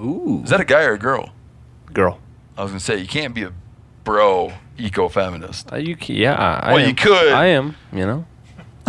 Ooh. 0.00 0.40
Is 0.44 0.50
that 0.50 0.60
a 0.60 0.64
guy 0.64 0.82
or 0.82 0.94
a 0.94 0.98
girl? 0.98 1.30
girl. 1.92 2.18
I 2.56 2.62
was 2.62 2.72
gonna 2.72 2.80
say 2.80 2.98
you 2.98 3.06
can't 3.06 3.34
be 3.34 3.42
a 3.44 3.52
bro 4.04 4.52
ecofeminist. 4.78 5.72
Uh, 5.72 5.76
you 5.76 5.94
ca- 5.96 6.12
yeah. 6.14 6.34
I 6.34 6.72
Well, 6.72 6.80
you 6.82 6.88
am. 6.88 6.96
could. 6.96 7.32
I 7.32 7.46
am. 7.46 7.76
You 7.92 8.06
know. 8.06 8.26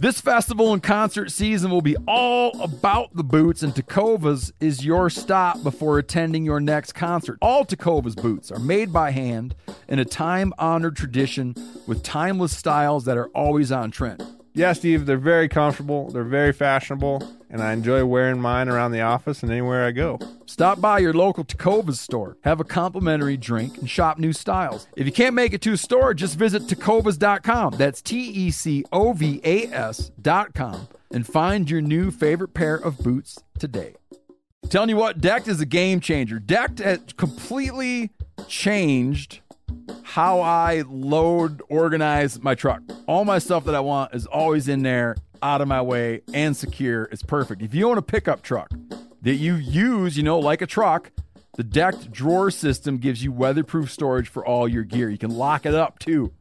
This 0.00 0.20
festival 0.20 0.72
and 0.72 0.80
concert 0.80 1.32
season 1.32 1.72
will 1.72 1.82
be 1.82 1.96
all 2.06 2.52
about 2.62 3.16
the 3.16 3.24
boots, 3.24 3.64
and 3.64 3.74
Tecovas 3.74 4.52
is 4.60 4.84
your 4.84 5.10
stop 5.10 5.60
before 5.64 5.98
attending 5.98 6.44
your 6.44 6.60
next 6.60 6.92
concert. 6.92 7.36
All 7.42 7.64
Tecovas 7.64 8.14
boots 8.14 8.52
are 8.52 8.60
made 8.60 8.92
by 8.92 9.10
hand 9.10 9.56
in 9.88 9.98
a 9.98 10.04
time 10.04 10.54
honored 10.56 10.94
tradition 10.94 11.56
with 11.88 12.04
timeless 12.04 12.56
styles 12.56 13.06
that 13.06 13.16
are 13.16 13.26
always 13.30 13.72
on 13.72 13.90
trend. 13.90 14.22
Yeah, 14.58 14.72
Steve, 14.72 15.06
they're 15.06 15.16
very 15.16 15.48
comfortable, 15.48 16.10
they're 16.10 16.24
very 16.24 16.52
fashionable, 16.52 17.22
and 17.48 17.62
I 17.62 17.72
enjoy 17.72 18.04
wearing 18.04 18.40
mine 18.40 18.68
around 18.68 18.90
the 18.90 19.02
office 19.02 19.44
and 19.44 19.52
anywhere 19.52 19.86
I 19.86 19.92
go. 19.92 20.18
Stop 20.46 20.80
by 20.80 20.98
your 20.98 21.12
local 21.12 21.44
Tecovas 21.44 21.98
store, 21.98 22.36
have 22.42 22.58
a 22.58 22.64
complimentary 22.64 23.36
drink, 23.36 23.78
and 23.78 23.88
shop 23.88 24.18
new 24.18 24.32
styles. 24.32 24.88
If 24.96 25.06
you 25.06 25.12
can't 25.12 25.36
make 25.36 25.52
it 25.52 25.60
to 25.60 25.74
a 25.74 25.76
store, 25.76 26.12
just 26.12 26.34
visit 26.34 26.64
Tecovas.com. 26.64 27.74
That's 27.76 28.02
T 28.02 28.18
E 28.18 28.50
C 28.50 28.84
O 28.92 29.12
V 29.12 29.40
A 29.44 29.66
S.com 29.68 30.88
and 31.12 31.24
find 31.24 31.70
your 31.70 31.80
new 31.80 32.10
favorite 32.10 32.52
pair 32.52 32.74
of 32.74 32.98
boots 32.98 33.38
today. 33.60 33.94
Telling 34.70 34.88
you 34.88 34.96
what, 34.96 35.20
Decked 35.20 35.46
is 35.46 35.60
a 35.60 35.66
game 35.66 36.00
changer. 36.00 36.40
Decked 36.40 36.80
has 36.80 36.98
completely 37.16 38.10
changed 38.48 39.38
how 40.02 40.40
I 40.40 40.82
load, 40.88 41.62
organize 41.68 42.42
my 42.42 42.54
truck. 42.54 42.82
All 43.06 43.24
my 43.24 43.38
stuff 43.38 43.64
that 43.66 43.74
I 43.74 43.80
want 43.80 44.14
is 44.14 44.26
always 44.26 44.68
in 44.68 44.82
there, 44.82 45.16
out 45.42 45.60
of 45.60 45.68
my 45.68 45.82
way, 45.82 46.22
and 46.32 46.56
secure. 46.56 47.04
It's 47.04 47.22
perfect. 47.22 47.62
If 47.62 47.74
you 47.74 47.88
own 47.88 47.98
a 47.98 48.02
pickup 48.02 48.42
truck 48.42 48.70
that 49.22 49.34
you 49.34 49.54
use, 49.54 50.16
you 50.16 50.22
know, 50.22 50.38
like 50.38 50.62
a 50.62 50.66
truck, 50.66 51.10
the 51.56 51.64
decked 51.64 52.10
drawer 52.10 52.50
system 52.50 52.98
gives 52.98 53.22
you 53.22 53.32
weatherproof 53.32 53.90
storage 53.90 54.28
for 54.28 54.46
all 54.46 54.68
your 54.68 54.84
gear. 54.84 55.10
You 55.10 55.18
can 55.18 55.30
lock 55.30 55.66
it 55.66 55.74
up 55.74 55.98
too. 55.98 56.32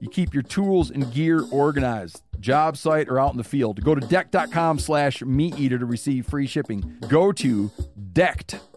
You 0.00 0.08
keep 0.10 0.34
your 0.34 0.42
tools 0.42 0.90
and 0.90 1.12
gear 1.12 1.42
organized, 1.50 2.22
job 2.38 2.76
site 2.76 3.08
or 3.08 3.18
out 3.18 3.32
in 3.32 3.38
the 3.38 3.44
field. 3.44 3.82
Go 3.82 3.94
to 3.94 4.06
decked.com 4.06 4.78
slash 4.78 5.22
meat 5.22 5.58
eater 5.58 5.78
to 5.78 5.86
receive 5.86 6.26
free 6.26 6.46
shipping. 6.46 6.98
Go 7.08 7.32
to 7.32 7.70
decked.com 8.12 8.75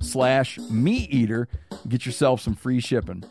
slash 0.00 0.58
meat 0.70 1.12
eater. 1.12 1.48
Get 1.88 2.06
yourself 2.06 2.40
some 2.40 2.54
free 2.54 2.80
shipping. 2.80 3.24